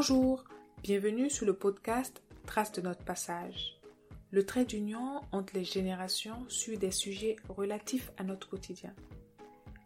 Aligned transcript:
Bonjour, 0.00 0.44
bienvenue 0.84 1.28
sur 1.28 1.44
le 1.44 1.54
podcast 1.54 2.22
Trace 2.46 2.70
de 2.70 2.80
notre 2.80 3.04
passage. 3.04 3.80
Le 4.30 4.46
trait 4.46 4.64
d'union 4.64 5.22
entre 5.32 5.54
les 5.54 5.64
générations 5.64 6.44
sur 6.46 6.78
des 6.78 6.92
sujets 6.92 7.34
relatifs 7.48 8.12
à 8.16 8.22
notre 8.22 8.48
quotidien. 8.48 8.94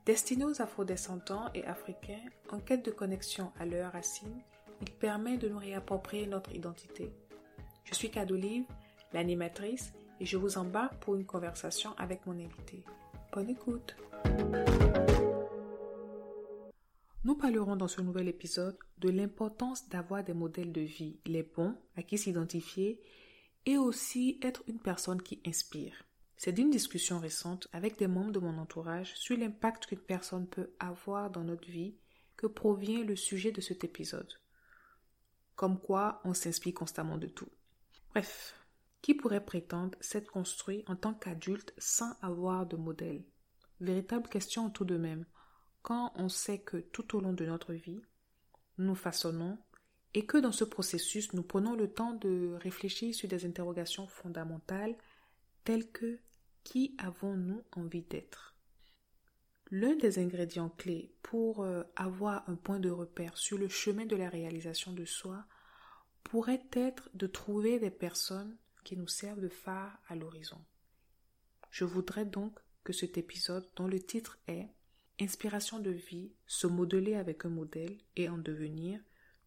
Destiné 0.05 0.45
aux 0.45 0.61
afrodescendants 0.61 1.49
et 1.55 1.65
africains 1.65 2.21
en 2.51 2.59
quête 2.59 2.85
de 2.85 2.91
connexion 2.91 3.53
à 3.59 3.65
leurs 3.65 3.93
racines, 3.93 4.43
il 4.83 4.91
permet 4.91 5.39
de 5.39 5.49
nous 5.49 5.59
réapproprier 5.59 6.27
notre 6.27 6.55
identité. 6.55 7.11
Je 7.85 7.95
suis 7.95 8.11
Cadolive, 8.11 8.67
l'animatrice, 9.15 9.95
et 10.21 10.27
je 10.27 10.37
vous 10.37 10.59
embarque 10.59 10.97
pour 10.97 11.15
une 11.15 11.25
conversation 11.25 11.95
avec 11.97 12.27
mon 12.27 12.35
invité. 12.35 12.85
Bonne 13.33 13.49
écoute! 13.49 13.97
Nous 17.25 17.37
parlerons 17.37 17.77
dans 17.77 17.87
ce 17.87 18.01
nouvel 18.01 18.27
épisode 18.27 18.77
de 18.99 19.09
l'importance 19.09 19.89
d'avoir 19.89 20.25
des 20.25 20.33
modèles 20.33 20.73
de 20.73 20.81
vie, 20.81 21.21
les 21.25 21.45
bons, 21.45 21.77
à 21.95 22.03
qui 22.03 22.19
s'identifier, 22.19 23.01
et 23.65 23.79
aussi 23.79 24.41
être 24.43 24.65
une 24.67 24.81
personne 24.81 25.23
qui 25.23 25.41
inspire. 25.47 26.05
C'est 26.37 26.51
d'une 26.51 26.71
discussion 26.71 27.21
récente 27.21 27.69
avec 27.73 27.97
des 27.97 28.09
membres 28.09 28.33
de 28.33 28.41
mon 28.41 28.59
entourage 28.59 29.15
sur 29.15 29.37
l'impact 29.37 29.87
qu'une 29.87 30.01
personne 30.01 30.49
peut 30.49 30.73
avoir 30.81 31.31
dans 31.31 31.45
notre 31.45 31.69
vie 31.69 31.95
que 32.37 32.49
provient 32.49 33.05
le 33.05 33.15
sujet 33.15 33.53
de 33.53 33.61
cet 33.61 33.85
épisode. 33.85 34.33
Comme 35.55 35.79
quoi 35.79 36.21
on 36.25 36.35
s'inspire 36.35 36.75
constamment 36.75 37.19
de 37.19 37.29
tout. 37.29 37.51
Bref, 38.11 38.57
qui 39.01 39.15
pourrait 39.15 39.45
prétendre 39.45 39.97
s'être 40.01 40.33
construit 40.33 40.83
en 40.89 40.97
tant 40.97 41.15
qu'adulte 41.15 41.73
sans 41.79 42.17
avoir 42.21 42.67
de 42.67 42.77
modèle? 42.77 43.23
Véritable 43.81 44.29
question 44.29 44.71
tout 44.71 44.85
de 44.85 44.97
même 44.97 45.25
quand 45.83 46.13
on 46.17 46.29
sait 46.29 46.61
que 46.61 46.77
tout 46.77 47.17
au 47.17 47.21
long 47.21 47.33
de 47.33 47.45
notre 47.45 47.73
vie, 47.73 48.03
nous 48.79 48.95
façonnons 48.95 49.59
et 50.15 50.27
que 50.27 50.39
dans 50.39 50.53
ce 50.53 50.65
processus, 50.65 51.33
nous 51.33 51.43
prenons 51.43 51.75
le 51.75 51.91
temps 51.91 52.15
de 52.15 52.57
réfléchir 52.61 53.15
sur 53.15 53.29
des 53.29 53.47
interrogations 53.47 54.07
fondamentales 54.07 54.97
telles 55.65 55.91
que 55.91 56.19
qui 56.65 56.95
avons-nous 56.99 57.63
envie 57.73 58.03
d'être? 58.03 58.57
L'un 59.71 59.97
des 59.97 60.19
ingrédients 60.19 60.69
clés 60.69 61.15
pour 61.23 61.63
euh, 61.63 61.83
avoir 61.97 62.49
un 62.49 62.57
point 62.57 62.79
de 62.79 62.91
repère 62.91 63.37
sur 63.37 63.57
le 63.57 63.69
chemin 63.69 64.05
de 64.05 64.17
la 64.17 64.29
réalisation 64.29 64.93
de 64.93 65.05
soi 65.05 65.45
pourrait 66.25 66.67
être 66.73 67.09
de 67.15 67.27
trouver 67.27 67.79
des 67.79 67.91
personnes 67.91 68.57
qui 68.85 68.97
nous 68.97 69.09
servent 69.09 69.41
de 69.41 69.49
phare 69.49 69.99
à 70.09 70.15
l'horizon. 70.15 70.63
Je 71.71 71.85
voudrais 71.85 72.27
donc 72.27 72.59
que 72.85 72.93
cet 72.93 73.17
épisode, 73.17 73.67
dont 73.77 73.87
le 73.87 74.01
titre 74.01 74.39
est 74.47 74.69
Inspiration 75.21 75.79
de 75.79 75.91
vie, 75.91 76.33
se 76.47 76.67
modeler 76.67 77.15
avec 77.15 77.45
un 77.45 77.51
modèle 77.51 77.97
et 78.17 78.29
en 78.29 78.39
devenir, 78.39 79.01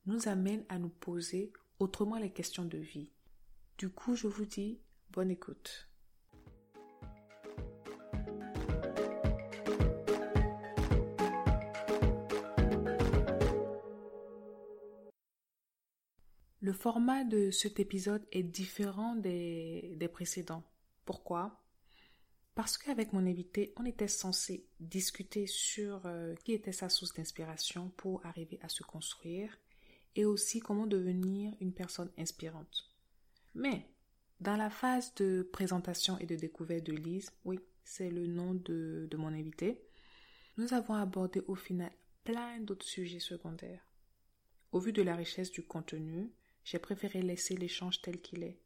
nous 0.05 0.27
amène 0.27 0.63
à 0.69 0.79
nous 0.79 0.89
poser 0.89 1.51
autrement 1.79 2.17
les 2.17 2.31
questions 2.31 2.65
de 2.65 2.77
vie. 2.77 3.11
Du 3.77 3.89
coup, 3.89 4.15
je 4.15 4.27
vous 4.27 4.45
dis 4.45 4.79
bonne 5.11 5.31
écoute. 5.31 5.89
Le 16.65 16.73
format 16.73 17.23
de 17.23 17.51
cet 17.51 17.79
épisode 17.79 18.25
est 18.31 18.41
différent 18.41 19.15
des, 19.15 20.09
précédents. 20.11 20.63
Pourquoi? 21.05 21.64
Parce 22.55 22.77
qu'avec 22.77 23.11
mon 23.11 23.27
invité, 23.27 23.73
on 23.75 23.85
était 23.85 24.07
censé 24.07 24.65
discuter 24.79 25.45
sur 25.45 26.05
euh, 26.05 26.33
qui 26.45 26.53
était 26.53 26.71
sa 26.71 26.87
source 26.87 27.13
d'inspiration 27.13 27.89
pour 27.97 28.25
arriver 28.25 28.59
à 28.61 28.69
se 28.69 28.81
construire 28.81 29.59
et 30.15 30.23
aussi 30.23 30.61
comment 30.61 30.87
devenir 30.87 31.53
une 31.59 31.73
personne 31.73 32.11
inspirante. 32.17 32.89
Mais 33.53 33.89
dans 34.39 34.55
la 34.55 34.69
phase 34.69 35.13
de 35.15 35.47
présentation 35.51 36.17
et 36.19 36.25
de 36.25 36.35
découverte 36.37 36.85
de 36.85 36.93
Lise, 36.93 37.31
oui, 37.43 37.59
c'est 37.83 38.09
le 38.09 38.25
nom 38.25 38.53
de, 38.53 39.07
de 39.11 39.17
mon 39.17 39.33
invité, 39.33 39.81
nous 40.57 40.73
avons 40.73 40.93
abordé 40.93 41.41
au 41.47 41.55
final 41.55 41.91
plein 42.23 42.61
d'autres 42.61 42.85
sujets 42.85 43.19
secondaires. 43.19 43.85
Au 44.71 44.79
vu 44.79 44.93
de 44.93 45.01
la 45.01 45.15
richesse 45.15 45.51
du 45.51 45.63
contenu, 45.63 46.31
j'ai 46.63 46.79
préféré 46.79 47.21
laisser 47.21 47.55
l'échange 47.57 48.01
tel 48.01 48.21
qu'il 48.21 48.43
est. 48.43 48.61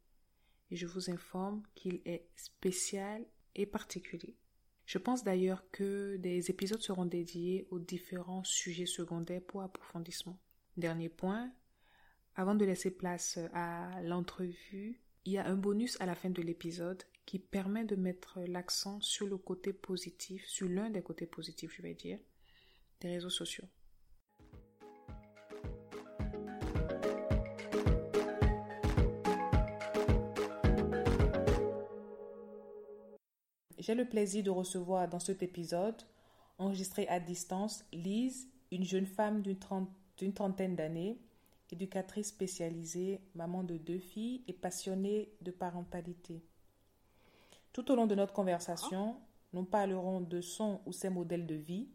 Et 0.70 0.76
je 0.76 0.86
vous 0.86 1.10
informe 1.10 1.62
qu'il 1.74 2.00
est 2.04 2.28
spécial 2.36 3.26
et 3.54 3.66
particulier. 3.66 4.36
Je 4.86 4.98
pense 4.98 5.22
d'ailleurs 5.22 5.64
que 5.70 6.16
des 6.16 6.50
épisodes 6.50 6.82
seront 6.82 7.06
dédiés 7.06 7.66
aux 7.70 7.78
différents 7.78 8.44
sujets 8.44 8.86
secondaires 8.86 9.42
pour 9.42 9.62
approfondissement. 9.62 10.38
Dernier 10.76 11.08
point, 11.08 11.52
avant 12.34 12.54
de 12.54 12.64
laisser 12.64 12.90
place 12.90 13.38
à 13.52 14.02
l'entrevue, 14.02 15.00
il 15.24 15.34
y 15.34 15.38
a 15.38 15.46
un 15.46 15.56
bonus 15.56 15.96
à 16.00 16.06
la 16.06 16.14
fin 16.14 16.30
de 16.30 16.42
l'épisode 16.42 17.02
qui 17.26 17.38
permet 17.38 17.84
de 17.84 17.94
mettre 17.96 18.40
l'accent 18.40 19.00
sur 19.00 19.26
le 19.26 19.36
côté 19.36 19.72
positif, 19.72 20.44
sur 20.46 20.68
l'un 20.68 20.90
des 20.90 21.02
côtés 21.02 21.26
positifs, 21.26 21.74
je 21.76 21.82
vais 21.82 21.94
dire, 21.94 22.18
des 23.00 23.10
réseaux 23.10 23.30
sociaux. 23.30 23.66
J'ai 33.90 33.96
le 33.96 34.04
plaisir 34.04 34.44
de 34.44 34.50
recevoir 34.50 35.08
dans 35.08 35.18
cet 35.18 35.42
épisode, 35.42 36.00
enregistré 36.58 37.08
à 37.08 37.18
distance, 37.18 37.84
Lise, 37.92 38.46
une 38.70 38.84
jeune 38.84 39.04
femme 39.04 39.42
d'une 39.42 40.32
trentaine 40.32 40.76
d'années, 40.76 41.18
éducatrice 41.72 42.28
spécialisée, 42.28 43.20
maman 43.34 43.64
de 43.64 43.78
deux 43.78 43.98
filles 43.98 44.44
et 44.46 44.52
passionnée 44.52 45.32
de 45.40 45.50
parentalité. 45.50 46.40
Tout 47.72 47.90
au 47.90 47.96
long 47.96 48.06
de 48.06 48.14
notre 48.14 48.32
conversation, 48.32 49.16
nous 49.52 49.64
parlerons 49.64 50.20
de 50.20 50.40
son 50.40 50.80
ou 50.86 50.92
ses 50.92 51.10
modèles 51.10 51.48
de 51.48 51.56
vie, 51.56 51.88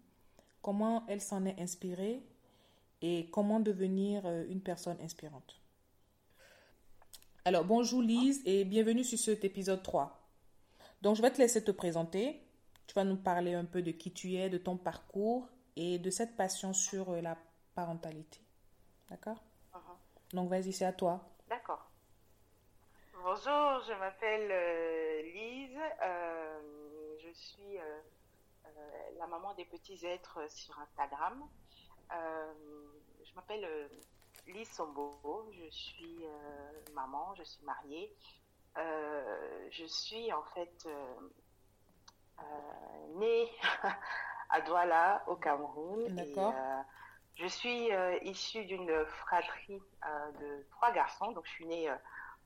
comment 0.62 1.06
elle 1.08 1.22
s'en 1.22 1.46
est 1.46 1.62
inspirée 1.62 2.22
et 3.02 3.30
comment 3.32 3.62
devenir 3.62 4.26
euh, 4.26 4.44
une 4.50 4.60
personne 4.60 4.98
inspirante. 5.02 5.62
Alors, 7.46 7.64
bonjour 7.64 8.02
Lise 8.02 8.42
et 8.44 8.66
bienvenue 8.66 9.06
sur 9.06 9.18
cet 9.18 9.46
épisode 9.46 9.82
3. 9.82 10.25
Donc, 11.02 11.16
je 11.16 11.22
vais 11.22 11.32
te 11.32 11.38
laisser 11.38 11.64
te 11.64 11.72
présenter. 11.72 12.42
Tu 12.88 12.94
vas 12.94 13.04
nous 13.04 13.18
parler 13.18 13.54
un 13.54 13.66
peu 13.66 13.82
de 13.82 13.92
qui 13.92 14.12
tu 14.12 14.36
es, 14.36 14.50
de 14.50 14.58
ton 14.58 14.78
parcours 14.78 15.48
et 15.76 16.00
de 16.00 16.10
cette 16.10 16.36
passion 16.36 16.74
sur 16.74 17.12
euh, 17.12 17.22
la 17.22 17.38
parentalité. 17.74 18.40
D'accord? 19.10 19.44
Uh-huh. 19.74 20.36
Donc, 20.36 20.50
vas-y, 20.50 20.74
c'est 20.74 20.86
à 20.86 20.94
toi. 20.94 21.22
D'accord. 21.50 21.90
Bonjour, 23.14 23.82
je 23.88 24.00
m'appelle 24.00 24.50
euh, 24.52 25.22
Lise. 25.34 25.80
Euh, 26.04 27.18
je 27.20 27.34
suis 27.34 27.78
la 29.18 29.28
maman 29.28 29.54
des 29.56 29.66
petits 29.66 30.06
êtres 30.06 30.40
sur 30.50 30.78
Instagram. 30.80 31.44
je 32.12 33.36
m'appelle 33.36 33.90
Lise 34.48 34.70
Sombo. 34.70 35.50
Je 35.52 35.70
suis 35.70 36.26
maman, 36.94 37.34
je 37.36 37.44
suis 37.44 37.64
mariée. 37.66 38.16
Euh, 38.78 39.68
je 39.72 39.86
suis 39.86 40.32
en 40.34 40.44
fait 40.54 40.86
euh, 40.86 41.16
euh, 42.40 43.20
née 43.20 43.50
à 44.50 44.62
Douala, 44.62 45.24
au 45.28 45.36
Cameroun. 45.36 46.08
D'accord. 46.16 46.54
je 47.36 47.48
suis 47.48 47.90
issue 48.24 48.66
d'une 48.66 49.06
fratrie 49.06 49.82
de 50.40 50.66
trois 50.72 50.92
garçons, 50.92 51.32
donc 51.32 51.46
je 51.46 51.52
suis 51.52 51.66
née 51.66 51.94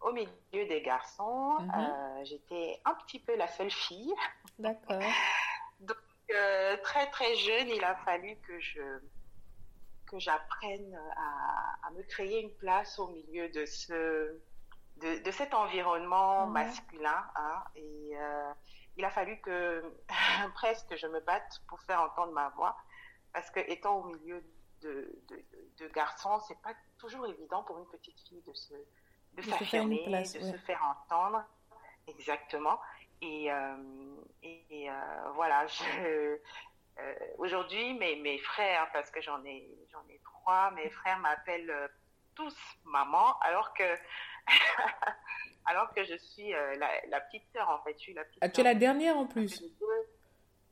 au 0.02 0.14
milieu 0.14 0.30
des 0.52 0.82
garçons. 0.82 1.58
Mhm. 1.60 2.26
J'étais 2.26 2.82
un 2.86 2.94
petit 2.96 3.20
peu 3.20 3.36
la 3.36 3.48
seule 3.48 3.72
fille. 3.72 4.14
D'accord. 4.60 5.02
donc 5.80 5.98
très 6.84 7.10
très 7.12 7.36
jeune, 7.36 7.70
il 7.70 7.84
a 7.84 7.96
fallu 7.98 8.36
que 8.48 8.60
je 8.60 8.82
que 10.08 10.18
j'apprenne 10.18 11.00
à, 11.18 11.88
à, 11.88 11.92
me 11.92 12.02
créer 12.02 12.42
une 12.42 12.54
place 12.56 12.98
au 12.98 13.10
milieu 13.10 13.48
de 13.50 13.64
ce 13.68 14.42
de, 15.00 15.32
cet 15.32 15.54
environnement 15.54 16.48
masculin. 16.48 17.24
Hein, 17.36 17.64
et 17.76 18.12
euh, 18.16 18.52
il 18.98 19.06
a 19.06 19.10
fallu 19.10 19.40
que 19.42 19.84
presque 20.56 20.96
je 20.96 21.08
me 21.08 21.20
batte 21.22 21.62
pour 21.68 21.80
faire 21.82 22.02
entendre 22.02 22.34
ma 22.34 22.50
voix, 22.50 22.76
parce 23.34 23.50
que 23.52 23.60
étant 23.60 23.98
au 23.98 24.04
milieu 24.06 24.44
de, 24.82 25.12
de, 25.78 25.88
garçons, 25.90 26.40
c'est 26.48 26.60
pas 26.62 26.74
toujours 26.98 27.28
évident 27.28 27.64
pour 27.64 27.78
une 27.78 27.88
petite 27.88 28.20
fille 28.28 28.42
de 28.42 28.54
se 28.54 28.74
de, 29.34 29.42
s'affirmer, 29.42 30.06
de 30.08 30.24
se 30.24 30.58
faire 30.58 30.82
entendre. 30.84 31.44
Exactement. 32.08 32.80
Et, 33.22 33.52
euh, 33.52 33.76
et, 34.42 34.90
euh, 34.90 35.32
voilà, 35.36 35.68
je, 35.68 36.40
aujourd'hui, 37.38 37.94
mes, 37.96 38.16
mes 38.18 38.40
frères, 38.40 38.90
parce 38.94 39.12
que 39.12 39.22
j'en 39.22 39.44
ai, 39.44 39.70
j'en 39.92 40.06
ai 40.10 40.20
trois, 40.24 40.72
mes 40.72 40.90
frères 40.90 41.20
m'appellent 41.20 41.90
tous 42.36 42.56
maman, 42.86 43.38
alors 43.40 43.74
que 43.74 43.84
alors 45.66 45.94
que 45.94 46.04
je 46.04 46.18
suis 46.18 46.54
euh, 46.54 46.76
la, 47.10 47.22
petite 47.22 47.44
sœur 47.54 47.70
en 47.70 47.84
fait. 47.84 47.94
Je 47.94 48.04
suis 48.04 48.14
la 48.14 48.24
petite 48.24 48.40
ah, 48.42 48.50
tu 48.50 48.62
es 48.62 48.64
la 48.64 48.76
dernière 48.76 49.18
en 49.18 49.26
plus 49.26 49.62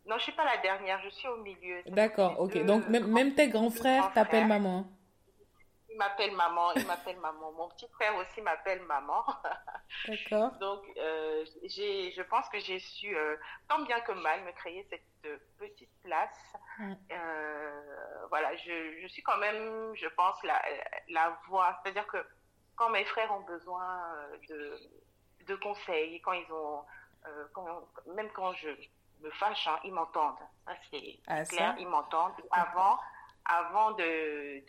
Non, 0.06 0.18
je 0.18 0.24
suis 0.24 0.32
pas 0.34 0.46
la 0.46 0.58
dernière, 0.58 1.02
je 1.04 1.10
suis 1.10 1.28
au 1.28 1.38
milieu. 1.38 1.82
D'accord, 1.88 2.40
ok. 2.40 2.64
Donc 2.66 2.88
même, 2.90 3.08
même 3.08 3.36
tes 3.36 3.50
grands 3.50 3.72
frères 3.72 4.12
t'appellent 4.14 4.48
maman 4.48 4.88
il 5.98 5.98
m'appelle 5.98 6.36
maman, 6.36 6.74
il 6.76 6.86
m'appelle 6.86 7.18
maman. 7.18 7.52
Mon 7.54 7.70
petit 7.70 7.88
frère 7.94 8.16
aussi 8.18 8.40
m'appelle 8.42 8.82
maman. 8.84 9.26
D'accord. 10.08 10.52
Donc, 10.60 10.84
euh, 10.98 11.44
j'ai, 11.64 12.12
je 12.12 12.22
pense 12.22 12.48
que 12.50 12.60
j'ai 12.60 12.78
su, 12.78 13.18
euh, 13.18 13.36
tant 13.68 13.80
bien 13.80 14.00
que 14.02 14.12
mal, 14.12 14.44
me 14.44 14.52
créer 14.52 14.88
cette 14.92 15.40
petite 15.58 15.90
place. 16.04 16.54
Euh, 17.12 18.28
voilà, 18.30 18.56
je, 18.58 19.02
je, 19.02 19.08
suis 19.08 19.24
quand 19.24 19.38
même, 19.38 19.96
je 19.96 20.08
pense, 20.10 20.36
la, 20.44 20.62
la 21.10 21.40
voix. 21.48 21.80
C'est-à-dire 21.82 22.06
que 22.06 22.18
quand 22.78 22.90
mes 22.90 23.04
frères 23.06 23.32
ont 23.34 23.42
besoin 23.42 24.00
de, 24.48 24.80
de 25.46 25.56
conseils, 25.56 26.22
quand 26.22 26.32
ils 26.32 26.52
ont, 26.54 26.84
quand, 27.54 27.88
même 28.16 28.30
quand 28.34 28.54
je 28.54 28.70
me 29.22 29.30
fâche, 29.32 29.68
hein, 29.68 29.80
ils 29.84 29.94
m'entendent. 29.94 30.38
Ça, 30.66 30.74
c'est 30.90 31.20
ah, 31.28 31.44
clair, 31.44 31.76
ils 31.80 31.88
m'entendent. 31.88 32.34
Avant, 32.52 32.98
avant 33.46 33.92
de, 33.92 34.64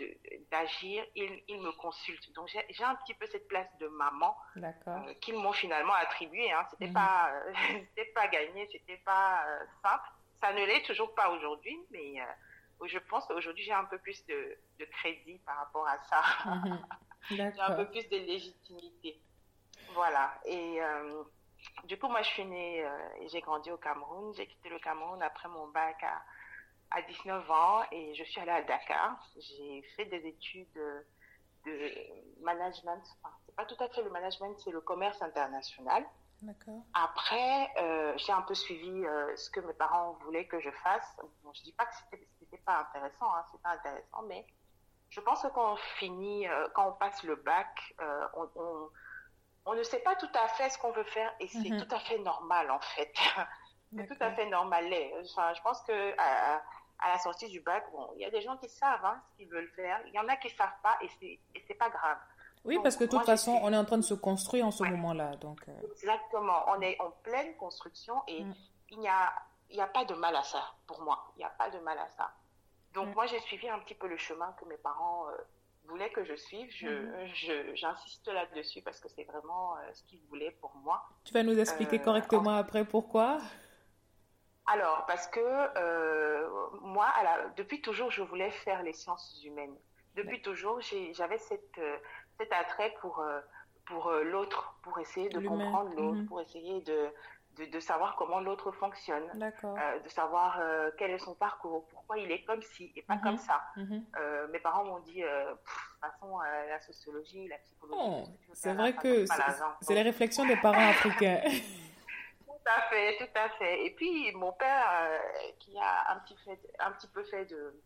d'agir, 0.50 1.05
ils, 1.14 1.43
ils, 1.49 1.60
me 1.60 1.72
consultent. 1.72 2.32
Donc 2.34 2.49
j'ai 2.49 2.84
un 2.84 2.94
petit 2.96 3.14
peu 3.14 3.26
cette 3.26 3.49
place 3.49 3.69
de 3.81 3.88
maman 3.88 4.37
euh, 4.56 5.14
qu'ils 5.20 5.37
m'ont 5.37 5.52
finalement 5.52 5.94
attribuée. 5.94 6.50
Hein. 6.52 6.64
C'était 6.70 6.87
mhm. 6.87 6.94
pas, 6.94 7.31
euh, 7.32 7.52
c'était 7.88 8.12
pas 8.12 8.28
gagné, 8.28 8.69
c'était 8.70 9.00
pas 9.04 9.44
euh, 9.46 9.64
simple. 9.82 10.08
Ça 10.40 10.52
ne 10.52 10.64
l'est 10.64 10.82
toujours 10.82 11.14
pas 11.14 11.31
aujourd'hui, 11.31 11.76
mais 11.90 12.14
je 12.84 12.99
pense 12.99 13.26
qu'aujourd'hui 13.26 13.64
j'ai 13.64 13.72
un 13.72 13.87
peu 13.87 13.99
plus 13.99 14.25
de, 14.26 14.56
de, 14.78 14.84
crédit 14.84 15.40
par 15.44 15.56
rapport 15.56 15.88
à 15.88 15.99
ça. 16.04 16.22
Mhm. 16.46 16.87
j'ai 17.30 17.60
un 17.60 17.75
peu 17.75 17.88
plus 17.88 18.08
de 18.08 18.16
légitimité. 18.16 19.20
Voilà. 19.94 20.32
Et 20.44 20.78
du 21.84 21.98
coup, 21.98 22.08
moi, 22.08 22.22
je 22.22 22.28
suis 22.28 22.44
née 22.44 22.80
et 23.20 23.28
j'ai 23.28 23.40
grandi 23.40 23.70
au 23.70 23.76
Cameroun. 23.76 24.32
J'ai 24.36 24.46
quitté 24.46 24.69
le 24.69 24.78
Cameroun 24.78 25.22
après 25.22 25.48
mon 25.48 25.69
bac 25.69 26.02
à 26.02 26.22
à 26.90 27.02
19 27.02 27.50
ans 27.50 27.82
et 27.92 28.14
je 28.14 28.25
suis 28.25 28.40
allée 28.40 28.50
à 28.50 28.62
Dakar. 28.62 29.19
J'ai 29.36 29.82
fait 29.96 30.06
des 30.06 30.26
études 30.26 30.72
de 31.66 32.42
management. 32.42 33.02
Enfin, 33.22 33.34
c'est 33.44 33.54
pas 33.54 33.64
tout 33.64 33.82
à 33.82 33.88
fait 33.88 34.02
le 34.02 34.10
management, 34.10 34.58
c'est 34.58 34.70
le 34.70 34.80
commerce 34.80 35.20
international. 35.22 36.04
Après, 36.94 37.69
euh, 37.78 38.16
j'ai 38.16 38.32
un 38.32 38.42
peu 38.42 38.54
suivi 38.54 39.04
euh, 39.04 39.36
ce 39.36 39.50
que 39.50 39.58
mes 39.60 39.72
parents 39.72 40.12
voulaient 40.25 40.46
que 40.46 40.60
je 40.60 40.70
fasse. 40.70 41.16
Bon, 41.42 41.52
je 41.52 41.62
dis 41.62 41.72
pas 41.72 41.84
que 41.86 41.94
c'était, 41.96 42.28
c'était 42.38 42.62
pas 42.62 42.86
intéressant, 42.88 43.34
hein, 43.34 43.44
pas 43.62 43.70
intéressant, 43.70 44.22
mais 44.28 44.46
je 45.10 45.20
pense 45.20 45.43
que 45.43 45.49
quand 45.49 45.72
on 45.72 45.76
finit, 45.99 46.46
euh, 46.49 46.69
quand 46.75 46.88
on 46.88 46.93
passe 46.93 47.22
le 47.22 47.37
bac, 47.37 47.94
on, 48.34 48.49
on, 48.56 48.88
on, 49.66 49.75
ne 49.75 49.82
sait 49.82 50.00
pas 50.00 50.14
tout 50.16 50.31
à 50.34 50.49
fait 50.49 50.70
ce 50.70 50.78
qu'on 50.78 50.93
veut 50.93 51.05
faire 51.05 51.32
et 51.40 51.49
c'est 51.49 51.58
mm-hmm. 51.58 51.87
tout 51.87 51.94
à 51.94 51.99
fait 52.00 52.19
normal 52.19 52.70
en 52.70 52.81
fait. 52.81 53.12
c'est 53.96 54.06
tout 54.06 54.22
à 54.22 54.32
fait 54.32 54.46
normal. 54.46 54.84
Enfin, 55.22 55.55
je 55.55 55.62
pense 55.62 55.81
que 55.82 56.14
à 57.00 57.08
la 57.08 57.19
sortie 57.19 57.49
du 57.49 57.60
bac, 57.60 57.84
bon, 57.93 58.08
il 58.16 58.22
y 58.22 58.25
a 58.25 58.31
des 58.31 58.40
gens 58.40 58.56
qui 58.56 58.69
savent 58.69 59.05
hein, 59.05 59.20
ce 59.31 59.37
qu'ils 59.37 59.49
veulent 59.49 59.70
faire. 59.76 60.00
Il 60.06 60.14
y 60.14 60.19
en 60.19 60.28
a 60.28 60.37
qui 60.37 60.49
ne 60.49 60.52
savent 60.52 60.81
pas 60.82 60.99
et 61.00 61.38
c'est, 61.66 61.75
pas 61.75 61.90
grave. 61.90 62.19
Oui, 62.64 62.78
parce 62.82 62.96
que 62.96 63.04
de 63.04 63.11
toute 63.11 63.25
façon, 63.25 63.58
on 63.62 63.72
est 63.72 63.76
en 63.76 63.84
train 63.84 63.99
de 63.99 64.02
se 64.02 64.14
construire 64.14 64.66
en 64.66 64.70
ce 64.70 64.82
moment-là. 64.82 65.37
Donc, 65.37 65.61
euh. 65.69 65.72
Exactement. 65.93 66.64
On 66.69 66.81
est 66.81 67.00
en 67.00 67.11
pleine 67.22 67.56
construction 67.56 68.22
et 68.26 68.43
mm. 68.43 68.54
il 68.90 68.99
n'y 68.99 69.08
a, 69.08 69.32
il 69.70 69.81
a 69.81 69.87
pas 69.87 70.04
de 70.04 70.14
mal 70.14 70.34
à 70.34 70.43
ça, 70.43 70.72
pour 70.87 71.00
moi. 71.02 71.25
Il 71.37 71.38
n'y 71.38 71.44
a 71.44 71.50
pas 71.50 71.70
de 71.70 71.78
mal 71.78 71.99
à 71.99 72.08
ça. 72.16 72.31
Donc, 72.98 73.10
mm. 73.10 73.14
moi, 73.14 73.26
j'ai 73.26 73.38
suivi 73.40 73.68
un 73.68 73.78
petit 73.78 73.94
peu 73.94 74.08
le 74.08 74.16
chemin 74.16 74.52
que 74.58 74.64
mes 74.64 74.76
parents 74.76 75.28
euh, 75.28 75.36
voulaient 75.84 76.10
que 76.10 76.24
je 76.24 76.34
suive. 76.34 76.68
Je, 76.70 76.88
mm. 76.88 77.26
je, 77.32 77.74
j'insiste 77.76 78.26
là-dessus 78.26 78.82
parce 78.82 78.98
que 78.98 79.08
c'est 79.08 79.24
vraiment 79.24 79.76
euh, 79.76 79.80
ce 79.92 80.02
qu'ils 80.04 80.20
voulaient 80.28 80.56
pour 80.60 80.74
moi. 80.76 81.04
Tu 81.24 81.32
vas 81.32 81.44
nous 81.44 81.58
expliquer 81.58 82.00
correctement 82.00 82.56
après 82.56 82.84
pourquoi? 82.84 83.38
Alors, 84.66 85.04
parce 85.06 85.28
que 85.28 85.40
euh, 85.40 86.48
moi, 86.82 87.06
depuis 87.56 87.80
toujours, 87.80 88.10
je 88.10 88.22
voulais 88.22 88.50
faire 88.50 88.82
les 88.82 88.92
sciences 88.92 89.40
humaines. 89.44 89.76
Depuis 90.16 90.42
toujours, 90.42 90.80
j'avais 91.12 91.38
cette, 91.38 91.78
euh, 91.78 91.96
cet 92.38 92.52
attrait 92.52 92.92
pour, 93.00 93.20
euh, 93.20 93.40
pour 93.86 94.10
l'autre, 94.10 94.74
pour 94.82 94.98
essayer 94.98 95.28
de 95.28 95.38
comprendre 95.38 95.90
l'autre, 95.94 96.18
mhm. 96.18 96.26
pour 96.26 96.40
essayer 96.40 96.80
de, 96.82 97.08
de, 97.66 97.81
savoir 97.81 98.16
comment 98.16 98.40
l'autre 98.40 98.70
fonctionne, 98.72 99.26
de 99.38 100.08
savoir 100.08 100.60
quel 100.96 101.10
est 101.10 101.19
son 101.19 101.34
parcours, 101.34 101.87
pourquoi 101.88 102.19
il 102.19 102.31
est 102.31 102.44
comme 102.44 102.62
ci 102.62 102.93
et 102.96 103.02
pas 103.02 103.16
mhm. 103.16 103.22
comme 103.22 103.37
ça. 103.38 103.62
Mhm. 103.76 104.05
mes 104.50 104.58
parents 104.60 104.84
m'ont 104.84 105.00
dit, 105.00 105.22
de 105.22 105.50
toute 105.50 106.00
façon, 106.00 106.38
la 106.38 106.81
sociologie, 106.81 107.49
la 107.49 107.58
psychologie. 107.58 108.00
Oh, 108.00 108.25
c'est 108.52 108.75
vrai 108.75 108.94
que 108.94 109.25
c'est 109.81 109.94
les 109.94 110.02
réflexions 110.02 110.46
des 110.46 110.56
parents 110.56 110.88
africains. 110.90 111.40
Tout 112.69 112.76
à 112.76 112.82
fait, 112.90 113.16
tout 113.16 113.38
à 113.38 113.49
fait. 113.50 113.87
Et 113.87 113.94
puis 113.94 114.31
mon 114.32 114.52
père, 114.52 114.90
euh, 115.00 115.19
qui 115.58 115.78
a 115.78 116.12
un 116.12 116.19
petit, 116.19 116.37
fait, 116.44 116.61
un 116.78 116.93
petit 116.93 117.06
peu 117.08 117.25
fait 117.25 117.46
de, 117.46 117.81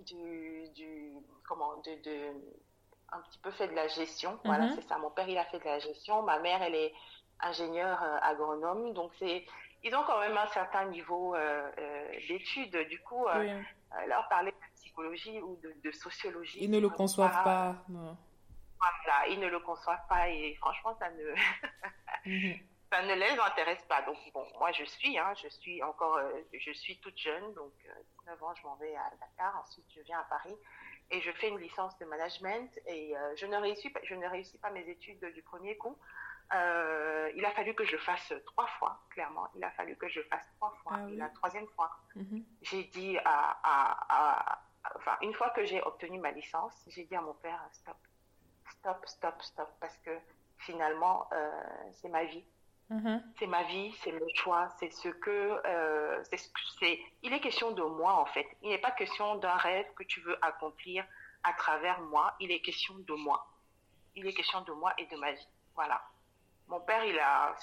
du, 0.00 0.68
du 0.74 1.14
comment, 1.48 1.76
de, 1.78 1.94
de, 2.02 2.34
un 3.12 3.20
petit 3.22 3.38
peu 3.38 3.50
fait 3.52 3.68
de 3.68 3.74
la 3.74 3.88
gestion. 3.88 4.38
Voilà, 4.44 4.66
mhm. 4.66 4.74
c'est 4.74 4.88
ça. 4.88 4.98
Mon 4.98 5.10
père, 5.10 5.26
il 5.26 5.38
a 5.38 5.46
fait 5.46 5.58
de 5.58 5.64
la 5.64 5.78
gestion. 5.78 6.22
Ma 6.22 6.38
mère, 6.40 6.62
elle 6.62 6.74
est 6.74 6.92
ingénieure 7.42 8.02
euh, 8.02 8.18
agronome. 8.22 8.92
Donc 8.94 9.12
c'est, 9.18 9.44
ils 9.82 9.94
ont 9.94 10.04
quand 10.06 10.20
même 10.20 10.36
un 10.36 10.48
certain 10.48 10.86
niveau 10.86 11.34
euh, 11.34 11.70
d'études. 12.28 12.76
Du 12.88 13.00
coup, 13.00 13.26
leur 14.06 14.28
parler 14.28 14.52
de 14.52 14.74
psychologie 14.74 15.40
ou 15.40 15.58
de, 15.82 15.92
sociologie. 15.92 16.58
Ils 16.60 16.70
ne 16.70 16.80
le 16.80 16.88
conçoivent 16.88 17.44
pas. 17.44 17.76
Non. 17.88 18.16
Voilà, 18.78 19.28
ils 19.28 19.38
ne 19.38 19.46
le 19.46 19.60
conçoivent 19.60 20.06
pas 20.08 20.28
et 20.28 20.56
franchement, 20.56 20.96
ça 20.98 21.10
ne. 21.10 21.34
Mhm 22.24 22.54
ça 22.92 23.02
ne 23.02 23.14
les 23.14 23.38
intéresse 23.38 23.82
pas. 23.88 24.02
Donc, 24.02 24.18
bon, 24.34 24.46
moi, 24.58 24.70
je 24.72 24.84
suis, 24.84 25.18
hein, 25.18 25.32
je 25.42 25.48
suis 25.48 25.82
encore, 25.82 26.16
euh, 26.16 26.30
je 26.52 26.72
suis 26.72 26.98
toute 26.98 27.16
jeune, 27.16 27.54
donc 27.54 27.72
19 28.20 28.42
euh, 28.42 28.44
ans, 28.44 28.54
je 28.54 28.62
m'en 28.64 28.76
vais 28.76 28.94
à 28.94 29.10
Dakar, 29.18 29.58
ensuite 29.64 29.86
je 29.96 30.02
viens 30.02 30.18
à 30.18 30.24
Paris 30.24 30.54
et 31.10 31.20
je 31.22 31.30
fais 31.32 31.48
une 31.48 31.58
licence 31.58 31.96
de 31.98 32.04
management 32.04 32.70
et 32.86 33.16
euh, 33.16 33.34
je 33.36 33.46
ne 33.46 33.56
réussis 33.56 33.88
pas, 33.88 34.00
je 34.04 34.14
ne 34.14 34.26
réussis 34.26 34.58
pas 34.58 34.70
mes 34.70 34.86
études 34.86 35.24
du 35.32 35.42
premier 35.42 35.78
coup. 35.78 35.96
Il 36.50 37.44
a 37.44 37.50
fallu 37.52 37.74
que 37.74 37.84
je 37.84 37.96
fasse 37.96 38.32
trois 38.46 38.66
fois, 38.78 39.00
clairement. 39.10 39.48
Il 39.54 39.64
a 39.64 39.70
fallu 39.72 39.96
que 39.96 40.08
je 40.08 40.20
fasse 40.22 40.46
trois 40.56 40.74
fois. 40.82 40.92
Ah 40.96 41.06
la 41.10 41.28
troisième 41.30 41.66
fois, 41.68 41.90
mm-hmm. 42.16 42.42
j'ai 42.62 42.84
dit 42.84 43.18
à, 43.24 43.58
à, 43.62 44.62
enfin, 44.96 45.16
une 45.22 45.34
fois 45.34 45.50
que 45.50 45.64
j'ai 45.64 45.80
obtenu 45.82 46.18
ma 46.18 46.30
licence, 46.30 46.74
j'ai 46.88 47.04
dit 47.04 47.16
à 47.16 47.20
mon 47.20 47.34
père, 47.34 47.60
stop, 47.72 47.96
stop, 48.70 49.06
stop, 49.06 49.42
stop, 49.42 49.70
parce 49.80 49.96
que 49.98 50.10
finalement, 50.58 51.28
c'est 51.92 52.08
ma 52.08 52.24
vie. 52.24 52.44
C'est 53.38 53.46
ma 53.46 53.62
vie, 53.62 53.90
c'est 54.02 54.12
mon 54.12 54.28
choix, 54.34 54.68
c'est 54.78 54.92
ce 54.92 55.08
que 55.08 55.60
euh, 55.64 56.22
c'est. 56.78 57.00
Il 57.22 57.32
est 57.32 57.40
question 57.40 57.70
de 57.70 57.82
moi 57.82 58.12
en 58.20 58.26
fait. 58.26 58.46
Il 58.60 58.68
n'est 58.68 58.80
pas 58.80 58.90
question 58.90 59.36
d'un 59.36 59.56
rêve 59.56 59.86
que 59.94 60.02
tu 60.02 60.20
veux 60.20 60.36
accomplir 60.44 61.02
à 61.42 61.54
travers 61.54 61.98
moi. 62.02 62.34
Il 62.38 62.50
est 62.50 62.60
question 62.60 62.94
de 62.94 63.14
moi. 63.14 63.46
Il 64.14 64.26
est 64.26 64.34
question 64.34 64.60
de 64.60 64.72
moi 64.72 64.92
et 64.98 65.06
de 65.06 65.16
ma 65.16 65.32
vie. 65.32 65.48
Voilà. 65.74 66.02
Mon 66.72 66.80
père, 66.80 67.04
il 67.04 67.18
a 67.18 67.54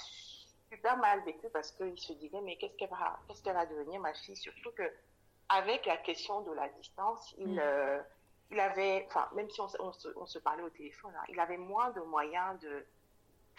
super 0.69 0.95
mal 0.97 1.23
vécu 1.23 1.47
parce 1.51 1.71
qu'il 1.71 1.97
se 1.99 2.13
disait 2.13 2.41
mais 2.41 2.57
qu'est-ce 2.57 2.75
qu'elle 2.77 2.89
va, 2.89 3.19
qu'est-ce 3.27 3.41
qu'elle 3.41 3.55
va 3.55 3.65
devenir 3.65 3.99
ma 3.99 4.13
fille? 4.13 4.37
Surtout 4.37 4.69
que 4.77 4.83
avec 5.49 5.87
la 5.87 5.97
question 5.97 6.41
de 6.41 6.51
la 6.51 6.69
distance, 6.69 7.33
il 7.39 7.55
mm. 7.55 7.59
euh, 7.59 7.99
il 8.51 8.59
avait, 8.59 9.07
enfin 9.07 9.27
même 9.33 9.49
si 9.49 9.61
on, 9.61 9.67
on, 9.79 10.25
se, 10.27 10.37
parlait 10.37 10.61
au 10.61 10.69
téléphone, 10.69 11.11
hein, 11.17 11.23
il 11.27 11.39
avait 11.39 11.57
moins 11.57 11.89
de 11.89 12.01
moyens 12.01 12.59
de 12.59 12.85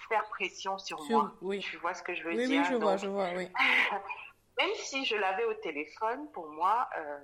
faire 0.09 0.25
pression 0.29 0.79
sur, 0.79 1.03
moi. 1.11 1.33
Oui. 1.43 1.59
Tu 1.59 1.77
vois 1.79 1.95
ce 1.95 2.05
que 2.05 2.15
je 2.15 2.23
veux 2.23 2.35
dire 2.35 2.49
Oui, 2.49 2.65
je 2.71 2.75
vois, 2.77 2.97
je 2.97 3.09
vois, 3.09 3.31
oui. 3.37 3.51
même 4.59 4.75
si 4.77 5.05
je 5.05 5.17
l'avais 5.17 5.47
au 5.47 5.55
téléphone, 5.55 6.31
pour 6.31 6.47
moi, 6.47 6.89
euh, 6.97 7.19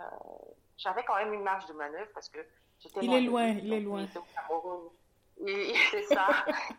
euh, 0.00 0.02
j'avais 0.78 1.04
quand 1.04 1.16
même 1.16 1.34
une 1.34 1.42
marge 1.42 1.66
de 1.66 1.74
manœuvre 1.74 2.10
parce 2.14 2.30
que 2.30 2.40
j'étais 2.80 3.00
Il 3.02 3.12
est 3.12 3.20
loin, 3.20 3.48
il 3.48 3.70
est 3.70 3.80
loin. 3.80 4.06
C'est 5.90 6.02
ça, 6.04 6.28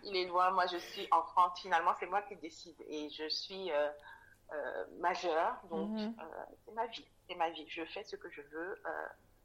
il 0.03 0.15
est 0.15 0.25
loin. 0.25 0.51
Moi, 0.51 0.65
je 0.67 0.77
suis 0.77 1.07
en 1.11 1.23
France. 1.23 1.59
Finalement, 1.61 1.93
c'est 1.99 2.05
moi 2.05 2.21
qui 2.23 2.35
décide 2.37 2.79
et 2.87 3.09
je 3.09 3.27
suis 3.27 3.71
euh, 3.71 4.85
majeure, 4.99 5.57
donc 5.69 5.89
mhm. 5.89 6.15
c'est 6.65 6.73
ma 6.73 6.87
vie. 6.87 7.05
C'est 7.27 7.35
ma 7.35 7.49
vie. 7.49 7.65
Je 7.67 7.83
fais 7.85 8.03
ce 8.03 8.15
que 8.15 8.29
je 8.29 8.41
veux. 8.41 8.81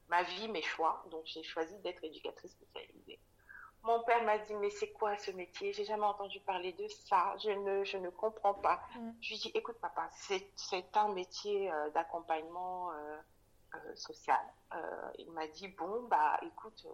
ma 0.07 0.23
vie, 0.23 0.47
mes 0.47 0.61
choix. 0.61 1.03
Donc, 1.11 1.23
j'ai 1.25 1.43
choisi 1.43 1.77
d'être 1.79 2.03
éducatrice 2.03 2.51
spécialisée. 2.51 3.19
Mon 3.83 4.03
père 4.03 4.23
m'a 4.23 4.37
dit, 4.39 4.53
mais 4.55 4.69
c'est 4.69 4.91
quoi 4.91 5.17
ce 5.17 5.31
métier? 5.31 5.71
J'ai 5.71 5.85
jamais 5.85 6.05
entendu 6.05 6.39
parler 6.41 6.73
de 6.73 6.87
ça. 6.87 7.35
Je 7.37 7.51
ne, 7.51 7.83
je 7.85 7.97
ne 7.97 8.09
comprends 8.09 8.53
pas. 8.53 8.81
Mm. 8.95 9.11
Je 9.21 9.29
lui 9.29 9.39
dis, 9.39 9.51
écoute, 9.53 9.77
papa, 9.79 10.09
c'est 10.11 10.97
un 10.97 11.13
métier 11.13 11.71
euh, 11.71 11.89
d'accompagnement 11.91 12.91
euh, 12.91 13.17
euh, 13.75 13.95
social. 13.95 14.41
il 15.17 15.31
m'a 15.31 15.47
dit, 15.47 15.69
bon, 15.69 16.03
bah, 16.09 16.37
écoute, 16.41 16.85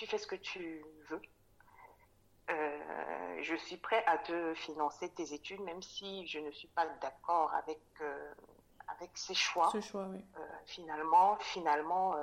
tu 0.00 0.06
fais 0.06 0.16
ce 0.16 0.26
que 0.26 0.36
tu 0.36 0.82
veux. 1.10 1.20
je 3.42 3.54
suis 3.56 3.76
prêt 3.76 4.02
à 4.06 4.16
te 4.16 4.54
financer 4.54 5.10
tes 5.10 5.34
études, 5.34 5.60
même 5.60 5.82
si 5.82 6.26
je 6.26 6.38
ne 6.38 6.50
suis 6.50 6.68
pas 6.68 6.86
d'accord 7.02 7.52
avec 7.52 7.80
avec 8.88 9.10
ces 9.14 9.34
choix. 9.34 9.68
Ce 9.70 9.80
choix, 9.80 10.06
oui. 10.08 10.24
finalement, 10.64 11.36
finalement, 11.40 12.16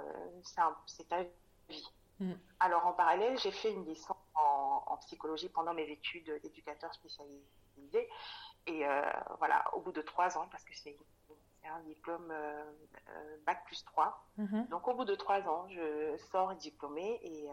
c'est 0.87 1.07
ta 1.07 1.23
vie. 1.69 1.87
Mm. 2.19 2.33
Alors, 2.59 2.87
en 2.87 2.93
parallèle, 2.93 3.37
j'ai 3.39 3.51
fait 3.51 3.71
une 3.71 3.85
licence 3.85 4.17
en, 4.33 4.97
psychologie 5.01 5.49
pendant 5.49 5.75
mes 5.75 5.89
études 5.89 6.31
d'éducateur 6.41 6.91
spécialisé. 6.93 8.09
Et 8.65 8.85
euh, 8.85 9.01
voilà, 9.37 9.63
au 9.75 9.81
bout 9.81 9.91
de 9.91 10.01
trois 10.01 10.35
ans, 10.37 10.47
parce 10.51 10.63
que 10.63 10.75
c'est 10.75 10.97
un 11.67 11.79
diplôme 11.81 12.33
bac 13.45 13.63
plus 13.65 13.83
3. 13.85 14.27
Mhm. 14.37 14.67
Donc 14.67 14.87
au 14.87 14.93
bout 14.93 15.05
de 15.05 15.15
trois 15.15 15.41
ans, 15.47 15.67
je 15.69 16.17
sors 16.31 16.55
diplômée 16.55 17.19
et 17.23 17.49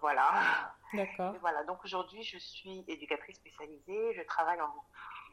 voilà. 0.00 0.74
D'accord. 0.94 1.34
Voilà, 1.40 1.64
donc 1.64 1.84
aujourd'hui, 1.84 2.22
je 2.22 2.38
suis 2.38 2.84
éducatrice 2.88 3.36
spécialisée, 3.36 4.14
je 4.14 4.22
travaille 4.22 4.60
en, 4.60 4.74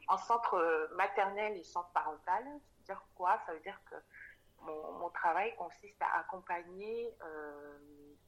en 0.08 0.18
centre 0.18 0.90
maternel 0.94 1.56
et 1.56 1.64
centre 1.64 1.90
parental. 1.90 2.44
Ça 2.44 2.92
veut 2.92 2.98
dire 2.98 3.06
quoi? 3.14 3.40
Ça 3.46 3.52
veut 3.52 3.60
dire 3.60 3.80
que 3.90 3.96
mon, 4.64 5.10
travail 5.10 5.54
consiste 5.56 6.00
à 6.00 6.18
accompagner 6.18 7.14
euh, 7.22 7.78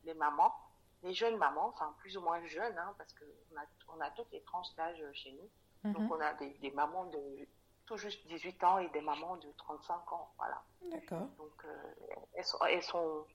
les 0.05 0.15
mamans, 0.15 0.55
les 1.03 1.15
jeunes 1.15 1.37
mamans, 1.37 1.69
enfin 1.69 1.95
plus 1.99 2.17
ou 2.17 2.21
moins 2.21 2.45
jeunes, 2.47 2.77
hein, 2.79 2.95
parce 2.99 3.13
qu'on 3.15 3.57
a, 3.57 3.97
on 3.97 4.01
a 4.01 4.11
toutes 4.11 4.31
les 4.33 4.43
tranches 4.43 4.75
d'âge 4.77 5.03
chez 5.13 5.33
nous. 5.33 5.93
Donc 5.93 6.03
mhm. 6.03 6.13
on 6.13 6.21
a 6.21 6.35
des, 6.35 6.71
mamans 6.73 7.07
de 7.07 7.49
tout 7.87 7.97
juste 7.97 8.27
18 8.27 8.65
ans 8.65 8.79
et 8.79 8.89
des 8.89 9.01
mamans 9.01 9.37
de 9.37 9.51
35 9.57 10.13
ans, 10.13 10.33
voilà. 10.39 10.63
D'accord. 10.83 11.27
Donc 11.39 11.65
euh, 11.65 12.19
elles, 12.35 12.45
sont, 12.45 12.65
elles, 12.67 12.83
sont, 12.83 13.27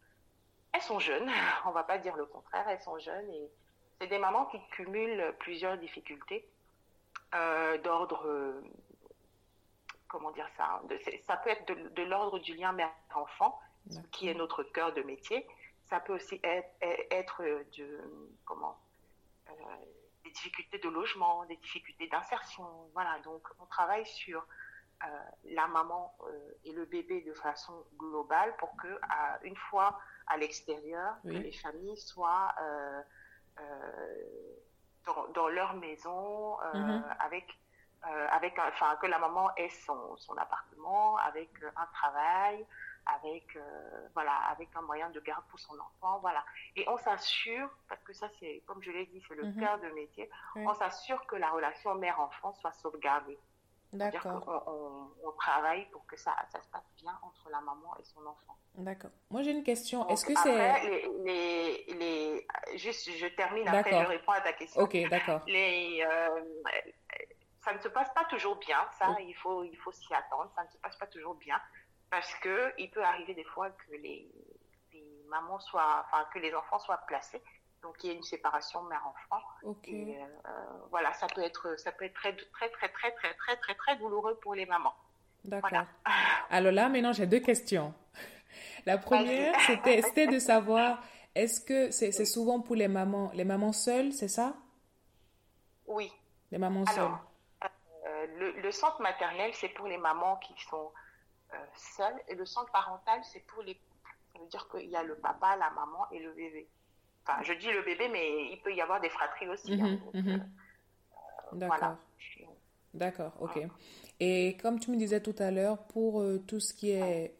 elles 0.73 0.81
sont 0.81 0.99
jeunes, 0.99 1.29
on 1.65 1.71
va 1.71 1.83
pas 1.83 1.97
dire 1.97 2.15
le 2.15 2.25
contraire, 2.25 2.67
elles 2.67 2.81
sont 2.81 2.99
jeunes 2.99 3.29
et 3.29 3.51
c'est 3.99 4.07
des 4.07 4.19
mamans 4.19 4.45
qui 4.47 4.59
cumulent 4.71 5.35
plusieurs 5.39 5.77
difficultés 5.77 6.47
euh, 7.33 7.77
d'ordre 7.79 8.61
comment 10.11 10.31
dire 10.31 10.47
ça, 10.57 10.81
ça 11.25 11.37
peut 11.37 11.49
être 11.49 11.65
de, 11.65 12.03
l'ordre 12.03 12.37
du 12.39 12.53
lien 12.53 12.73
mère-enfant, 12.73 13.57
qui 14.11 14.27
est 14.27 14.33
notre 14.33 14.63
cœur 14.63 14.93
de 14.93 15.01
métier. 15.03 15.47
Ça 15.85 16.01
peut 16.01 16.13
aussi 16.13 16.39
être, 16.43 17.43
de, 17.77 17.99
comment, 18.45 18.77
euh, 19.49 19.53
des 20.31 20.35
difficultés 20.35 20.79
de 20.79 20.89
logement, 20.89 21.45
des 21.45 21.57
difficultés 21.57 22.07
d'insertion. 22.07 22.65
Voilà, 22.93 23.19
donc 23.19 23.47
on 23.59 23.65
travaille 23.65 24.05
sur 24.05 24.45
euh, 25.03 25.07
la 25.45 25.67
maman 25.67 26.15
euh, 26.21 26.51
et 26.65 26.71
le 26.71 26.85
bébé 26.85 27.21
de 27.21 27.33
façon 27.33 27.73
globale 27.97 28.55
pour 28.57 28.75
que, 28.77 28.99
une 29.43 29.55
fois 29.55 29.99
à 30.27 30.37
l'extérieur, 30.37 31.15
les 31.23 31.51
familles 31.51 31.97
soient 31.97 32.53
dans, 35.33 35.47
leur 35.49 35.73
maison 35.75 36.57
mm-hmm. 36.73 37.03
avec 37.19 37.57
euh, 38.07 38.27
avec, 38.31 38.57
enfin, 38.57 38.95
que 38.99 39.05
la 39.05 39.19
maman 39.19 39.51
ait 39.57 39.69
son, 39.69 40.17
son 40.17 40.35
appartement, 40.35 41.17
avec 41.17 41.51
euh, 41.61 41.69
un 41.75 41.85
travail, 41.93 42.65
avec, 43.15 43.55
euh, 43.55 44.07
voilà, 44.13 44.35
avec 44.49 44.69
un 44.75 44.81
moyen 44.81 45.09
de 45.09 45.19
garde 45.19 45.43
pour 45.49 45.59
son 45.59 45.73
enfant, 45.79 46.19
voilà. 46.19 46.43
Et 46.75 46.87
on 46.87 46.97
s'assure, 46.97 47.69
parce 47.87 48.03
que 48.03 48.13
ça, 48.13 48.29
c'est, 48.39 48.63
comme 48.65 48.81
je 48.81 48.91
l'ai 48.91 49.05
dit, 49.07 49.21
c'est 49.27 49.35
le 49.35 49.45
mhm. 49.45 49.59
cœur 49.59 49.79
de 49.79 49.89
métier, 49.89 50.29
on 50.55 50.73
s'assure 50.73 51.25
que 51.27 51.35
la 51.35 51.49
relation 51.49 51.95
mère-enfant 51.95 52.53
soit 52.53 52.73
sauvegardée. 52.73 53.39
D'accord. 53.93 54.43
On, 54.47 55.27
on, 55.27 55.31
travaille 55.33 55.85
pour 55.91 56.05
que 56.05 56.15
ça, 56.15 56.33
ça 56.49 56.61
se 56.61 56.69
passe 56.69 56.89
bien 57.01 57.11
entre 57.23 57.49
la 57.49 57.59
maman 57.59 57.93
et 57.99 58.03
son 58.05 58.21
enfant. 58.25 58.55
D'accord. 58.75 59.11
Moi, 59.29 59.41
j'ai 59.41 59.51
une 59.51 59.63
question. 59.63 60.07
Est-ce 60.07 60.25
que 60.25 60.33
c'est. 60.35 60.87
Les, 60.87 61.09
les, 61.25 61.93
les, 61.95 62.47
Juste, 62.77 63.09
je 63.11 63.27
termine 63.27 63.67
après, 63.67 63.91
je 63.91 64.07
réponds 64.07 64.31
à 64.31 64.39
ta 64.39 64.53
question. 64.53 64.81
Ok, 64.81 64.95
d'accord. 65.09 65.41
Les, 65.45 66.05
ça 67.63 67.73
ne 67.73 67.79
se 67.79 67.87
passe 67.87 68.09
pas 68.13 68.25
toujours 68.25 68.55
bien, 68.57 68.79
ça, 68.97 69.15
il 69.19 69.35
faut, 69.35 69.63
il 69.63 69.77
faut 69.77 69.91
s'y 69.91 70.13
attendre, 70.13 70.51
ça 70.55 70.63
ne 70.63 70.69
se 70.69 70.77
passe 70.77 70.97
pas 70.97 71.07
toujours 71.07 71.35
bien, 71.35 71.61
parce 72.11 72.31
que 72.35 72.73
il 72.77 72.91
peut 72.91 73.03
arriver 73.03 73.33
des 73.33 73.43
fois 73.43 73.69
que 73.71 73.95
les, 73.95 74.29
mamans 75.27 75.59
soient, 75.59 76.05
enfin, 76.05 76.25
que 76.33 76.39
les 76.39 76.53
enfants 76.53 76.77
soient 76.77 77.01
placés, 77.07 77.41
donc 77.81 77.95
il 78.03 78.07
y 78.07 78.13
a 78.13 78.15
une 78.15 78.23
séparation 78.23 78.83
mère-enfant. 78.83 79.41
Et 79.85 80.17
euh, 80.17 80.49
voilà, 80.89 81.13
ça 81.13 81.25
peut 81.33 81.41
être, 81.41 81.79
ça 81.79 81.93
peut 81.93 82.05
être 82.05 82.13
très, 82.13 82.33
très, 82.33 82.69
très, 82.69 82.89
très, 82.89 83.11
très, 83.11 83.33
très, 83.33 83.55
très, 83.55 83.75
très 83.75 83.95
douloureux 83.95 84.37
pour 84.41 84.53
les 84.53 84.65
mamans. 84.65 84.93
D'accord. 85.45 85.85
Alors 86.49 86.73
là, 86.73 86.89
maintenant, 86.89 87.13
j'ai 87.13 87.27
deux 87.27 87.39
questions. 87.39 87.93
La 88.85 88.97
première, 88.97 89.57
c'était 89.95 90.27
de 90.27 90.37
savoir, 90.37 91.01
est-ce 91.33 91.61
que 91.61 91.91
c'est 91.91 92.11
souvent 92.25 92.59
pour 92.59 92.75
les 92.75 92.89
mamans, 92.89 93.31
les 93.33 93.45
mamans 93.45 93.71
seules, 93.71 94.11
c'est 94.11 94.27
ça? 94.27 94.53
Oui. 95.87 96.11
Les 96.51 96.57
mamans 96.57 96.85
seules 96.85 97.09
le, 98.37 98.71
centre 98.71 99.01
maternel, 99.01 99.51
c'est 99.53 99.69
pour 99.69 99.87
les 99.87 99.97
mamans 99.97 100.37
qui 100.37 100.53
sont 100.69 100.91
euh, 101.53 101.57
seules 101.75 102.19
et 102.27 102.35
le 102.35 102.45
centre 102.45 102.71
parental, 102.71 103.19
c'est 103.23 103.45
pour 103.47 103.63
les 103.63 103.77
Ça 104.33 104.39
veut 104.39 104.47
dire 104.47 104.67
qu'il 104.69 104.89
y 104.89 104.95
a 104.95 105.03
le 105.03 105.15
papa, 105.15 105.55
la 105.57 105.69
maman 105.71 106.09
et 106.11 106.19
le 106.19 106.31
bébé. 106.33 106.67
Enfin, 107.25 107.41
je 107.43 107.53
dis 107.53 107.71
le 107.71 107.83
bébé, 107.83 108.09
mais 108.09 108.51
il 108.51 108.59
peut 108.61 108.73
y 108.73 108.81
avoir 108.81 108.99
des 108.99 109.09
fratries 109.09 109.47
aussi. 109.47 109.73
Hein, 109.73 109.99
mhm, 110.13 110.21
mhm. 110.21 110.29
Euh, 111.53 111.55
D'accord. 111.57 111.97
D'accord, 112.93 113.31
ok. 113.39 113.59
Et 114.19 114.57
comme 114.61 114.79
tu 114.79 114.91
me 114.91 114.97
disais 114.97 115.21
tout 115.21 115.35
à 115.39 115.49
l'heure, 115.49 115.77
pour 115.87 116.21
euh, 116.21 116.43
tout 116.45 116.59
ce 116.59 116.73
qui 116.73 116.91
est... 116.91 117.37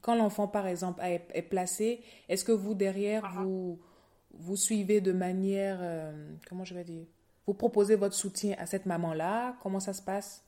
quand 0.00 0.16
l'enfant, 0.16 0.48
par 0.48 0.66
exemple, 0.66 1.00
est, 1.02 1.42
placé, 1.42 2.02
est-ce 2.28 2.44
que 2.44 2.52
vous, 2.52 2.74
derrière, 2.74 3.24
uh-huh. 3.24 3.44
vous, 3.44 3.80
vous 4.34 4.56
suivez 4.56 5.00
de 5.00 5.12
manière... 5.12 5.78
comment 6.48 6.64
je 6.64 6.74
vais 6.74 6.82
dire 6.82 7.06
vous 7.46 7.54
proposez 7.54 7.94
votre 7.94 8.14
soutien 8.14 8.56
à 8.58 8.66
cette 8.66 8.86
maman-là? 8.86 9.56
Comment 9.62 9.80
ça 9.80 9.92
se 9.92 10.02
passe? 10.02 10.44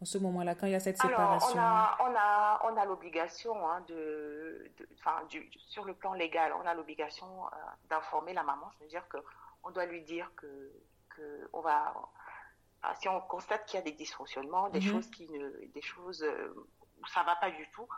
En 0.00 0.04
ce 0.04 0.18
moment-là, 0.18 0.54
quand 0.54 0.66
il 0.66 0.72
y 0.72 0.76
a 0.76 0.80
cette 0.80 0.98
séparation 0.98 1.58
Alors, 1.58 1.96
on 2.00 2.14
a, 2.16 2.60
on 2.64 2.76
a, 2.76 2.84
l'obligation, 2.84 3.68
hein, 3.68 3.84
de, 3.88 4.70
du, 5.28 5.50
sur 5.68 5.84
le 5.84 5.94
plan 5.94 6.12
légal, 6.12 6.52
on 6.52 6.66
a 6.66 6.74
l'obligation 6.74 7.26
euh, 7.46 7.50
d'informer 7.90 8.32
la 8.32 8.44
maman. 8.44 8.70
C'est-à-dire 8.78 9.04
qu'on 9.08 9.70
doit 9.70 9.86
lui 9.86 10.02
dire 10.02 10.30
que, 10.36 10.72
que 11.16 11.50
on 11.52 11.60
va, 11.60 11.94
si 13.00 13.08
on 13.08 13.20
constate 13.22 13.66
qu'il 13.66 13.78
y 13.78 13.82
a 13.82 13.84
des 13.84 13.92
dysfonctionnements, 13.92 14.68
des 14.68 14.80
mhm. 14.80 14.86
choses 14.86 15.10
qui 15.10 15.28
ne, 15.30 15.50
des 15.74 15.82
choses 15.82 16.22
euh, 16.22 16.54
où 17.00 17.06
ça 17.06 17.24
va 17.24 17.34
pas 17.36 17.50
du 17.50 17.68
tout, 17.70 17.88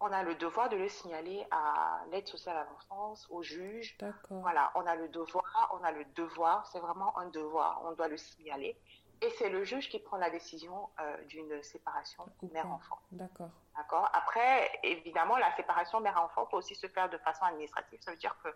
on 0.00 0.12
a 0.12 0.22
le 0.22 0.34
devoir 0.34 0.68
de 0.68 0.76
le 0.76 0.88
signaler 0.88 1.46
à 1.50 2.00
l'aide 2.10 2.26
sociale 2.26 2.56
à 2.56 2.64
l'enfance, 2.64 3.26
au 3.30 3.42
juge. 3.42 3.96
Voilà, 4.30 4.72
on 4.74 4.86
a 4.86 4.96
le 4.96 5.08
devoir, 5.08 5.74
on 5.78 5.84
a 5.84 5.92
le 5.92 6.04
devoir, 6.16 6.66
c'est 6.66 6.80
vraiment 6.80 7.16
un 7.18 7.28
devoir, 7.28 7.82
on 7.84 7.92
doit 7.92 8.08
le 8.08 8.16
signaler. 8.16 8.78
Et 9.22 9.30
c'est 9.38 9.50
le 9.50 9.64
juge 9.64 9.90
qui 9.90 9.98
prend 9.98 10.16
la 10.16 10.30
décision 10.30 10.88
euh, 10.98 11.24
d'une 11.24 11.62
séparation 11.62 12.24
mère-enfant. 12.52 12.98
D'accord. 13.12 13.50
D'accord. 13.76 14.08
Après, 14.14 14.70
évidemment, 14.82 15.36
la 15.36 15.54
séparation 15.56 16.00
mère-enfant 16.00 16.46
peut 16.46 16.56
aussi 16.56 16.74
se 16.74 16.86
faire 16.86 17.10
de 17.10 17.18
façon 17.18 17.44
administrative. 17.44 18.00
Ça 18.00 18.12
veut 18.12 18.16
dire 18.16 18.34
que 18.42 18.48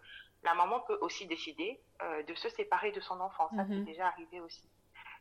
la 0.43 0.55
maman 0.55 0.81
peut 0.81 0.99
aussi 1.03 1.27
décider 1.27 1.81
euh, 2.03 2.23
de 2.23 2.35
se 2.35 2.49
séparer 2.49 2.93
de 2.93 3.01
son 3.01 3.21
enfant. 3.21 3.51
Ça, 3.55 3.67
c'est 3.69 3.75
mhm. 3.75 3.85
déjà 3.85 4.07
arrivé 4.07 4.41
aussi. 4.41 4.67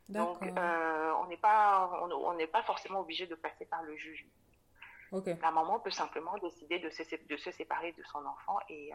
Donc, 0.07 0.41
euh, 0.43 1.13
on 1.21 1.27
n'est 1.27 1.37
pas, 1.37 1.89
on 2.01 2.33
n'est 2.33 2.47
pas 2.47 2.63
forcément 2.63 3.01
obligé 3.01 3.27
de 3.27 3.35
passer 3.35 3.65
par 3.65 3.83
le 3.83 3.95
juge. 3.97 4.25
La 5.11 5.51
maman 5.51 5.79
peut 5.79 5.91
simplement 5.91 6.35
décider 6.37 6.79
de 6.79 6.89
se, 6.89 7.03
de 7.27 7.37
se 7.37 7.51
séparer 7.51 7.91
de 7.91 8.03
son 8.03 8.25
enfant 8.25 8.57
et, 8.67 8.91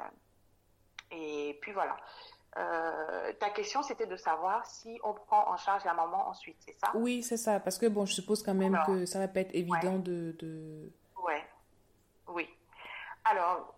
et 1.13 1.57
puis 1.63 1.73
voilà. 1.73 1.97
Euh, 2.57 3.33
ta 3.35 3.51
question, 3.51 3.83
c'était 3.83 4.07
de 4.07 4.17
savoir 4.17 4.65
si 4.67 4.99
on 5.05 5.13
prend 5.13 5.49
en 5.49 5.57
charge 5.57 5.85
la 5.85 5.95
maman 5.95 6.29
ensuite, 6.29 6.57
c'est 6.61 6.77
ça? 6.79 6.91
Oui, 6.95 7.23
c'est 7.23 7.37
ça. 7.37 7.61
Parce 7.61 7.79
que, 7.79 7.87
bon, 7.87 8.07
je 8.07 8.15
suppose 8.15 8.43
quand 8.43 8.55
même 8.55 8.79
que 8.87 9.07
ça 9.07 9.19
va 9.19 9.29
pas 9.29 9.41
être 9.41 9.55
évident 9.55 9.99
de, 9.99 10.35
de... 10.39 10.91
Ouais, 11.23 11.45
oui. 12.27 12.49
Alors, 13.25 13.75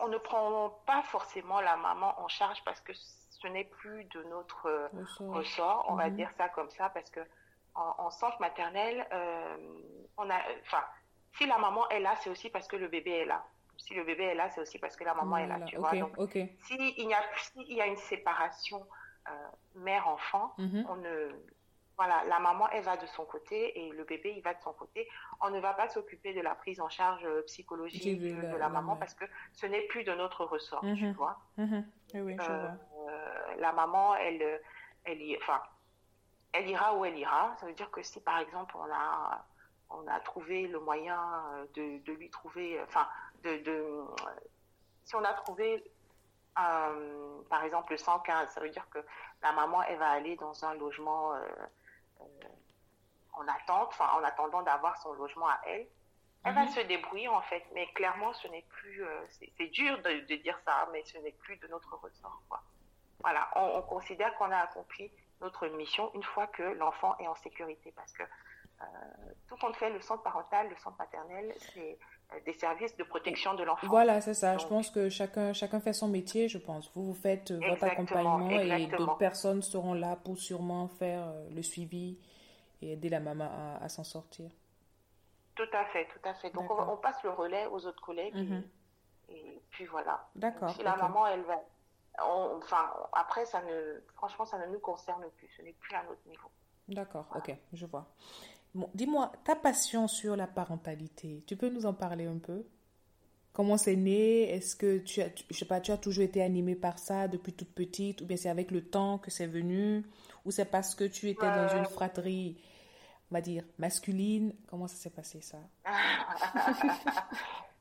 on 0.00 0.08
ne 0.08 0.18
prend 0.18 0.70
pas 0.86 1.02
forcément 1.02 1.60
la 1.60 1.76
maman 1.76 2.18
en 2.20 2.28
charge 2.28 2.62
parce 2.64 2.80
que 2.80 2.92
ce 2.94 3.46
n'est 3.48 3.64
plus 3.64 4.04
de 4.04 4.22
notre 4.24 4.90
ressort, 5.20 5.84
on 5.88 5.94
va 5.94 6.08
mhm. 6.08 6.16
dire 6.16 6.30
ça 6.38 6.48
comme 6.48 6.70
ça, 6.70 6.88
parce 6.90 7.10
que 7.10 7.20
en, 7.74 8.10
centre 8.10 8.38
maternel, 8.40 9.06
euh, 9.12 9.56
on 10.18 10.28
a, 10.28 10.38
enfin, 10.60 10.84
si 11.38 11.46
la 11.46 11.58
maman 11.58 11.88
est 11.88 12.00
là, 12.00 12.14
c'est 12.20 12.30
aussi 12.30 12.50
parce 12.50 12.68
que 12.68 12.76
le 12.76 12.88
bébé 12.88 13.10
est 13.10 13.24
là. 13.24 13.44
Si 13.82 13.94
le 13.94 14.04
bébé 14.04 14.24
est 14.24 14.34
là, 14.34 14.48
c'est 14.50 14.60
aussi 14.60 14.78
parce 14.78 14.94
que 14.94 15.02
la 15.02 15.14
maman 15.14 15.38
est 15.38 15.46
là, 15.48 15.60
tu 15.66 15.76
vois. 15.76 15.92
Donc, 15.92 16.16
s'il 16.30 16.80
y, 16.80 17.14
a, 17.14 17.22
y 17.56 17.80
a 17.80 17.86
une 17.86 17.96
séparation 17.96 18.86
euh, 19.28 19.32
mère-enfant, 19.74 20.54
mhm. 20.58 20.86
on 20.88 20.96
ne... 20.96 21.30
Voilà, 21.96 22.24
la 22.26 22.38
maman, 22.38 22.68
elle 22.70 22.84
va 22.84 22.96
de 22.96 23.06
son 23.06 23.24
côté 23.24 23.78
et 23.78 23.90
le 23.90 24.04
bébé, 24.04 24.32
il 24.36 24.42
va 24.42 24.54
de 24.54 24.60
son 24.62 24.72
côté. 24.72 25.06
On 25.40 25.50
ne 25.50 25.60
va 25.60 25.74
pas 25.74 25.88
s'occuper 25.88 26.32
de 26.32 26.40
la 26.40 26.54
prise 26.54 26.80
en 26.80 26.88
charge 26.88 27.24
euh, 27.24 27.42
psychologique 27.42 28.20
de 28.20 28.56
la, 28.56 28.68
maman 28.68 28.96
parce 28.96 29.14
que 29.14 29.24
ce 29.52 29.66
n'est 29.66 29.82
plus 29.82 30.02
de 30.02 30.12
notre 30.12 30.44
ressort, 30.44 30.80
tu 30.80 30.86
mhm. 30.86 31.16
Mhm. 31.58 31.84
Oui, 32.14 32.36
je 32.40 32.50
euh, 32.50 32.68
vois. 32.68 33.12
la 33.58 33.72
maman, 33.72 34.14
elle, 34.14 34.60
elle, 35.04 35.20
enfin, 35.40 35.60
elle 36.52 36.68
ira 36.68 36.96
où 36.96 37.04
elle 37.04 37.18
ira. 37.18 37.54
Ça 37.60 37.66
veut 37.66 37.74
dire 37.74 37.90
que 37.90 38.02
si, 38.02 38.20
par 38.20 38.38
exemple, 38.38 38.74
on 38.78 38.90
a 38.92 39.44
on 39.94 40.06
a 40.08 40.20
trouvé 40.20 40.66
le 40.66 40.80
moyen 40.80 41.20
euh, 41.54 42.00
de, 42.06 42.12
lui 42.12 42.30
trouver, 42.30 42.80
enfin, 42.82 43.06
de, 43.42 44.04
si 45.04 45.16
on 45.16 45.24
a 45.24 45.32
trouvé, 45.34 45.84
par 46.54 47.64
exemple, 47.64 47.92
le 47.92 47.98
115, 47.98 48.50
ça 48.50 48.60
veut 48.60 48.70
dire 48.70 48.88
que 48.90 48.98
la 49.42 49.52
maman, 49.52 49.82
elle 49.82 49.98
va 49.98 50.10
aller 50.10 50.36
dans 50.36 50.64
un 50.64 50.74
logement 50.74 51.34
euh, 51.34 51.40
en 53.32 53.48
attente, 53.48 53.88
enfin, 53.88 54.08
en 54.14 54.24
attendant 54.24 54.62
d'avoir 54.62 54.96
son 54.98 55.12
logement 55.14 55.48
à 55.48 55.60
elle. 55.66 55.86
Elle 56.44 56.54
va 56.54 56.62
mhm. 56.62 56.70
se 56.70 56.80
débrouiller 56.80 57.28
en 57.28 57.42
fait, 57.42 57.64
mais 57.72 57.86
clairement, 57.92 58.32
ce 58.32 58.48
n'est 58.48 58.66
plus. 58.68 59.04
c'est 59.28 59.68
dur 59.68 60.00
de, 60.02 60.34
dire 60.36 60.58
ça, 60.64 60.88
mais 60.92 61.04
ce 61.04 61.18
n'est 61.18 61.32
plus 61.32 61.56
de 61.58 61.68
notre 61.68 61.96
ressort. 61.96 62.42
Voilà, 63.20 63.48
on, 63.54 63.78
on 63.78 63.82
considère 63.82 64.34
qu'on 64.34 64.50
a 64.50 64.58
accompli 64.58 65.12
notre 65.40 65.68
mission 65.68 66.10
une 66.14 66.22
fois 66.22 66.48
que 66.48 66.62
l'enfant 66.62 67.16
est 67.18 67.28
en 67.28 67.34
sécurité, 67.36 67.92
parce 67.94 68.12
que 68.12 68.24
tout 69.48 69.56
compte 69.56 69.76
fait, 69.76 69.90
le 69.90 70.00
centre 70.00 70.22
parental, 70.22 70.68
le 70.68 70.76
centre 70.76 70.96
maternel, 70.98 71.54
c'est 71.74 71.98
des 72.46 72.52
services 72.54 72.96
de 72.96 73.04
protection 73.04 73.54
de 73.54 73.62
l'enfant. 73.62 73.86
Voilà, 73.88 74.20
c'est 74.20 74.34
ça. 74.34 74.56
je 74.56 74.66
pense 74.66 74.90
que 74.90 75.08
chacun, 75.08 75.52
chacun 75.52 75.80
fait 75.80 75.92
son 75.92 76.08
métier, 76.08 76.48
je 76.48 76.58
pense. 76.58 76.90
Vous, 76.94 77.04
vous 77.04 77.14
faites 77.14 77.52
votre 77.52 77.84
accompagnement 77.84 78.50
et 78.50 78.86
d'autres 78.86 79.18
personnes 79.18 79.62
seront 79.62 79.94
là 79.94 80.16
pour 80.16 80.38
sûrement 80.38 80.88
faire 80.88 81.32
le 81.50 81.62
suivi 81.62 82.18
et 82.80 82.92
aider 82.92 83.08
la 83.08 83.20
maman 83.20 83.48
à, 83.80 83.88
s'en 83.88 84.04
sortir. 84.04 84.50
Tout 85.54 85.68
à 85.72 85.84
fait, 85.86 86.06
tout 86.06 86.28
à 86.28 86.34
fait. 86.34 86.50
Donc 86.50 86.70
on, 86.70 86.96
passe 86.96 87.22
le 87.22 87.30
relais 87.30 87.66
aux 87.66 87.86
autres 87.86 88.02
collègues 88.02 88.34
mhm. 88.34 88.62
et, 89.28 89.62
puis 89.70 89.86
voilà. 89.86 90.26
D'accord. 90.34 90.70
Si 90.70 90.82
la 90.82 90.96
maman, 90.96 91.26
elle 91.26 91.42
va... 91.42 91.60
enfin, 92.18 92.90
après, 93.12 93.44
ça 93.44 93.62
ne, 93.62 94.02
franchement, 94.14 94.44
ça 94.44 94.58
ne 94.58 94.72
nous 94.72 94.80
concerne 94.80 95.24
plus. 95.36 95.48
Ce 95.56 95.62
n'est 95.62 95.74
plus 95.74 95.94
à 95.94 96.02
notre 96.04 96.26
niveau. 96.26 96.48
D'accord, 96.88 97.26
ok, 97.34 97.54
je 97.72 97.86
vois. 97.86 98.06
Bon, 98.74 98.88
dis-moi, 98.94 99.32
ta 99.44 99.54
passion 99.54 100.08
sur 100.08 100.34
la 100.34 100.46
parentalité, 100.46 101.44
tu 101.46 101.56
peux 101.56 101.68
nous 101.68 101.84
en 101.84 101.92
parler 101.92 102.26
un 102.26 102.38
peu? 102.38 102.64
Comment 103.52 103.76
c'est 103.76 103.96
né? 103.96 104.50
Est-ce 104.50 104.74
que 104.74 104.98
tu 104.98 105.20
as, 105.20 105.28
je 105.50 105.54
sais 105.54 105.66
pas, 105.66 105.80
tu 105.80 105.92
as 105.92 105.98
toujours 105.98 106.24
été 106.24 106.42
animée 106.42 106.74
par 106.74 106.98
ça 106.98 107.28
depuis 107.28 107.52
toute 107.52 107.74
petite, 107.74 108.22
ou 108.22 108.24
bien 108.24 108.38
c'est 108.38 108.48
avec 108.48 108.70
le 108.70 108.82
temps 108.82 109.18
que 109.18 109.30
c'est 109.30 109.46
venu, 109.46 110.06
ou 110.46 110.50
c'est 110.50 110.64
parce 110.64 110.94
que 110.94 111.04
tu 111.04 111.28
étais 111.28 111.50
dans 111.50 111.68
une 111.76 111.84
fratrie, 111.84 112.56
on 113.30 113.34
va 113.34 113.42
dire 113.42 113.62
masculine? 113.76 114.54
Comment 114.68 114.88
ça 114.88 114.96
s'est 114.96 115.10
passé 115.10 115.42
ça? 115.42 115.58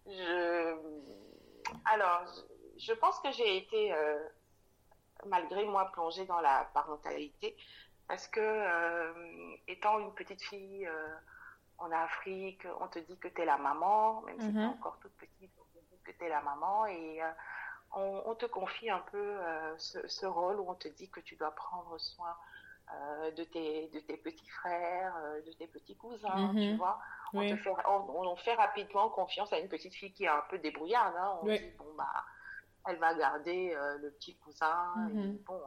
Je... 0.08 0.76
Alors, 1.86 2.26
je 2.78 2.92
pense 2.94 3.20
que 3.20 3.32
j'ai 3.32 3.58
été, 3.58 3.94
euh, 3.94 4.20
malgré 5.26 5.64
moi, 5.66 5.90
plongée 5.94 6.26
dans 6.26 6.42
la 6.42 6.70
parentalité. 6.74 7.56
Parce 8.12 8.28
que, 8.28 8.42
euh, 8.42 9.14
étant 9.70 9.98
une 10.00 10.14
petite 10.14 10.42
fille 10.42 10.86
euh, 10.86 11.16
en 11.78 11.90
Afrique, 11.94 12.68
on 12.82 12.88
te 12.90 13.00
dit 13.00 13.18
que 13.18 13.30
tu 13.30 13.42
es 13.42 13.46
la 13.46 13.58
maman, 13.58 14.22
même 14.24 14.38
si 14.38 14.52
tu 14.52 14.58
es 14.58 14.60
mhm. 14.60 14.72
encore 14.72 15.00
toute 15.00 15.14
petite, 15.14 15.50
on 15.58 15.80
te 15.80 15.80
dit 15.80 16.02
que 16.04 16.12
tu 16.12 16.26
es 16.26 16.28
la 16.28 16.42
maman. 16.42 16.88
Et 16.88 17.24
euh, 17.24 17.32
on, 17.94 18.36
te 18.36 18.46
confie 18.48 18.90
un 18.90 19.02
peu 19.14 19.38
ce, 19.78 20.26
rôle 20.26 20.60
où 20.60 20.70
on 20.70 20.74
te 20.74 20.90
dit 20.90 21.10
que 21.10 21.22
tu 21.22 21.38
dois 21.38 21.52
prendre 21.52 21.98
soin 22.00 22.36
de, 23.38 23.46
tes, 23.46 23.88
de 23.94 24.00
tes 24.02 24.18
petits 24.18 24.50
frères, 24.50 25.16
de 25.48 25.52
tes 25.54 25.68
petits 25.68 25.96
cousins, 25.96 26.52
tu 26.54 26.72
mhm. 26.72 26.78
vois. 26.78 27.00
On, 27.34 27.40
te 27.40 27.56
fait, 27.56 27.72
on, 27.88 28.36
fait 28.36 28.56
rapidement 28.56 29.08
confiance 29.08 29.54
à 29.54 29.60
une 29.60 29.70
petite 29.70 29.94
fille 29.94 30.12
qui 30.12 30.26
est 30.26 30.28
un 30.28 30.44
peu 30.50 30.58
débrouillarde. 30.58 31.16
Hein. 31.16 31.40
On 31.42 31.46
dit, 31.46 31.72
bon, 31.78 31.94
bah, 31.98 32.26
elle 32.90 32.98
va 32.98 33.14
garder 33.14 33.74
le 34.02 34.12
petit 34.12 34.36
cousin. 34.36 34.94
Et, 35.12 35.14
mhm. 35.14 35.38
bon, 35.46 35.62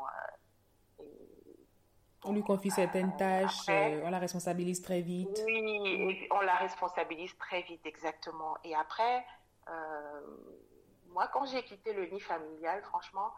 on 2.25 2.33
lui 2.33 2.43
confie 2.43 2.71
certaines 2.71 3.17
tâches, 3.17 3.69
euh, 3.69 4.03
on 4.05 4.11
la 4.11 4.19
responsabilise 4.19 4.83
très 4.83 5.01
vite. 5.01 5.43
Oui, 5.47 6.27
on 6.31 6.41
la 6.41 6.55
responsabilise 6.57 7.37
très 7.39 7.63
vite, 7.63 7.85
exactement. 7.85 8.57
Et 8.65 8.75
après, 8.75 9.25
euh, 9.69 10.21
moi, 11.09 11.29
quand 11.33 11.47
j'ai 11.47 11.63
quitté 11.63 11.93
le 11.93 12.07
nid 12.07 12.21
familial, 12.21 12.83
franchement, 12.83 13.31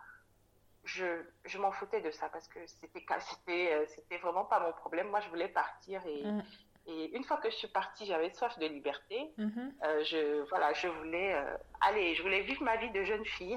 je, 0.84 1.04
je 1.44 1.58
m'en 1.58 1.72
foutais 1.72 2.00
de 2.00 2.10
ça 2.10 2.28
parce 2.28 2.46
que 2.46 2.60
c'était 2.66 3.04
c'était 3.20 3.72
euh, 3.72 3.84
c'était 3.88 4.18
vraiment 4.18 4.44
pas 4.44 4.60
mon 4.60 4.72
problème. 4.72 5.08
Moi, 5.08 5.20
je 5.20 5.28
voulais 5.28 5.48
partir 5.48 6.00
et, 6.06 6.24
mm. 6.24 6.42
et 6.86 7.16
une 7.16 7.24
fois 7.24 7.38
que 7.38 7.50
je 7.50 7.56
suis 7.56 7.68
partie, 7.68 8.06
j'avais 8.06 8.30
soif 8.30 8.56
de 8.58 8.66
liberté. 8.66 9.32
Mm-hmm. 9.38 10.04
je 10.04 10.48
voilà, 10.48 10.72
je 10.74 10.86
voulais 10.86 11.34
aller, 11.80 12.14
je 12.14 12.22
voulais 12.22 12.42
vivre 12.42 12.62
ma 12.62 12.76
vie 12.76 12.90
de 12.90 13.02
jeune 13.02 13.24
fille. 13.24 13.56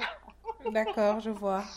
D'accord, 0.72 1.20
je 1.20 1.30
vois. 1.30 1.64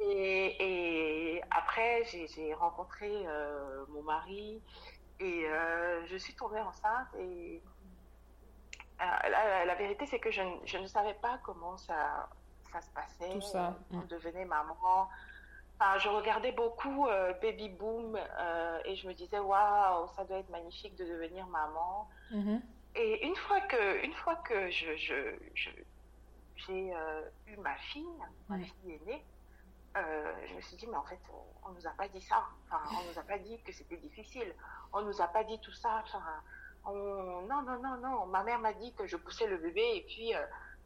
Et, 0.00 1.42
après, 1.50 2.04
j'ai 2.04 2.54
rencontré 2.54 3.10
euh, 3.26 3.84
mon 3.88 4.02
mari 4.02 4.60
et 5.18 5.44
euh, 5.46 6.06
je 6.06 6.16
suis 6.16 6.34
tombée 6.34 6.60
enceinte. 6.60 7.08
Et 7.18 7.62
euh, 9.00 9.64
la, 9.66 9.74
vérité, 9.74 10.06
c'est 10.06 10.18
que 10.18 10.30
je, 10.30 10.42
je, 10.64 10.78
ne 10.78 10.86
savais 10.86 11.14
pas 11.14 11.38
comment 11.42 11.76
ça, 11.76 12.28
ça 12.72 12.80
se 12.80 12.90
passait. 12.90 13.32
Tout 13.32 13.40
ça. 13.40 13.76
On 13.92 14.00
devenait 14.00 14.44
maman. 14.44 15.08
Enfin, 15.78 15.98
je 15.98 16.08
regardais 16.08 16.52
beaucoup 16.52 17.06
Baby 17.40 17.70
Boom 17.70 18.18
et 18.84 18.96
je 18.96 19.08
me 19.08 19.14
disais, 19.14 19.38
waouh, 19.38 20.08
ça 20.08 20.24
doit 20.24 20.38
être 20.38 20.50
magnifique 20.50 20.94
de 20.96 21.04
devenir 21.04 21.46
maman. 21.46 22.08
Mm-hmm. 22.32 22.60
Et 22.96 23.26
une 23.26 23.36
fois 23.36 23.60
que, 23.62 24.04
une 24.04 24.12
fois 24.12 24.36
que 24.36 24.70
je, 24.70 24.94
j'ai 24.96 26.92
eu 27.46 27.56
ma 27.58 27.76
fille, 27.76 28.04
ma 28.48 28.58
mm. 28.58 28.64
fille 28.64 28.92
est 28.92 29.06
née, 29.06 29.24
euh, 29.96 30.32
je 30.46 30.54
me 30.54 30.60
suis 30.60 30.76
dit, 30.76 30.86
mais 30.86 30.96
en 30.96 31.04
fait, 31.04 31.18
on 31.66 31.70
nous 31.70 31.86
a 31.86 31.90
pas 31.90 32.08
dit 32.08 32.20
ça. 32.20 32.44
Enfin, 32.66 32.80
on 32.92 33.10
nous 33.10 33.18
a 33.18 33.22
pas 33.22 33.38
dit 33.38 33.60
que 33.62 33.72
c'était 33.72 33.96
difficile. 33.96 34.54
On 34.92 35.02
nous 35.02 35.20
a 35.20 35.26
pas 35.26 35.44
dit 35.44 35.58
tout 35.60 35.72
ça. 35.72 36.02
Enfin, 36.04 36.22
on... 36.84 37.42
Non, 37.48 37.62
non, 37.62 37.78
non, 37.82 37.96
non. 37.96 38.26
Ma 38.26 38.42
mère 38.44 38.60
m'a 38.60 38.72
dit 38.72 38.92
que 38.94 39.06
je 39.06 39.16
poussais 39.16 39.46
le 39.46 39.56
bébé 39.58 39.82
et 39.96 40.02
puis 40.02 40.34
euh, 40.34 40.40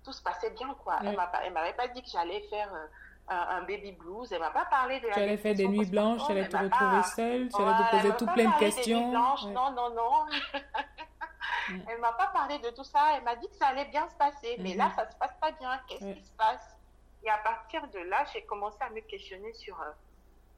tout 0.05 0.13
se 0.13 0.23
passait 0.23 0.51
bien, 0.51 0.75
quoi. 0.83 0.99
Elle 1.03 1.19
Elle 1.45 1.53
m'avait 1.53 1.75
pas 1.75 1.89
dit 1.89 2.03
que 2.03 2.09
j'allais 2.09 2.41
faire 2.49 2.73
euh, 2.73 2.87
un, 3.29 3.61
baby 3.63 3.93
blues. 3.93 4.33
Elle 4.33 4.41
m'a 4.41 4.51
pas 4.51 4.65
parlé 4.65 5.01
de 5.01 5.09
la 5.09 5.15
Tu 5.15 5.21
allais 5.21 5.37
faire 5.37 5.55
des 5.55 5.69
nuits 5.69 5.87
blanches, 5.87 6.25
tu 6.25 6.33
allais 6.33 6.49
te 6.49 6.57
retrouver 6.57 7.03
seule, 7.03 7.49
tu 7.51 7.61
allais 7.61 7.85
te 7.85 7.97
poser 7.97 8.17
tout 8.17 8.27
plein 8.33 8.51
de 8.51 8.59
questions. 8.59 9.11
Blanches. 9.11 9.45
Non, 9.47 9.71
non, 9.73 9.91
non. 9.91 10.27
Elle 11.89 12.01
m'a 12.01 12.13
pas 12.13 12.29
parlé 12.29 12.59
de 12.59 12.71
tout 12.71 12.85
ça. 12.85 13.17
Elle 13.17 13.25
m'a 13.25 13.37
dit 13.37 13.49
que 13.49 13.55
ça 13.57 13.69
allait 13.69 13.87
bien 13.87 14.09
se 14.09 14.15
passer. 14.15 14.57
Mais 14.61 14.75
là, 14.75 14.91
ça 14.97 15.11
se 15.11 15.17
passe 15.17 15.35
pas 15.41 15.51
bien. 15.53 15.79
Qu'est-ce 15.89 16.13
qui 16.13 16.25
se 16.25 16.33
passe? 16.33 16.74
Et 17.25 17.31
à 17.31 17.39
partir 17.39 17.87
de 17.89 17.99
là, 18.01 18.25
j'ai 18.33 18.43
commencé 18.43 18.77
à 18.81 18.91
me 18.91 19.01
questionner 19.01 19.53
sur, 19.55 19.81
euh, 19.81 19.91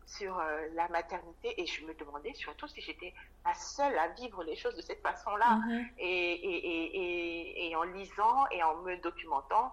sur 0.06 0.38
euh, 0.38 0.66
la 0.74 0.88
maternité 0.88 1.60
et 1.60 1.66
je 1.66 1.84
me 1.84 1.94
demandais 1.94 2.34
surtout 2.34 2.66
si 2.66 2.80
j'étais 2.80 3.14
la 3.44 3.54
seule 3.54 3.96
à 3.98 4.08
vivre 4.08 4.42
les 4.42 4.56
choses 4.56 4.74
de 4.74 4.82
cette 4.82 5.00
façon-là. 5.00 5.58
Mm-hmm. 5.58 5.86
Et, 5.98 6.32
et, 6.32 7.66
et, 7.66 7.70
et, 7.70 7.76
en 7.76 7.84
lisant 7.84 8.46
et 8.50 8.62
en 8.62 8.76
me 8.78 8.96
documentant, 8.96 9.72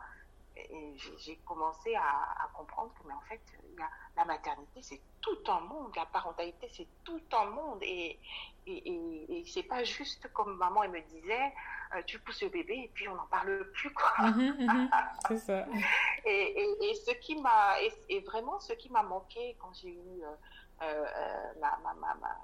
j'ai 1.17 1.37
commencé 1.45 1.95
à, 1.95 2.01
à, 2.01 2.47
comprendre 2.53 2.93
que, 2.93 3.07
mais 3.07 3.13
en 3.13 3.21
fait, 3.21 3.41
y 3.77 3.81
a, 3.81 3.89
la 4.15 4.25
maternité, 4.25 4.81
c'est 4.81 5.01
tout 5.21 5.39
un 5.47 5.61
monde, 5.61 5.91
la 5.95 6.05
parentalité, 6.05 6.69
c'est 6.71 6.87
tout 7.03 7.21
un 7.33 7.45
monde. 7.45 7.79
Et, 7.81 8.19
et, 8.67 9.39
et, 9.39 9.45
c'est 9.45 9.63
pas 9.63 9.83
juste 9.83 10.31
comme 10.33 10.55
maman, 10.57 10.83
elle 10.83 10.91
me 10.91 11.01
disait, 11.01 11.53
euh, 11.95 12.01
tu 12.05 12.19
pousses 12.19 12.43
le 12.43 12.49
bébé 12.49 12.75
et 12.85 12.91
puis 12.93 13.07
on 13.09 13.15
n'en 13.15 13.25
parle 13.27 13.71
plus, 13.71 13.91
quoi. 13.93 14.13
Mhm, 14.29 14.55
mhm. 14.59 14.89
c'est 15.27 15.37
ça. 15.37 15.65
et, 16.25 16.61
et, 16.81 16.95
ce 16.95 17.11
qui 17.11 17.35
m'a, 17.35 17.75
et, 18.09 18.19
vraiment 18.21 18.59
ce 18.59 18.73
qui 18.73 18.89
m'a 18.89 19.03
manqué 19.03 19.55
quand 19.59 19.73
j'ai 19.73 19.93
eu 19.93 20.23
euh, 20.23 20.35
euh, 20.83 21.53
ma, 21.59 21.77
ma, 21.83 21.93
ma, 21.95 22.13
ma, 22.15 22.37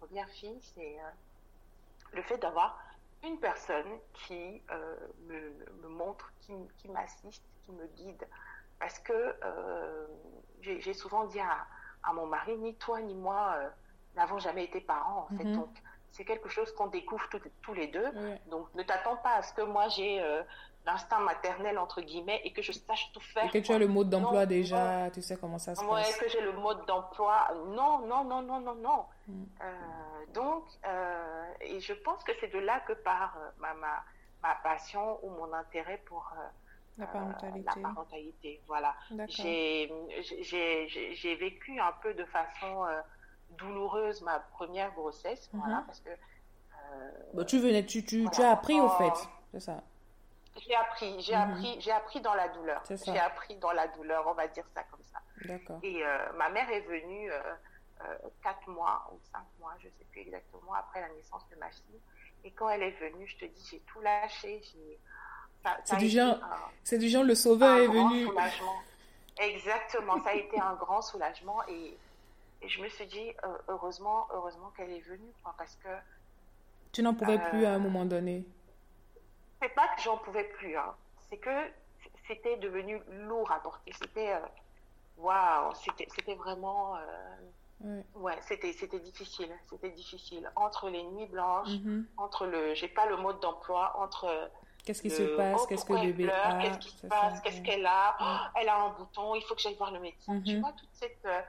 première 0.00 0.28
fille, 0.30 0.60
c'est 0.74 0.96
le 2.12 2.22
fait 2.22 2.38
d'avoir 2.38 2.76
une 3.22 3.38
personne 3.38 3.98
qui 4.12 4.62
me, 5.28 5.82
me, 5.82 5.88
montre, 5.88 6.32
qui, 6.40 6.52
qui 6.78 6.88
m'assiste, 6.88 7.44
qui 7.62 7.72
me 7.72 7.86
guide. 7.86 8.26
Parce 8.78 8.98
que 8.98 9.36
j'ai 10.60 10.94
souvent 10.94 11.24
dit 11.24 11.40
à, 11.40 11.66
à, 12.02 12.12
mon 12.12 12.26
mari, 12.26 12.56
ni 12.58 12.74
toi 12.76 13.00
ni 13.00 13.14
moi 13.14 13.58
n'avons 14.16 14.38
jamais 14.38 14.64
été 14.64 14.80
parents, 14.80 15.28
en 15.30 15.36
fait. 15.36 15.44
Mhm. 15.44 15.56
Donc, 15.56 15.70
c'est 16.10 16.24
quelque 16.24 16.48
chose 16.48 16.70
qu'on 16.72 16.88
découvre 16.88 17.26
tous 17.62 17.74
les 17.74 17.86
deux. 17.86 18.06
Donc, 18.46 18.72
ne 18.74 18.82
t'attends 18.82 19.16
pas 19.16 19.36
à 19.36 19.42
ce 19.42 19.52
que 19.54 19.62
moi 19.62 19.88
j'ai 19.88 20.22
euh, 20.22 20.42
l'instinct 20.84 21.20
maternel, 21.20 21.78
entre 21.78 22.00
guillemets, 22.00 22.40
et 22.44 22.52
que 22.52 22.62
je 22.62 22.72
sache 22.72 23.10
tout 23.12 23.20
faire. 23.20 23.44
Et 23.44 23.50
que 23.50 23.58
tu 23.58 23.72
as 23.72 23.78
le 23.78 23.88
mode 23.88 24.10
d'emploi 24.10 24.46
déjà, 24.46 25.10
tu 25.10 25.22
sais 25.22 25.36
comment 25.36 25.58
ça 25.58 25.74
se 25.74 25.84
ouais, 25.84 26.02
passe. 26.02 26.16
que 26.18 26.28
j'ai 26.28 26.40
le 26.40 26.52
mode 26.52 26.84
d'emploi. 26.86 27.48
Non, 27.68 28.06
non, 28.06 28.24
non, 28.24 28.42
non, 28.42 28.60
non, 28.60 28.74
non. 28.74 29.04
Mm. 29.28 29.44
Euh, 29.62 29.66
donc, 30.34 30.64
euh, 30.86 31.44
et 31.60 31.80
je 31.80 31.92
pense 31.92 32.22
que 32.24 32.32
c'est 32.40 32.52
de 32.52 32.58
là 32.58 32.80
que 32.80 32.92
part 32.92 33.36
ma, 33.58 33.74
ma, 33.74 34.02
ma, 34.42 34.54
passion 34.56 35.18
ou 35.24 35.30
mon 35.30 35.52
intérêt 35.52 36.00
pour. 36.06 36.32
La 36.98 37.06
parentalité. 37.06 37.64
la 37.64 37.88
parentalité, 37.88 38.60
voilà. 38.66 38.94
J'ai 39.28 39.88
vécu 41.40 41.80
un 41.80 41.92
peu 42.02 42.12
de 42.12 42.24
façon 42.26 42.84
douloureuse 43.58 44.22
ma 44.22 44.38
première 44.40 44.92
grossesse, 44.92 45.48
voilà, 45.52 45.78
mhm. 45.78 45.86
parce 45.86 46.00
que. 46.00 46.10
Euh, 47.34 47.44
tu 47.44 47.58
venais, 47.58 47.84
tu, 47.84 48.04
tu, 48.04 48.26
tu 48.30 48.42
as 48.42 48.50
appris 48.50 48.80
au 48.80 48.88
fait, 48.90 49.28
c'est 49.52 49.60
ça. 49.60 49.82
J'ai 50.56 50.74
appris, 50.74 51.20
j'ai 51.20 51.34
mhm. 51.34 51.40
appris, 51.40 51.80
j'ai 51.80 51.92
appris 51.92 52.20
dans 52.20 52.34
la 52.34 52.48
douleur. 52.48 52.82
J'ai 52.88 53.18
appris 53.18 53.56
dans 53.56 53.72
la 53.72 53.88
douleur, 53.88 54.26
on 54.26 54.34
va 54.34 54.46
dire 54.48 54.64
ça 54.74 54.82
comme 54.84 55.02
ça. 55.12 55.20
D'accord. 55.44 55.80
Et 55.82 56.04
euh, 56.04 56.32
ma 56.36 56.50
mère 56.50 56.70
est 56.70 56.82
venue 56.82 57.30
euh, 57.30 57.40
quatre 58.42 58.68
mois 58.68 59.10
ou 59.12 59.18
cinq 59.32 59.44
mois, 59.60 59.74
je 59.78 59.88
sais 59.88 60.04
plus 60.10 60.20
exactement, 60.20 60.74
après 60.74 61.00
la 61.00 61.08
naissance 61.10 61.42
de 61.50 61.56
ma 61.56 61.70
fille. 61.70 62.00
Et 62.44 62.50
quand 62.50 62.68
elle 62.68 62.82
est 62.82 62.98
venue, 63.00 63.26
je 63.26 63.36
te 63.36 63.44
dis, 63.44 63.68
j'ai 63.70 63.80
tout 63.80 64.00
lâché. 64.00 64.60
C'est 65.84 65.96
du 65.96 66.08
genre, 66.08 66.38
c'est 66.82 66.98
du 66.98 67.08
genre 67.08 67.24
le 67.24 67.34
sauveur 67.34 67.78
est 67.78 67.86
venu. 67.86 68.26
Soulagement. 68.26 68.82
Exactement, 69.38 70.22
ça 70.22 70.30
a 70.30 70.34
été 70.34 70.60
un 70.60 70.74
grand 70.74 71.00
soulagement 71.00 71.66
et 71.68 71.96
et 72.62 72.68
je 72.68 72.80
me 72.80 72.88
suis 72.88 73.06
dit, 73.06 73.32
euh, 73.44 73.48
heureusement, 73.68 74.28
heureusement 74.32 74.72
qu'elle 74.76 74.90
est 74.90 75.00
venue, 75.00 75.32
quoi, 75.42 75.54
parce 75.58 75.76
que... 75.82 75.88
Tu 76.92 77.02
n'en 77.02 77.14
pouvais 77.14 77.38
plus 77.38 77.64
à 77.64 77.72
un 77.72 77.78
moment 77.78 78.04
donné 78.04 78.44
C'est 79.62 79.74
pas 79.74 79.86
que 79.94 80.02
j'en 80.02 80.16
pouvais 80.18 80.44
plus, 80.44 80.76
hein. 80.76 80.92
c'est 81.30 81.36
que 81.36 81.70
c'était 82.26 82.56
devenu 82.56 83.00
lourd 83.10 83.50
à 83.52 83.60
porter. 83.60 83.92
C'était... 83.92 84.32
Euh, 84.32 84.40
waouh, 85.18 85.72
c'était 85.74 86.34
vraiment... 86.34 86.96
Euh, 86.96 87.00
Ouais, 88.14 88.38
c'était 88.42 88.72
c'était 88.72 89.00
difficile, 89.00 89.50
c'était 89.68 89.90
difficile 89.90 90.48
entre 90.54 90.88
les 90.88 91.02
nuits 91.02 91.26
blanches, 91.26 91.68
mm-hmm. 91.68 92.04
entre 92.16 92.46
le 92.46 92.74
j'ai 92.74 92.86
pas 92.86 93.06
le 93.06 93.16
mode 93.16 93.40
d'emploi, 93.40 93.96
entre 93.98 94.50
Qu'est-ce 94.84 95.02
qui 95.02 95.10
se 95.10 95.22
passe? 95.36 95.60
oh, 95.62 95.66
Qu'est-ce 95.68 95.84
que 95.84 95.92
le 95.92 96.12
bébé 96.12 96.30
a 96.30 96.58
Qu'est-ce 96.60 96.78
qui 96.78 96.90
se 96.90 97.06
passe? 97.06 97.40
Qu'est-ce 97.40 97.60
qu'elle 97.62 97.86
a? 97.86 98.16
Oh, 98.20 98.58
Elle 98.60 98.68
a 98.68 98.76
un 98.82 98.90
bouton, 98.90 99.34
il 99.34 99.42
faut 99.42 99.54
que 99.54 99.60
j'aille 99.60 99.76
voir 99.76 99.92
le 99.92 100.00
médecin. 100.00 100.40
Tu 100.40 100.52
mm-hmm. 100.52 100.60
vois, 100.60 100.72
toute 100.72 100.88
cette, 100.92 101.24
euh, 101.24 101.40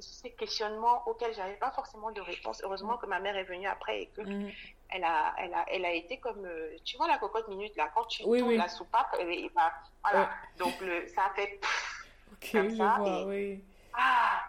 ces 0.00 0.30
questionnements 0.32 1.06
auxquels 1.08 1.34
j'avais 1.34 1.54
pas 1.54 1.70
forcément 1.70 2.10
de 2.10 2.20
réponse. 2.20 2.60
Heureusement 2.64 2.96
que 2.96 3.06
ma 3.06 3.20
mère 3.20 3.36
est 3.36 3.44
venue 3.44 3.66
après 3.66 4.02
et 4.02 4.06
que 4.08 4.22
mm-hmm. 4.22 4.54
elle, 4.90 5.04
a, 5.04 5.34
elle, 5.38 5.54
a, 5.54 5.64
elle 5.68 5.84
a 5.84 5.92
été 5.92 6.18
comme. 6.18 6.44
Euh, 6.44 6.76
tu 6.84 6.96
vois 6.96 7.08
la 7.08 7.18
cocotte 7.18 7.48
minute 7.48 7.76
là, 7.76 7.90
quand 7.94 8.04
tu 8.04 8.22
oui, 8.24 8.40
tournes 8.40 8.56
la 8.56 8.68
soupape, 8.68 9.16
et, 9.20 9.50
bah, 9.54 9.72
voilà. 10.02 10.30
Donc 10.58 10.80
le, 10.80 11.06
ça 11.08 11.26
a 11.26 11.30
fait. 11.30 11.60
comme 12.52 12.70
je 12.70 12.76
ça, 12.76 12.96
vois, 12.98 13.24
oui. 13.24 13.62
Ah 13.94 14.44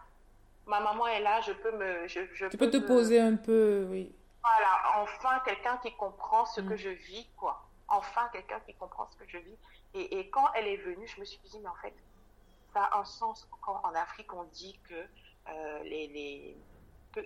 Ma 0.65 0.81
maman 0.81 1.07
est 1.07 1.21
là, 1.21 1.39
je 1.41 1.53
peux 1.53 1.71
me. 1.71 2.07
Je, 2.07 2.19
je 2.33 2.47
tu 2.47 2.57
peux, 2.57 2.69
te 2.69 2.77
poser 2.77 3.19
un 3.21 3.35
peu, 3.35 3.87
oui. 3.89 4.13
Voilà, 4.43 5.01
enfin 5.01 5.41
quelqu'un 5.45 5.77
qui 5.77 5.93
comprend 5.95 6.45
ce 6.45 6.61
que 6.61 6.73
mm. 6.73 6.77
je 6.77 6.89
vis, 6.89 7.27
quoi 7.37 7.67
enfin 7.87 8.29
quelqu'un 8.31 8.59
qui 8.61 8.73
comprend 8.73 9.07
ce 9.11 9.17
que 9.17 9.29
je 9.29 9.37
vis. 9.37 9.57
Et, 9.93 10.19
et, 10.19 10.29
quand 10.29 10.47
elle 10.53 10.67
est 10.67 10.77
venue, 10.77 11.07
je 11.07 11.19
me 11.19 11.25
suis 11.25 11.39
dit, 11.45 11.59
mais 11.59 11.69
en 11.69 11.75
fait, 11.75 11.93
ça 12.73 12.83
a 12.83 12.99
un 12.99 13.05
sens 13.05 13.47
quand 13.61 13.81
en 13.83 13.93
Afrique 13.95 14.33
on 14.33 14.43
dit 14.45 14.79
que 14.89 15.05
les, 15.83 16.07
les 16.07 16.57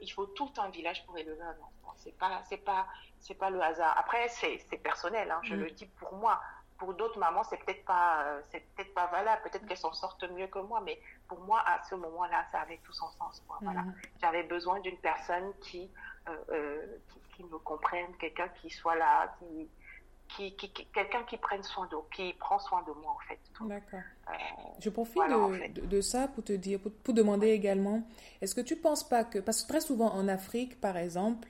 il 0.02 0.12
faut 0.12 0.26
tout 0.28 0.52
un 0.58 0.70
village 0.70 1.06
pour 1.06 1.18
élever 1.18 1.42
un 1.42 1.52
enfant. 1.52 1.94
C'est 1.98 2.18
pas, 2.18 2.42
c'est 2.48 2.58
pas, 2.58 2.88
c'est 3.20 3.36
pas 3.36 3.50
le 3.50 3.62
hasard. 3.62 3.96
Après, 3.98 4.28
c'est, 4.30 4.58
personnel. 4.82 5.30
Hein, 5.32 5.42
je 5.44 5.56
mm. 5.56 5.60
le 5.60 5.72
dis 5.72 5.86
pour 5.86 6.14
moi. 6.14 6.42
Pour 6.78 6.96
d'autres 6.96 7.20
mamans, 7.20 7.44
c'est 7.44 7.58
peut-être 7.58 7.86
pas, 7.86 8.24
euh, 8.24 8.42
c'est 8.50 8.62
peut-être 8.74 8.94
pas 8.96 9.06
valable. 9.08 9.44
Peut-être 9.44 9.68
qu'elles 9.68 9.78
s'en 9.78 9.94
sortent 9.94 10.28
mieux 10.32 10.48
que 10.48 10.60
moi. 10.60 10.82
Mais 10.82 11.00
pour 11.28 11.40
moi, 11.42 11.62
à 11.66 11.84
ce 11.84 11.94
moment-là, 11.96 12.46
ça 12.52 12.62
avait 12.62 12.80
tout 12.84 12.94
son 12.94 13.10
sens. 13.12 13.44
Quoi. 13.48 13.60
Voilà. 13.62 13.82
Mm. 13.82 13.96
J'avais 14.20 14.44
besoin 14.44 14.80
d'une 14.80 14.98
personne 14.98 15.54
qui, 15.62 15.92
euh, 16.28 16.36
euh, 16.50 16.98
qui, 17.10 17.20
qui, 17.36 17.44
me 17.44 17.60
comprenne, 17.60 18.16
quelqu'un 18.18 18.48
qui 18.50 18.70
soit 18.70 18.96
là, 18.96 19.36
qui, 19.38 19.70
qui, 20.36 20.54
quelqu'un 20.94 21.24
qui 21.24 21.38
prenne 21.38 21.64
soin 21.64 21.88
de, 21.92 21.98
qui 22.16 22.34
prend 22.34 22.60
soin 22.60 22.82
de 22.84 22.92
moi 23.02 23.16
en 23.16 23.28
fait. 23.28 23.40
D'accord. 23.62 24.00
Euh, 24.30 24.34
je 24.80 24.90
profite 24.90 25.22
de, 25.74 25.86
de, 25.86 26.02
ça 26.02 26.28
pour 26.28 26.44
te 26.44 26.54
dire, 26.54 26.80
pour, 27.04 27.14
demander 27.14 27.50
également, 27.50 28.04
est-ce 28.42 28.56
que 28.56 28.62
tu 28.62 28.76
penses 28.76 29.08
pas 29.08 29.24
que, 29.24 29.40
parce 29.40 29.64
que 29.64 29.68
très 29.68 29.82
souvent 29.82 30.14
en 30.14 30.28
Afrique 30.28 30.80
par 30.80 30.98
exemple, 30.98 31.48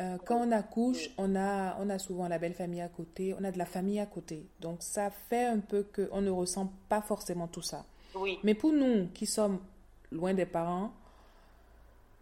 euh, 0.00 0.18
quand 0.24 0.36
on 0.36 0.50
accouche, 0.50 1.10
on 1.18 1.36
a, 1.36 1.76
on 1.80 1.88
a 1.88 1.98
souvent 1.98 2.26
la 2.26 2.38
belle 2.38 2.54
famille 2.54 2.80
à 2.80 2.88
côté, 2.88 3.34
on 3.38 3.44
a 3.44 3.52
de 3.52 3.58
la 3.58 3.66
famille 3.66 4.00
à 4.00 4.06
côté. 4.06 4.46
Donc 4.60 4.82
ça 4.82 5.10
fait 5.10 5.44
un 5.44 5.60
peu 5.60 5.84
qu'on 5.94 6.20
ne 6.20 6.30
ressent 6.30 6.72
pas 6.88 7.00
forcément 7.00 7.46
tout 7.46 7.62
ça. 7.62 7.84
Oui. 8.14 8.38
Mais 8.42 8.54
pour 8.54 8.72
nous 8.72 9.08
qui 9.14 9.26
sommes 9.26 9.60
loin 10.10 10.34
des 10.34 10.46
parents, 10.46 10.92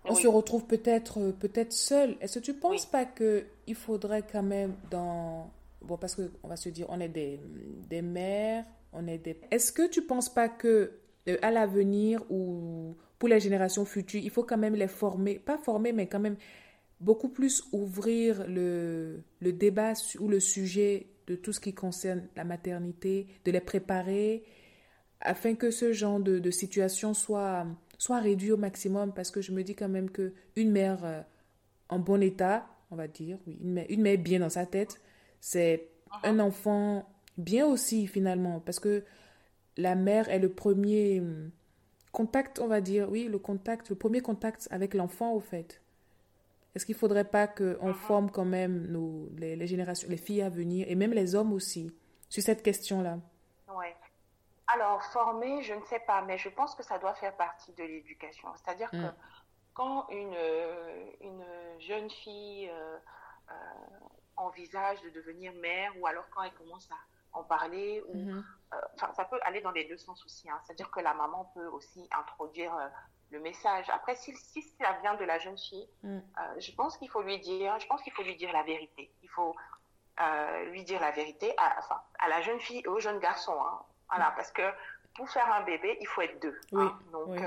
on 0.05 0.15
se 0.15 0.27
retrouve 0.27 0.65
peut-être 0.65 1.31
peut-être 1.33 1.73
seul. 1.73 2.17
Est-ce 2.21 2.41
que 2.41 2.45
tu 2.45 2.55
penses 2.55 2.87
pas 2.87 3.05
que 3.05 3.47
il 3.67 3.77
faudrait 3.77 4.23
quand 4.23 4.43
même 4.43 4.75
dans 4.91 5.49
bon, 5.85 5.97
parce 5.97 6.15
qu'on 6.17 6.49
va 6.49 6.57
se 6.57 6.69
dire, 6.69 6.87
on 6.89 7.01
est 7.01 7.09
des, 7.09 7.41
des 7.89 8.03
mères, 8.03 8.65
on 8.93 9.07
est 9.07 9.19
des... 9.19 9.39
Est-ce 9.51 9.73
que 9.73 9.89
tu 9.89 10.03
penses 10.03 10.33
pas 10.33 10.49
que 10.49 10.93
euh, 11.29 11.37
à 11.43 11.51
l'avenir 11.51 12.25
ou 12.31 12.97
pour 13.19 13.29
les 13.29 13.41
générations 13.41 13.85
futures, 13.85 14.21
il 14.23 14.31
faut 14.31 14.43
quand 14.43 14.59
même 14.59 14.75
les 14.75 14.89
former, 14.89 15.39
pas 15.39 15.57
former, 15.59 15.93
mais 15.93 16.09
quand 16.09 16.19
même 16.21 16.37
beaucoup 17.01 17.29
plus 17.29 17.65
ouvrir 17.73 18.47
le, 18.49 19.23
le 19.41 19.53
débat 19.53 19.93
ou 20.19 20.29
le 20.29 20.41
sujet 20.41 21.07
de 21.27 21.37
tout 21.37 21.53
ce 21.53 21.61
qui 21.61 21.75
concerne 21.75 22.27
la 22.37 22.45
maternité, 22.45 23.27
de 23.45 23.53
les 23.53 23.61
préparer 23.61 24.45
afin 25.21 25.55
que 25.55 25.71
ce 25.71 25.93
genre 25.93 26.19
de, 26.19 26.39
de 26.39 26.51
situation 26.51 27.15
soit, 27.15 27.67
soit 27.99 28.19
réduit 28.19 28.51
au 28.53 28.57
maximum. 28.57 29.13
Parce 29.13 29.31
que 29.31 29.41
je 29.41 29.53
me 29.53 29.63
dis 29.63 29.75
quand 29.75 29.89
même 29.89 30.11
que 30.11 30.33
une 30.57 30.73
mère 30.73 31.05
euh, 31.05 31.21
en 31.89 31.99
bon 31.99 32.21
état, 32.23 32.67
on 32.91 32.97
va 32.97 33.07
dire, 33.07 33.39
oui, 33.47 33.59
une 33.63 33.73
mère, 33.73 33.87
une 33.89 34.03
mère 34.03 34.19
bien 34.19 34.41
dans 34.41 34.49
sa 34.49 34.67
tête, 34.67 35.01
c'est 35.43 35.89
un 36.23 36.39
enfant 36.39 37.05
bien 37.37 37.67
aussi 37.67 38.07
finalement, 38.07 38.61
parce 38.61 38.79
que 38.79 39.05
la 39.77 39.97
mère 39.97 40.29
est 40.29 40.39
le 40.39 40.53
premier 40.53 41.19
hum, 41.21 41.51
contact, 42.13 42.61
on 42.61 42.69
va 42.69 42.81
dire, 42.81 43.11
oui, 43.11 43.25
le 43.25 43.39
contact, 43.39 43.91
le 43.91 43.97
premier 43.97 44.21
contact 44.21 44.69
avec 44.71 44.95
l'enfant 44.95 45.33
au 45.33 45.41
fait. 45.41 45.83
Est-ce 46.75 46.87
qu'il 46.87 46.95
ne 46.95 46.99
faudrait 47.01 47.25
pas 47.25 47.49
qu'on 47.49 47.93
forme 47.93 48.31
quand 48.31 48.45
même 48.45 48.87
nos, 48.87 49.29
les, 49.37 49.67
générations, 49.67 50.09
les 50.09 50.17
filles 50.17 50.43
à 50.43 50.49
venir, 50.49 50.87
et 50.89 50.95
même 50.95 51.13
les 51.13 51.35
hommes 51.35 51.53
aussi, 51.53 51.93
sur 52.29 52.43
cette 52.43 52.63
question-là? 52.63 53.19
Oui. 53.69 53.87
Alors, 54.69 55.03
former, 55.07 55.61
je 55.63 55.75
ne 55.75 55.83
sais 55.83 56.01
pas, 56.07 56.23
mais 56.23 56.39
je 56.39 56.49
pense 56.51 56.77
que 56.77 56.85
ça 56.85 56.99
doit 56.99 57.15
faire 57.15 57.37
partie 57.37 57.73
de 57.73 57.83
l'éducation. 57.83 58.49
C'est-à-dire 58.55 58.91
que 58.93 58.97
mm. 58.97 59.15
quand 59.75 60.09
une, 60.11 60.35
euh, 60.37 61.05
une 61.21 61.45
jeune 61.81 62.09
fille 62.09 62.71
euh, 62.71 62.97
euh, 63.51 63.55
envisage 64.37 65.01
de 65.03 65.11
devenir 65.11 65.53
mère 65.55 65.93
ou 65.99 66.07
alors 66.07 66.25
quand 66.31 66.43
elle 66.43 66.55
commence 66.55 66.91
à 66.91 66.97
en 67.33 67.45
parler 67.45 68.03
ou 68.09 68.17
mhm. 68.17 68.45
euh, 68.75 68.77
ça 68.97 69.25
peut 69.25 69.41
aller 69.43 69.61
dans 69.61 69.71
les 69.71 69.85
deux 69.85 69.97
sens 69.97 70.25
aussi 70.25 70.49
hein. 70.51 70.59
c'est 70.65 70.73
à 70.73 70.77
dire 70.77 70.91
que 70.91 71.01
la 71.01 71.15
maman 71.15 71.51
peut 71.55 71.67
aussi 71.67 72.07
introduire 72.13 72.75
euh, 72.77 72.89
le 73.31 73.41
message 73.41 73.89
après 73.91 74.15
si, 74.17 74.35
si 74.37 74.63
ça 74.63 74.93
vient 75.01 75.15
de 75.15 75.25
la 75.25 75.39
jeune 75.39 75.57
fille 75.57 75.89
mm. 76.03 76.19
euh, 76.19 76.21
je 76.59 76.73
pense 76.73 76.99
qu'il 76.99 77.09
faut 77.09 77.23
lui 77.23 77.39
dire 77.39 77.79
je 77.81 77.87
pense 77.87 78.03
qu'il 78.03 78.13
faut 78.13 78.23
lui 78.23 78.37
dire 78.37 78.53
la 78.53 78.63
vérité 78.63 79.11
il 79.23 79.29
faut 79.31 79.55
lui 80.71 80.85
dire 80.85 81.01
la 81.01 81.11
vérité 81.11 81.53
à, 81.57 81.75
enfin 81.79 82.01
à 82.19 82.29
la 82.29 82.43
jeune 82.43 82.61
fille 82.61 82.83
et 82.85 82.89
au 82.89 83.01
jeune 83.01 83.19
garçon 83.19 83.57
hein. 83.59 83.81
voilà 84.11 84.31
mm. 84.31 84.35
parce 84.37 84.53
que 84.53 84.63
pour 85.17 85.29
faire 85.31 85.51
un 85.53 85.63
bébé 85.63 85.97
il 86.01 86.07
faut 86.07 86.21
être 86.21 86.41
deux 86.41 86.61
hein. 86.75 86.99
donc 87.13 87.41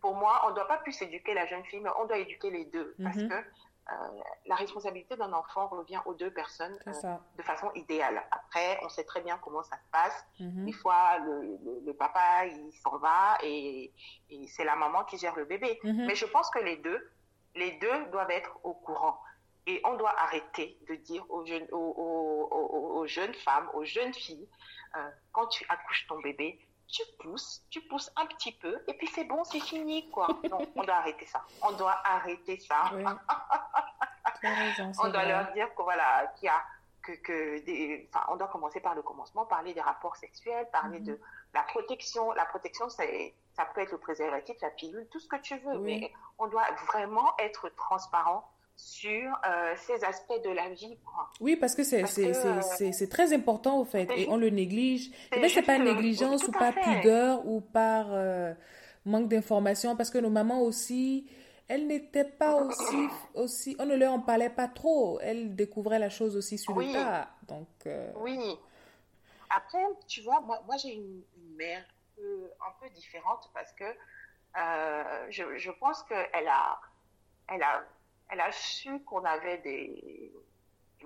pour 0.00 0.14
moi 0.14 0.42
on 0.46 0.50
ne 0.50 0.54
doit 0.54 0.68
pas 0.68 0.78
plus 0.78 1.00
éduquer 1.02 1.34
la 1.34 1.46
jeune 1.46 1.64
fille 1.64 1.80
mais 1.80 1.90
on 1.98 2.06
doit 2.06 2.18
éduquer 2.18 2.50
les 2.50 2.64
deux 2.66 2.94
parce 3.02 3.16
mhm. 3.16 3.28
que 3.28 3.34
euh, 3.90 3.94
la 4.46 4.54
responsabilité 4.54 5.16
d'un 5.16 5.32
enfant 5.32 5.66
revient 5.68 6.00
aux 6.04 6.14
deux 6.14 6.30
personnes 6.30 6.78
euh, 6.86 7.16
de 7.36 7.42
façon 7.42 7.70
idéale. 7.74 8.22
Après, 8.30 8.78
on 8.82 8.88
sait 8.88 9.04
très 9.04 9.20
bien 9.20 9.38
comment 9.38 9.62
ça 9.64 9.76
se 9.76 9.90
passe. 9.90 10.24
Mhm. 10.38 10.64
Des 10.66 10.72
fois, 10.72 11.18
le, 11.18 11.92
papa, 11.92 12.46
il 12.46 12.72
s'en 12.72 12.98
va 12.98 13.38
et, 13.42 13.92
c'est 14.46 14.64
la 14.64 14.76
maman 14.76 15.04
qui 15.04 15.18
gère 15.18 15.34
le 15.34 15.44
bébé. 15.44 15.80
Mhm. 15.82 16.06
Mais 16.06 16.14
je 16.14 16.26
pense 16.26 16.50
que 16.50 16.60
les 16.60 16.76
deux, 16.76 17.10
les 17.56 17.72
deux 17.72 18.06
doivent 18.06 18.30
être 18.30 18.58
au 18.62 18.74
courant. 18.74 19.20
Et 19.66 19.80
on 19.84 19.96
doit 19.96 20.14
arrêter 20.18 20.78
de 20.88 20.94
dire 20.94 21.24
aux 21.28 21.44
jeunes, 21.44 21.66
aux, 21.72 23.04
jeunes 23.06 23.34
femmes, 23.34 23.68
aux 23.74 23.84
jeunes 23.84 24.14
filles, 24.14 24.48
euh, 24.96 25.10
quand 25.32 25.46
tu 25.48 25.64
accouches 25.68 26.06
ton 26.08 26.20
bébé, 26.20 26.60
tu 26.90 27.02
pousses, 27.18 27.62
tu 27.70 27.80
pousses 27.82 28.10
un 28.16 28.26
petit 28.26 28.52
peu, 28.52 28.82
et 28.86 28.94
puis 28.94 29.06
c'est 29.08 29.24
bon, 29.24 29.44
c'est 29.44 29.60
fini, 29.60 30.08
quoi. 30.10 30.28
Non, 30.50 30.66
on 30.76 30.82
doit 30.82 30.94
arrêter 30.94 31.26
ça. 31.26 31.42
On 31.62 31.72
doit 31.72 31.98
arrêter 32.04 32.58
ça. 32.58 32.90
on 35.02 35.08
doit 35.08 35.24
leur 35.24 35.52
dire 35.52 35.74
que 35.74 35.82
voilà, 35.82 36.32
qu'il 36.36 36.46
y 36.46 36.48
a 36.48 36.62
que, 37.02 37.12
que 37.12 37.64
des, 37.64 38.08
enfin, 38.12 38.24
on 38.28 38.36
doit 38.36 38.48
commencer 38.48 38.80
par 38.80 38.94
le 38.94 39.02
commencement, 39.02 39.46
parler 39.46 39.74
des 39.74 39.80
rapports 39.80 40.16
sexuels, 40.16 40.68
parler 40.70 41.00
mhm. 41.00 41.06
de 41.06 41.20
la 41.54 41.62
protection. 41.62 42.32
La 42.32 42.44
protection, 42.44 42.88
c'est, 42.88 43.34
ça 43.54 43.64
peut 43.66 43.80
être 43.80 43.92
le 43.92 43.98
préservatif, 43.98 44.56
la 44.60 44.70
pilule, 44.70 45.06
tout 45.10 45.20
ce 45.20 45.28
que 45.28 45.36
tu 45.36 45.56
veux, 45.58 45.78
mais 45.78 46.12
on 46.38 46.46
doit 46.46 46.66
vraiment 46.86 47.34
être 47.38 47.68
transparent 47.70 48.48
sur 48.80 49.32
euh, 49.46 49.74
ces 49.76 50.04
aspects 50.04 50.42
de 50.44 50.50
la 50.50 50.70
vie. 50.70 50.98
Oui, 51.40 51.56
parce 51.56 51.74
que 51.74 51.84
c'est 51.84 52.06
c'est 52.06 53.08
très 53.08 53.32
important 53.32 53.78
au 53.78 53.84
fait, 53.84 54.10
et 54.16 54.26
on 54.28 54.36
le 54.36 54.50
néglige. 54.50 55.10
Ce 55.32 55.38
n'est 55.38 55.62
pas 55.62 55.78
négligence 55.78 56.46
ou 56.48 56.52
par 56.52 56.74
pudeur 56.74 57.46
ou 57.46 57.60
par 57.60 58.06
euh, 58.10 58.52
manque 59.04 59.28
d'information, 59.28 59.96
parce 59.96 60.10
que 60.10 60.18
nos 60.18 60.30
mamans 60.30 60.62
aussi, 60.62 61.30
elles 61.68 61.86
n'étaient 61.86 62.24
pas 62.24 62.54
aussi, 62.56 63.08
aussi, 63.34 63.76
on 63.78 63.86
ne 63.86 63.96
leur 63.96 64.12
en 64.12 64.20
parlait 64.20 64.50
pas 64.50 64.68
trop. 64.68 65.20
Elles 65.20 65.54
découvraient 65.54 65.98
la 65.98 66.10
chose 66.10 66.36
aussi 66.36 66.56
sur 66.56 66.78
le 66.78 66.92
tas. 66.92 67.28
Donc, 67.48 67.68
euh, 67.86 68.12
Oui. 68.16 68.38
Après, 69.50 69.84
tu 70.06 70.22
vois, 70.22 70.40
moi, 70.40 70.62
moi 70.66 70.76
j'ai 70.76 70.94
une, 70.94 71.22
mère 71.56 71.84
un 72.18 72.72
peu, 72.80 72.88
différente 72.94 73.50
parce 73.52 73.72
que 73.72 73.84
je, 75.28 75.58
je 75.58 75.70
pense 75.72 76.02
qu'elle 76.04 76.48
a, 76.48 76.80
elle 77.48 77.62
a 77.62 77.84
elle 78.30 78.40
a 78.40 78.52
su 78.52 79.00
qu'on 79.04 79.24
avait 79.24 79.58
des, 79.58 80.32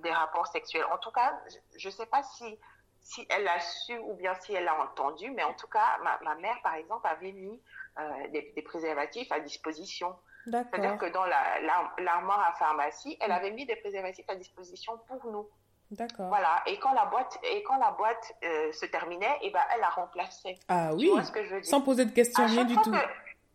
des 0.03 0.11
rapports 0.11 0.47
sexuels. 0.49 0.85
En 0.93 0.99
tout 0.99 1.11
cas, 1.11 1.39
je 1.77 1.89
ne 1.89 1.93
sais 1.93 2.07
pas 2.07 2.23
si, 2.23 2.59
si 3.01 3.27
elle 3.31 3.47
a 3.49 3.61
su 3.61 3.97
ou 3.99 4.15
bien 4.15 4.35
si 4.41 4.55
elle 4.55 4.69
a 4.69 4.81
entendu, 4.81 5.31
mais 5.31 5.45
en 5.45 5.55
tout 5.55 5.69
cas, 5.69 5.99
ma, 6.03 6.19
ma 6.23 6.35
mère, 6.37 6.57
par 6.63 6.75
exemple, 6.75 7.07
avait 7.07 7.33
mis 7.33 7.61
euh, 7.99 8.29
des, 8.33 8.53
des, 8.55 8.63
préservatifs 8.63 9.31
à 9.33 9.41
disposition. 9.41 10.15
C'est-à-dire 10.47 10.99
que 10.99 11.07
dans 11.07 11.25
l'armoire 11.25 12.41
la, 12.41 12.49
à 12.49 12.53
pharmacie, 12.59 13.17
elle 13.21 13.31
mm. 13.31 13.35
avait 13.35 13.51
mis 13.53 13.67
des 13.67 13.77
préservatifs 13.77 14.29
à 14.29 14.35
disposition 14.35 14.99
pour 15.09 15.25
nous. 15.27 15.49
D'accord. 15.91 16.29
Voilà. 16.29 16.63
Et 16.67 16.79
quand 16.79 16.93
la 16.93 17.07
boîte, 17.07 17.39
et 17.45 17.63
quand 17.63 17.77
la 17.77 17.93
boîte 17.93 18.35
euh, 18.43 18.73
se 18.73 18.87
terminait, 18.87 19.39
et 19.43 19.49
eh 19.49 19.51
ben, 19.51 19.61
elle 19.73 19.81
la 19.81 19.91
remplaçait. 19.91 20.59
Ah 20.69 20.91
oui. 20.95 21.11
ce 21.23 21.31
que 21.31 21.45
je 21.45 21.55
veux 21.55 21.61
dire? 21.61 21.71
Sans 21.71 21.81
poser 21.81 22.05
de 22.05 22.11
questions, 22.11 22.47
rien 22.47 22.65
du 22.65 22.75
tout. 22.77 22.95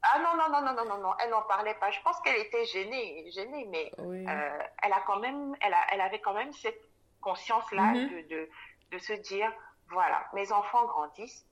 Ah 0.02 0.20
non, 0.20 0.36
non, 0.38 0.50
non, 0.50 0.62
non, 0.62 0.74
non, 0.74 0.86
non, 0.90 1.02
non, 1.02 1.14
elle 1.20 1.30
n'en 1.30 1.42
parlait 1.42 1.76
pas. 1.76 1.92
Je 1.92 2.00
pense 2.02 2.20
qu'elle 2.22 2.40
était 2.40 2.66
gênée, 2.66 3.30
gênée 3.32 3.68
mais 3.70 3.92
euh, 4.00 4.64
elle, 4.82 4.94
a 4.94 5.02
quand 5.06 5.20
même, 5.20 5.56
elle, 5.62 5.74
a, 5.74 5.86
elle 5.92 6.02
avait 6.02 6.20
quand 6.20 6.34
même 6.34 6.54
cette 6.54 6.82
conscience-là 7.22 7.94
mhm. 7.94 8.10
de, 8.10 8.28
de, 8.30 8.50
de, 8.92 8.98
se 8.98 9.14
dire, 9.14 9.52
voilà, 9.90 10.26
mes 10.34 10.52
enfants 10.52 10.86
grandissent, 10.86 11.46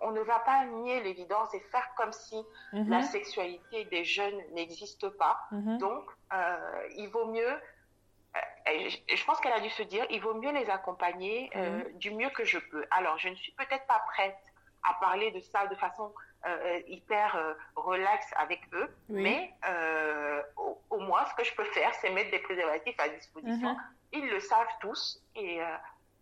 on 0.00 0.10
ne 0.10 0.20
va 0.20 0.40
pas 0.40 0.64
nier 0.64 1.00
l'évidence 1.02 1.54
et 1.54 1.60
faire 1.60 1.88
comme 1.96 2.12
si 2.12 2.36
Mhm. 2.74 2.90
la 2.90 3.02
sexualité 3.02 3.84
des 3.86 4.04
jeunes 4.04 4.40
n'existe 4.52 5.08
pas. 5.10 5.38
Mhm. 5.52 5.78
Donc, 5.78 6.04
euh, 6.32 6.88
il 6.96 7.08
vaut 7.08 7.26
mieux, 7.26 7.48
euh, 7.48 8.88
je 9.14 9.24
pense 9.24 9.40
qu'elle 9.40 9.52
a 9.52 9.60
dû 9.60 9.70
se 9.70 9.82
dire, 9.82 10.04
il 10.10 10.20
vaut 10.20 10.34
mieux 10.34 10.52
les 10.52 10.68
accompagner 10.70 11.50
euh, 11.56 11.82
du 11.94 12.10
mieux 12.10 12.30
que 12.30 12.44
je 12.44 12.58
peux. 12.58 12.84
Alors, 12.90 13.18
je 13.18 13.28
ne 13.28 13.34
suis 13.36 13.52
peut-être 13.52 13.86
pas 13.86 14.02
prête 14.12 14.36
à 14.82 14.94
parler 14.94 15.30
de 15.30 15.40
ça 15.40 15.66
de 15.66 15.74
façon 15.76 16.12
euh, 16.46 16.80
hyper 16.88 17.36
euh, 17.36 17.54
relaxe 17.76 18.26
avec 18.36 18.60
eux, 18.74 18.94
Oui. 19.08 19.22
mais 19.22 19.54
euh, 19.68 20.42
au, 20.56 20.78
au 20.90 20.98
moins, 21.00 21.24
ce 21.26 21.34
que 21.34 21.44
je 21.44 21.54
peux 21.54 21.64
faire, 21.64 21.92
c'est 21.96 22.10
mettre 22.10 22.30
des 22.30 22.38
préservatifs 22.40 22.98
à 23.00 23.08
disposition. 23.08 23.70
Mhm. 23.70 23.82
Ils 24.12 24.28
le 24.28 24.40
savent 24.40 24.68
tous. 24.80 25.22
Et 25.34 25.62
euh, 25.62 25.76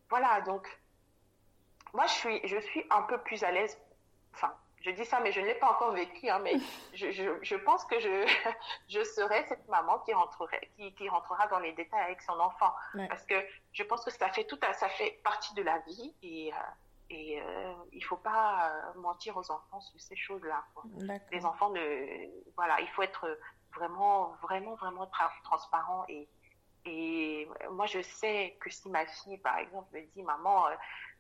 voilà, 0.09 0.41
donc, 0.43 0.67
moi, 1.93 2.07
je 2.07 2.13
suis, 2.13 2.41
je 2.49 2.59
suis 2.59 2.87
un 2.91 3.03
peu 3.03 3.19
plus 3.19 3.43
à 3.45 3.51
l'aise. 3.51 3.79
Enfin, 4.35 4.55
je 4.81 4.91
dis 4.91 5.05
ça, 5.05 5.21
mais 5.21 5.31
je 5.33 5.41
ne 5.41 5.47
l'ai 5.47 5.55
pas 5.57 5.71
encore 5.71 5.93
vécu. 5.93 6.29
Hein, 6.29 6.39
mais 6.41 6.55
je, 6.95 7.11
je, 7.11 7.25
je 7.43 7.57
pense 7.57 7.85
que 7.85 7.99
je, 8.01 8.27
je 8.89 9.03
serai 9.05 9.45
cette 9.49 9.67
maman 9.69 9.99
qui, 10.01 10.13
rentrerait, 10.15 10.71
qui, 10.77 10.95
qui 10.95 11.09
rentrera 11.09 11.47
dans 11.49 11.59
les 11.59 11.73
détails 11.73 12.01
avec 12.03 12.23
son 12.23 12.39
enfant. 12.41 12.73
Ouais. 12.95 13.09
Parce 13.09 13.25
que 13.27 13.35
je 13.73 13.83
pense 13.83 14.05
que 14.05 14.11
ça 14.11 14.29
fait, 14.31 14.45
tout 14.45 14.59
à, 14.67 14.73
ça 14.73 14.89
fait 14.89 15.21
partie 15.25 15.55
de 15.55 15.63
la 15.63 15.79
vie. 15.81 16.15
Et, 16.23 16.53
et 17.13 17.41
euh, 17.41 17.73
il 17.93 17.99
ne 18.01 18.05
faut 18.05 18.17
pas 18.17 18.73
euh, 18.97 18.99
mentir 19.01 19.37
aux 19.37 19.51
enfants 19.51 19.81
sur 19.81 20.01
ces 20.01 20.17
choses-là. 20.17 20.65
Les 21.31 21.45
enfants, 21.45 21.71
ne, 21.71 21.81
voilà, 22.57 22.81
il 22.81 22.89
faut 22.89 23.03
être 23.03 23.39
vraiment, 23.77 24.35
vraiment, 24.43 24.75
vraiment 24.77 25.05
tra- 25.05 25.43
transparent. 25.45 26.05
Et, 26.09 26.29
et 26.87 27.47
moi, 27.71 27.87
je 27.87 28.01
sais 28.03 28.57
que 28.61 28.71
si 28.71 28.89
ma 28.89 29.05
fille, 29.07 29.39
par 29.39 29.59
exemple, 29.59 29.89
me 29.95 30.01
dit, 30.15 30.23
maman, 30.23 30.67
euh, 30.69 30.71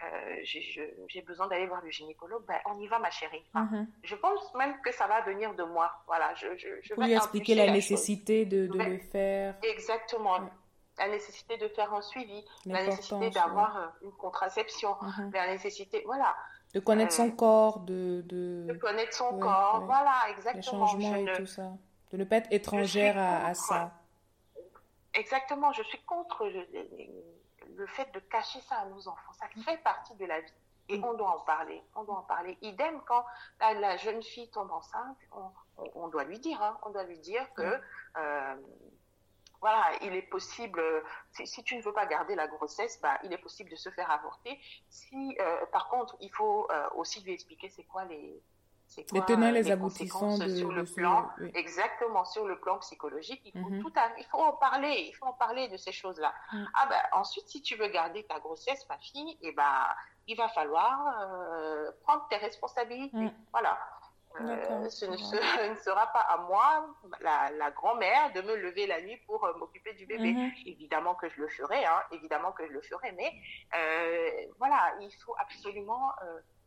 euh, 0.04 0.36
j'ai 0.44 1.22
besoin 1.22 1.46
d'aller 1.46 1.66
voir 1.66 1.82
le 1.82 1.90
gynécologue, 1.90 2.44
ben, 2.46 2.58
on 2.66 2.78
y 2.80 2.88
va, 2.88 2.98
ma 2.98 3.10
chérie. 3.10 3.44
Mhm. 3.54 3.86
Je 4.02 4.14
pense 4.16 4.52
même 4.54 4.80
que 4.80 4.92
ça 4.92 5.06
va 5.06 5.20
venir 5.20 5.54
de 5.54 5.62
moi. 5.62 5.92
Voilà, 6.06 6.34
je, 6.34 6.56
je, 6.56 6.68
je 6.82 6.94
Pour 6.94 7.02
vais 7.04 7.10
lui 7.10 7.16
expliquer 7.16 7.54
la 7.54 7.66
chose. 7.66 7.74
nécessité 7.74 8.44
de, 8.46 8.66
le 8.72 8.98
faire, 8.98 9.56
Exactement. 9.62 10.38
Ouais. 10.40 10.48
La 10.98 11.08
nécessité 11.08 11.56
de 11.56 11.68
faire 11.68 11.92
un 11.94 12.02
suivi, 12.02 12.44
la 12.66 12.84
nécessité 12.84 13.30
d'avoir 13.30 13.76
euh, 13.78 13.86
une 14.02 14.12
contraception. 14.12 14.94
Mhm. 15.00 15.30
la 15.32 15.46
nécessité, 15.48 16.02
voilà, 16.04 16.36
de 16.74 16.80
connaître 16.80 17.12
son 17.12 17.28
Euh, 17.28 17.32
corps, 17.32 17.80
de, 17.80 18.22
de, 18.26 18.66
de 18.68 18.74
connaître 18.78 19.14
son 19.14 19.32
Ouais, 19.34 19.40
corps. 19.40 19.80
ouais. 19.80 19.86
Voilà, 19.86 20.12
les 20.28 20.32
exactement. 20.34 20.62
changements 20.86 21.12
Je 21.14 21.18
et 21.18 21.24
ne- 21.24 21.36
tout 21.36 21.46
ça. 21.46 21.70
De 22.10 22.16
ne 22.18 22.24
pas 22.24 22.36
être 22.36 22.52
étrangère 22.52 23.16
à, 23.18 23.46
à 23.46 23.54
ça. 23.54 23.90
Exactement, 25.14 25.72
je 25.72 25.82
suis 25.82 26.00
contre 26.04 26.46
le, 26.46 26.66
le 27.76 27.86
fait 27.86 28.10
de 28.14 28.20
cacher 28.20 28.60
ça 28.60 28.76
à 28.76 28.86
nos 28.86 29.06
enfants. 29.08 29.32
Ça 29.32 29.46
fait 29.64 29.78
partie 29.78 30.14
de 30.16 30.24
la 30.26 30.40
vie. 30.40 30.52
Et 30.88 30.98
Mm. 30.98 31.04
on 31.04 31.14
doit 31.14 31.30
en 31.36 31.40
parler. 31.40 31.82
On 31.94 32.04
doit 32.04 32.18
en 32.18 32.22
parler. 32.22 32.58
Idem, 32.62 33.00
quand 33.06 33.24
la, 33.60 33.74
la 33.74 33.96
jeune 33.96 34.22
fille 34.22 34.50
tombe 34.50 34.70
enceinte, 34.72 35.16
on, 35.32 35.50
on- 35.78 35.90
on 35.94 36.08
doit 36.08 36.24
lui 36.24 36.38
dire. 36.38 36.60
hein, 36.62 36.76
on 36.84 36.90
doit 36.90 37.04
lui 37.04 37.18
dire 37.18 37.46
que, 37.54 37.62
euh, 38.18 38.54
voilà, 39.62 39.84
il 40.02 40.12
est 40.14 40.22
possible, 40.28 40.80
euh, 40.80 41.00
si, 41.32 41.46
si 41.46 41.62
tu 41.62 41.76
ne 41.76 41.82
veux 41.82 41.92
pas 41.92 42.04
garder 42.06 42.34
la 42.34 42.48
grossesse, 42.48 43.00
bah, 43.00 43.16
il 43.22 43.32
est 43.32 43.38
possible 43.38 43.70
de 43.70 43.76
se 43.76 43.88
faire 43.90 44.10
avorter. 44.10 44.60
Si, 44.90 45.36
euh, 45.40 45.64
par 45.66 45.88
contre, 45.88 46.16
il 46.20 46.30
faut 46.32 46.66
euh, 46.70 46.88
aussi 46.96 47.22
lui 47.22 47.32
expliquer 47.32 47.68
c'est 47.70 47.84
quoi 47.84 48.04
les. 48.04 48.42
c'est 48.88 49.10
Les 49.12 49.20
quoi, 49.20 49.26
tenants, 49.28 49.52
les 49.52 49.70
aboutissants 49.70 50.36
de, 50.36 50.48
sur 50.48 50.68
de 50.68 50.74
le 50.74 50.84
ce- 50.84 50.94
plan 50.96 51.30
oui. 51.40 51.50
Exactement, 51.54 52.24
sur 52.24 52.44
le 52.46 52.58
plan 52.58 52.78
psychologique, 52.80 53.40
il 53.44 53.52
faut, 53.52 53.70
Mhm. 53.70 53.82
tout 53.82 53.92
à- 53.96 54.10
il 54.18 54.24
faut 54.26 54.42
en 54.42 54.52
parler, 54.54 54.94
il 55.08 55.12
faut 55.14 55.26
en 55.26 55.32
parler 55.32 55.68
de 55.68 55.76
ces 55.76 55.92
choses-là. 55.92 56.34
Mm. 56.52 56.64
Ah 56.74 56.86
ben, 56.90 57.00
ensuite, 57.12 57.46
si 57.48 57.62
tu 57.62 57.76
veux 57.76 57.86
garder 57.88 58.24
ta 58.26 58.40
grossesse, 58.40 58.84
ma 58.88 58.98
fille, 58.98 59.38
eh 59.42 59.52
ben, 59.52 59.86
il 60.26 60.36
va 60.36 60.48
falloir 60.48 60.92
euh, 61.20 61.90
prendre 62.02 62.26
tes 62.28 62.36
responsabilités. 62.36 63.16
Mm. 63.16 63.32
Voilà. 63.52 63.78
Euh, 64.40 64.88
ce 64.88 65.04
ne, 65.06 65.16
je 65.16 65.22
se- 65.22 65.36
ne 65.70 65.76
sera 65.76 66.06
pas 66.08 66.20
à 66.20 66.38
moi, 66.38 66.86
la, 67.20 67.50
la 67.50 67.70
grand-mère, 67.70 68.32
de 68.32 68.40
me 68.42 68.56
lever 68.56 68.86
la 68.86 69.00
nuit 69.02 69.16
pour 69.26 69.44
euh, 69.44 69.52
m'occuper 69.58 69.92
du 69.94 70.06
bébé. 70.06 70.32
Mhm. 70.32 70.52
Évidemment 70.66 71.14
que 71.14 71.28
je 71.28 71.40
le 71.40 71.48
ferai, 71.48 71.84
hein, 71.84 72.02
évidemment 72.12 72.52
que 72.52 72.66
je 72.66 72.72
le 72.72 72.80
ferai, 72.82 73.12
mais 73.12 73.32
euh, 73.76 74.30
voilà, 74.58 74.94
il 75.00 75.10
faut 75.24 75.34
absolument 75.38 76.10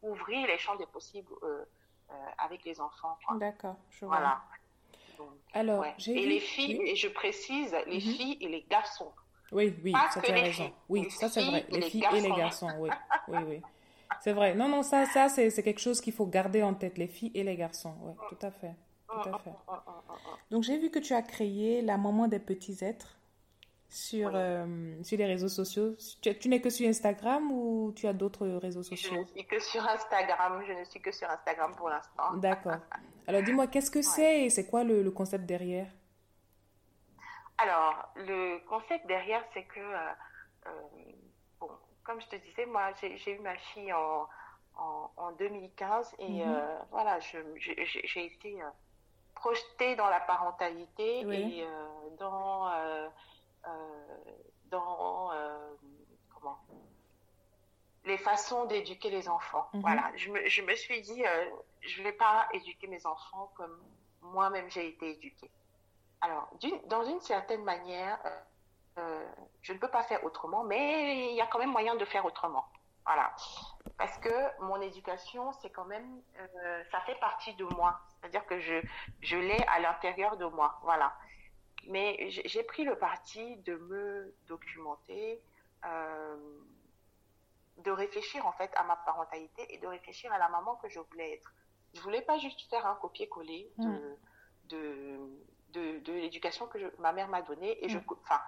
ouvrir 0.01 0.47
les 0.47 0.57
champs 0.57 0.75
des 0.75 0.85
possibles 0.87 1.33
avec 2.37 2.63
les 2.65 2.79
enfants. 2.79 3.17
D'accord, 3.35 3.75
je 3.89 4.05
vois. 4.05 4.17
Voilà. 4.17 4.41
Donc, 5.17 5.29
Alors, 5.53 5.79
ouais. 5.81 5.95
Et 6.07 6.13
vu- 6.13 6.29
les 6.29 6.39
filles, 6.39 6.77
oui. 6.79 6.89
et 6.91 6.95
je 6.95 7.07
précise, 7.07 7.75
les 7.87 7.95
Mhm. 7.95 8.01
filles 8.01 8.37
et 8.41 8.47
les 8.49 8.63
garçons. 8.69 9.11
Oui, 9.51 9.73
oui, 9.83 9.93
Pas 9.93 10.09
ça 10.09 10.21
tu 10.21 10.31
as 10.31 10.35
raison. 10.35 10.63
filles. 10.65 10.73
Oui, 10.89 11.09
ça 11.11 11.29
c'est 11.29 11.43
vrai. 11.45 11.65
Les 11.69 11.79
les 11.79 11.89
filles 11.89 12.05
et 12.11 12.19
les 12.21 12.29
garçons. 12.29 12.67
garçons, 12.67 12.79
oui. 12.79 12.89
Oui, 13.29 13.37
oui. 13.47 13.61
C'est 14.25 14.33
vrai. 14.33 14.55
Non, 14.55 14.67
non, 14.67 14.81
ça, 14.81 15.05
ça 15.05 15.29
c'est 15.29 15.51
c'est 15.51 15.61
quelque 15.61 15.79
chose 15.79 16.01
qu'il 16.01 16.11
faut 16.11 16.25
garder 16.25 16.63
en 16.63 16.73
tête, 16.73 16.97
les 16.97 17.05
filles 17.07 17.31
et 17.35 17.43
les 17.43 17.55
garçons. 17.55 17.93
Oui, 18.01 18.13
tout 18.29 18.39
à 18.41 18.49
fait. 18.49 18.73
Tout 19.07 19.29
à 19.29 19.37
fait. 19.37 19.51
Donc, 20.49 20.63
j'ai 20.63 20.79
vu 20.79 20.89
que 20.89 20.97
tu 20.97 21.13
as 21.13 21.21
créé 21.21 21.83
la 21.83 21.95
maman 21.97 22.27
des 22.27 22.39
petits 22.39 22.83
êtres 22.83 23.19
sur, 23.87 24.29
Oui. 24.29 24.33
euh, 24.33 25.03
sur 25.03 25.19
les 25.19 25.27
réseaux 25.27 25.47
sociaux. 25.47 25.95
Tu, 26.23 26.35
tu 26.39 26.49
n'es 26.49 26.59
que 26.59 26.71
sur 26.71 26.87
Instagram 26.89 27.51
ou 27.51 27.93
tu 27.95 28.07
as 28.07 28.13
d'autres 28.13 28.47
réseaux 28.47 28.81
Je 28.81 28.89
ne 28.93 28.97
sociaux 28.97 29.25
suis 29.27 29.45
que 29.45 29.59
sur 29.59 29.87
Instagram. 29.87 30.63
Je 30.67 30.73
ne 30.73 30.83
suis 30.85 30.99
que 30.99 31.11
sur 31.11 31.29
Instagram 31.29 31.75
pour 31.75 31.89
l'instant. 31.89 32.33
D'accord. 32.37 32.77
Alors, 33.27 33.43
dis-moi, 33.43 33.67
qu'est-ce 33.67 33.91
que 33.91 34.01
c'est 34.01 34.45
et 34.45 34.49
c'est 34.49 34.65
quoi 34.65 34.83
le, 34.83 35.03
le 35.03 35.11
concept 35.11 35.45
derrière? 35.45 35.91
Alors, 37.59 38.09
le 38.15 38.57
concept 38.67 39.05
derrière, 39.07 39.43
c'est 39.53 39.63
que, 39.65 39.79
euh, 39.79 40.11
euh, 40.65 40.71
comme 42.05 42.21
je 42.21 42.27
te 42.27 42.35
disais, 42.37 42.65
moi, 42.67 42.93
j'ai 43.01 43.31
eu 43.31 43.39
ma 43.39 43.57
fille 43.57 43.91
en, 43.93 44.27
en, 44.75 45.11
en 45.17 45.31
2015 45.33 46.15
et 46.19 46.29
Mhm. 46.29 46.41
euh, 46.47 46.79
voilà, 46.91 47.19
j'ai 47.19 48.25
été 48.25 48.61
euh, 48.61 48.69
projetée 49.33 49.95
dans 49.95 50.07
la 50.07 50.19
parentalité 50.21 51.25
Oui. 51.25 51.59
et 51.59 51.63
euh, 51.65 52.09
dans, 52.19 52.71
dans 54.65 55.31
comment? 56.33 56.59
Les 58.05 58.17
façons 58.19 58.65
d'éduquer 58.65 59.09
les 59.09 59.27
enfants. 59.27 59.67
Mhm. 59.73 59.81
Voilà, 59.81 60.11
je 60.15 60.29
me, 60.31 60.47
je 60.47 60.61
me 60.61 60.75
suis 60.75 61.01
dit, 61.01 61.23
je 61.81 61.99
ne 61.99 62.03
vais 62.03 62.13
pas 62.13 62.47
éduquer 62.53 62.87
mes 62.87 63.03
enfants 63.07 63.51
comme 63.55 63.83
moi-même 64.21 64.69
j'ai 64.69 64.87
été 64.89 65.11
éduquée. 65.11 65.51
Alors, 66.21 66.49
dans 66.85 67.03
une 67.03 67.19
certaine 67.21 67.63
manière, 67.63 68.19
euh, 68.97 69.25
je 69.61 69.73
ne 69.73 69.77
peux 69.79 69.89
pas 69.89 70.03
faire 70.03 70.23
autrement, 70.23 70.63
mais 70.63 71.29
il 71.29 71.35
y 71.35 71.41
a 71.41 71.47
quand 71.47 71.59
même 71.59 71.71
moyen 71.71 71.95
de 71.95 72.05
faire 72.05 72.25
autrement. 72.25 72.65
Voilà. 73.05 73.35
Parce 73.97 74.17
que 74.17 74.61
mon 74.61 74.81
éducation, 74.81 75.51
c'est 75.61 75.69
quand 75.69 75.85
même, 75.85 76.21
euh, 76.39 76.83
ça 76.91 76.99
fait 77.01 77.15
partie 77.19 77.53
de 77.55 77.63
moi. 77.65 77.99
C'est-à-dire 78.19 78.45
que 78.45 78.59
je, 78.59 78.81
je 79.21 79.37
l'ai 79.37 79.63
à 79.67 79.79
l'intérieur 79.79 80.37
de 80.37 80.45
moi. 80.45 80.79
Voilà. 80.83 81.15
Mais 81.87 82.29
j'ai 82.29 82.63
pris 82.63 82.83
le 82.83 82.97
parti 82.97 83.57
de 83.57 83.75
me 83.75 84.35
documenter, 84.47 85.39
euh, 85.85 86.35
de 87.77 87.91
réfléchir 87.91 88.45
en 88.47 88.53
fait 88.53 88.71
à 88.75 88.83
ma 88.83 88.95
parentalité 88.95 89.71
et 89.73 89.77
de 89.77 89.85
réfléchir 89.87 90.31
à 90.33 90.39
la 90.39 90.49
maman 90.49 90.75
que 90.77 90.89
je 90.89 90.99
voulais 90.99 91.33
être. 91.35 91.53
Je 91.93 92.01
voulais 92.01 92.21
pas 92.23 92.37
juste 92.39 92.67
faire 92.69 92.85
un 92.87 92.95
copier-coller 92.95 93.71
de, 93.77 93.87
Mm. 93.87 94.17
de, 94.69 95.19
de, 95.69 95.99
de 95.99 96.13
l'éducation 96.13 96.65
que 96.67 96.79
je- 96.79 96.87
ma 96.97 97.11
mère 97.11 97.27
m'a 97.27 97.41
donnée 97.43 97.83
et 97.85 97.89
je, 97.89 97.99
Mm. 97.99 98.05
co- 98.05 98.19
enfin, 98.23 98.41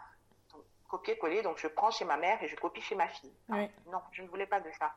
copier-coller, 0.88 1.42
donc 1.44 1.58
je 1.58 1.68
prends 1.68 1.92
chez 1.92 2.06
ma 2.06 2.18
mère 2.18 2.42
et 2.44 2.48
je 2.48 2.56
copie 2.56 2.82
chez 2.82 2.96
ma 2.96 3.08
fille. 3.08 3.36
Non, 3.86 4.02
je 4.12 4.24
ne 4.24 4.28
voulais 4.28 4.48
pas 4.48 4.60
de 4.60 4.72
ça. 4.72 4.94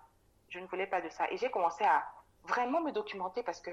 Je 0.49 0.59
ne 0.59 0.67
voulais 0.67 0.87
pas 0.87 1.01
de 1.01 1.09
ça. 1.09 1.31
Et 1.31 1.37
j'ai 1.37 1.51
commencé 1.51 1.85
à 1.85 2.07
vraiment 2.45 2.81
me 2.81 2.93
documenter 2.93 3.43
parce 3.43 3.61
que 3.61 3.71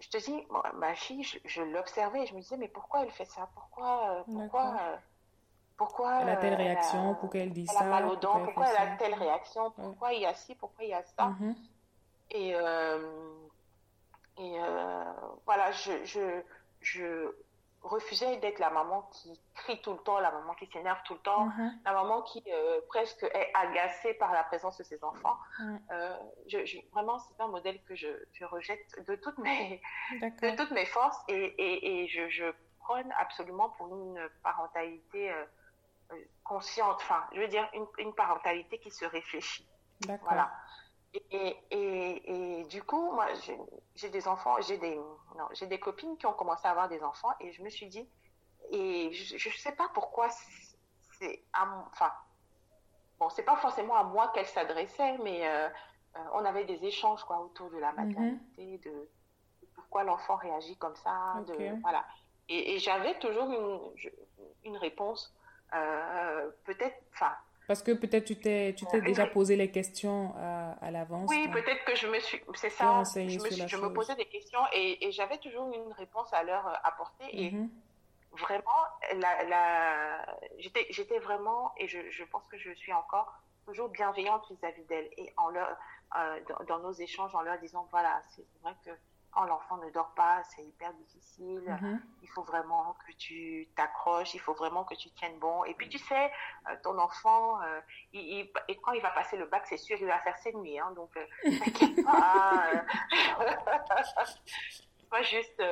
je 0.00 0.08
te 0.08 0.18
dis, 0.18 0.46
ma 0.74 0.94
fille, 0.94 1.22
je, 1.24 1.38
je 1.44 1.62
l'observais 1.62 2.22
et 2.22 2.26
je 2.26 2.34
me 2.34 2.40
disais, 2.40 2.56
mais 2.56 2.68
pourquoi 2.68 3.02
elle 3.02 3.10
fait 3.10 3.24
ça? 3.24 3.48
Pourquoi, 3.54 4.20
euh, 4.20 4.24
pourquoi, 4.32 4.76
euh, 4.82 4.96
pourquoi 5.76 6.20
Elle 6.20 6.28
a 6.28 6.36
telle 6.36 6.54
réaction, 6.54 6.98
a- 7.10 7.20
pourquoi 7.20 7.40
elle 7.40 7.52
dit 7.52 7.66
elle 7.68 7.76
a 7.76 7.80
ça, 7.80 7.84
mal 7.84 8.04
aux 8.06 8.16
dents, 8.16 8.40
pourquoi 8.40 8.52
pourquoi 8.54 8.70
elle 8.70 8.76
a 8.76 8.86
ça? 8.86 8.96
telle 8.98 9.14
réaction, 9.14 9.70
pourquoi 9.72 10.12
il 10.12 10.20
y 10.22 10.26
a 10.26 10.34
ci, 10.34 10.54
pourquoi 10.56 10.84
il 10.84 10.90
y 10.90 10.94
a 10.94 11.02
ça? 11.04 11.30
Mhm. 11.30 11.54
Et, 12.30 12.54
euh, 12.54 13.48
et 14.38 14.60
euh, 14.60 15.04
voilà, 15.46 15.70
je, 15.72 16.04
je, 16.04 16.42
je 16.80 17.34
refusais 17.84 18.38
d'être 18.38 18.58
la 18.58 18.70
maman 18.70 19.02
qui 19.12 19.40
crie 19.54 19.80
tout 19.82 19.92
le 19.92 19.98
temps, 20.00 20.18
la 20.18 20.32
maman 20.32 20.54
qui 20.54 20.66
s'énerve 20.72 20.98
tout 21.04 21.14
le 21.14 21.20
temps, 21.20 21.44
Mhm. 21.46 21.80
la 21.84 21.92
maman 21.92 22.22
qui 22.22 22.42
euh, 22.50 22.80
presque 22.88 23.22
est 23.22 23.50
agacée 23.54 24.14
par 24.14 24.32
la 24.32 24.42
présence 24.44 24.76
de 24.78 24.82
ses 24.84 25.04
enfants. 25.04 25.36
Euh, 25.90 26.16
je, 26.48 26.64
je- 26.64 26.78
vraiment, 26.92 27.18
c'est 27.18 27.40
un 27.40 27.48
modèle 27.48 27.80
que 27.84 27.94
je, 27.94 28.08
je 28.32 28.44
rejette 28.46 29.04
de 29.06 29.14
toutes 29.16 29.38
mes, 29.38 29.80
de 30.20 30.56
toutes 30.56 30.70
mes 30.72 30.86
forces 30.86 31.18
et, 31.28 31.34
et, 31.34 32.02
et 32.04 32.08
je, 32.08 32.28
je 32.28 32.46
prône 32.80 33.12
absolument 33.18 33.68
pour 33.70 33.88
une 33.94 34.28
parentalité 34.42 35.30
euh, 35.30 35.44
consciente, 36.42 36.96
enfin, 36.96 37.24
je 37.34 37.40
veux 37.40 37.48
dire, 37.48 37.68
une, 37.74 37.86
une 37.98 38.14
parentalité 38.14 38.78
qui 38.78 38.90
se 38.90 39.04
réfléchit. 39.04 39.68
Voilà. 40.22 40.50
Et, 41.14 41.56
et, 41.70 42.60
et 42.60 42.64
du 42.64 42.82
coup, 42.82 43.12
moi, 43.12 43.26
j'ai- 43.94 44.08
des 44.08 44.26
enfants, 44.26 44.60
j'ai 44.62 44.78
des, 44.78 44.96
non, 44.96 45.46
j'ai 45.52 45.66
des 45.66 45.78
copines 45.78 46.16
qui 46.16 46.26
ont 46.26 46.32
commencé 46.32 46.66
à 46.66 46.72
avoir 46.72 46.88
des 46.88 47.02
enfants 47.02 47.30
et 47.40 47.52
je 47.52 47.62
me 47.62 47.70
suis 47.70 47.86
dit, 47.86 48.08
et 48.70 49.12
je 49.12 49.48
ne 49.48 49.54
sais 49.54 49.72
pas 49.72 49.88
pourquoi 49.94 50.28
c'est- 51.18 51.44
enfin, 51.54 52.12
bon, 53.18 53.28
c'est 53.30 53.44
pas 53.44 53.56
forcément 53.56 53.94
à 53.94 54.02
moi 54.02 54.28
qu'elle 54.34 54.46
s'adressait, 54.46 55.16
mais 55.18 55.46
euh, 55.46 55.68
on 56.32 56.44
avait 56.44 56.64
des 56.64 56.84
échanges 56.84 57.22
quoi, 57.24 57.38
autour 57.38 57.70
de 57.70 57.78
la 57.78 57.92
mhm. 57.92 58.08
maternité, 58.08 58.78
de, 58.78 59.08
pourquoi 59.76 60.02
l'enfant 60.02 60.36
réagit 60.36 60.76
comme 60.76 60.96
ça. 60.96 61.42
De, 61.46 61.80
voilà. 61.82 62.04
Et, 62.48 62.78
j'avais 62.78 63.18
toujours 63.20 63.50
une, 63.50 64.10
une 64.64 64.76
réponse, 64.76 65.32
peut-être, 65.70 67.00
enfin, 67.12 67.36
parce 67.66 67.82
que 67.82 67.92
peut-être 67.92 68.24
tu 68.24 68.36
t'es, 68.36 68.74
tu 68.76 68.84
t'es 68.86 69.00
déjà 69.00 69.26
posé 69.26 69.56
les 69.56 69.70
questions 69.70 70.34
à, 70.36 70.72
à 70.80 70.90
l'avance. 70.90 71.30
Oui, 71.30 71.48
peut-être 71.48 71.84
que 71.84 71.94
je 71.96 72.06
me 72.06 72.18
suis, 72.20 72.40
c'est 72.54 72.70
ça, 72.70 73.02
je, 73.14 73.20
me, 73.20 73.68
je 73.68 73.76
me, 73.76 73.92
posais 73.92 74.14
des 74.16 74.26
questions 74.26 74.60
et, 74.72 75.06
et 75.06 75.12
j'avais 75.12 75.38
toujours 75.38 75.72
une 75.72 75.92
réponse 75.92 76.32
à 76.32 76.42
leur 76.42 76.66
apporter. 76.86 77.24
Et 77.32 77.50
mhm. 77.52 77.70
vraiment, 78.32 78.70
la, 79.16 79.44
la, 79.44 80.36
j'étais, 80.58 80.86
j'étais 80.90 81.18
vraiment, 81.18 81.72
et 81.78 81.88
je, 81.88 81.98
je, 82.10 82.24
pense 82.24 82.46
que 82.48 82.58
je 82.58 82.72
suis 82.72 82.92
encore, 82.92 83.32
toujours 83.66 83.88
bienveillante 83.88 84.46
vis-à-vis 84.50 84.84
d'elles. 84.84 85.08
Et 85.16 85.32
en 85.38 85.48
leur, 85.48 85.76
euh, 86.16 86.40
dans, 86.48 86.64
dans, 86.64 86.78
nos 86.80 86.92
échanges, 86.92 87.34
en 87.34 87.42
leur 87.42 87.58
disant, 87.58 87.88
voilà, 87.90 88.22
c'est 88.28 88.46
vrai 88.62 88.74
que 88.84 88.90
quand 89.34 89.44
l'enfant 89.44 89.76
ne 89.78 89.90
dort 89.90 90.14
pas, 90.14 90.42
c'est 90.44 90.62
hyper 90.62 90.92
difficile. 90.94 91.64
Mhm. 91.66 92.00
Il 92.22 92.28
faut 92.28 92.42
vraiment 92.42 92.96
que 93.06 93.12
tu 93.12 93.68
t'accroches, 93.76 94.32
il 94.34 94.40
faut 94.40 94.54
vraiment 94.54 94.84
que 94.84 94.94
tu 94.94 95.10
tiennes 95.10 95.38
bon. 95.40 95.64
Et 95.64 95.74
puis 95.74 95.88
tu 95.88 95.98
sais, 95.98 96.30
euh, 96.70 96.76
ton 96.82 96.96
enfant, 96.98 97.60
euh, 97.62 97.80
il, 98.12 98.48
et 98.68 98.76
quand 98.76 98.92
il 98.92 99.02
va 99.02 99.10
passer 99.10 99.36
le 99.36 99.46
bac, 99.46 99.64
c'est 99.66 99.76
sûr, 99.76 99.96
il 100.00 100.06
va 100.06 100.20
faire 100.20 100.38
ses 100.38 100.52
nuits. 100.52 100.78
Hein, 100.78 100.92
donc, 100.94 101.10
euh, 101.16 101.26
t'inquiète 101.64 102.04
pas. 102.04 102.70
sois 105.08 105.22
juste, 105.22 105.62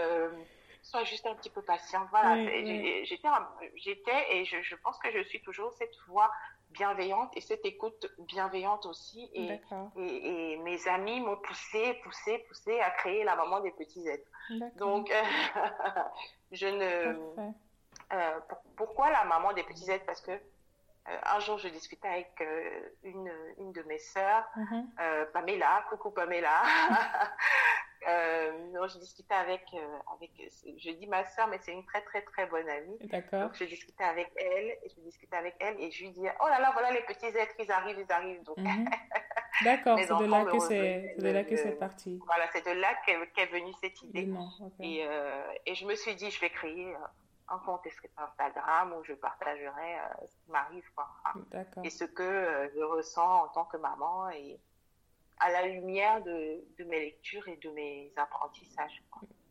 sois 0.82 1.04
juste 1.04 1.26
un 1.26 1.34
petit 1.36 1.50
peu 1.50 1.62
patient. 1.62 2.04
Voilà, 2.10 2.44
j'étais, 2.44 3.04
j'étais 3.76 4.36
et 4.36 4.44
je, 4.44 4.60
je, 4.60 4.74
pense 4.76 4.98
que 4.98 5.10
je 5.12 5.22
suis 5.22 5.40
toujours 5.40 5.72
cette 5.74 5.96
voix 6.08 6.30
bienveillante 6.72 7.36
et 7.36 7.40
cette 7.40 7.64
écoute 7.64 8.06
bienveillante 8.18 8.86
aussi. 8.86 9.30
Et, 9.34 9.60
et, 9.96 10.56
mes 10.58 10.88
amis 10.88 11.20
m'ont 11.20 11.36
poussé, 11.36 11.94
poussé, 12.02 12.38
poussé 12.48 12.80
à 12.80 12.90
créer 12.90 13.24
la 13.24 13.36
maman 13.36 13.60
des 13.60 13.70
petits 13.72 14.06
êtres. 14.08 14.28
Donc, 14.76 15.12
je 16.52 16.66
ne. 16.66 17.52
Euh, 18.12 18.40
pourquoi 18.76 19.10
la 19.10 19.24
maman 19.24 19.52
des 19.52 19.62
petits 19.62 19.90
êtres? 19.90 20.04
Parce 20.04 20.20
que 20.20 20.32
euh, 20.32 21.18
un 21.34 21.40
jour, 21.40 21.58
je 21.58 21.68
discutais 21.68 22.08
avec 22.08 22.40
euh, 22.40 22.88
une, 23.04 23.32
une 23.58 23.72
de 23.72 23.82
mes 23.82 23.98
sœurs, 23.98 24.44
mm-hmm. 24.56 25.30
Pamela, 25.32 25.84
coucou 25.88 26.10
Pamela, 26.10 26.62
Euh, 28.08 28.88
je 28.88 28.98
discutais 28.98 29.34
avec, 29.34 29.62
euh, 29.74 29.98
avec, 30.14 30.30
je 30.78 30.90
dis 30.90 31.06
ma 31.06 31.24
soeur, 31.24 31.46
mais 31.48 31.58
c'est 31.62 31.72
une 31.72 31.84
très 31.84 32.00
très 32.02 32.22
très 32.22 32.46
bonne 32.46 32.68
amie. 32.68 32.98
D'accord. 33.04 33.42
Donc 33.42 33.54
je 33.54 33.64
discutais 33.64 34.04
avec 34.04 34.30
elle, 34.36 34.70
et 34.82 34.88
je 34.88 35.00
discutais 35.02 35.36
avec 35.36 35.54
elle, 35.60 35.80
et 35.80 35.90
je 35.90 36.04
lui 36.04 36.10
dis, 36.10 36.26
oh 36.40 36.48
là 36.48 36.58
là, 36.58 36.70
voilà 36.72 36.90
les 36.90 37.02
petits 37.02 37.26
êtres, 37.26 37.54
ils 37.58 37.70
arrivent, 37.70 37.98
ils 37.98 38.12
arrivent. 38.12 38.42
Donc, 38.42 38.58
mhm. 38.58 38.88
D'accord, 39.64 39.98
c'est 39.98 40.08
de 40.08 40.24
là 40.24 40.44
que 40.44 40.58
c'est, 40.58 41.14
de 41.18 41.28
là 41.28 41.44
que 41.44 41.56
c'est 41.56 41.78
parti. 41.78 42.18
Voilà, 42.26 42.46
c'est 42.52 42.66
de 42.66 42.80
là 42.80 42.88
qu'est, 43.06 43.46
venue 43.46 43.72
cette 43.80 44.02
idée. 44.02 44.28
Et, 44.80 45.04
euh, 45.06 45.52
et 45.66 45.74
je 45.74 45.86
me 45.86 45.94
suis 45.94 46.16
dit, 46.16 46.30
je 46.30 46.40
vais 46.40 46.50
créer 46.50 46.96
un 47.48 47.58
compte 47.58 47.86
Instagram 48.16 48.94
où 48.98 49.04
je 49.04 49.12
partagerai 49.12 49.98
ce 50.26 50.36
qui 50.44 50.50
m'arrive, 50.50 50.90
quoi. 50.96 51.08
Et 51.84 51.90
ce 51.90 52.04
que 52.04 52.70
je 52.74 52.82
ressens 52.82 53.44
en 53.44 53.48
tant 53.48 53.64
que 53.66 53.76
maman 53.76 54.30
et 54.30 54.58
à 55.42 55.50
la 55.50 55.66
lumière 55.66 56.22
de, 56.22 56.64
de, 56.78 56.84
mes 56.84 57.00
lectures 57.00 57.46
et 57.48 57.56
de 57.56 57.68
mes 57.70 58.12
apprentissages. 58.16 59.02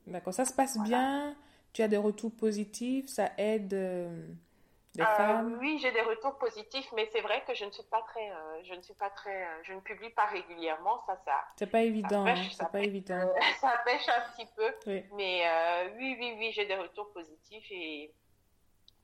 D'accord, 0.08 0.34
ça 0.34 0.45
se 0.45 0.54
passe 0.54 0.77
bien? 0.80 1.36
Tu 1.73 1.82
as 1.82 1.88
des 1.88 1.97
retours 1.97 2.32
positifs? 2.36 3.08
Ça 3.08 3.32
aide 3.38 3.73
euh, 3.73 4.27
des 4.95 5.04
euh, 5.04 5.15
femmes? 5.15 5.58
Oui, 5.60 5.80
j'ai 5.82 5.91
des 5.91 6.01
retours 6.01 6.38
positifs, 6.38 6.88
mais 6.95 7.08
c'est 7.12 7.21
vrai 7.21 7.43
que 7.45 7.54
je 7.54 7.65
ne 7.65 7.71
suis 7.71 7.84
pas 7.84 8.01
très, 8.01 8.32
euh, 8.32 8.63
je 8.63 8.73
ne 8.73 8.82
suis 8.82 8.93
pas 8.93 9.10
très, 9.10 9.47
je 9.63 9.73
ne 9.73 9.80
publie 9.80 10.10
pas 10.10 10.25
régulièrement. 10.25 11.01
Ça, 11.06 11.17
ça. 11.25 11.43
C'est 11.56 11.69
pas 11.69 11.82
évident. 11.82 12.25
Ça 12.25 12.34
pêche, 12.34 12.58
pas 12.71 12.80
évident. 12.80 13.34
ça 13.62 13.82
pêche 13.86 14.08
un 14.10 14.32
petit 14.32 14.47
peu, 14.56 14.73
mais 15.15 15.43
oui, 15.97 16.15
oui, 16.19 16.36
oui, 16.38 16.51
j'ai 16.54 16.65
des 16.65 16.75
retours 16.75 17.12
positifs 17.12 17.69
et, 17.69 18.13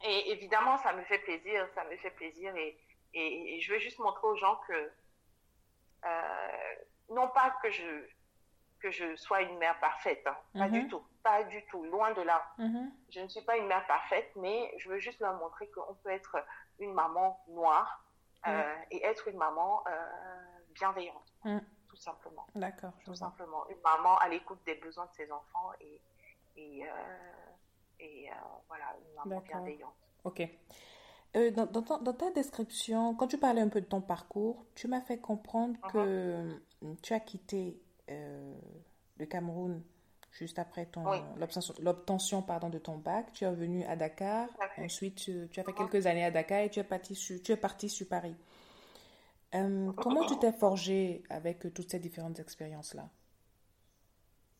et 0.03 0.31
évidemment, 0.31 0.77
ça 0.77 0.93
me 0.93 1.03
fait 1.03 1.19
plaisir, 1.19 1.67
ça 1.75 1.83
me 1.85 1.95
fait 1.97 2.11
plaisir 2.11 2.55
et, 2.55 2.77
et 3.13 3.59
je 3.61 3.73
veux 3.73 3.79
juste 3.79 3.99
montrer 3.99 4.27
aux 4.27 4.35
gens 4.35 4.59
que 4.67 4.73
euh, 4.73 4.89
non 7.09 7.27
pas 7.29 7.51
que 7.61 7.71
je, 7.71 8.07
que 8.79 8.91
je 8.91 9.15
sois 9.15 9.41
une 9.41 9.57
mère 9.57 9.79
parfaite, 9.79 10.25
hein. 10.25 10.37
pas 10.53 10.69
du 10.69 10.81
mhm. 10.83 10.89
tout, 10.89 11.03
pas 11.23 11.43
du 11.43 11.63
tout, 11.65 11.83
loin 11.85 12.13
de 12.13 12.21
là. 12.21 12.43
Mhm. 12.57 12.91
Je 13.09 13.21
ne 13.21 13.27
suis 13.27 13.41
pas 13.41 13.57
une 13.57 13.67
mère 13.67 13.85
parfaite, 13.87 14.29
mais 14.35 14.73
je 14.77 14.89
veux 14.89 14.99
juste 14.99 15.19
leur 15.19 15.35
montrer 15.35 15.69
qu'on 15.71 15.93
peut 15.95 16.09
être 16.09 16.37
une 16.79 16.93
maman 16.93 17.43
noire 17.47 18.03
euh, 18.47 18.75
et 18.91 19.03
être 19.03 19.27
une 19.27 19.37
maman 19.37 19.83
euh, 19.87 19.91
bienveillante, 20.73 21.33
tout 21.43 21.95
simplement. 21.95 22.45
D'accord. 22.55 22.93
Tout 23.03 23.15
simplement, 23.15 23.67
une 23.69 23.81
maman 23.81 24.17
à 24.17 24.27
l'écoute 24.29 24.59
des 24.65 24.75
besoins 24.75 25.05
de 25.07 25.13
ses 25.13 25.31
enfants 25.31 25.71
et, 25.81 26.01
et, 26.55 26.83
et 27.99 28.29
voilà, 28.67 28.95
une 29.01 29.15
maman 29.15 29.41
bienveillante. 29.41 29.95
Ok. 30.23 30.41
Euh, 31.37 31.51
dans, 31.51 31.65
dans, 31.65 32.13
ta 32.13 32.31
description, 32.31 33.13
quand 33.13 33.27
tu 33.27 33.37
parlais 33.37 33.61
un 33.61 33.67
peu 33.67 33.81
de 33.81 33.85
ton 33.85 34.01
parcours, 34.01 34.65
tu 34.75 34.87
m'as 34.87 35.01
fait 35.01 35.19
comprendre 35.19 35.77
uh-huh. 35.83 35.91
que 35.91 36.59
hum, 36.81 36.95
tu 37.01 37.13
as 37.13 37.19
quitté 37.19 37.79
euh, 38.09 38.53
le 39.17 39.25
Cameroun 39.25 39.81
juste 40.31 40.59
après 40.59 40.85
ton 40.85 41.03
l'obtention 41.79 42.41
pardon 42.41 42.69
de 42.69 42.77
ton 42.77 42.97
bac. 42.97 43.31
Tu 43.33 43.43
es 43.43 43.51
venu 43.53 43.83
à 43.85 43.95
Dakar. 43.95 44.47
Ensuite, 44.77 45.15
tu, 45.15 45.49
as 45.57 45.63
fait 45.63 45.71
uh-huh. 45.71 45.89
quelques 45.89 46.07
années 46.07 46.25
à 46.25 46.31
Dakar 46.31 46.61
et 46.61 46.69
tu 46.69 46.79
es 46.79 46.83
parti 46.83 47.13
sur, 47.13 47.41
tu 47.41 47.51
es 47.51 47.57
parti 47.57 47.89
sur 47.89 48.07
Paris. 48.07 48.35
Hum, 49.53 49.93
comment 49.95 50.25
tu 50.25 50.37
t'es 50.39 50.51
forgé 50.51 51.23
avec 51.29 51.71
toutes 51.73 51.91
ces 51.91 51.99
différentes 51.99 52.39
expériences-là? 52.39 53.09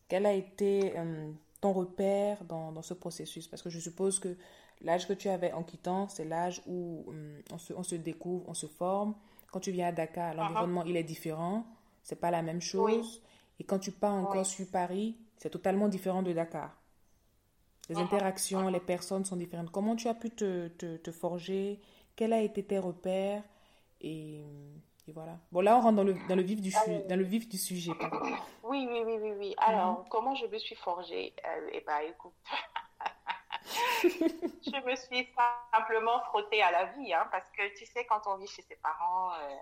Quel 0.08 0.24
a 0.26 0.32
été 0.32 0.94
ton 1.60 1.72
repère 1.72 2.44
dans, 2.44 2.72
dans, 2.72 2.80
ce 2.80 2.94
processus? 2.94 3.46
Parce 3.46 3.62
que 3.62 3.68
je 3.68 3.78
suppose 3.78 4.18
que 4.18 4.38
L'âge 4.82 5.08
que 5.08 5.12
tu 5.12 5.28
avais 5.28 5.52
en 5.52 5.62
quittant, 5.62 6.08
c'est 6.08 6.24
l'âge 6.24 6.62
où 6.66 7.04
hum, 7.08 7.42
on, 7.52 7.58
se, 7.58 7.72
on, 7.72 7.82
se, 7.82 7.96
découvre, 7.96 8.44
on 8.48 8.54
se 8.54 8.66
forme. 8.66 9.14
Quand 9.50 9.60
tu 9.60 9.70
viens 9.72 9.88
à 9.88 9.92
Dakar, 9.92 10.34
l'environnement, 10.34 10.84
il 10.84 10.96
est 10.96 11.04
différent. 11.04 11.66
C'est 12.02 12.20
pas 12.20 12.30
la 12.30 12.42
même 12.42 12.60
chose. 12.60 13.22
Et 13.58 13.64
quand 13.64 13.78
tu 13.78 13.90
pars 13.90 14.14
encore 14.14 14.46
sur 14.46 14.66
Paris, 14.70 15.16
c'est 15.36 15.50
totalement 15.50 15.88
différent 15.88 16.22
de 16.22 16.32
Dakar. 16.32 16.76
Les 17.88 17.96
interactions, 17.96 18.68
les 18.68 18.80
personnes 18.80 19.24
sont 19.24 19.36
différentes. 19.36 19.70
Comment 19.70 19.96
tu 19.96 20.08
as 20.08 20.14
pu 20.14 20.30
te, 20.30 20.68
te, 20.68 21.10
forger? 21.10 21.80
Quels 22.16 22.32
a 22.32 22.40
été 22.42 22.62
tes 22.62 22.78
repères? 22.78 23.42
Et, 24.00 24.42
et, 25.06 25.12
voilà. 25.12 25.38
Bon, 25.50 25.60
là, 25.60 25.78
on 25.78 25.80
rentre 25.80 25.96
dans 25.96 26.04
le, 26.04 26.14
dans 26.28 26.36
le, 26.36 26.42
vif, 26.42 26.60
du, 26.60 26.70
dans 27.08 27.16
le 27.16 27.24
vif 27.24 27.48
du 27.48 27.56
sujet. 27.56 27.92
Oui, 28.62 28.86
oui, 28.90 29.02
oui, 29.06 29.18
oui. 29.22 29.32
oui. 29.38 29.54
Alors, 29.56 30.00
mhm. 30.00 30.08
comment 30.10 30.34
je 30.34 30.46
me 30.46 30.58
suis 30.58 30.76
forgée? 30.76 31.32
Euh, 31.46 31.70
Eh 31.72 31.80
bien, 31.80 31.98
écoute, 32.10 32.34
je 34.02 34.84
me 34.84 34.96
suis 34.96 35.28
simplement 35.72 36.20
frottée 36.24 36.62
à 36.62 36.70
la 36.70 36.84
vie, 36.86 37.12
hein, 37.12 37.26
parce 37.30 37.50
que 37.50 37.76
tu 37.76 37.86
sais, 37.86 38.04
quand 38.06 38.22
on 38.26 38.36
vit 38.36 38.46
chez 38.46 38.62
ses 38.62 38.76
parents, 38.76 39.32
euh, 39.34 39.56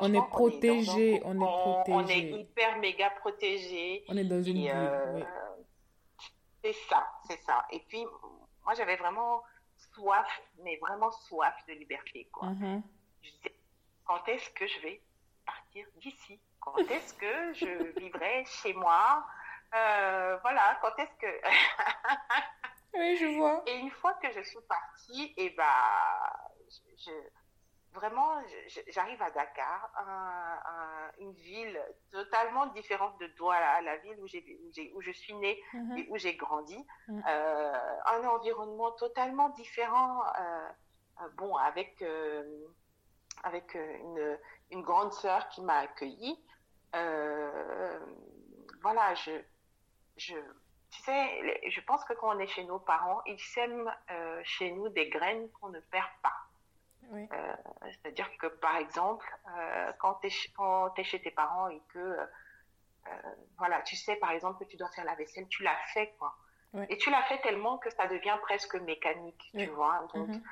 on 0.00 0.12
est 0.12 0.26
protégé, 0.28 1.22
on 1.24 1.34
est, 1.34 1.38
protégé. 1.38 1.94
On 1.94 2.08
est 2.08 2.40
hyper 2.40 2.78
méga 2.78 3.10
protégé. 3.10 4.04
On 4.08 4.16
est 4.16 4.24
dans 4.24 4.42
une 4.42 4.68
euh, 4.68 5.22
C'est 6.62 6.72
ça, 6.88 7.06
c'est 7.28 7.40
ça. 7.42 7.64
Et 7.70 7.80
puis, 7.88 8.04
moi, 8.64 8.74
j'avais 8.74 8.96
vraiment 8.96 9.42
soif, 9.94 10.26
mais 10.64 10.76
vraiment 10.78 11.12
soif 11.12 11.54
de 11.68 11.74
liberté, 11.74 12.28
quoi. 12.32 12.48
Mm-hmm. 12.48 12.82
Je 13.22 13.30
disais, 13.30 13.54
quand 14.04 14.26
est-ce 14.28 14.50
que 14.50 14.66
je 14.66 14.80
vais 14.80 15.00
partir 15.46 15.86
d'ici? 16.00 16.40
Quand 16.58 16.78
est-ce 16.78 17.14
que 17.14 17.52
je 17.54 18.00
vivrai 18.00 18.44
chez 18.46 18.72
moi? 18.72 19.24
Euh, 19.74 20.38
Voilà, 20.42 20.78
quand 20.82 20.98
est-ce 20.98 21.16
que... 21.18 21.26
Oui, 22.96 23.16
je 23.16 23.26
vois. 23.36 23.62
Et 23.66 23.76
une 23.76 23.90
fois 23.90 24.14
que 24.14 24.30
je 24.30 24.40
suis 24.42 24.60
partie, 24.68 25.34
et 25.36 25.46
eh 25.46 25.50
bah, 25.50 26.50
je, 26.96 27.10
vraiment, 27.94 28.42
j'arrive 28.88 29.22
à 29.22 29.30
Dakar, 29.30 29.90
une 31.18 31.32
ville 31.32 31.80
totalement 32.10 32.66
différente 32.66 33.18
de 33.20 33.26
Douala, 33.38 33.80
la 33.82 33.96
ville 33.98 34.18
où, 34.20 34.24
où, 34.24 35.00
je 35.00 35.12
suis 35.12 35.34
née 35.34 35.62
mhm. 35.72 35.98
et 35.98 36.06
où 36.10 36.18
j'ai 36.18 36.34
grandi. 36.36 36.76
Mhm. 37.08 37.22
Euh, 37.26 37.96
un 38.06 38.24
environnement 38.26 38.90
totalement 38.92 39.48
différent, 39.50 40.22
euh, 40.26 40.68
euh, 41.22 41.28
bon, 41.36 41.56
avec, 41.56 42.04
avec 43.44 43.74
une, 43.74 44.38
une, 44.70 44.82
grande 44.82 45.12
sœur 45.12 45.48
qui 45.48 45.62
m'a 45.62 45.78
accueillie. 45.78 46.38
voilà, 48.82 49.14
je, 49.14 49.32
je 50.16 50.36
tu 50.94 51.02
sais, 51.02 51.70
je 51.70 51.80
pense 51.80 52.04
que 52.04 52.12
quand 52.12 52.34
on 52.34 52.38
est 52.38 52.46
chez 52.46 52.64
nos 52.64 52.78
parents, 52.78 53.20
ils 53.26 53.40
sèment 53.40 53.92
euh, 54.10 54.40
chez 54.44 54.70
nous 54.70 54.88
des 54.90 55.08
graines 55.08 55.50
qu'on 55.50 55.68
ne 55.68 55.80
perd 55.80 56.08
pas. 56.22 56.36
Euh, 57.12 57.26
c'est-à-dire 57.90 58.30
que, 58.38 58.46
par 58.46 58.76
exemple, 58.76 59.26
euh, 59.56 59.92
quand 59.98 60.14
tu 60.14 60.28
es, 60.28 61.04
chez 61.04 61.20
tes 61.20 61.30
parents 61.32 61.68
et 61.68 61.82
que, 61.92 62.16
voilà, 63.58 63.82
tu 63.82 63.96
sais, 63.96 64.16
par 64.16 64.30
exemple, 64.30 64.64
que 64.64 64.70
tu 64.70 64.76
dois 64.76 64.88
faire 64.90 65.04
la 65.04 65.14
vaisselle, 65.14 65.46
tu 65.48 65.62
l'as 65.62 65.76
fait, 65.92 66.14
quoi. 66.18 66.36
Et 66.88 66.96
tu 66.96 67.10
l'as 67.10 67.22
fait 67.24 67.38
tellement 67.40 67.78
que 67.78 67.90
ça 67.90 68.06
devient 68.06 68.36
presque 68.42 68.76
mécanique, 68.76 69.50
tu 69.56 69.66
vois. 69.66 70.06
Donc, 70.14 70.28
mhm. 70.28 70.42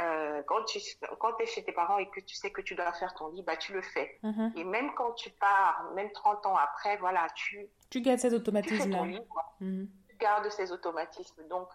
Euh, 0.00 0.42
quand 0.46 0.64
tu 0.64 0.78
quand 1.18 1.38
es 1.40 1.46
chez 1.46 1.64
tes 1.64 1.72
parents 1.72 1.98
et 1.98 2.08
que 2.08 2.20
tu 2.20 2.34
sais 2.34 2.50
que 2.50 2.62
tu 2.62 2.74
dois 2.74 2.92
faire 2.92 3.14
ton 3.14 3.28
lit, 3.28 3.42
bah, 3.42 3.56
tu 3.56 3.72
le 3.72 3.82
fais. 3.82 4.18
Mhm. 4.22 4.52
Et 4.56 4.64
même 4.64 4.94
quand 4.94 5.12
tu 5.12 5.30
pars, 5.30 5.90
même 5.94 6.10
30 6.12 6.46
ans 6.46 6.56
après, 6.56 6.96
voilà, 6.96 7.26
tu, 7.34 7.68
Tu 7.90 8.00
gardes 8.00 8.18
cet 8.18 8.32
tu 8.42 8.76
fais 8.76 8.90
ton 8.90 9.04
lit. 9.04 9.20
Mhm. 9.60 9.88
Tu 10.08 10.16
gardes 10.16 10.50
ces 10.50 10.72
automatismes. 10.72 11.46
Donc, 11.48 11.68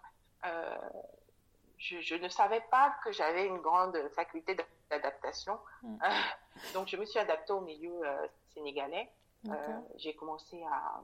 euh, 0.44 0.76
je, 1.76 2.00
je 2.00 2.16
ne 2.16 2.28
savais 2.28 2.62
pas 2.70 2.94
que 3.04 3.12
j'avais 3.12 3.46
une 3.46 3.58
grande 3.58 3.96
faculté 4.14 4.56
d'adaptation. 4.90 5.58
Euh, 5.84 5.88
donc, 6.74 6.88
je 6.88 6.96
me 6.96 7.04
suis 7.04 7.20
adaptée 7.20 7.52
au 7.52 7.60
milieu 7.60 8.04
euh, 8.04 8.26
sénégalais. 8.52 9.08
J'ai 9.96 10.14
commencé 10.14 10.60
à, 10.64 11.02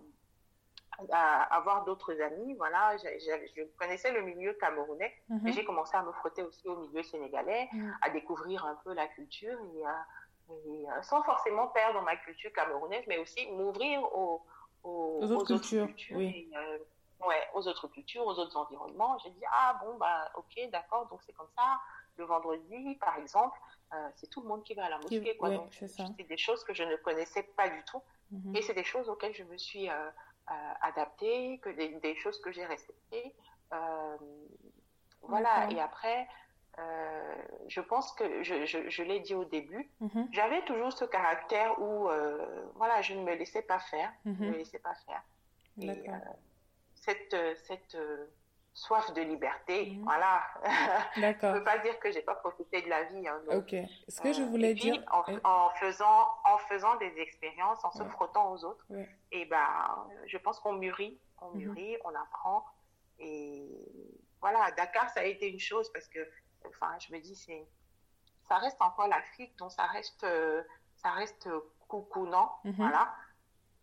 à 1.12 1.42
avoir 1.54 1.84
d'autres 1.84 2.20
amis. 2.20 2.54
Voilà, 2.54 2.96
je 2.96 3.62
connaissais 3.78 4.12
le 4.12 4.22
milieu 4.22 4.52
camerounais, 4.54 5.12
Mhm. 5.28 5.40
mais 5.44 5.52
j'ai 5.52 5.64
commencé 5.64 5.96
à 5.96 6.02
me 6.02 6.12
frotter 6.12 6.42
aussi 6.42 6.68
au 6.68 6.76
milieu 6.76 7.02
sénégalais, 7.02 7.68
Mhm. 7.72 7.96
à 8.02 8.10
découvrir 8.10 8.64
un 8.64 8.76
peu 8.84 8.92
la 8.94 9.06
culture 9.08 9.58
et, 9.60 9.86
euh, 9.86 10.54
et, 10.66 10.90
euh, 10.90 11.02
sans 11.02 11.22
forcément 11.22 11.68
perdre 11.68 12.02
ma 12.02 12.16
culture 12.16 12.52
camerounaise, 12.52 13.04
mais 13.06 13.18
aussi 13.18 13.50
m'ouvrir 13.50 14.02
aux, 14.14 14.44
aux, 14.82 15.20
Aux 15.22 15.32
autres 15.32 15.58
cultures, 15.58 15.88
oui. 16.18 16.48
et, 16.52 16.56
euh, 16.56 16.78
ouais, 17.26 17.42
aux 17.54 17.66
autres 17.66 17.88
cultures, 17.88 18.26
aux 18.26 18.38
autres 18.38 18.56
environnements. 18.56 19.16
J'ai 19.18 19.30
dit 19.30 19.44
ah 19.50 19.78
bon 19.82 19.96
bah 19.96 20.30
ok 20.36 20.70
d'accord 20.70 21.06
donc 21.08 21.22
c'est 21.24 21.32
comme 21.32 21.48
ça. 21.56 21.80
Le 22.16 22.24
vendredi 22.26 22.94
par 22.96 23.16
exemple, 23.18 23.58
euh, 23.94 24.08
c'est 24.16 24.28
tout 24.28 24.42
le 24.42 24.48
monde 24.48 24.62
qui 24.62 24.74
va 24.74 24.84
à 24.84 24.90
la 24.90 24.98
mosquée 24.98 25.36
quoi. 25.36 25.50
Donc, 25.50 25.72
c'est 25.72 26.28
des 26.28 26.36
choses 26.36 26.62
que 26.64 26.74
je 26.74 26.82
ne 26.84 26.96
connaissais 26.96 27.42
pas 27.42 27.68
du 27.68 27.82
tout. 27.84 28.02
Mhm. 28.30 28.54
Et 28.56 28.62
c'est 28.62 28.74
des 28.74 28.84
choses 28.84 29.08
auxquelles 29.08 29.34
je 29.34 29.44
me 29.44 29.56
suis 29.56 29.88
euh, 29.90 30.10
euh, 30.50 30.72
adaptée, 30.82 31.58
que 31.62 31.70
des, 31.70 31.88
des 32.00 32.14
choses 32.16 32.40
que 32.40 32.52
j'ai 32.52 32.64
respectées. 32.64 33.34
Euh, 33.72 34.16
voilà, 35.22 35.70
et 35.70 35.80
après, 35.80 36.28
euh, 36.78 37.34
je 37.68 37.80
pense 37.80 38.12
que 38.12 38.42
je, 38.42 38.66
je, 38.66 38.88
je 38.88 39.02
l'ai 39.02 39.20
dit 39.20 39.34
au 39.34 39.44
début, 39.44 39.90
Mhm. 40.00 40.28
j'avais 40.32 40.62
toujours 40.64 40.92
ce 40.92 41.04
caractère 41.04 41.80
où 41.80 42.08
euh, 42.10 42.64
voilà, 42.74 43.00
je 43.02 43.14
ne 43.14 43.22
me 43.22 43.34
laissais 43.34 43.62
pas 43.62 43.78
faire, 43.78 44.12
je 44.24 44.30
ne 44.30 44.36
me 44.46 44.50
Mhm. 44.50 44.58
laissais 44.58 44.78
pas 44.80 44.94
faire. 45.06 45.22
Et, 45.80 46.08
euh, 46.10 46.14
cette 46.94 47.36
cette 47.66 47.96
soif 48.74 49.12
de 49.14 49.22
liberté, 49.22 49.92
Mhm. 49.92 50.02
voilà. 50.04 50.42
je 51.16 51.20
D'accord. 51.20 51.54
peux 51.54 51.64
pas 51.64 51.78
dire 51.78 51.98
que 52.00 52.10
j'ai 52.10 52.22
pas 52.22 52.34
profité 52.34 52.82
de 52.82 52.88
la 52.88 53.04
vie. 53.04 53.26
hein, 53.28 53.40
donc, 53.48 53.62
Ok. 53.72 53.74
Ce 54.08 54.20
que 54.20 54.32
je 54.32 54.42
euh, 54.42 54.46
voulais 54.46 54.72
et 54.72 54.74
puis, 54.74 54.90
dire. 54.90 55.04
en, 55.12 55.22
en 55.44 55.70
faisant, 55.70 56.28
en 56.44 56.58
faisant 56.58 56.96
des 56.96 57.14
expériences, 57.18 57.84
en 57.84 57.92
se 57.92 58.02
frottant 58.04 58.50
aux 58.52 58.64
autres, 58.64 58.84
Ouais. 58.90 59.08
et 59.30 59.44
ben, 59.46 60.08
je 60.26 60.36
pense 60.38 60.58
qu'on 60.60 60.72
mûrit, 60.74 61.20
on 61.40 61.50
Mhm. 61.50 61.56
mûrit, 61.58 61.96
on 62.04 62.14
apprend. 62.14 62.64
Et 63.20 63.68
voilà, 64.40 64.70
Dakar, 64.72 65.08
ça 65.10 65.20
a 65.20 65.24
été 65.24 65.48
une 65.48 65.60
chose 65.60 65.90
parce 65.92 66.08
que, 66.08 66.28
enfin, 66.68 66.98
je 66.98 67.12
me 67.14 67.20
dis, 67.20 67.36
c'est, 67.36 67.64
ça 68.48 68.56
reste 68.58 68.82
encore 68.82 69.06
l'Afrique, 69.06 69.56
donc 69.56 69.70
ça 69.70 69.84
reste, 69.86 70.24
euh, 70.24 70.64
ça 70.96 71.10
reste 71.12 71.48
coucounant, 71.86 72.56
Mhm. 72.64 72.74
voilà. 72.76 73.14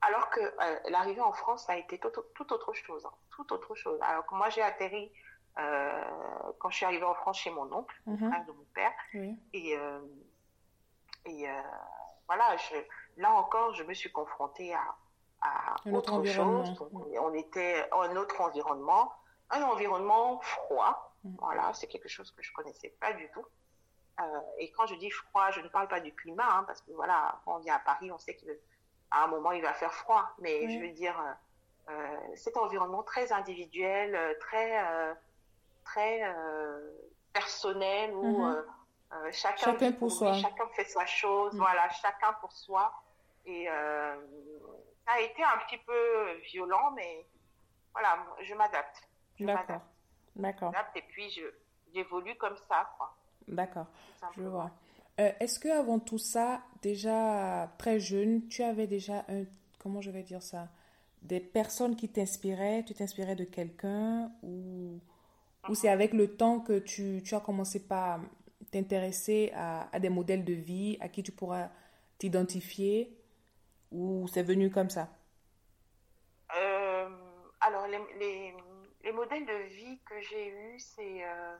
Alors 0.01 0.29
que 0.29 0.39
euh, 0.39 0.79
l'arrivée 0.89 1.21
en 1.21 1.31
France, 1.33 1.65
ça 1.65 1.73
a 1.73 1.75
été 1.77 1.99
tout, 1.99 2.09
tout 2.35 2.53
autre 2.53 2.73
chose, 2.73 3.05
hein, 3.05 3.11
tout 3.35 3.53
autre 3.53 3.75
chose. 3.75 3.99
Alors 4.01 4.25
que 4.25 4.33
moi, 4.35 4.49
j'ai 4.49 4.61
atterri 4.63 5.11
euh, 5.59 6.03
quand 6.59 6.69
je 6.69 6.77
suis 6.77 6.85
arrivée 6.85 7.05
en 7.05 7.13
France 7.13 7.37
chez 7.37 7.51
mon 7.51 7.71
oncle, 7.71 7.95
le 8.07 8.13
Mhm. 8.13 8.29
frère 8.31 8.45
de 8.45 8.51
mon 8.51 8.63
père. 8.73 8.91
Oui. 9.13 9.37
Et, 9.53 9.77
euh, 9.77 9.99
et 11.25 11.45
voilà, 12.27 12.55
je, 12.57 12.75
là 13.17 13.31
encore, 13.33 13.73
je 13.75 13.83
me 13.83 13.93
suis 13.93 14.11
confrontée 14.11 14.73
à, 14.73 14.95
à 15.41 15.75
autre 15.91 16.23
chose. 16.23 16.73
Donc, 16.79 16.89
on 16.93 17.33
était 17.33 17.87
en 17.91 18.01
un 18.01 18.15
autre 18.15 18.39
environnement, 18.41 19.13
un 19.51 19.61
environnement 19.63 20.39
froid. 20.41 21.13
Mhm. 21.23 21.35
Voilà, 21.39 21.73
c'est 21.73 21.87
quelque 21.87 22.09
chose 22.09 22.31
que 22.31 22.41
je 22.41 22.51
connaissais 22.53 22.89
pas 22.99 23.13
du 23.13 23.29
tout. 23.31 23.45
Euh, 24.19 24.39
et 24.57 24.71
quand 24.71 24.87
je 24.87 24.95
dis 24.95 25.11
froid, 25.11 25.51
je 25.51 25.61
ne 25.61 25.67
parle 25.67 25.87
pas 25.87 25.99
du 25.99 26.13
climat, 26.15 26.47
hein, 26.57 26.63
parce 26.63 26.81
que 26.81 26.91
voilà, 26.93 27.39
quand 27.45 27.55
on 27.57 27.59
vient 27.59 27.75
à 27.75 27.79
Paris, 27.79 28.11
on 28.11 28.17
sait 28.19 28.35
qu'à 29.11 29.23
un 29.23 29.27
moment, 29.27 29.51
il 29.51 29.61
va 29.61 29.73
faire 29.73 29.93
froid. 29.93 30.29
Mais 30.39 30.65
Oui. 30.65 30.73
je 30.75 30.79
veux 30.81 30.91
dire, 30.91 31.19
euh, 31.19 31.91
euh, 31.93 32.17
cet 32.35 32.57
environnement 32.57 33.03
très 33.03 33.31
individuel, 33.31 34.15
euh, 34.15 34.33
très, 34.39 34.83
euh, 34.87 35.13
très 35.83 36.23
euh, 36.23 36.91
personnel, 37.33 38.13
où 38.13 38.45
Mhm. 38.45 39.31
chacun, 39.31 39.91
pour 39.93 40.11
soi. 40.11 40.33
chacun 40.33 40.67
fait 40.69 40.85
sa 40.85 41.05
chose, 41.05 41.53
Mhm. 41.53 41.59
voilà, 41.59 41.89
chacun 41.89 42.33
pour 42.33 42.51
soi. 42.51 42.93
Et 43.45 43.65
ça 43.65 45.13
a 45.13 45.19
été 45.19 45.43
un 45.43 45.57
petit 45.67 45.79
peu 45.79 46.31
violent, 46.51 46.91
mais 46.91 47.25
voilà, 47.93 48.17
je 48.41 48.53
m'adapte. 48.53 49.09
D'accord. 49.39 49.81
D'accord. 50.35 50.71
et 50.95 51.01
puis 51.01 51.29
je, 51.31 51.41
j'évolue 51.93 52.35
comme 52.37 52.55
ça, 52.69 52.89
quoi. 52.97 53.13
D'accord. 53.47 53.87
Je 54.37 54.43
vois. 54.43 54.69
Euh, 55.19 55.31
Est-ce 55.39 55.59
que 55.59 55.69
avant 55.69 55.99
tout 55.99 56.17
ça, 56.17 56.61
déjà 56.81 57.73
très 57.77 57.99
jeune, 57.99 58.47
tu 58.47 58.63
avais 58.63 58.87
déjà 58.87 59.25
un, 59.29 59.43
comment 59.79 60.01
je 60.01 60.11
vais 60.11 60.23
dire 60.23 60.41
ça, 60.41 60.69
des 61.21 61.39
personnes 61.39 61.95
qui 61.95 62.09
t'inspiraient, 62.09 62.83
tu 62.83 62.93
t'inspirais 62.93 63.35
de 63.35 63.43
quelqu'un 63.43 64.31
ou, 64.43 64.99
ou 65.69 65.75
c'est 65.75 65.89
avec 65.89 66.13
le 66.13 66.35
temps 66.35 66.59
que 66.59 66.79
tu, 66.79 67.21
tu 67.23 67.35
as 67.35 67.39
commencé 67.39 67.79
par 67.87 68.21
t'intéresser 68.71 69.51
à, 69.53 69.99
des 69.99 70.09
modèles 70.09 70.45
de 70.45 70.53
vie 70.53 70.97
à 71.01 71.09
qui 71.09 71.23
tu 71.23 71.31
pourras 71.31 71.69
t'identifier 72.17 73.15
ou 73.91 74.27
c'est 74.27 74.43
venu 74.43 74.71
comme 74.71 74.89
ça? 74.89 75.09
Euh, 76.55 77.09
alors, 77.59 77.87
les, 77.87 77.99
les, 78.19 78.53
les 79.03 79.11
modèles 79.11 79.45
de 79.45 79.67
vie 79.75 79.99
que 80.05 80.19
j'ai 80.21 80.47
eus, 80.49 80.79
c'est 80.79 81.23
euh, 81.23 81.57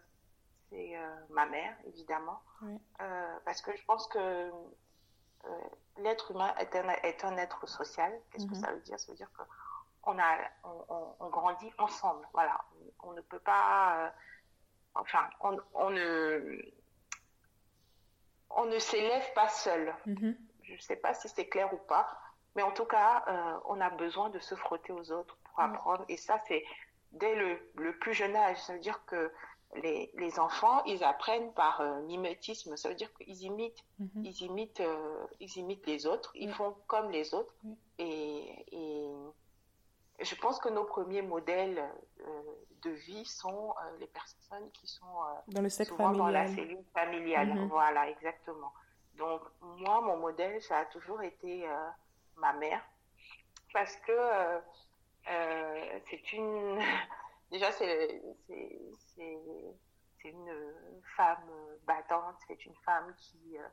c'est 0.72 0.98
euh, 0.98 1.16
ma 1.30 1.46
mère, 1.46 1.76
évidemment. 1.86 2.42
Oui. 2.62 2.80
Euh, 3.02 3.38
parce 3.46 3.62
que 3.62 3.76
je 3.76 3.84
pense 3.86 4.08
que 4.08 4.18
euh, 4.20 4.52
l'être 5.98 6.32
humain 6.32 6.54
est 6.60 6.74
un, 6.76 6.88
est 6.90 7.24
un 7.26 7.38
être 7.38 7.68
social. 7.68 8.12
Qu'est-ce 8.32 8.46
que 8.48 8.56
Mhm. 8.56 8.62
ça 8.62 8.72
veut 8.72 8.80
dire? 8.80 9.00
Ça 9.00 9.12
veut 9.12 9.18
dire 9.18 9.32
que 9.38 9.44
on, 10.04 10.18
a, 10.18 10.38
on, 10.64 10.86
on- 10.90 11.16
on 11.20 11.30
grandit 11.30 11.72
ensemble. 11.78 12.28
Voilà. 12.34 12.60
On 13.04 13.12
ne 13.12 13.22
peut 13.22 13.40
pas. 13.40 14.06
euh, 14.06 14.10
enfin, 14.96 15.30
on, 15.42 15.58
on 15.74 15.90
ne. 15.92 16.58
On 18.52 18.66
ne 18.66 18.80
s'élève 18.80 19.34
pas 19.34 19.50
seul. 19.50 19.94
Mhm. 20.06 20.38
Je 20.64 20.74
ne 20.74 20.80
sais 20.80 20.96
pas 20.96 21.14
si 21.14 21.28
c'est 21.30 21.48
clair 21.48 21.74
ou 21.74 21.78
pas, 21.78 22.08
mais 22.56 22.62
en 22.64 22.72
tout 22.72 22.86
cas, 22.86 23.24
euh, 23.28 23.60
on 23.66 23.80
a 23.82 23.90
besoin 23.90 24.30
de 24.30 24.40
se 24.40 24.56
frotter 24.56 24.92
aux 24.94 25.12
autres 25.12 25.38
pour 25.44 25.60
apprendre. 25.60 26.06
Et 26.10 26.18
ça, 26.18 26.40
c'est 26.48 26.64
dès 27.12 27.36
le, 27.36 27.60
le 27.76 27.98
plus 28.00 28.14
jeune 28.14 28.36
âge. 28.36 28.58
Ça 28.62 28.74
veut 28.74 28.80
dire 28.80 29.04
que 29.06 29.32
les, 29.76 30.12
les 30.16 30.40
enfants, 30.40 30.84
ils 30.86 31.04
apprennent 31.04 31.54
par 31.54 31.82
euh, 31.82 32.02
mimétisme. 32.02 32.76
Ça 32.78 32.90
veut 32.90 32.96
dire 32.96 33.12
qu'ils 33.14 33.44
imitent, 33.44 33.84
Mhm. 34.00 34.26
ils 34.26 34.42
imitent, 34.44 34.80
euh, 34.82 35.26
ils 35.40 35.58
imitent 35.58 35.86
les 35.88 36.06
autres. 36.08 36.32
Ils 36.36 36.52
font 36.54 36.76
comme 36.88 37.10
les 37.12 37.34
autres. 37.34 37.54
Et, 37.98 38.66
et 38.72 39.10
je 40.20 40.36
pense 40.36 40.60
que 40.60 40.70
nos 40.70 40.84
premiers 40.84 41.22
modèles 41.22 41.80
euh, 42.28 42.42
de 42.84 42.90
vie 42.92 43.26
sont 43.26 43.74
les 44.00 44.08
personnes 44.08 44.70
qui 44.72 44.88
sont 44.88 45.06
Dans 45.48 45.62
le 45.62 45.70
souvent 45.70 46.12
dans 46.12 46.28
la 46.28 46.46
familial. 46.46 46.56
cellule 46.68 46.86
familiale. 46.94 47.54
Mhm. 47.54 47.68
Voilà, 47.70 48.10
exactement. 48.10 48.74
Donc, 49.16 49.42
moi, 49.62 50.02
mon 50.02 50.18
modèle, 50.18 50.62
ça 50.62 50.80
a 50.80 50.86
toujours 50.86 51.22
été 51.22 51.66
ma 52.38 52.54
mère. 52.54 52.82
Parce 53.74 53.96
que 53.98 54.18
c'est 56.10 56.34
une. 56.34 56.80
Déjà, 57.52 57.72
c'est 57.72 58.22
une 60.24 61.02
femme 61.16 61.50
battante, 61.86 62.36
c'est 62.48 62.66
une 62.66 62.76
femme 62.86 63.14
qui, 63.18 63.58
euh, 63.58 63.68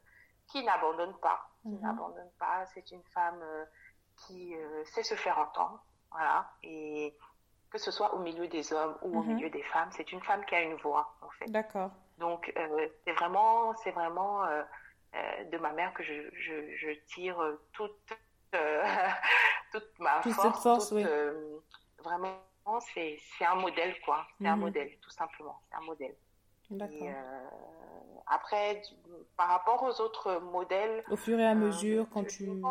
qui 0.50 0.64
n'abandonne 0.64 1.16
pas. 1.18 1.40
Qui 1.62 1.68
Mhm. 1.68 1.80
n'abandonne 1.82 2.30
pas. 2.38 2.64
C'est 2.74 2.90
une 2.90 3.02
femme 3.14 3.40
euh, 3.42 3.64
qui 4.16 4.56
euh, 4.56 4.84
sait 4.86 5.02
se 5.02 5.14
faire 5.14 5.38
entendre. 5.38 5.82
Voilà. 6.10 6.50
Et 6.62 7.16
que 7.70 7.78
ce 7.78 7.90
soit 7.90 8.14
au 8.14 8.18
milieu 8.20 8.48
des 8.48 8.72
hommes 8.72 8.96
ou 9.02 9.18
au 9.18 9.22
Mhm. 9.22 9.34
milieu 9.34 9.50
des 9.50 9.62
femmes, 9.64 9.90
c'est 9.92 10.10
une 10.10 10.22
femme 10.22 10.44
qui 10.46 10.54
a 10.54 10.62
une 10.62 10.76
voix, 10.76 11.14
en 11.20 11.30
fait. 11.30 11.46
D'accord. 11.50 11.90
Donc, 12.16 12.50
euh, 12.56 12.88
c'est 13.04 13.12
vraiment, 13.12 13.74
c'est 13.76 13.90
vraiment 13.92 14.42
euh, 14.44 14.62
euh, 15.14 15.44
de 15.44 15.58
ma 15.58 15.72
mère 15.72 15.92
que 15.94 16.02
je, 16.02 16.14
je, 16.32 16.74
je 16.76 16.90
tire 17.14 17.38
toute, 17.72 18.12
toute 19.72 19.98
ma 19.98 20.20
Toute 20.22 20.32
force. 20.32 20.46
cette 20.54 20.62
force, 20.62 20.88
toute, 20.88 20.96
oui. 20.96 21.04
vraiment, 21.98 22.38
c'est, 22.80 23.18
c'est 23.38 23.44
un 23.44 23.54
modèle, 23.56 23.94
quoi. 24.04 24.26
C'est 24.40 24.48
un 24.48 24.56
Mhm. 24.56 24.62
modèle, 24.62 24.98
tout 25.00 25.10
simplement. 25.10 25.60
C'est 25.68 25.76
un 25.76 25.80
modèle. 25.82 26.16
D'accord. 26.70 26.96
Et 27.02 27.10
euh, 27.10 27.48
après, 28.26 28.82
par 29.36 29.48
rapport 29.48 29.82
aux 29.82 30.00
autres 30.00 30.38
modèles, 30.40 31.02
Au 31.10 31.16
fur 31.16 31.38
et 31.38 31.46
à 31.46 31.52
euh, 31.52 31.54
mesure, 31.54 32.06
quand 32.12 32.22
je, 32.24 32.28
tu... 32.28 32.62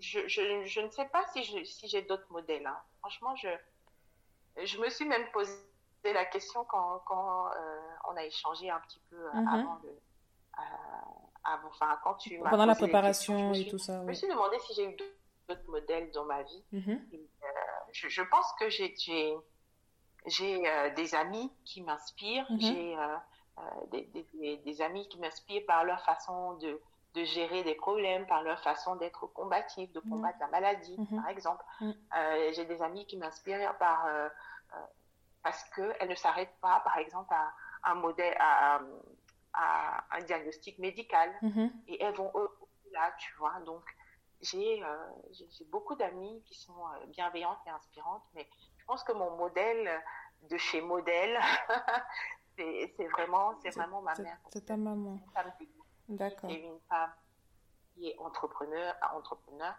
je, 0.00 0.28
je, 0.28 0.64
je 0.64 0.80
ne 0.80 0.90
sais 0.90 1.06
pas 1.06 1.24
si, 1.32 1.42
je, 1.44 1.64
si 1.64 1.88
j'ai 1.88 2.02
d'autres 2.02 2.30
modèles. 2.30 2.66
hein. 2.66 2.78
Franchement, 3.00 3.34
je, 3.36 3.48
je 4.64 4.78
me 4.78 4.88
suis 4.90 5.06
même 5.06 5.30
posé 5.32 5.52
la 6.04 6.24
question 6.26 6.64
quand, 6.64 7.00
quand 7.06 7.46
euh, 7.52 7.80
on 8.10 8.16
a 8.16 8.24
échangé 8.24 8.70
un 8.70 8.80
petit 8.80 9.00
peu 9.10 9.16
euh, 9.16 9.30
Mhm. 9.34 9.46
avant 9.54 9.80
euh, 10.58 10.62
avant, 11.44 11.68
enfin, 11.68 11.98
quand 12.02 12.14
tu 12.14 12.38
Pendant 12.38 12.66
la 12.66 12.74
questions, 12.74 12.86
préparation 12.86 13.38
je 13.38 13.48
me 13.48 13.54
et 13.54 13.58
suis- 13.62 13.70
tout 13.70 13.78
ça, 13.78 14.00
Je 14.02 14.06
me 14.08 14.12
suis 14.12 14.28
demandé 14.28 14.58
si 14.60 14.74
j'ai 14.74 14.84
eu 14.90 14.96
d'autres 15.48 15.68
modèles 15.68 16.10
dans 16.12 16.24
ma 16.24 16.42
vie. 16.42 16.64
Mhm. 16.72 17.00
Je, 17.92 18.08
je 18.08 18.22
pense 18.22 18.52
que 18.60 18.68
j'ai 18.68 19.34
euh, 20.40 20.94
des 20.94 21.14
amis 21.14 21.50
qui 21.64 21.82
m'inspirent. 21.82 22.46
Mhm. 22.50 22.60
J'ai 22.60 22.96
euh, 22.96 23.16
des, 23.90 24.58
des, 24.64 24.82
amis 24.82 25.08
qui 25.08 25.18
m'inspirent 25.18 25.66
par 25.66 25.84
leur 25.84 26.04
façon 26.04 26.54
de, 26.58 26.80
de 27.14 27.24
gérer 27.24 27.64
des 27.64 27.74
problèmes, 27.74 28.26
par 28.26 28.42
leur 28.42 28.60
façon 28.62 28.96
d'être 28.96 29.26
combatif, 29.26 29.90
de 29.92 30.00
combattre 30.00 30.38
la 30.40 30.46
maladie, 30.48 30.96
par 31.10 31.28
exemple. 31.28 31.64
J'ai 32.52 32.64
des 32.66 32.80
amis 32.82 33.04
qui 33.06 33.16
m'inspirent 33.16 33.76
par 33.78 34.06
parce 35.42 35.64
qu'elles 35.70 36.08
ne 36.08 36.14
s'arrêtent 36.14 36.56
pas, 36.60 36.80
par 36.80 36.98
exemple, 36.98 37.32
à 37.32 37.52
un 37.90 37.94
modèle, 37.94 38.36
à, 38.38 38.80
un 40.12 40.20
diagnostic 40.24 40.78
médical. 40.78 41.34
Mm-hmm. 41.42 41.70
Et 41.88 42.02
elles 42.02 42.14
vont 42.14 42.30
là, 42.92 43.12
tu 43.18 43.34
vois. 43.38 43.58
Donc, 43.64 43.82
j'ai 44.40 44.82
j'ai 45.50 45.64
beaucoup 45.66 45.94
d'amis 45.96 46.42
qui 46.44 46.54
sont 46.54 46.72
euh, 46.72 47.06
bienveillantes 47.08 47.58
et 47.66 47.70
inspirantes, 47.70 48.22
mais 48.34 48.48
je 48.78 48.84
pense 48.84 49.02
que 49.02 49.12
mon 49.12 49.36
modèle 49.36 50.00
de 50.50 50.56
chez 50.56 50.80
modèle, 50.80 51.38
c'est 52.56 53.08
vraiment, 53.12 53.54
c'est 53.62 53.70
vraiment 53.70 54.02
ma 54.02 54.14
mère. 54.16 54.38
C'est 54.52 54.66
ta 54.66 54.76
maman. 54.76 55.18
D'accord. 56.08 56.50
C'est 56.50 56.60
une 56.60 56.78
femme 56.88 57.12
qui 57.94 58.08
est 58.08 58.18
entrepreneur, 58.18 58.94
entrepreneur, 59.14 59.74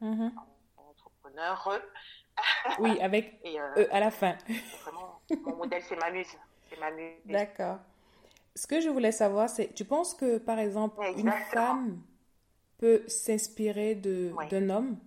mm-hmm. 0.00 0.32
entrepreneur, 0.76 1.80
oui, 2.80 3.00
avec 3.00 3.40
et, 3.44 3.60
euh, 3.60 3.84
E 3.84 3.88
à 3.92 4.00
la 4.00 4.10
fin. 4.10 4.36
Vraiment, 4.82 5.20
mon 5.44 5.56
modèle, 5.56 5.82
c'est 5.82 5.96
ma 5.96 6.10
muse. 6.10 6.36
D'accord. 7.24 7.78
Ce 8.54 8.66
que 8.66 8.80
je 8.80 8.88
voulais 8.88 9.12
savoir, 9.12 9.48
c'est, 9.48 9.72
tu 9.74 9.84
penses 9.84 10.14
que, 10.14 10.38
par 10.38 10.58
exemple, 10.58 11.02
une 11.16 11.30
femme 11.30 12.02
peut 12.78 13.02
s'inspirer 13.06 13.94
de, 13.94 14.32
d'un 14.50 14.70
homme? 14.70 14.98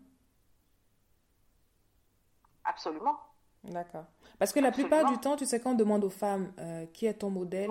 Absolument. 2.64 3.18
D'accord. 3.64 4.06
Parce 4.38 4.54
que 4.54 4.60
la 4.60 4.72
plupart 4.72 5.12
du 5.12 5.18
temps, 5.20 5.36
tu 5.36 5.46
sais, 5.46 5.60
quand 5.60 5.72
on 5.72 5.76
demande 5.76 6.04
aux 6.04 6.10
femmes 6.10 6.54
euh, 6.60 6.86
qui 6.94 7.06
est 7.06 7.16
ton 7.16 7.30
modèle, 7.30 7.70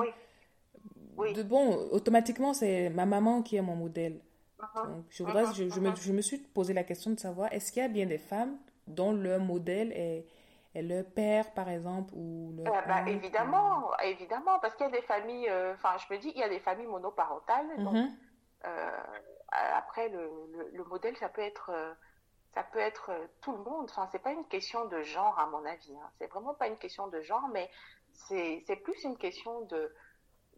oui. 1.19 1.33
De, 1.33 1.43
bon, 1.43 1.89
automatiquement, 1.91 2.55
c'est 2.55 2.91
ma 2.91 3.05
maman 3.05 3.43
qui 3.43 3.57
est 3.57 3.63
mon 3.63 3.75
modèle. 3.75 4.21
Uh-huh. 4.61 4.87
Donc, 4.87 5.05
je, 5.11 5.25
voudrais, 5.25 5.45
uh-huh. 5.45 5.55
je, 5.55 5.69
je, 5.69 5.81
me, 5.81 5.91
uh-huh. 5.91 6.01
je, 6.01 6.13
me, 6.13 6.23
suis 6.23 6.39
posé 6.39 6.73
la 6.73 6.85
question 6.85 7.11
de 7.11 7.19
savoir, 7.19 7.53
est-ce 7.53 7.73
qu'il 7.73 7.83
y 7.83 7.85
a 7.85 7.89
bien 7.89 8.07
des 8.07 8.19
femmes 8.19 8.57
dont 8.87 9.13
leur 9.13 9.41
modèle 9.41 9.93
est, 9.93 10.27
est 10.75 10.83
leur 10.83 11.05
père, 11.05 11.53
par 11.53 11.69
exemple, 11.69 12.15
ou 12.15 12.53
le 12.57 12.63
euh, 12.63 12.81
bah, 12.87 13.03
évidemment, 13.09 13.91
évidemment, 14.05 14.59
parce 14.61 14.77
qu'il 14.77 14.87
y 14.87 14.89
a 14.89 14.93
des 14.93 15.03
familles, 15.03 15.49
euh, 15.49 15.75
enfin, 15.75 15.97
je 15.99 16.15
me 16.15 16.21
dis, 16.21 16.33
il 16.35 16.41
y 16.41 16.45
a 16.45 16.49
des 16.49 16.61
familles 16.61 16.87
monoparentales, 16.87 17.67
donc 17.79 17.95
mm-hmm. 17.95 18.11
euh, 18.67 18.91
après, 19.51 20.09
le, 20.09 20.31
le, 20.73 20.85
modèle, 20.85 21.17
ça 21.17 21.29
peut 21.29 21.43
être, 21.43 21.71
ça 22.55 22.63
peut 22.63 22.79
être 22.79 23.11
tout 23.41 23.53
le 23.53 23.59
monde. 23.59 23.89
Enfin, 23.91 24.09
c'est 24.13 24.19
pas 24.19 24.33
une 24.33 24.47
question 24.47 24.87
de 24.87 25.03
genre, 25.03 25.39
à 25.39 25.47
mon 25.47 25.65
avis. 25.65 25.97
Hein. 25.97 26.11
C'est 26.19 26.27
vraiment 26.27 26.55
pas 26.55 26.69
une 26.69 26.79
question 26.79 27.09
de 27.09 27.21
genre, 27.23 27.49
mais 27.49 27.71
c'est 28.13 28.83
plus 28.85 29.03
une 29.05 29.17
question 29.17 29.63
de 29.63 29.95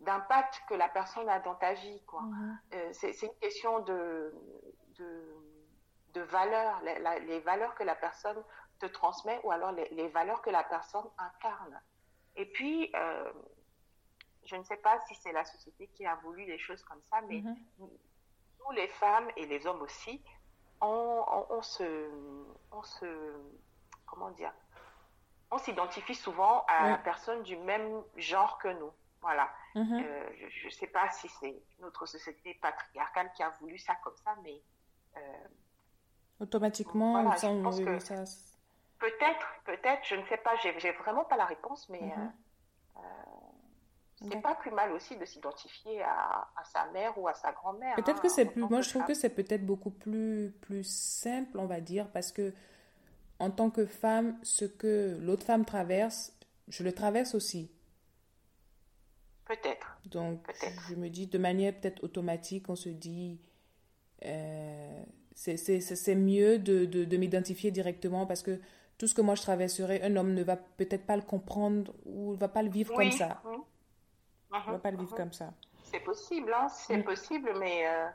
d'impact 0.01 0.63
que 0.67 0.75
la 0.75 0.89
personne 0.89 1.29
a 1.29 1.41
dans 1.41 1.55
ta 1.57 1.75
vie, 1.75 2.03
quoi. 2.07 2.23
Mm-hmm. 2.23 2.93
c'est 2.95 3.27
une 3.27 3.35
question 3.39 3.81
de, 3.81 4.35
de 4.97 5.41
de 6.15 6.21
valeurs, 6.23 6.81
les, 6.83 7.41
valeurs 7.41 7.75
que 7.75 7.85
la 7.85 7.95
personne 7.95 8.43
te 8.79 8.87
transmet 8.87 9.41
ou 9.45 9.51
alors 9.51 9.73
les, 9.73 10.09
valeurs 10.09 10.43
que 10.43 10.51
la 10.51 10.65
personne 10.65 11.09
incarne. 11.19 11.81
Et 12.37 12.47
puis, 12.47 12.91
euh, 12.95 13.33
je 14.45 14.57
ne 14.57 14.63
sais 14.65 14.77
pas 14.79 14.99
si 15.07 15.15
c'est 15.17 15.33
la 15.33 15.45
société 15.45 15.89
qui 15.89 16.07
a 16.07 16.17
voulu 16.17 16.45
les 16.45 16.59
choses 16.59 16.83
comme 16.85 17.03
ça, 17.11 17.21
mais 17.23 17.41
mm-hmm. 17.41 17.91
Nous, 18.61 18.71
les 18.73 18.89
femmes 18.89 19.29
et 19.37 19.47
les 19.47 19.67
hommes 19.67 19.83
aussi, 19.83 20.23
on, 20.81 21.63
se, 21.63 22.09
on 22.73 22.83
se, 22.83 23.07
comment 24.07 24.31
dire, 24.31 24.53
on 25.51 25.59
s'identifie 25.59 26.15
souvent 26.15 26.65
à 26.69 26.91
la 26.91 26.99
personne 26.99 27.43
du 27.43 27.57
même 27.57 28.03
genre 28.17 28.59
que 28.59 28.69
nous. 28.69 28.93
Voilà. 29.21 29.51
Mm-hmm. 29.75 30.05
Euh, 30.05 30.31
je 30.49 30.67
ne 30.67 30.71
sais 30.71 30.87
pas 30.87 31.11
si 31.11 31.29
c'est 31.29 31.63
notre 31.81 32.07
société 32.07 32.55
patriarcale 32.55 33.31
qui 33.33 33.43
a 33.43 33.51
voulu 33.61 33.79
ça 33.79 33.95
comme 34.03 34.17
ça, 34.25 34.35
mais 34.43 34.63
euh, 35.17 35.21
Automatiquement, 36.41 37.17
Peut-être, 38.99 39.47
peut-être, 39.65 40.07
je 40.07 40.15
ne 40.15 40.25
sais 40.25 40.39
pas, 40.39 40.57
j'ai 40.57 40.93
vraiment 40.93 41.25
pas 41.25 41.37
la 41.37 41.45
réponse, 41.45 41.89
mais 41.91 42.01
mhm. 42.01 42.33
euh, 42.97 43.01
c'est 44.29 44.43
pas 44.43 44.55
plus 44.55 44.71
mal 44.71 44.93
aussi 44.93 45.17
de 45.17 45.25
s'identifier 45.25 46.03
à, 46.03 46.47
sa 46.65 46.91
mère 46.93 47.17
ou 47.17 47.27
à 47.27 47.35
sa 47.35 47.53
grand-mère. 47.53 47.97
Peut-être 47.97 48.19
hein, 48.19 48.23
que 48.23 48.29
c'est 48.29 48.45
plus, 48.45 48.63
moi 48.63 48.83
je 48.83 48.91
trouve 48.91 49.05
que 49.05 49.15
c'est 49.15 49.31
peut-être 49.31 49.65
beaucoup 49.65 49.91
plus, 49.91 50.53
plus 50.61 50.85
simple, 50.85 51.59
on 51.59 51.67
va 51.67 51.81
dire, 51.81 52.09
parce 52.11 52.33
que 52.33 52.53
en 53.39 53.51
tant 53.51 53.71
que 53.71 53.87
femme, 53.87 54.39
ce 54.43 54.67
que 54.67 55.19
l'autre 55.23 55.45
femme 55.45 55.65
traverse, 55.65 56.37
je 56.69 56.85
le 56.85 56.93
traverse 56.93 57.35
aussi. 57.35 57.71
Peut-être. 59.47 59.99
Donc, 60.05 60.47
je 60.89 60.95
me 60.95 61.09
dis 61.09 61.27
de 61.27 61.39
manière 61.39 61.75
peut-être 61.75 62.05
automatique, 62.05 62.69
on 62.69 62.77
se 62.77 62.91
dit, 62.91 63.41
euh, 64.27 65.03
c'est 65.35 66.15
mieux 66.15 66.59
de, 66.59 66.85
de, 66.85 67.17
m'identifier 67.17 67.71
directement 67.71 68.27
parce 68.27 68.43
que 68.43 68.61
tout 68.99 69.07
ce 69.07 69.15
que 69.15 69.23
moi 69.23 69.35
je 69.35 69.43
traverserai, 69.43 70.03
un 70.03 70.15
homme 70.17 70.35
ne 70.35 70.43
va 70.43 70.57
peut-être 70.57 71.07
pas 71.07 71.17
le 71.17 71.23
comprendre 71.23 71.95
ou 72.05 72.33
ne 72.33 72.37
va 72.37 72.49
pas 72.49 72.63
le 72.63 72.69
vivre 72.69 72.95
comme 72.95 73.11
ça. 73.11 73.41
Oui. 73.47 73.57
Ne 74.53 74.73
va 74.73 74.79
pas 74.79 74.91
le 74.91 74.99
vivre 74.99 75.15
comme 75.15 75.33
ça. 75.33 75.53
C'est 75.85 76.01
possible, 76.01 76.53
hein, 76.53 76.69
c'est 76.69 76.99
mm. 76.99 77.05
possible, 77.05 77.53
mais, 77.59 77.87
euh, 77.87 78.09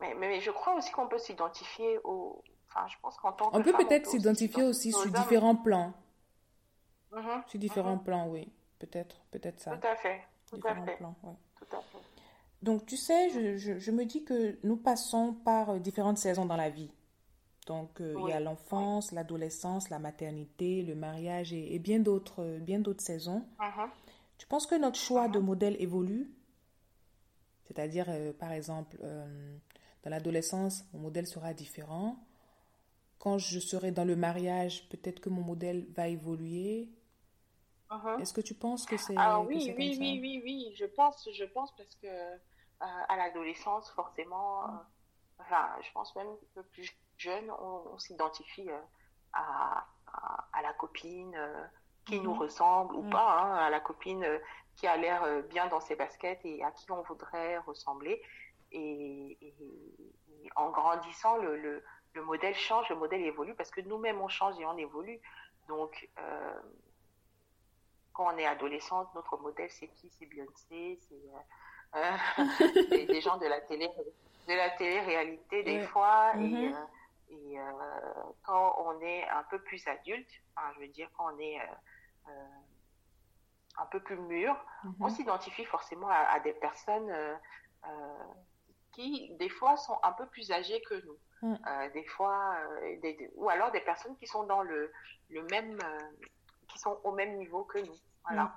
mais, 0.00 0.14
mais, 0.14 0.40
je 0.40 0.50
crois 0.50 0.74
aussi 0.74 0.90
qu'on 0.92 1.08
peut 1.08 1.18
s'identifier 1.18 1.98
au. 2.04 2.42
Enfin, 2.68 2.86
je 2.88 2.96
pense 3.00 3.16
qu'en 3.16 3.32
tant 3.32 3.50
que. 3.50 3.56
On 3.56 3.62
peut 3.62 3.72
peut-être 3.72 4.06
s'identifier 4.08 4.64
aussi 4.64 4.92
sur 4.92 5.10
différents 5.10 5.56
plans. 5.56 5.92
Mm-hmm, 7.12 7.48
sur 7.48 7.58
différents 7.58 7.96
mm-hmm. 7.96 8.04
plans, 8.04 8.28
oui. 8.28 8.52
Peut-être, 8.78 9.16
peut-être 9.30 9.60
ça. 9.60 9.76
Tout 9.76 9.86
à 9.86 9.96
fait. 9.96 10.20
Tout 10.50 10.60
à 10.64 10.74
fait. 10.74 10.96
Plans, 10.96 11.14
Tout 11.56 11.76
à 11.76 11.80
fait. 11.80 11.98
Donc, 12.62 12.86
tu 12.86 12.96
sais, 12.96 13.30
je, 13.30 13.78
je, 13.78 13.90
me 13.90 14.04
dis 14.04 14.24
que 14.24 14.58
nous 14.62 14.76
passons 14.76 15.32
par 15.32 15.70
euh, 15.70 15.78
différentes 15.78 16.18
saisons 16.18 16.46
dans 16.46 16.56
la 16.56 16.70
vie. 16.70 16.90
Donc, 17.66 18.00
euh, 18.00 18.14
il 18.20 18.28
y 18.28 18.32
a 18.32 18.40
l'enfance, 18.40 19.12
l'adolescence, 19.12 19.90
la 19.90 19.98
maternité, 19.98 20.82
le 20.82 20.94
mariage 20.94 21.52
et, 21.52 21.78
bien 21.78 21.98
d'autres 21.98 22.58
bien 22.60 22.78
d'autres 22.78 23.02
saisons. 23.02 23.44
Uh-huh. 23.58 23.88
Tu 24.38 24.46
penses 24.46 24.66
que 24.66 24.74
notre 24.74 24.98
choix 24.98 25.28
de 25.28 25.38
modèle 25.38 25.76
évolue? 25.80 26.30
C'est-à-dire, 27.66 28.06
par 28.38 28.52
exemple, 28.52 28.96
dans 30.04 30.10
l'adolescence, 30.10 30.84
mon 30.92 31.00
modèle 31.00 31.26
sera 31.26 31.52
différent. 31.52 32.16
Quand 33.18 33.38
je 33.38 33.58
serai 33.58 33.90
dans 33.90 34.04
le 34.04 34.14
mariage, 34.14 34.88
peut-être 34.88 35.20
que 35.20 35.28
mon 35.28 35.42
modèle 35.42 35.84
va 35.94 36.06
évoluer. 36.06 36.88
Uh-huh. 37.90 38.20
Est-ce 38.20 38.32
que 38.32 38.40
tu 38.40 38.54
penses 38.54 38.86
que 38.86 38.96
c'est 38.96 39.14
ah, 39.16 39.40
oui, 39.40 39.74
oui, 39.76 39.96
oui, 39.98 40.18
oui, 40.20 40.42
oui, 40.44 40.74
je 40.76 40.84
pense, 40.84 41.28
je 41.32 41.44
pense 41.44 41.74
parce 41.76 41.94
que 41.96 42.06
euh, 42.06 42.36
à 42.80 43.16
l'adolescence, 43.16 43.90
forcément, 43.90 44.64
euh, 44.64 44.68
enfin, 45.38 45.70
je 45.82 45.90
pense 45.92 46.14
même 46.14 46.28
un 46.28 46.36
peu 46.54 46.62
plus 46.64 46.90
jeune, 47.16 47.50
on, 47.50 47.98
s'identifie 47.98 48.68
euh, 48.68 48.78
à, 49.32 49.86
à, 50.52 50.62
la 50.62 50.72
copine 50.74 51.36
qui 52.06 52.20
nous 52.20 52.34
mm-hmm. 52.34 52.38
ressemble 52.38 52.94
ou 52.96 53.02
mm. 53.02 53.10
pas, 53.10 53.40
hein, 53.40 53.54
à 53.56 53.70
la 53.70 53.80
copine 53.80 54.26
qui 54.76 54.86
a 54.86 54.96
l'air 54.96 55.42
bien 55.44 55.66
dans 55.68 55.80
ses 55.80 55.96
baskets 55.96 56.40
et 56.44 56.62
à 56.62 56.70
qui 56.70 56.90
on 56.90 57.02
voudrait 57.02 57.58
ressembler. 57.58 58.22
Et, 58.72 59.38
en 60.54 60.70
grandissant, 60.70 61.36
le, 61.38 61.56
le, 61.56 61.84
le, 62.12 62.22
modèle 62.22 62.54
change, 62.54 62.88
le 62.88 62.96
modèle 62.96 63.22
évolue 63.22 63.54
parce 63.54 63.70
que 63.70 63.80
nous-mêmes 63.80 64.20
on 64.20 64.28
change 64.28 64.58
et 64.60 64.64
on 64.64 64.76
évolue. 64.76 65.20
Donc, 65.68 66.08
quand 68.16 68.34
on 68.34 68.38
est 68.38 68.46
adolescente, 68.46 69.14
notre 69.14 69.36
modèle, 69.36 69.70
c'est 69.70 69.88
qui? 69.88 70.10
C'est 70.18 70.26
Beyoncé, 70.26 70.98
c'est 71.08 71.94
euh, 71.94 72.00
euh 72.00 73.06
des 73.06 73.20
gens 73.20 73.36
de 73.36 73.46
la 73.46 73.60
télé, 73.60 73.88
de 74.48 74.54
la 74.54 74.70
télé-réalité 74.70 75.62
des 75.62 75.82
fois. 75.82 76.32
Et, 76.38 76.68
euh, 76.68 76.72
et 77.28 77.60
euh, 77.60 77.62
quand 78.42 78.76
on 78.78 79.00
est 79.02 79.28
un 79.28 79.42
peu 79.50 79.60
plus 79.60 79.86
adulte, 79.86 80.30
enfin, 80.54 80.72
je 80.74 80.80
veux 80.80 80.88
dire, 80.88 81.08
quand 81.16 81.34
on 81.34 81.38
est 81.38 81.60
un 83.78 83.86
peu 83.86 84.00
plus 84.00 84.16
mûr, 84.16 84.54
mm-hmm. 84.84 84.94
on 85.00 85.08
s'identifie 85.08 85.64
forcément 85.64 86.08
à, 86.08 86.40
des 86.40 86.54
personnes 86.54 87.12
qui, 88.92 89.34
des 89.36 89.48
fois, 89.48 89.76
sont 89.76 89.98
un 90.02 90.12
peu 90.12 90.26
plus 90.26 90.50
âgées 90.50 90.80
que 90.88 90.94
nous. 91.06 91.18
Mm. 91.42 91.56
des 91.92 92.04
fois, 92.04 92.56
des, 93.02 93.30
ou 93.34 93.50
alors 93.50 93.70
des 93.70 93.82
personnes 93.82 94.16
qui 94.16 94.26
sont 94.26 94.44
dans 94.44 94.62
le, 94.62 94.90
le 95.28 95.42
même 95.50 95.78
qui 96.68 96.78
sont 96.78 96.98
au 97.04 97.12
même 97.12 97.36
niveau 97.36 97.64
que 97.64 97.78
nous. 97.78 97.96
Voilà. 98.24 98.44
Mm. 98.44 98.52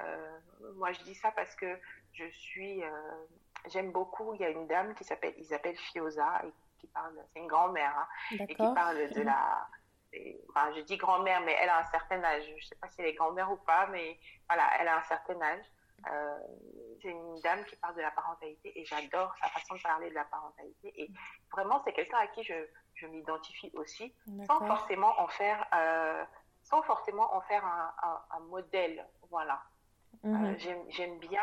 Euh, 0.00 0.38
moi, 0.76 0.92
je 0.92 1.02
dis 1.02 1.14
ça 1.14 1.30
parce 1.32 1.54
que 1.54 1.78
je 2.12 2.24
suis, 2.30 2.82
euh, 2.82 2.90
j'aime 3.68 3.92
beaucoup. 3.92 4.34
Il 4.34 4.40
y 4.40 4.44
a 4.44 4.50
une 4.50 4.66
dame 4.66 4.94
qui 4.94 5.04
s'appelle 5.04 5.34
Isabelle 5.38 5.76
Fioza 5.76 6.42
et 6.44 6.52
qui 6.78 6.86
parle, 6.88 7.14
c'est 7.32 7.40
une 7.40 7.46
grand-mère, 7.46 7.96
hein, 7.96 8.36
et 8.48 8.54
qui 8.54 8.74
parle 8.74 9.10
de 9.10 9.22
la. 9.22 9.68
Enfin, 10.50 10.72
je 10.74 10.80
dis 10.80 10.96
grand-mère, 10.96 11.40
mais 11.42 11.56
elle 11.60 11.68
a 11.68 11.78
un 11.78 11.84
certain 11.84 12.22
âge. 12.22 12.44
Je 12.46 12.54
ne 12.54 12.60
sais 12.60 12.76
pas 12.76 12.88
si 12.88 13.00
elle 13.00 13.08
est 13.08 13.14
grand-mère 13.14 13.50
ou 13.50 13.56
pas, 13.56 13.86
mais 13.88 14.18
voilà, 14.48 14.64
elle 14.78 14.88
a 14.88 14.98
un 14.98 15.02
certain 15.02 15.40
âge. 15.40 15.64
Euh, 16.10 16.38
c'est 17.00 17.08
une 17.08 17.40
dame 17.40 17.64
qui 17.64 17.76
parle 17.76 17.94
de 17.96 18.02
la 18.02 18.10
parentalité 18.10 18.78
et 18.78 18.84
j'adore 18.84 19.34
sa 19.40 19.48
façon 19.48 19.74
de 19.74 19.82
parler 19.82 20.10
de 20.10 20.14
la 20.14 20.24
parentalité. 20.24 20.92
Et 21.00 21.10
vraiment, 21.52 21.80
c'est 21.84 21.92
quelqu'un 21.92 22.18
à 22.18 22.26
qui 22.28 22.42
je, 22.42 22.54
je 22.94 23.06
m'identifie 23.06 23.70
aussi, 23.74 24.14
sans 24.46 24.66
forcément 24.66 25.18
en 25.20 25.28
faire 25.28 25.66
sans 26.62 26.82
forcément 26.82 27.34
en 27.34 27.42
faire 27.42 27.64
un, 27.64 28.22
un, 28.30 28.40
modèle. 28.40 29.06
Voilà. 29.30 29.62
Mhm. 30.22 30.56
J'aime 30.88 31.18
bien 31.18 31.42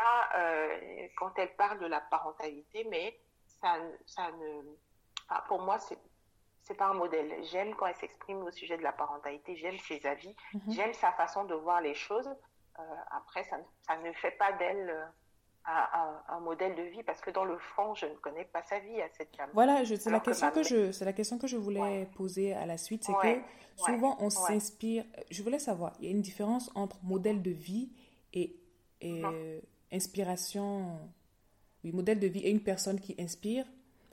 quand 1.16 1.32
elle 1.38 1.54
parle 1.54 1.78
de 1.78 1.86
la 1.86 2.00
parentalité, 2.00 2.84
mais 2.90 3.20
ça, 3.46 3.76
ça 4.06 4.30
ne, 4.32 4.62
pour 5.48 5.62
moi, 5.62 5.78
c'est 5.78 5.98
c'est 6.72 6.78
pas 6.78 6.88
un 6.88 6.94
modèle. 6.94 7.30
J'aime 7.50 7.74
quand 7.74 7.86
elle 7.86 7.96
s'exprime 7.96 8.38
au 8.38 8.50
sujet 8.50 8.76
de 8.76 8.82
la 8.82 8.92
parentalité, 8.92 9.56
j'aime 9.56 9.78
ses 9.78 10.04
avis, 10.06 10.34
mhm. 10.54 10.72
j'aime 10.72 10.94
sa 10.94 11.12
façon 11.12 11.44
de 11.44 11.54
voir 11.54 11.80
les 11.80 11.94
choses. 11.94 12.28
Euh, 12.78 12.82
après, 13.10 13.44
ça, 13.44 13.56
ça, 13.86 13.98
ne 13.98 14.12
fait 14.14 14.30
pas 14.38 14.52
d'elle 14.52 14.88
euh, 14.88 15.04
un, 15.66 16.22
un, 16.28 16.40
modèle 16.40 16.74
de 16.74 16.82
vie 16.82 17.02
parce 17.02 17.20
que 17.20 17.30
dans 17.30 17.44
le 17.44 17.58
fond, 17.58 17.94
je 17.94 18.06
ne 18.06 18.14
connais 18.14 18.46
pas 18.46 18.62
sa 18.62 18.78
vie 18.78 19.00
à 19.02 19.08
cette 19.10 19.36
femme. 19.36 19.50
Voilà, 19.52 19.84
c'est 19.84 20.10
la 20.10 20.20
question 20.20 20.50
que, 20.50 20.62
je, 20.62 20.90
c'est 20.90 21.04
la 21.04 21.12
question 21.12 21.38
que 21.38 21.46
je 21.46 21.58
voulais 21.58 22.08
poser 22.16 22.54
à 22.54 22.64
la 22.64 22.78
suite, 22.78 23.04
c'est 23.04 23.12
que 23.12 23.42
souvent 23.76 24.16
on 24.20 24.30
s'inspire. 24.30 25.04
Je 25.30 25.42
voulais 25.42 25.58
savoir, 25.58 25.92
il 26.00 26.06
y 26.06 26.08
a 26.08 26.10
une 26.10 26.22
différence 26.22 26.70
entre 26.74 26.98
modèle 27.02 27.42
de 27.42 27.50
vie 27.50 27.92
et, 28.32 28.56
et 29.02 29.22
euh, 29.22 29.60
inspiration. 29.92 30.98
Oui, 31.84 31.92
modèle 31.92 32.20
de 32.20 32.28
vie 32.28 32.40
et 32.40 32.50
une 32.50 32.62
personne 32.62 32.98
qui 32.98 33.14
inspire? 33.18 33.66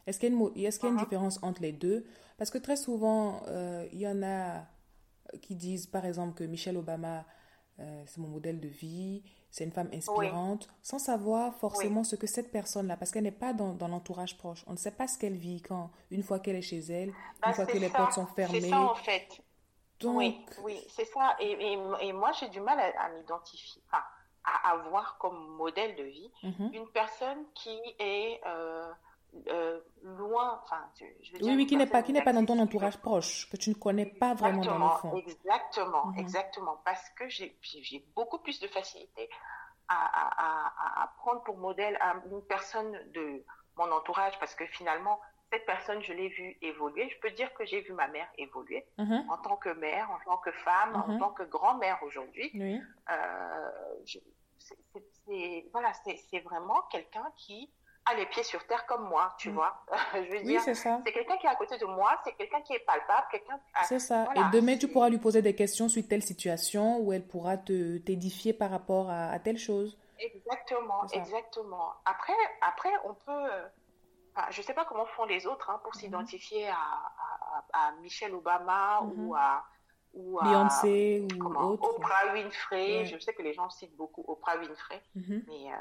Est-ce 0.08 0.20
qu'il 0.20 0.30
y 0.30 0.36
a 0.36 0.36
une, 0.36 0.66
est-ce 0.66 0.80
qu'il 0.80 0.88
y 0.88 0.92
a 0.92 0.94
une 0.94 1.00
uh-huh. 1.00 1.04
différence 1.04 1.40
entre 1.44 1.62
les 1.62 1.72
deux? 1.72 2.06
Parce 2.38 2.52
que 2.52 2.58
très 2.58 2.78
souvent, 2.78 3.42
euh, 3.48 3.88
il 3.92 4.00
y 4.00 4.08
en 4.08 4.24
a 4.24 4.66
qui 5.42 5.56
disent, 5.56 5.88
par 5.88 6.06
exemple, 6.06 6.34
que 6.34 6.44
Michelle 6.44 6.78
Obama, 6.78 7.26
euh, 7.80 8.04
c'est 8.08 8.20
mon 8.20 8.28
modèle 8.28 8.60
de 8.60 8.68
vie, 8.68 9.24
c'est 9.52 9.64
une 9.64 9.72
femme 9.72 9.90
inspirante, 9.94 10.68
sans 10.82 11.00
savoir 11.00 11.56
forcément 11.56 12.04
ce 12.04 12.16
que 12.16 12.28
cette 12.28 12.52
personne-là, 12.52 12.98
parce 12.98 13.12
qu'elle 13.12 13.24
n'est 13.24 13.32
pas 13.32 13.54
dans, 13.54 13.74
dans 13.74 13.88
l'entourage 13.88 14.38
proche. 14.38 14.64
On 14.68 14.74
ne 14.74 14.78
sait 14.78 14.92
pas 14.92 15.08
ce 15.08 15.18
qu'elle 15.18 15.36
vit 15.36 15.62
quand, 15.62 15.92
une 16.12 16.24
fois 16.24 16.40
qu'elle 16.40 16.56
est 16.56 16.62
chez 16.62 16.80
elle, 16.80 17.10
une 17.10 17.16
bah, 17.42 17.54
fois 17.54 17.66
que 17.66 17.78
les 17.78 17.90
portes 17.90 18.14
sont 18.14 18.28
fermées. 18.28 18.62
C'est 18.62 18.70
ça, 18.70 18.80
en 18.80 18.96
fait. 18.96 19.42
Donc... 20.00 20.18
Oui, 20.18 20.46
oui 20.64 20.80
c'est 20.90 21.06
ça. 21.06 21.36
Et, 21.40 21.78
et, 22.02 22.14
moi, 22.14 22.32
j'ai 22.40 22.48
du 22.50 22.62
mal 22.62 22.80
à, 22.80 23.10
m'identifier, 23.10 23.82
enfin, 23.88 24.04
à 24.44 24.72
avoir 24.72 25.18
comme 25.18 25.56
modèle 25.58 25.96
de 25.96 26.04
vie 26.04 26.32
mm-hmm. 26.44 26.74
une 26.74 26.88
personne 26.90 27.44
qui 27.54 27.78
est... 28.00 28.40
Euh, 28.46 28.92
euh, 29.48 29.80
loin, 30.04 30.60
enfin, 30.64 30.90
je 30.98 31.34
veux 31.34 31.40
dire, 31.40 31.48
oui, 31.48 31.56
oui, 31.56 31.68
qui 31.68 31.78
n'est 31.78 31.86
pas, 31.86 32.02
qui 32.02 32.14
n'est 32.14 32.24
pas 32.24 32.34
dans 32.34 32.46
ton 32.46 32.60
entourage 32.60 32.98
proche, 32.98 33.50
que 33.50 33.58
tu 33.58 33.70
ne 33.70 33.76
connais 33.76 34.06
pas 34.06 34.34
vraiment 34.34 34.64
dans 34.64 34.78
le 34.78 34.98
fond. 34.98 35.16
Exactement, 35.18 36.08
mhm. 36.08 36.20
exactement, 36.20 36.82
parce 36.84 37.10
que 37.12 37.30
j'ai, 37.30 37.58
j'ai 37.62 38.06
beaucoup 38.16 38.40
plus 38.40 38.60
de 38.60 38.68
facilité 38.68 39.30
à, 39.88 39.96
à, 39.96 41.04
à, 41.04 41.08
prendre 41.18 41.44
pour 41.44 41.58
modèle 41.58 41.98
une 42.32 42.42
personne 42.44 42.92
de 43.14 43.44
mon 43.78 43.92
entourage, 43.92 44.38
parce 44.40 44.56
que 44.56 44.66
finalement, 44.68 45.20
cette 45.52 45.66
personne, 45.66 46.02
je 46.04 46.14
l'ai 46.14 46.30
vue 46.30 46.58
évoluer. 46.62 47.10
Je 47.10 47.20
peux 47.20 47.32
dire 47.32 47.52
que 47.54 47.66
j'ai 47.66 47.82
vu 47.82 47.94
ma 47.94 48.08
mère 48.08 48.28
évoluer 48.38 48.86
mhm. 48.98 49.26
en 49.30 49.38
tant 49.38 49.58
que 49.58 49.70
mère, 49.70 50.10
en 50.12 50.20
tant 50.24 50.38
que 50.38 50.52
femme, 50.52 50.96
en 50.96 51.14
mhm. 51.14 51.20
tant 51.20 51.32
que 51.32 51.44
grand-mère 51.44 52.00
aujourd'hui. 52.04 52.52
Oui. 52.54 52.82
Euh, 53.12 53.72
c'est, 54.58 55.66
voilà, 55.72 55.92
c'est 56.04 56.40
vraiment 56.42 56.82
quelqu'un 56.92 57.32
qui 57.38 57.72
les 58.18 58.26
pieds 58.26 58.44
sur 58.44 58.66
terre 58.68 58.86
comme 58.86 59.08
moi, 59.08 59.34
tu 59.38 59.50
mm. 59.50 59.54
vois. 59.54 59.84
je 60.14 60.32
veux 60.32 60.42
dire, 60.44 60.62
c'est 60.62 60.74
ça. 60.74 61.02
C'est 61.06 61.12
quelqu'un 61.12 61.38
qui 61.38 61.46
est 61.46 61.50
à 61.50 61.56
côté 61.56 61.78
de 61.78 61.86
moi, 61.86 62.20
c'est 62.24 62.34
quelqu'un 62.34 62.62
qui 62.62 62.74
est 62.74 62.80
palpable, 62.80 63.28
quelqu'un. 63.32 63.60
C'est 63.84 64.00
ça. 64.00 64.28
Et 64.36 64.42
demain, 64.52 64.78
tu 64.78 64.88
pourras 64.88 65.10
lui 65.10 65.18
poser 65.18 65.42
des 65.42 65.56
questions 65.56 65.90
sur 65.90 66.06
telle 66.08 66.24
situation 66.24 67.00
où 67.00 67.14
elle 67.14 67.26
pourra 67.26 67.58
te 67.58 67.98
t'édifier 68.00 68.54
par 68.54 68.70
rapport 68.70 69.10
à, 69.10 69.38
telle 69.40 69.58
chose. 69.58 69.98
Exactement, 70.20 71.06
exactement. 71.14 71.94
Après, 72.06 72.34
après, 72.62 72.92
on 73.06 73.14
peut. 73.14 73.50
Je 74.52 74.62
ne 74.62 74.66
sais 74.66 74.74
pas 74.74 74.86
comment 74.86 75.06
font 75.06 75.26
les 75.26 75.46
autres 75.48 75.70
hein, 75.70 75.82
pour 75.84 75.94
mm-hmm. 75.94 76.00
s'identifier 76.00 76.70
à, 76.70 76.78
à, 77.74 77.92
Michelle 78.02 78.34
Obama 78.34 79.02
ou 79.02 79.34
mm-hmm. 79.34 79.38
à 79.38 79.64
ou 80.14 80.40
Beyoncé 80.42 81.28
ou 81.40 81.46
Oprah 81.46 82.34
Winfrey. 82.34 83.06
Je 83.06 83.20
sais 83.20 83.34
que 83.34 83.42
les 83.42 83.54
gens 83.54 83.70
citent 83.70 83.96
beaucoup 83.96 84.24
Oprah 84.28 84.58
Winfrey, 84.58 85.02
mm-hmm. 85.18 85.44
mais 85.48 85.72
euh, 85.72 85.78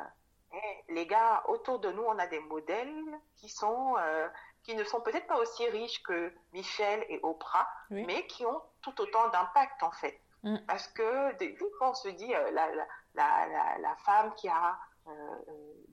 eh, 0.52 0.92
les 0.92 1.06
gars, 1.06 1.42
autour 1.48 1.78
de 1.78 1.90
nous, 1.90 2.02
on 2.02 2.18
a 2.18 2.26
des 2.26 2.40
modèles 2.40 3.04
qui 3.36 3.48
sont, 3.48 3.96
euh, 3.98 4.28
qui 4.62 4.74
ne 4.74 4.84
sont 4.84 5.00
peut-être 5.00 5.26
pas 5.26 5.38
aussi 5.38 5.68
riches 5.68 6.02
que 6.02 6.32
Michel 6.52 7.04
et 7.08 7.20
Oprah, 7.22 7.68
mais 7.90 8.26
qui 8.26 8.46
ont 8.46 8.62
tout 8.80 8.98
autant 9.00 9.28
d'impact 9.28 9.82
en 9.82 9.90
fait. 9.90 10.20
Mm. 10.42 10.56
Parce 10.66 10.88
que 10.88 11.36
des 11.36 11.56
fois, 11.56 11.90
on 11.90 11.94
se 11.94 12.08
dit 12.08 12.34
euh, 12.34 12.50
la, 12.52 12.68
la, 12.74 12.86
la, 13.14 13.78
la, 13.78 13.96
femme 13.96 14.32
qui 14.34 14.48
a 14.48 14.78
euh, 15.08 15.12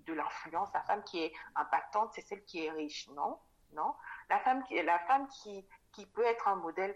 de 0.06 0.14
l'influence, 0.14 0.70
la 0.74 0.84
femme 0.84 1.04
qui 1.04 1.24
est 1.24 1.34
impactante, 1.56 2.12
c'est 2.14 2.22
celle 2.22 2.44
qui 2.46 2.66
est 2.66 2.72
riche. 2.72 3.10
Non, 3.10 3.38
non. 3.74 3.94
La 4.30 4.40
femme 4.40 4.64
qui, 4.64 4.82
la 4.82 5.00
femme 5.00 5.28
qui, 5.30 5.66
qui 5.92 6.06
peut 6.06 6.26
être 6.26 6.48
un 6.48 6.56
modèle 6.56 6.96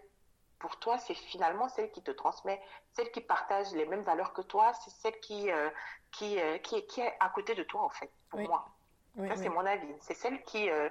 pour 0.60 0.78
toi, 0.78 0.98
c'est 0.98 1.14
finalement 1.14 1.70
celle 1.70 1.90
qui 1.92 2.02
te 2.02 2.12
transmet, 2.12 2.62
celle 2.94 3.12
qui 3.12 3.22
partage 3.22 3.72
les 3.74 3.86
mêmes 3.86 4.04
valeurs 4.04 4.34
que 4.34 4.42
toi, 4.42 4.74
c'est 4.74 4.92
celle 4.92 5.20
qui, 5.22 5.50
euh, 5.50 5.70
qui, 6.12 6.40
euh, 6.40 6.58
qui, 6.60 6.76
est, 6.76 6.86
qui, 6.86 7.02
est 7.02 7.14
à 7.20 7.30
côté 7.30 7.56
de 7.56 7.64
toi, 7.64 7.84
en 7.84 7.90
fait, 7.90 8.12
pour 8.30 8.42
moi. 8.42 8.70
ça, 9.18 9.36
c'est 9.36 9.50
mon 9.50 9.66
avis. 9.66 9.94
C'est 10.02 10.14
celle 10.14 10.44
qui, 10.44 10.70
euh, 10.70 10.90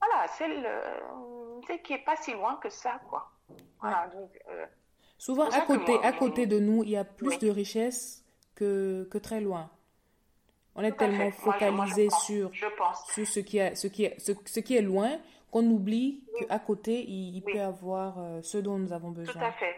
voilà, 0.00 0.28
celle, 0.28 0.68
celle 1.66 1.82
qui 1.82 1.94
est 1.94 2.04
pas 2.04 2.16
si 2.16 2.32
loin 2.32 2.56
que 2.56 2.70
ça, 2.70 3.00
quoi. 3.10 3.30
Voilà, 3.80 4.06
donc, 4.08 4.30
Souvent, 5.18 5.48
à 5.48 5.62
côté, 5.62 5.98
à 6.02 6.12
côté 6.12 6.46
de 6.46 6.58
nous, 6.58 6.84
il 6.84 6.90
y 6.90 6.96
a 6.96 7.04
plus 7.04 7.38
de 7.38 7.50
richesse 7.50 8.22
que, 8.54 9.08
que 9.10 9.18
très 9.18 9.40
loin. 9.40 9.70
On 10.76 10.84
est 10.84 10.96
tellement 10.96 11.30
focalisé 11.30 12.08
sur, 12.10 12.50
sur 12.52 13.26
ce, 13.26 13.40
qui 13.40 13.58
est, 13.58 13.74
ce, 13.74 13.86
qui 13.86 14.04
est, 14.04 14.18
ce, 14.20 14.32
ce 14.44 14.60
qui 14.60 14.76
est 14.76 14.82
loin 14.82 15.18
qu'on 15.50 15.64
oublie 15.64 16.22
qu'à 16.38 16.58
côté, 16.58 17.02
il, 17.02 17.40
peut 17.42 17.54
y 17.54 17.60
avoir 17.60 18.18
euh, 18.18 18.42
ce 18.42 18.58
dont 18.58 18.78
nous 18.78 18.92
avons 18.92 19.10
besoin. 19.10 19.32
Tout 19.32 19.46
à 19.46 19.52
fait. 19.52 19.76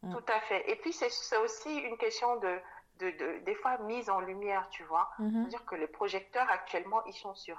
Tout 0.00 0.32
à 0.32 0.40
fait. 0.42 0.70
Et 0.70 0.76
puis, 0.76 0.92
c'est 0.92 1.36
aussi 1.38 1.76
une 1.80 1.96
question 1.98 2.36
de, 2.36 2.56
de, 3.00 3.10
de, 3.10 3.44
des 3.44 3.54
fois, 3.56 3.78
mise 3.78 4.08
en 4.08 4.20
lumière, 4.20 4.66
tu 4.70 4.84
vois. 4.84 5.10
Mm-hmm. 5.18 5.32
C'est-à-dire 5.32 5.64
que 5.66 5.74
les 5.74 5.86
projecteurs, 5.86 6.48
actuellement, 6.50 7.04
ils 7.06 7.14
sont 7.14 7.34
sur 7.34 7.58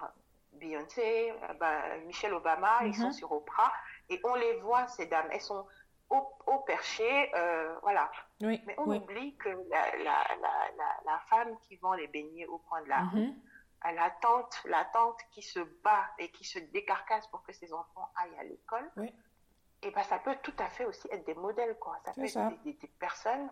Beyoncé, 0.54 1.34
bah, 1.60 1.82
Michelle 2.08 2.34
Obama, 2.34 2.80
ils 2.86 2.96
sont 2.96 3.10
mm-hmm. 3.10 3.14
sur 3.14 3.32
Oprah, 3.32 3.72
et 4.10 4.20
on 4.24 4.36
les 4.36 4.54
voit, 4.62 4.88
ces 4.88 5.06
dames. 5.06 5.28
Elles 5.32 5.42
sont 5.42 5.66
au, 6.10 6.28
au 6.48 6.60
perché, 6.60 7.32
euh, 7.36 7.76
voilà. 7.82 8.12
Mais 8.42 8.62
on 8.78 8.96
oublie 8.96 9.36
que 9.38 9.50
la, 9.50 9.98
la, 9.98 10.24
la, 10.42 11.02
la, 11.06 11.20
femme 11.30 11.58
qui 11.62 11.76
vend 11.78 11.94
les 11.94 12.08
beignets 12.08 12.48
au 12.48 12.58
coin 12.58 12.82
de 12.82 12.90
la 12.90 13.02
mm-hmm. 13.02 13.14
rue, 13.14 13.34
la 13.96 14.10
tante, 14.22 14.62
la 14.66 14.86
tante 14.86 15.20
qui 15.32 15.42
se 15.42 15.60
bat 15.84 16.08
et 16.18 16.30
qui 16.32 16.46
se 16.46 16.60
décarcasse 16.60 17.28
pour 17.28 17.44
que 17.44 17.54
ses 17.54 17.74
enfants 17.74 18.10
aillent 18.16 18.40
à 18.40 18.44
l'école, 18.44 18.90
et 19.82 19.88
eh 19.88 19.92
ben 19.92 20.04
ça 20.04 20.20
peut 20.20 20.36
tout 20.44 20.54
à 20.60 20.68
fait 20.68 20.86
aussi 20.86 21.08
être 21.12 21.26
des 21.26 21.36
modèles, 21.36 21.78
quoi. 21.80 21.98
Ça 22.04 22.12
peut 22.14 22.24
être 22.24 22.64
des, 22.64 22.74
personnes 23.00 23.50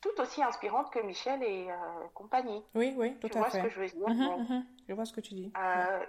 tout 0.00 0.20
aussi 0.20 0.42
inspirantes 0.42 0.90
que 0.90 1.00
Michel 1.00 1.42
et 1.42 1.70
euh, 1.70 1.74
compagnie. 2.14 2.64
Oui, 2.74 2.94
oui, 2.96 3.18
tout 3.18 3.28
tu 3.28 3.36
à 3.36 3.40
vois 3.40 3.50
ce 3.50 3.58
que 3.58 3.68
je 3.68 3.80
veux 3.80 3.88
dire? 3.88 4.08
Mhm, 4.08 4.46
mhm. 4.48 4.66
Je 4.88 4.94
vois 4.94 5.04
ce 5.04 5.12
que 5.12 5.20
tu 5.20 5.34
dis. 5.34 5.52
Euh, 5.58 6.06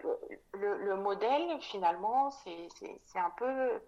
le, 0.54 0.78
le, 0.86 0.95
modèle, 0.95 1.60
finalement, 1.62 2.30
c'est 2.32 2.70
un 3.16 3.30
peu... 3.32 3.82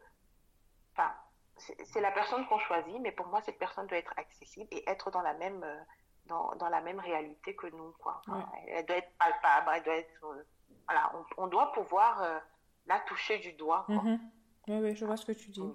C'est 1.59 2.01
la 2.01 2.11
personne 2.11 2.45
qu'on 2.47 2.59
choisit, 2.59 2.99
mais 3.01 3.11
pour 3.11 3.27
moi, 3.27 3.41
cette 3.41 3.59
personne 3.59 3.87
doit 3.87 3.97
être 3.97 4.13
accessible 4.17 4.67
et 4.71 4.83
être 4.89 5.11
dans 5.11 5.21
la 5.21 5.33
même... 5.33 5.63
Euh, 5.63 5.79
dans, 6.29 6.55
dans, 6.55 6.69
la 6.69 6.79
même 6.81 6.99
réalité 6.99 7.55
que 7.55 7.67
nous. 7.75 7.91
Quoi. 7.99 8.21
Elle 8.67 8.85
doit 8.85 8.97
être 8.97 9.11
palpable, 9.17 9.71
elle 9.75 9.83
doit 9.83 9.95
être. 9.95 10.25
Euh, 10.25 10.43
voilà, 10.85 11.11
on, 11.37 11.47
doit 11.47 11.71
pouvoir 11.71 12.21
euh, 12.21 12.37
la 12.87 12.99
toucher 12.99 13.39
du 13.39 13.53
doigt. 13.53 13.83
Quoi. 13.87 14.01
Oui, 14.67 14.77
oui, 14.77 14.95
je 14.95 15.05
vois 15.05 15.17
ce 15.17 15.25
que 15.25 15.31
tu 15.31 15.49
dis. 15.49 15.73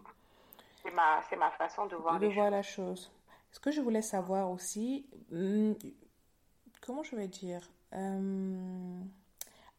C'est 0.82 0.92
ma, 0.92 1.20
ma, 1.36 1.50
façon 1.50 1.86
de 1.86 1.96
voir, 1.96 2.18
de 2.18 2.28
voir 2.28 2.50
la 2.50 2.62
chose. 2.62 3.12
Ce 3.50 3.60
que 3.60 3.70
je 3.70 3.80
voulais 3.80 4.02
savoir 4.02 4.50
aussi, 4.50 5.06
hmm, 5.30 5.72
comment 6.80 7.02
je 7.02 7.16
vais 7.16 7.28
dire 7.28 7.68
euh, 7.92 9.00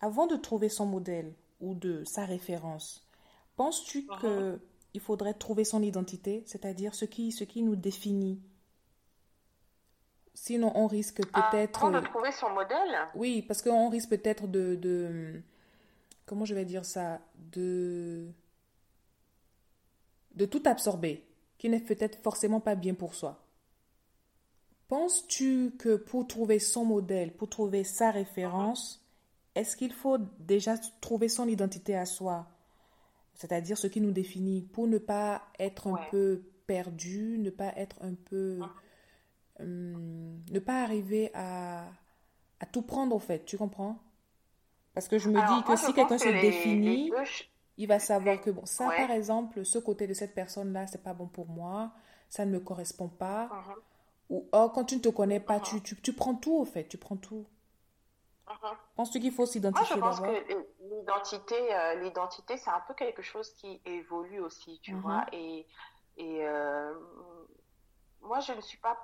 Avant 0.02 0.28
de 0.28 0.36
trouver 0.36 0.70
son 0.70 0.86
modèle 0.86 1.34
ou 1.60 1.76
de 1.76 2.04
sa 2.06 2.26
référence, 2.26 3.08
penses-tu 3.56 4.00
uh 4.00 4.22
que 4.22 4.60
il 4.96 5.02
faudrait 5.02 5.34
trouver 5.34 5.66
son 5.66 5.84
identité, 5.84 6.44
c'est-à-dire 6.46 6.96
ce 6.96 7.04
qui, 7.04 7.34
ce 7.34 7.44
qui 7.44 7.62
nous 7.62 7.76
définit. 7.76 8.42
Sinon, 10.34 10.72
on 10.76 10.88
risque 10.88 11.22
ah, 11.34 11.50
peut-être... 11.52 11.92
De 11.92 12.00
trouver 12.00 12.32
son 12.32 12.50
modèle. 12.52 12.96
Oui, 13.14 13.42
parce 13.42 13.62
qu'on 13.62 13.90
risque 13.90 14.10
peut-être 14.10 14.48
de, 14.48 14.76
de... 14.76 15.42
Comment 16.26 16.46
je 16.46 16.56
vais 16.56 16.66
dire 16.66 16.86
ça 16.86 17.20
De... 17.52 18.32
De 20.34 20.46
tout 20.46 20.64
absorber, 20.66 21.26
qui 21.58 21.70
n'est 21.70 21.80
peut-être 21.80 22.22
forcément 22.22 22.62
pas 22.62 22.76
bien 22.76 22.94
pour 22.94 23.16
soi. 23.16 23.46
Penses-tu 24.88 25.76
que 25.78 25.96
pour 25.98 26.26
trouver 26.28 26.60
son 26.60 26.86
modèle, 26.86 27.34
pour 27.34 27.50
trouver 27.50 27.84
sa 27.84 28.12
référence, 28.12 29.06
est-ce 29.56 29.76
qu'il 29.76 29.94
faut 29.94 30.20
déjà 30.40 30.78
trouver 31.02 31.28
son 31.28 31.48
identité 31.48 31.96
à 31.98 32.06
soi? 32.06 32.48
C'est-à-dire 33.36 33.78
ce 33.78 33.88
qui 33.88 34.02
nous 34.02 34.12
définit, 34.12 34.62
pour 34.62 34.88
ne 34.88 34.98
pas 34.98 35.44
être 35.60 35.88
un 35.88 36.00
peu 36.10 36.44
perdu, 36.68 37.38
ne 37.40 37.50
pas 37.50 37.74
être 37.76 37.98
un 38.02 38.14
peu... 38.14 38.60
Ah. 38.62 38.74
Hum, 39.62 40.42
ne 40.52 40.60
pas 40.60 40.84
arriver 40.84 41.32
à, 41.34 41.86
à, 42.60 42.66
tout 42.66 42.82
prendre, 42.82 43.16
au 43.16 43.20
fait, 43.20 43.46
tu 43.46 43.58
comprends? 43.58 43.98
Parce 44.94 45.08
que 45.08 45.18
je 45.18 45.30
me 45.30 45.40
dis 45.40 45.64
que 45.64 45.76
si 45.78 45.94
quelqu'un 45.94 46.18
se 46.18 46.28
définit, 46.28 47.12
il 47.78 47.88
va 47.88 48.00
savoir 48.00 48.42
que, 48.42 48.50
bon, 48.50 48.66
ça, 48.66 48.90
par 48.90 49.12
exemple, 49.12 49.64
ce 49.64 49.78
côté 49.78 50.08
de 50.08 50.14
cette 50.14 50.34
personne-là, 50.34 50.88
c'est 50.88 51.04
pas 51.04 51.14
bon 51.14 51.28
pour 51.28 51.48
moi, 51.48 51.94
ça 52.30 52.46
ne 52.46 52.52
me 52.52 52.60
correspond 52.60 53.08
pas. 53.08 53.46
Uh-huh. 53.46 53.76
Ou 54.30 54.50
oh, 54.52 54.72
quand 54.74 54.86
tu 54.86 54.96
ne 54.96 55.02
te 55.02 55.10
connais 55.10 55.40
pas, 55.40 55.60
tu, 55.60 55.82
tu, 55.82 55.96
tu, 56.02 56.14
prends 56.14 56.36
tout, 56.36 56.56
au 56.56 56.66
fait, 56.66 56.86
tu 56.88 56.98
prends 56.98 57.18
tout. 57.18 57.46
Mhm. 58.50 58.78
Penses-tu 58.96 59.20
qu'il 59.20 59.32
faut 59.32 59.46
s'identifier 59.46 60.00
Moi, 60.02 60.12
je 60.14 60.20
pense 60.20 60.20
que 60.22 60.64
l'identité, 60.96 61.76
euh, 61.76 61.96
l'identité, 61.96 62.58
c'est 62.58 62.70
un 62.70 62.82
peu 62.88 62.94
quelque 62.94 63.22
chose 63.22 63.54
qui 63.56 63.82
évolue 63.86 64.40
aussi, 64.40 64.80
tu 64.82 64.94
Mhm. 64.94 65.02
vois. 65.02 65.26
Et, 65.32 65.66
et 66.18 66.48
euh, 66.48 66.94
moi, 68.22 68.40
je 68.40 68.54
ne 68.54 68.62
suis 68.62 68.78
pas 68.78 68.98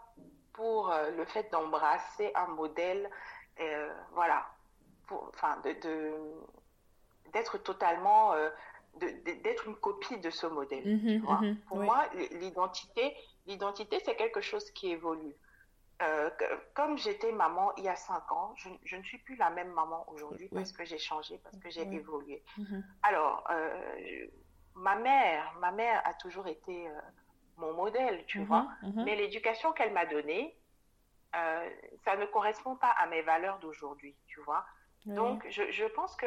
pour 0.53 0.91
euh, 0.91 1.09
le 1.11 1.25
fait 1.25 1.49
d'embrasser 1.51 2.31
un 2.35 2.47
modèle, 2.47 3.09
voilà, 4.13 4.45
enfin, 5.09 5.57
de, 5.63 5.73
de- 5.73 6.41
d'être 7.33 7.57
totalement, 7.59 8.33
de- 8.95 9.33
d'être 9.43 9.67
une 9.67 9.75
copie 9.75 10.17
de 10.19 10.29
ce 10.29 10.47
modèle, 10.47 10.83
Mhm, 10.85 10.99
tu 10.99 11.19
vois. 11.19 11.37
mhm, 11.41 11.57
Pour 11.67 11.77
oui. 11.77 11.85
moi, 11.85 12.05
l'identité, 12.31 13.15
l'identité, 13.45 13.99
c'est 14.03 14.15
quelque 14.15 14.41
chose 14.41 14.69
qui 14.71 14.91
évolue. 14.91 15.35
Euh, 16.01 16.29
que- 16.31 16.59
comme 16.73 16.97
j'étais 16.97 17.31
maman 17.31 17.73
il 17.77 17.83
y 17.83 17.87
a 17.89 17.95
cinq 17.95 18.31
ans, 18.31 18.53
je, 18.55 18.69
je 18.83 18.95
ne 18.95 19.03
suis 19.03 19.19
plus 19.19 19.35
la 19.35 19.49
même 19.51 19.71
maman 19.71 20.03
aujourd'hui 20.09 20.47
Oui. 20.51 20.57
parce 20.59 20.71
que 20.71 20.83
j'ai 20.83 20.97
changé, 20.97 21.37
parce 21.43 21.57
que 21.59 21.69
j'ai 21.69 21.83
Oui. 21.83 21.97
évolué. 21.97 22.43
Mhm. 22.57 22.83
Alors, 23.03 23.43
euh, 23.51 23.97
je- 23.99 24.29
ma 24.73 24.95
mère, 24.95 25.53
ma 25.59 25.71
mère 25.71 26.01
a 26.05 26.13
toujours 26.15 26.47
été 26.47 26.87
euh, 26.89 26.99
mon 27.57 27.73
modèle, 27.73 28.25
tu 28.25 28.39
Mhm, 28.39 28.45
vois. 28.45 28.67
mhm. 28.81 29.03
Mais 29.03 29.15
l'éducation 29.15 29.73
qu'elle 29.73 29.93
m'a 29.93 30.05
donnée, 30.07 30.57
ça 31.33 32.15
ne 32.17 32.25
correspond 32.25 32.75
pas 32.75 32.89
à 32.89 33.05
mes 33.07 33.21
valeurs 33.21 33.59
d'aujourd'hui, 33.59 34.15
tu 34.27 34.41
vois. 34.41 34.65
Donc, 35.05 35.45
je, 35.49 35.71
je 35.71 35.85
pense 35.85 36.15
que, 36.15 36.25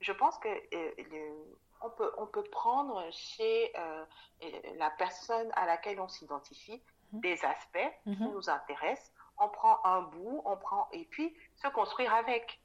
je 0.00 0.12
pense 0.12 0.38
que 0.38 0.48
le- 0.48 1.56
on 1.80 1.90
peut, 1.90 2.12
on 2.18 2.26
peut 2.26 2.42
prendre 2.44 3.10
chez 3.12 3.72
la 4.76 4.90
personne 4.90 5.50
à 5.54 5.66
laquelle 5.66 6.00
on 6.00 6.08
s'identifie. 6.08 6.82
Des 7.20 7.44
aspects 7.44 7.92
qui 8.04 8.10
Mhm. 8.22 8.32
nous 8.32 8.50
intéressent. 8.50 9.12
On 9.38 9.48
prend 9.48 9.84
un 9.84 10.02
bout, 10.02 10.42
on 10.44 10.56
prend 10.56 10.88
et 10.92 11.04
puis 11.06 11.36
se 11.56 11.68
construire 11.68 12.14
avec. 12.14 12.60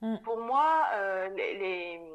Mhm. 0.00 0.22
Pour 0.22 0.38
moi, 0.38 0.86
euh, 0.92 1.28
les, 1.28 1.54
les, 1.58 2.12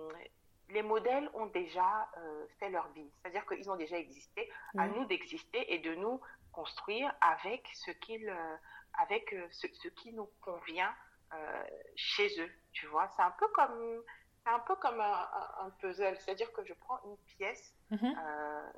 les 0.70 0.82
modèles 0.82 1.30
ont 1.34 1.48
déjà 1.48 2.10
euh, 2.18 2.46
fait 2.60 2.70
leur 2.70 2.88
vie, 2.90 3.10
c'est-à-dire 3.22 3.46
qu'ils 3.48 3.70
ont 3.72 3.76
déjà 3.76 3.98
existé. 3.98 4.52
À 4.78 4.88
nous 4.88 5.06
d'exister 5.06 5.74
et 5.74 5.80
de 5.80 5.96
nous 5.96 6.20
construire 6.52 7.14
avec 7.22 7.68
ce 7.74 7.92
qu'ils, 7.92 8.30
euh, 8.30 8.56
avec 9.00 9.36
ce, 9.52 9.68
ce 9.74 9.88
qui 9.90 10.14
nous 10.14 10.30
convient 10.42 10.94
euh, 11.34 11.64
chez 11.96 12.28
eux. 12.42 12.52
Tu 12.74 12.86
vois, 12.88 13.08
c'est 13.16 13.22
un 13.24 13.32
peu 13.32 13.48
comme, 13.50 14.04
c'est 14.44 14.52
un 14.52 14.60
peu 14.60 14.76
comme 14.76 15.00
un, 15.00 15.70
puzzle, 15.80 16.18
c'est-à-dire 16.20 16.52
que 16.54 16.64
je 16.66 16.74
prends 16.74 17.00
une 17.06 17.18
pièce. 17.38 17.76
Mhm. 17.92 18.16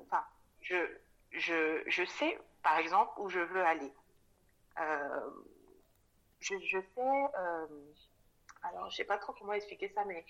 Enfin, 0.02 0.24
je, 0.60 0.76
je, 1.32 1.82
je 1.86 2.04
sais, 2.04 2.38
par 2.62 2.78
exemple, 2.78 3.12
où 3.18 3.28
je 3.28 3.40
veux 3.40 3.64
aller. 3.64 3.92
Euh, 4.80 5.30
je, 6.40 6.54
je 6.58 6.78
sais. 6.94 7.00
euh, 7.38 7.66
alors, 8.62 8.90
je 8.90 8.96
sais 8.96 9.04
pas 9.04 9.18
trop 9.18 9.32
comment 9.38 9.52
expliquer 9.52 9.88
ça, 9.94 10.04
mais 10.04 10.24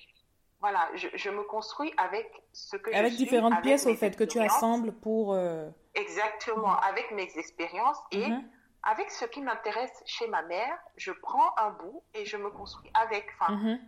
voilà, 0.60 0.88
je, 0.94 1.08
je 1.14 1.30
me 1.30 1.42
construis 1.42 1.92
avec 1.96 2.30
ce 2.52 2.76
que 2.76 2.94
Avec 2.94 3.14
différentes 3.14 3.60
pièces, 3.62 3.86
au 3.86 3.94
fait, 3.94 4.16
que 4.16 4.24
tu 4.24 4.38
assembles 4.40 4.92
pour... 4.92 5.34
euh, 5.34 5.68
Exactement, 5.94 6.74
avec 6.80 7.10
mes 7.10 7.30
expériences 7.38 7.98
et 8.12 8.26
mhm. 8.26 8.42
avec 8.82 9.10
ce 9.10 9.26
qui 9.26 9.42
m'intéresse 9.42 10.02
chez 10.06 10.26
ma 10.28 10.42
mère, 10.42 10.78
je 10.96 11.12
prends 11.12 11.54
un 11.58 11.70
bout 11.70 12.02
et 12.14 12.24
je 12.24 12.36
me 12.38 12.50
construis 12.50 12.90
avec. 12.94 13.26
Enfin, 13.40 13.52
Mhm. 13.54 13.80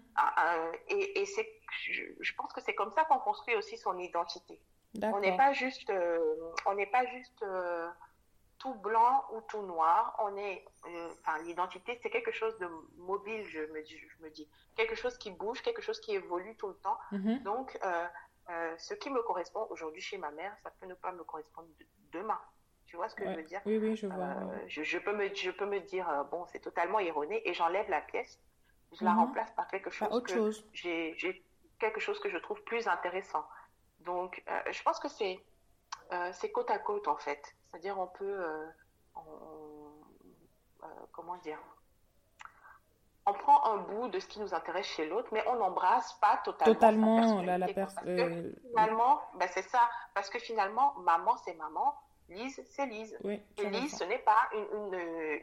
et 0.89 1.21
et 1.23 1.27
c'est, 1.27 1.49
je, 1.91 2.03
je 2.21 2.35
pense 2.35 2.53
que 2.53 2.61
c'est 2.61 2.75
comme 2.75 2.93
ça 2.93 3.05
qu'on 3.05 3.19
construit 3.19 3.57
aussi 3.57 3.79
son 3.79 3.99
identité. 3.99 4.61
On 5.03 5.19
n'est 5.21 5.37
pas 5.37 5.53
juste, 5.53 5.91
euh, 5.91 6.21
on 6.67 6.75
n'est 6.75 6.87
pas 6.87 7.05
juste 7.07 7.43
euh, 7.43 7.89
tout 8.65 8.75
blanc 8.77 9.25
ou 9.33 9.43
tout 9.43 9.61
noir. 9.63 10.17
On 10.21 10.35
est, 10.39 10.65
euh, 10.87 11.11
enfin, 11.21 11.37
l'identité, 11.43 11.99
c'est 12.03 12.09
quelque 12.09 12.33
chose 12.33 12.57
de 12.59 12.67
mobile, 12.97 13.45
je 13.47 13.61
me 13.61 13.83
dis, 13.83 13.99
je 13.99 14.23
me 14.25 14.31
dis, 14.31 14.49
quelque 14.75 14.95
chose 14.95 15.19
qui 15.19 15.31
bouge, 15.31 15.61
quelque 15.61 15.83
chose 15.83 16.01
qui 16.01 16.15
évolue 16.15 16.57
tout 16.57 16.69
le 16.69 16.77
temps. 16.77 16.99
Mhm. 17.13 17.43
Donc, 17.43 17.79
euh, 17.85 18.07
euh, 18.49 18.75
ce 18.79 18.95
qui 18.95 19.11
me 19.11 19.23
correspond 19.23 19.67
aujourd'hui 19.69 20.01
chez 20.01 20.17
ma 20.17 20.31
mère, 20.31 20.57
ça 20.63 20.71
peut 20.81 20.87
ne 20.87 20.95
pas 20.95 21.13
me 21.13 21.25
correspondre 21.25 21.69
de- 21.79 21.87
demain. 22.19 22.41
Tu 22.87 22.97
vois 22.97 23.09
ce 23.11 23.15
que 23.15 23.25
Ouais. 23.25 23.33
je 23.33 23.37
veux 23.37 23.43
dire? 23.43 23.61
Oui, 23.67 23.77
oui, 23.77 23.97
je 23.97 24.07
vois. 24.07 24.35
Je, 24.69 24.83
je 24.83 24.99
peux 24.99 25.13
me, 25.13 25.27
je 25.35 25.51
peux 25.51 25.67
me 25.67 25.81
dire, 25.81 26.07
bon, 26.31 26.47
c'est 26.47 26.61
totalement 26.61 27.01
erroné 27.01 27.47
et 27.47 27.53
j'enlève 27.53 27.89
la 27.91 28.01
pièce, 28.01 28.41
je 28.99 29.05
la 29.05 29.13
Mhm. 29.13 29.19
remplace 29.19 29.53
par 29.53 29.69
quelque 29.69 29.91
chose 29.91 30.09
autre 30.11 30.27
que 30.27 30.35
chose. 30.35 30.65
j'ai, 30.73 31.15
quelque 31.79 32.01
chose 32.01 32.19
que 32.19 32.31
je 32.31 32.39
trouve 32.39 32.63
plus 32.65 32.89
intéressant. 32.89 33.45
Donc, 34.01 34.43
je 34.71 34.83
pense 34.83 34.99
que 35.01 35.09
c'est, 35.09 35.39
c'est 36.33 36.51
côte 36.51 36.71
à 36.71 36.79
côte 36.79 37.09
en 37.09 37.17
fait. 37.17 37.43
C'est-à-dire, 37.75 37.99
on 37.99 38.07
peut, 38.07 38.25
euh, 38.25 38.67
on- 39.17 40.85
euh, 40.85 40.87
comment 41.11 41.37
dire, 41.39 41.59
on 43.27 43.33
prend 43.33 43.65
un 43.73 43.79
bout 43.79 44.07
de 44.09 44.21
ce 44.21 44.29
qui 44.29 44.39
nous 44.39 44.55
intéresse 44.55 44.87
chez 44.87 45.07
l'autre, 45.09 45.29
mais 45.33 45.43
on 45.49 45.57
n'embrasse 45.57 46.13
pas 46.21 46.41
totalement, 46.45 47.43
la, 47.43 47.59
la 47.59 47.67
personnalité, 47.67 47.75
pers- 47.75 47.87
quoi. 47.87 47.95
Parce 47.97 48.07
que 48.07 48.11
euh, 48.23 48.53
finalement, 48.71 49.21
ben, 49.35 49.49
c'est 49.53 49.63
ça. 49.63 49.81
Parce 50.15 50.31
que 50.31 50.39
finalement, 50.39 50.95
maman, 50.99 51.37
c'est 51.39 51.55
maman, 51.55 51.97
Lise, 52.29 52.63
c'est 52.71 52.87
Lise. 52.87 53.19
oui, 53.25 53.43
Et 53.59 53.69
Lise, 53.71 53.97
ce 53.99 54.05
n'est 54.05 54.19
pas 54.21 54.49
une, 54.53 54.95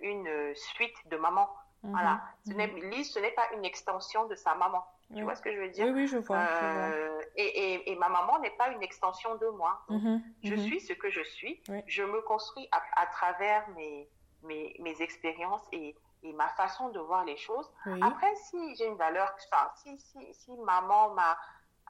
une, 0.01 0.27
une 0.29 0.55
suite 0.55 0.95
de 1.09 1.17
maman. 1.17 1.49
Mhm, 1.84 1.91
Voilà. 1.91 2.21
Ce 2.45 2.51
mhm. 2.51 2.57
n'est, 2.57 2.67
Lise, 2.91 3.11
ce 3.11 3.19
n'est 3.19 3.32
pas 3.32 3.51
une 3.55 3.65
extension 3.65 4.25
de 4.27 4.36
sa 4.36 4.55
maman. 4.55 4.86
Tu 5.09 5.17
Oui. 5.17 5.23
vois 5.23 5.36
ce 5.36 5.41
que 5.41 5.51
je 5.51 5.59
veux 5.59 5.69
dire? 5.69 5.86
Oui, 5.88 5.91
oui, 5.91 6.07
je 6.07 6.17
vois. 6.17 6.45
je 6.45 6.65
vois. 6.77 7.20
Et, 7.36 7.73
et, 7.73 7.91
et 7.91 7.95
ma 7.95 8.09
maman 8.09 8.39
n'est 8.39 8.55
pas 8.57 8.69
une 8.69 8.84
extension 8.84 9.36
de 9.36 9.47
moi. 9.47 9.82
Donc, 9.89 10.01
Mhm, 10.01 10.23
Je 10.43 10.53
mhm. 10.55 10.59
suis 10.61 10.82
ce 10.82 10.93
que 10.93 11.09
je 11.09 11.23
suis. 11.23 11.61
Oui. 11.69 11.82
Je 11.88 12.03
me 12.03 12.21
construis 12.21 12.67
à, 12.71 12.82
à 12.95 13.05
travers 13.07 13.67
mes, 13.69 14.09
mes, 14.43 14.75
mes 14.79 15.01
expériences 15.01 15.65
et, 15.71 15.95
et 16.23 16.34
ma 16.34 16.49
façon 16.49 16.89
de 16.89 16.99
voir 16.99 17.23
les 17.25 17.38
choses. 17.38 17.71
Oui. 17.86 17.99
Après, 18.03 18.34
si 18.36 18.75
j'ai 18.75 18.86
une 18.88 18.97
valeur, 18.97 19.34
enfin, 19.51 19.71
si, 19.75 19.97
si, 19.99 20.34
si 20.34 20.57
maman 20.57 21.13
m'a 21.13 21.38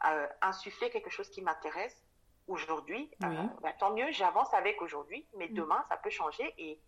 euh, 0.07 0.27
insufflé 0.41 0.89
quelque 0.89 1.09
chose 1.09 1.29
qui 1.29 1.41
m'intéresse 1.41 2.03
aujourd'hui, 2.47 3.09
Oui. 3.21 3.35
euh, 3.37 3.43
bah, 3.61 3.73
tant 3.79 3.91
mieux, 3.93 4.11
j'avance 4.11 4.53
avec 4.53 4.81
aujourd'hui, 4.81 5.27
mais 5.37 5.47
Mm. 5.49 5.53
demain, 5.55 5.83
ça 5.89 5.97
peut 5.97 6.09
changer 6.09 6.53
et 6.57 6.79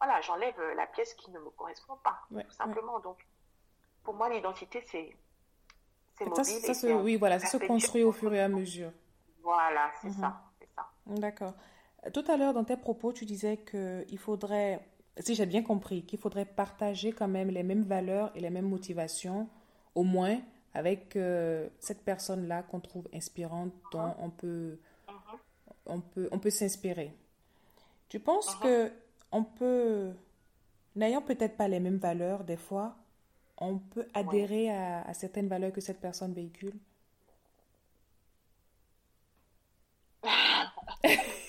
voilà, 0.00 0.20
j'enlève 0.20 0.60
la 0.76 0.86
pièce 0.88 1.14
qui 1.14 1.30
ne 1.30 1.38
me 1.38 1.50
correspond 1.50 1.96
pas, 1.98 2.18
Ouais, 2.32 2.42
tout 2.44 2.50
simplement. 2.50 2.98
Donc, 3.00 3.24
pour 4.02 4.14
moi, 4.14 4.28
l'identité, 4.28 4.80
c'est 4.82 5.16
Ça, 6.34 6.44
ça 6.44 6.74
se, 6.74 6.86
oui, 7.02 7.16
voilà, 7.16 7.38
ça 7.38 7.46
se 7.46 7.56
construit 7.66 8.02
au 8.04 8.12
fur 8.12 8.32
et 8.34 8.40
à 8.40 8.48
mesure. 8.48 8.90
Voilà, 9.42 9.90
c'est 10.00 10.08
Mhm. 10.08 10.14
ça, 10.20 10.42
c'est 10.60 10.68
ça. 10.74 10.86
D'accord. 11.06 11.54
Tout 12.12 12.24
à 12.28 12.36
l'heure, 12.36 12.52
dans 12.54 12.64
tes 12.64 12.76
propos, 12.76 13.12
tu 13.12 13.24
disais 13.24 13.58
qu'il 13.58 14.18
faudrait, 14.18 14.80
si 15.18 15.34
j'ai 15.34 15.46
bien 15.46 15.62
compris, 15.62 16.04
qu'il 16.04 16.18
faudrait 16.18 16.44
partager 16.44 17.12
quand 17.12 17.28
même 17.28 17.48
les 17.50 17.62
mêmes 17.62 17.82
valeurs 17.82 18.30
et 18.34 18.40
les 18.40 18.50
mêmes 18.50 18.68
motivations, 18.68 19.48
au 19.94 20.02
moins 20.04 20.40
avec 20.74 21.16
euh, 21.16 21.68
cette 21.80 22.02
personne-là 22.02 22.62
qu'on 22.62 22.80
trouve 22.80 23.08
inspirante, 23.12 23.72
dont 23.92 24.14
on 24.18 24.30
peut, 24.30 24.78
Mhm. 25.08 25.38
on 25.86 26.00
peut, 26.00 26.28
on 26.32 26.38
peut 26.38 26.50
s'inspirer. 26.50 27.12
Tu 28.08 28.20
penses 28.20 28.54
Mhm. 28.56 28.62
que 28.62 28.92
on 29.32 29.44
peut, 29.44 30.12
n'ayant 30.96 31.22
peut-être 31.22 31.56
pas 31.56 31.68
les 31.68 31.80
mêmes 31.80 31.98
valeurs 31.98 32.44
des 32.44 32.56
fois, 32.56 32.94
on 33.62 33.78
peut 33.78 34.06
adhérer 34.14 34.70
à, 34.70 35.02
à 35.02 35.14
certaines 35.14 35.48
valeurs 35.48 35.72
que 35.72 35.80
cette 35.80 36.00
personne 36.00 36.32
véhicule? 36.34 36.74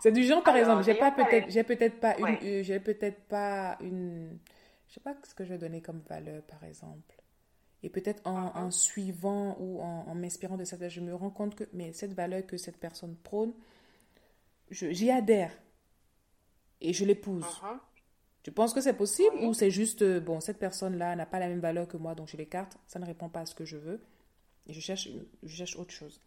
C'est 0.00 0.12
du 0.12 0.22
genre, 0.24 0.42
par 0.44 0.54
Alors, 0.54 0.80
exemple, 0.80 0.84
j'ai 0.84 0.94
pas 0.98 1.10
peut-être, 1.10 1.50
j'ai 1.50 1.64
peut-être 1.64 1.98
pas 1.98 2.16
une, 2.18 2.24
Ouais. 2.24 2.38
euh, 2.42 2.62
j'ai 2.62 2.78
peut-être 2.80 3.20
pas 3.24 3.76
une, 3.80 4.38
je 4.88 4.94
sais 4.94 5.00
pas 5.00 5.14
ce 5.26 5.34
que 5.34 5.44
je 5.44 5.50
vais 5.50 5.58
donner 5.58 5.80
comme 5.80 6.00
valeur, 6.08 6.42
par 6.42 6.62
exemple. 6.64 7.16
Et 7.82 7.90
peut-être 7.90 8.22
en, 8.26 8.40
Mhm. 8.40 8.50
en 8.56 8.70
suivant 8.70 9.56
ou 9.60 9.80
en, 9.82 10.06
en 10.08 10.14
m'inspirant 10.14 10.56
de 10.56 10.64
cette, 10.64 10.88
je 10.88 11.00
me 11.00 11.14
rends 11.14 11.30
compte 11.30 11.54
que, 11.56 11.64
mais 11.72 11.92
cette 11.92 12.12
valeur 12.14 12.46
que 12.46 12.56
cette 12.56 12.78
personne 12.78 13.16
prône, 13.16 13.52
je- 14.70 14.90
j'y 14.92 15.10
adhère 15.10 15.52
et 16.80 16.92
je 16.92 17.04
l'épouse. 17.04 17.44
Mhm. 17.62 17.80
Tu 18.42 18.52
penses 18.52 18.72
que 18.72 18.80
c'est 18.80 18.94
possible 18.94 19.36
Oui. 19.40 19.46
ou 19.46 19.54
c'est 19.54 19.70
juste, 19.70 20.02
euh, 20.02 20.20
bon, 20.20 20.40
cette 20.40 20.58
personne-là 20.58 21.14
n'a 21.16 21.26
pas 21.26 21.38
la 21.38 21.48
même 21.48 21.60
valeur 21.60 21.86
que 21.88 21.96
moi, 21.96 22.14
donc 22.14 22.28
je 22.28 22.36
l'écarte, 22.36 22.78
ça 22.86 22.98
ne 22.98 23.04
répond 23.04 23.28
pas 23.28 23.40
à 23.40 23.46
ce 23.46 23.54
que 23.54 23.64
je 23.64 23.76
veux 23.76 24.00
et 24.66 24.72
je 24.72 24.80
cherche, 24.80 25.08
je 25.42 25.54
cherche 25.56 25.76
autre 25.76 25.92
chose. 25.92 26.20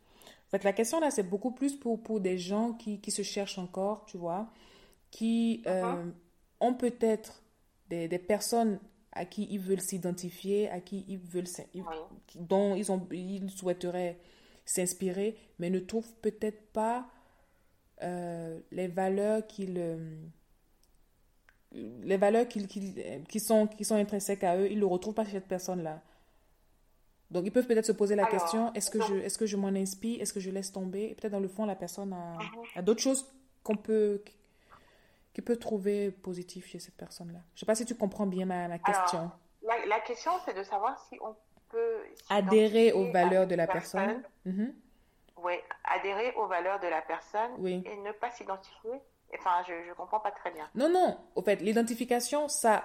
En 0.48 0.50
fait, 0.52 0.64
la 0.64 0.74
question 0.74 1.00
là, 1.00 1.10
c'est 1.12 1.24
beaucoup 1.24 1.52
plus 1.52 1.76
pour, 1.76 2.02
pour 2.04 2.20
des 2.20 2.38
gens 2.38 2.74
qui, 2.74 3.00
qui 3.00 3.12
se 3.12 3.22
cherchent 3.22 3.58
encore, 3.58 4.06
tu 4.06 4.18
vois, 4.18 4.52
qui 5.10 5.64
euh, 5.68 6.12
ont 6.60 6.74
peut-être 6.74 7.42
des, 7.90 8.08
des 8.08 8.20
personnes 8.20 8.80
à 9.14 9.26
qui 9.26 9.48
ils 9.50 9.60
veulent 9.60 9.82
s'identifier, 9.82 10.70
à 10.70 10.80
qui 10.82 11.06
ils 11.08 11.18
veulent, 11.20 11.48
ils- 11.74 11.84
dont 12.36 12.76
ils, 12.76 12.92
ont, 12.92 13.08
ils 13.12 13.50
souhaiteraient 13.50 14.20
s'inspirer, 14.66 15.38
mais 15.60 15.70
ne 15.70 15.80
trouvent 15.80 16.14
peut-être 16.22 16.62
pas 16.72 17.08
euh, 18.04 18.60
les 18.72 18.88
valeurs 18.88 19.46
qu'ils 19.48 19.78
les 21.74 22.18
valeurs 22.18 22.48
qu'ils, 22.48 22.68
qu'ils- 22.68 23.24
qui 23.30 23.40
sont, 23.40 23.68
qui 23.68 23.86
sont 23.86 23.96
intrinsèques 23.96 24.44
à 24.44 24.58
eux, 24.58 24.68
ils 24.70 24.76
ne 24.76 24.82
le 24.82 24.88
retrouvent 24.88 25.14
pas 25.14 25.26
chez 25.26 25.32
cette 25.32 25.48
personne-là. 25.48 26.02
Donc, 27.30 27.46
ils 27.46 27.52
peuvent 27.52 27.66
peut-être 27.68 27.86
se 27.86 27.94
poser 27.94 28.16
la 28.16 28.24
Alors, 28.26 28.32
question, 28.42 28.74
est-ce 28.74 28.90
que, 28.92 29.02
je, 29.02 29.16
est-ce 29.16 29.38
que 29.38 29.46
je 29.46 29.56
m'en 29.56 29.70
inspire, 29.70 30.22
est-ce 30.22 30.34
que 30.34 30.42
je 30.42 30.50
laisse 30.50 30.72
tomber? 30.72 31.04
Et 31.12 31.16
peut-être 31.16 31.32
dans 31.32 31.40
le 31.40 31.48
fond, 31.48 31.66
la 31.66 31.76
personne 31.76 32.12
a, 32.12 32.38
Mhm. 32.40 32.64
a 32.76 32.82
d'autres 32.82 33.02
choses 33.02 33.26
qu'on 33.64 33.78
peut, 33.78 34.22
qu'il 35.34 35.44
peut 35.46 35.56
trouver 35.56 36.12
positif 36.12 36.68
chez 36.68 36.80
cette 36.80 36.96
personne-là 36.98 37.40
Je 37.56 37.56
ne 37.56 37.60
sais 37.62 37.66
pas 37.66 37.76
si 37.76 37.86
tu 37.86 37.96
comprends 37.96 38.26
bien 38.28 38.46
ma, 38.46 38.68
ma 38.68 38.80
question. 38.80 39.32
la, 39.88 40.00
question, 40.02 40.32
c'est 40.44 40.54
de 40.58 40.64
savoir 40.64 41.00
si 41.08 41.18
on 41.22 41.34
peut 41.70 42.00
adhérer 42.30 42.92
aux 42.92 43.10
valeurs 43.14 43.48
de 43.48 43.56
la 43.56 43.66
personne. 43.68 44.22
Mhm. 44.46 44.74
Oui, 45.38 45.54
adhérer 45.86 46.34
aux 46.36 46.48
valeurs 46.48 46.82
de 46.82 46.88
la 46.88 47.02
personne 47.02 47.52
oui. 47.60 47.82
et 47.86 47.96
ne 47.98 48.12
pas 48.12 48.30
s'identifier. 48.32 48.92
Enfin, 49.38 49.64
je 49.68 49.90
ne 49.90 49.94
comprends 49.94 50.20
pas 50.20 50.32
très 50.32 50.52
bien. 50.52 50.70
Non, 50.76 50.90
non. 50.90 51.18
Au 51.36 51.42
fait, 51.42 51.62
l'identification, 51.62 52.48
ça, 52.48 52.84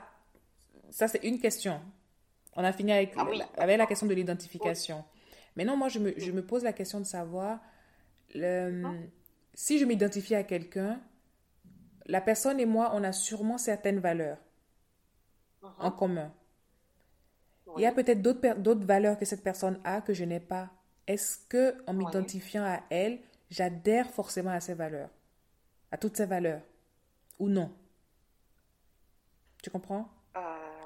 ça 0.91 1.09
c'est 1.09 1.25
une 1.25 1.41
question. 1.41 1.81
On 2.55 2.65
a 2.65 2.73
fini 2.73 2.93
avec, 2.93 3.15
ah 3.17 3.27
avec 3.59 3.79
la 3.79 3.87
question 3.87 4.07
de 4.07 4.15
l'identification. 4.15 5.05
Maintenant, 5.57 5.77
moi, 5.77 5.89
je 5.89 5.99
me, 5.99 6.15
je 6.19 6.31
me, 6.33 6.45
pose 6.45 6.63
la 6.63 6.73
question 6.73 7.01
de 7.01 7.05
savoir 7.05 7.61
le, 8.35 8.83
ah. 8.85 8.93
si 9.55 9.79
je 9.79 9.85
m'identifie 9.85 10.35
à 10.35 10.45
quelqu'un, 10.45 11.01
la 12.07 12.21
personne 12.21 12.61
et 12.61 12.67
moi, 12.67 12.93
on 12.95 13.03
a 13.03 13.13
sûrement 13.13 13.59
certaines 13.59 13.99
valeurs 13.99 14.39
en 15.63 15.89
uh-huh. 15.89 15.97
commun. 15.97 16.33
Il 17.77 17.83
y 17.83 17.87
a 17.87 17.93
peut-être 17.93 18.23
d'autres 18.23 18.87
valeurs 18.87 19.19
que 19.19 19.25
cette 19.25 19.43
personne 19.43 19.81
a 19.85 20.01
que 20.01 20.15
je 20.15 20.25
n'ai 20.25 20.41
pas. 20.41 20.71
Est-ce 21.07 21.39
que 21.49 21.77
en 21.87 21.93
m'identifiant 21.93 22.65
à 22.65 22.81
elle, 22.91 23.19
j'adhère 23.51 24.11
forcément 24.11 24.51
à 24.51 24.61
ses 24.61 24.75
valeurs, 24.75 25.11
à 25.91 25.99
toutes 25.99 26.16
ses 26.16 26.26
valeurs, 26.26 26.62
ou 27.39 27.49
non 27.49 27.72
Tu 29.62 29.70
comprends? 29.70 30.09
Euh, 30.37 30.41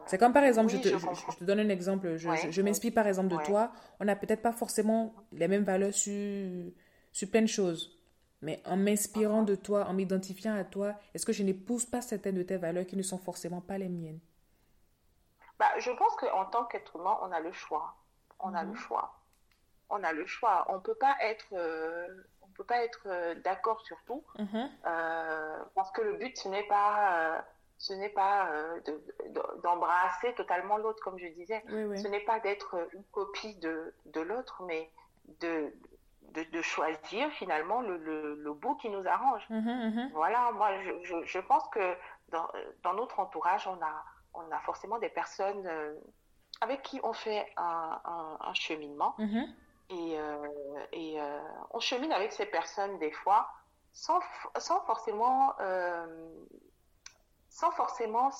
C'est 0.06 0.18
comme 0.18 0.32
par 0.32 0.44
exemple, 0.44 0.70
je, 0.70 0.78
te, 0.78 0.88
je, 0.88 1.36
te, 1.38 1.44
donne 1.44 1.60
un 1.60 1.68
exemple, 1.68 2.16
je, 2.16 2.62
m'inspire 2.62 2.92
par 2.94 3.06
exemple 3.06 3.28
de 3.28 3.42
toi, 3.44 3.72
on 3.98 4.04
n'a 4.04 4.16
peut-être 4.16 4.42
pas 4.42 4.52
forcément 4.52 5.14
les 5.32 5.48
mêmes 5.48 5.64
valeurs 5.64 5.94
sur, 5.94 6.72
sur 7.12 7.30
plein 7.30 7.42
de 7.42 7.46
choses. 7.46 7.96
Mais 8.42 8.62
en 8.64 8.76
m'inspirant 8.76 9.42
de 9.42 9.54
toi, 9.54 9.84
en 9.86 9.92
m'identifiant 9.92 10.54
à 10.54 10.64
toi, 10.64 10.94
est-ce 11.12 11.26
que 11.26 11.32
je 11.32 11.42
n'épouse 11.42 11.84
pas 11.84 12.00
certaines 12.00 12.36
de 12.36 12.42
tes 12.42 12.56
valeurs 12.56 12.86
qui 12.86 12.96
ne 12.96 13.02
sont 13.02 13.18
forcément 13.18 13.60
pas 13.60 13.76
les 13.76 13.88
miennes? 13.88 14.20
Bah, 15.58 15.70
Je 15.78 15.90
pense 15.90 16.16
qu'en 16.16 16.46
tant 16.46 16.64
qu'être 16.64 16.96
humain, 16.96 17.18
on 17.20 17.30
a 17.32 17.40
le 17.40 17.52
choix. 17.52 17.94
On 18.38 18.54
a 18.54 18.62
le 18.62 18.70
mhm. 18.70 18.76
choix. 18.76 19.20
On 19.90 20.02
a 20.02 20.12
le 20.12 20.24
choix. 20.24 20.66
On 20.70 20.80
peut 20.80 20.94
pas 20.94 21.16
être, 21.20 21.52
euh, 21.52 22.06
on 22.50 22.56
peut 22.56 22.64
pas 22.64 22.84
être 22.84 23.06
euh, 23.06 23.34
d'accord 23.36 23.80
sur 23.82 23.96
tout, 24.06 24.24
mhm. 24.38 24.70
euh, 24.86 25.58
parce 25.74 25.90
que 25.92 26.02
le 26.02 26.16
but 26.16 26.36
ce 26.36 26.48
n'est 26.48 26.66
pas, 26.66 27.44
ce 27.78 27.92
n'est 27.92 28.10
pas 28.10 28.50
d'embrasser 29.62 30.34
totalement 30.34 30.76
l'autre, 30.76 31.02
comme 31.02 31.18
je 31.18 31.28
disais. 31.28 31.62
Ce 31.68 32.08
n'est 32.08 32.24
pas 32.24 32.40
d'être 32.40 32.88
une 32.92 33.04
copie 33.04 33.54
de, 33.56 33.94
de 34.06 34.20
l'autre, 34.20 34.62
mais 34.66 34.90
de 35.40 35.72
de, 36.52 36.62
choisir 36.62 37.28
finalement 37.32 37.80
le, 37.80 37.96
le, 38.36 38.52
bout 38.52 38.76
qui 38.76 38.88
nous 38.88 39.06
arrange. 39.06 39.42
Mhm, 39.50 39.94
mhm. 39.94 40.10
Voilà, 40.12 40.52
moi 40.52 40.70
je, 41.02 41.24
je, 41.24 41.38
pense 41.38 41.66
que 41.68 41.96
dans, 42.28 42.48
dans, 42.82 42.94
notre 42.94 43.18
entourage, 43.18 43.66
on 43.66 43.82
a, 43.82 44.04
on 44.34 44.50
a 44.52 44.58
forcément 44.60 44.98
des 44.98 45.08
personnes 45.08 45.66
euh, 45.66 45.94
avec 46.60 46.82
qui 46.82 47.00
on 47.02 47.12
fait 47.12 47.46
un, 47.56 48.00
un, 48.40 48.54
cheminement. 48.54 49.16
Et, 49.90 50.18
euh, 50.18 50.46
et 50.92 51.20
euh, 51.20 51.40
on 51.70 51.80
chemine 51.80 52.12
avec 52.12 52.32
ces 52.32 52.46
personnes 52.46 52.98
des 52.98 53.10
fois 53.10 53.50
sans, 53.92 54.20
sans 54.56 54.80
forcément, 54.82 55.54
sans 57.48 57.70
forcément 57.72 58.30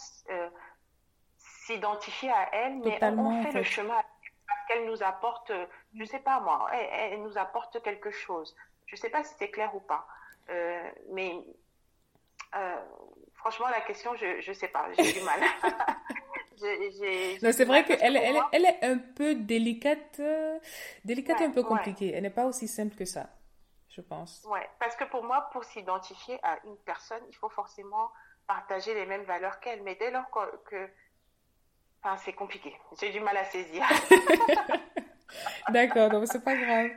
s'identifier 1.37 2.31
à 2.31 2.55
elles, 2.55 2.79
mais 2.79 3.03
on, 3.03 3.43
fait, 3.43 3.53
le 3.53 3.63
chemin 3.65 4.01
qu'elle 4.69 4.87
nous 4.87 5.03
apporte, 5.03 5.51
je 5.95 6.01
ne 6.01 6.05
sais 6.05 6.21
pas 6.21 6.39
moi, 6.41 6.69
elle, 6.73 7.21
nous 7.23 7.37
apporte 7.37 7.83
quelque 7.83 8.13
chose. 8.13 8.55
Je 8.87 8.95
ne 8.95 9.01
sais 9.01 9.11
pas 9.11 9.25
si 9.25 9.35
c'est 9.39 9.51
clair 9.51 9.75
ou 9.75 9.81
pas. 9.81 10.07
Euh, 10.51 10.91
mais 11.11 11.45
euh, 12.57 12.77
franchement, 13.35 13.69
la 13.69 13.81
question, 13.81 14.15
je 14.17 14.49
ne 14.49 14.55
sais 14.55 14.69
pas, 14.69 14.89
j'ai 14.93 15.13
du 15.13 15.21
mal. 15.23 15.41
c'est 17.53 17.65
vrai 17.65 17.85
qu'elle 17.85 18.17
elle, 18.17 18.41
elle, 18.53 18.65
est 18.65 18.85
un 18.85 18.99
peu 18.99 19.35
délicate, 19.35 20.21
délicate 21.05 21.41
et 21.41 21.45
un 21.45 21.51
peu 21.51 21.63
compliquée. 21.63 22.13
Elle 22.15 22.23
n'est 22.23 22.31
pas 22.31 22.47
aussi 22.47 22.69
simple 22.69 22.95
que 22.95 23.05
ça, 23.05 23.29
je 23.89 24.01
pense. 24.01 24.45
Ouais, 24.49 24.69
parce 24.79 24.97
que 24.97 25.05
pour 25.05 25.25
moi, 25.25 25.49
pour 25.53 25.65
s'identifier 25.65 26.39
à 26.43 26.59
une 26.65 26.77
personne, 26.85 27.23
il 27.29 27.35
faut 27.35 27.49
forcément 27.49 28.11
partager 28.47 28.95
les 28.95 29.07
mêmes 29.07 29.25
valeurs 29.25 29.61
qu'elle. 29.61 29.83
Mais 29.83 29.95
dès 29.95 30.11
lors 30.11 30.31
que 30.65 30.91
Enfin, 32.03 32.17
c'est 32.25 32.33
compliqué. 32.33 32.75
J'ai 32.99 33.11
du 33.11 33.21
mal 33.21 33.37
à 33.37 33.45
saisir. 33.45 33.85
D'accord, 35.69 36.09
donc 36.11 36.27
c'est 36.27 36.43
pas 36.43 36.57
grave. 36.57 36.91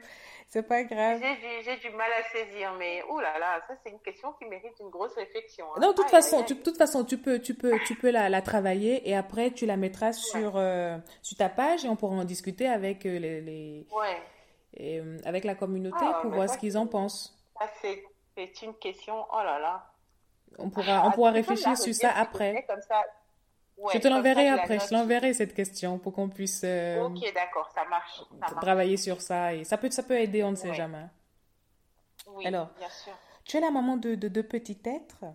C'est 0.54 0.62
pas 0.62 0.84
grave. 0.84 1.20
J'ai 1.66 1.78
du 1.78 1.90
mal 1.96 2.12
à 2.12 2.22
saisir, 2.30 2.74
mais 2.78 3.02
oh 3.10 3.20
là 3.20 3.40
là, 3.40 3.60
ça 3.68 3.74
c'est 3.84 3.90
une 3.90 4.00
question 4.02 4.34
qui 4.34 4.46
mérite 4.46 4.80
une 4.80 4.92
grosse 4.92 5.16
réflexion. 5.16 5.66
Hein. 5.74 5.80
Non, 5.82 5.90
de 5.90 5.96
toute 5.96 6.12
façon, 6.12 6.44
tu, 6.44 6.56
toute 6.56 6.78
façon, 6.78 7.04
tu 7.04 7.18
peux, 7.18 7.40
tu 7.40 7.56
peux, 7.56 7.80
tu 7.88 7.96
peux 7.96 8.12
la, 8.12 8.30
la 8.30 8.44
travailler 8.44 9.10
et 9.10 9.16
après 9.16 9.50
tu 9.50 9.66
la 9.66 9.78
mettras 9.78 10.14
sur 10.14 10.56
euh, 10.56 11.00
sur 11.24 11.38
ta 11.38 11.50
page 11.50 11.86
et 11.86 11.90
on 11.90 11.96
pourra 11.96 12.18
en 12.18 12.24
discuter 12.24 12.68
avec 12.68 13.08
euh, 13.08 13.18
les, 13.18 13.42
les 13.42 13.88
ouais. 13.96 14.22
et, 14.76 15.00
euh, 15.00 15.18
avec 15.26 15.44
la 15.44 15.56
communauté 15.56 15.98
ah, 16.02 16.20
pour 16.22 16.30
voir 16.30 16.48
ce 16.48 16.60
qu'ils 16.60 16.78
en 16.78 16.86
pensent. 16.86 17.36
c'est 17.76 18.62
une 18.62 18.76
question. 18.76 19.26
Oh 19.34 19.42
là 19.44 19.58
là. 19.58 19.92
On 20.60 20.70
pourra, 20.70 21.08
on 21.08 21.12
pourra 21.14 21.32
réfléchir 21.32 21.76
sur 21.76 21.96
ça 21.96 22.12
après. 22.12 22.64
Comme 22.70 22.82
ça, 22.82 23.02
je 23.94 23.98
te 24.00 24.08
l'enverrai 24.08 24.48
après, 24.50 24.80
je 24.80 24.94
l'enverrai 24.94 25.34
cette 25.34 25.54
question 25.54 26.00
pour 26.00 26.14
qu'on 26.14 26.30
puisse 26.30 26.62
euh, 26.64 27.02
ok 27.02 27.34
d'accord, 27.34 27.72
ça 27.74 27.84
marche, 27.86 28.22
travailler 28.62 28.98
sur 28.98 29.22
ça 29.22 29.54
et 29.54 29.64
ça 29.64 29.78
peut, 29.78 29.90
ça 29.90 30.04
peut 30.04 30.20
aider, 30.20 30.44
on 30.44 30.52
ne 30.52 30.56
sait 30.56 30.74
jamais. 30.74 31.06
Oui, 32.28 32.46
Alors, 32.46 32.70
bien 32.78 32.90
sûr. 32.90 33.14
Tu 33.46 33.58
es 33.58 33.60
la 33.60 33.72
maman 33.72 33.98
de 33.98 34.16
deux 34.16 34.44
petits 34.44 34.80
êtres. 34.86 35.26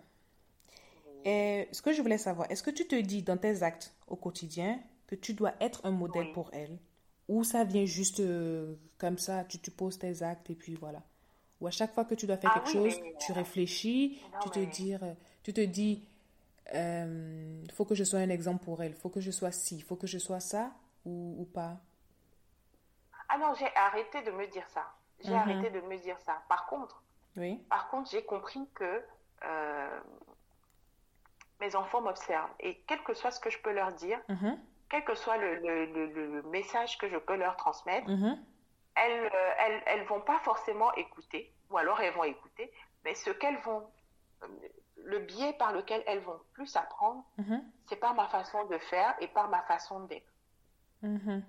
Et 1.24 1.68
ce 1.72 1.82
que 1.82 1.92
je 1.92 2.00
voulais 2.00 2.18
savoir, 2.18 2.50
est-ce 2.50 2.62
que 2.62 2.70
tu 2.70 2.86
te 2.86 2.94
dis 2.94 3.22
dans 3.22 3.36
tes 3.36 3.62
actes 3.62 3.94
au 4.06 4.16
quotidien 4.16 4.80
que 5.06 5.14
tu 5.14 5.34
dois 5.34 5.52
être 5.60 5.84
un 5.84 5.90
modèle 5.90 6.32
pour 6.32 6.50
elle? 6.52 6.78
Ou 7.28 7.44
ça 7.44 7.64
vient 7.64 7.84
juste 7.84 8.20
euh, 8.20 8.76
comme 8.96 9.18
ça, 9.18 9.44
tu, 9.44 9.58
tu 9.58 9.70
poses 9.70 9.98
tes 9.98 10.22
actes 10.22 10.48
et 10.48 10.54
puis 10.54 10.74
voilà. 10.74 11.02
Ou 11.60 11.66
à 11.66 11.70
chaque 11.70 11.92
fois 11.92 12.04
que 12.04 12.14
tu 12.14 12.26
dois 12.26 12.36
faire 12.36 12.52
ah 12.54 12.60
quelque 12.60 12.72
chose, 12.72 12.94
tu 13.20 13.32
réfléchis, 13.32 14.22
tu, 14.40 14.50
te 14.50 14.60
dis, 14.60 14.94
tu 15.42 15.52
te 15.52 15.60
dis, 15.60 16.07
euh, 16.74 17.64
faut 17.74 17.84
que 17.84 17.94
je 17.94 18.04
sois 18.04 18.20
un 18.20 18.28
exemple 18.28 18.64
pour 18.64 18.82
elle, 18.82 18.92
il 18.92 18.96
faut 18.96 19.08
que 19.08 19.20
je 19.20 19.30
sois 19.30 19.52
ci, 19.52 19.76
il 19.76 19.82
faut 19.82 19.96
que 19.96 20.06
je 20.06 20.18
sois 20.18 20.40
ça 20.40 20.72
ou, 21.04 21.36
ou 21.38 21.44
pas? 21.44 21.78
Ah 23.28 23.38
non, 23.38 23.54
j'ai 23.54 23.68
arrêté 23.74 24.22
de 24.22 24.30
me 24.30 24.46
dire 24.46 24.68
ça. 24.68 24.86
J'ai 25.20 25.30
mhm. 25.30 25.36
arrêté 25.36 25.70
de 25.70 25.80
me 25.80 25.96
dire 25.98 26.18
ça. 26.20 26.42
Par 26.48 26.66
contre, 26.66 27.02
oui. 27.36 27.56
par 27.68 27.88
contre, 27.90 28.10
j'ai 28.10 28.24
compris 28.24 28.68
que 28.74 29.02
euh, 29.44 30.00
mes 31.60 31.74
enfants 31.74 32.00
m'observent 32.00 32.50
et 32.60 32.82
quel 32.86 33.02
que 33.02 33.14
soit 33.14 33.30
ce 33.30 33.40
que 33.40 33.50
je 33.50 33.58
peux 33.60 33.72
leur 33.72 33.92
dire, 33.92 34.20
mhm. 34.28 34.58
quel 34.90 35.04
que 35.04 35.14
soit 35.14 35.36
le, 35.36 35.56
le, 35.56 36.06
le, 36.06 36.42
message 36.44 36.98
que 36.98 37.08
je 37.08 37.16
peux 37.16 37.36
leur 37.36 37.56
transmettre, 37.56 38.08
mhm. 38.08 38.38
elles, 38.94 39.26
euh, 39.26 39.50
elles, 39.58 39.82
elles 39.86 40.04
vont 40.06 40.20
pas 40.20 40.38
forcément 40.40 40.92
écouter, 40.94 41.52
ou 41.70 41.78
alors 41.78 42.00
elles 42.00 42.14
vont 42.14 42.24
écouter, 42.24 42.72
mais 43.04 43.14
ce 43.14 43.30
qu'elles 43.30 43.58
vont 43.58 43.88
le 45.08 45.20
biais 45.20 45.54
par 45.54 45.72
lequel 45.72 46.02
elles 46.06 46.20
vont 46.20 46.38
plus 46.52 46.76
apprendre, 46.76 47.24
mhm. 47.38 47.62
c'est 47.86 47.96
par 47.96 48.14
ma 48.14 48.28
façon 48.28 48.64
de 48.66 48.76
faire 48.78 49.14
et 49.20 49.28
par 49.28 49.48
ma 49.48 49.62
façon 49.62 50.00
d'être. 50.00 50.32
Mhm. 51.02 51.42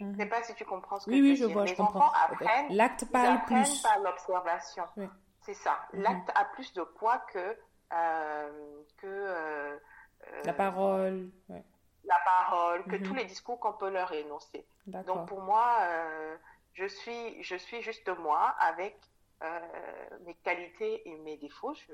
Je 0.00 0.04
ne 0.04 0.16
sais 0.16 0.26
pas 0.26 0.42
si 0.42 0.54
tu 0.54 0.64
comprends 0.64 0.98
ce 0.98 1.06
que 1.06 1.10
oui, 1.10 1.36
je 1.36 1.44
oui, 1.44 1.50
je 1.50 1.52
vois, 1.52 1.66
je 1.66 1.74
comprends. 1.74 2.10
L'acte 2.70 3.04
parle 3.12 3.42
plus. 3.44 3.82
par 3.82 3.98
l'observation. 4.00 4.84
C'est 5.42 5.54
ça. 5.54 5.78
Mhm. 5.92 6.02
L'acte 6.02 6.32
a 6.34 6.44
plus 6.46 6.72
de 6.72 6.82
poids 6.82 7.18
que, 7.32 7.58
euh, 7.92 8.82
que 8.96 9.06
euh, 9.06 9.78
la 10.44 10.52
parole. 10.54 11.30
La 12.04 12.18
parole, 12.24 12.84
que 12.84 12.96
tous 12.96 13.14
les 13.14 13.26
discours 13.26 13.60
qu'on 13.60 13.74
peut 13.74 13.90
leur 13.90 14.12
énoncer. 14.12 14.66
Donc 14.86 15.28
pour 15.28 15.42
moi, 15.42 15.76
euh, 15.82 16.36
je, 16.72 16.86
suis, 16.86 17.42
je 17.42 17.54
suis 17.54 17.82
juste 17.82 18.08
moi 18.18 18.54
avec 18.58 18.98
mes 20.24 20.34
qualités 20.36 21.06
et 21.08 21.16
mes 21.18 21.36
défauts. 21.36 21.74
Je, 21.74 21.92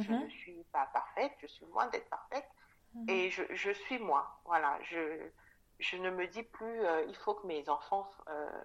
je 0.00 0.12
mhm. 0.12 0.24
ne 0.24 0.28
suis 0.28 0.64
pas 0.72 0.86
parfaite, 0.92 1.32
je 1.40 1.46
suis 1.46 1.66
loin 1.66 1.86
d'être 1.88 2.08
parfaite. 2.08 2.48
Mhm. 2.94 3.08
Et 3.08 3.30
je, 3.30 3.42
je, 3.50 3.70
suis 3.70 3.98
moi. 3.98 4.40
Voilà. 4.44 4.78
Je, 4.82 5.30
je 5.78 5.96
ne 5.96 6.10
me 6.10 6.26
dis 6.26 6.42
plus, 6.42 6.80
euh, 6.84 7.04
il 7.08 7.16
faut 7.16 7.34
que 7.34 7.46
mes 7.46 7.68
enfants, 7.68 8.08
euh, 8.28 8.62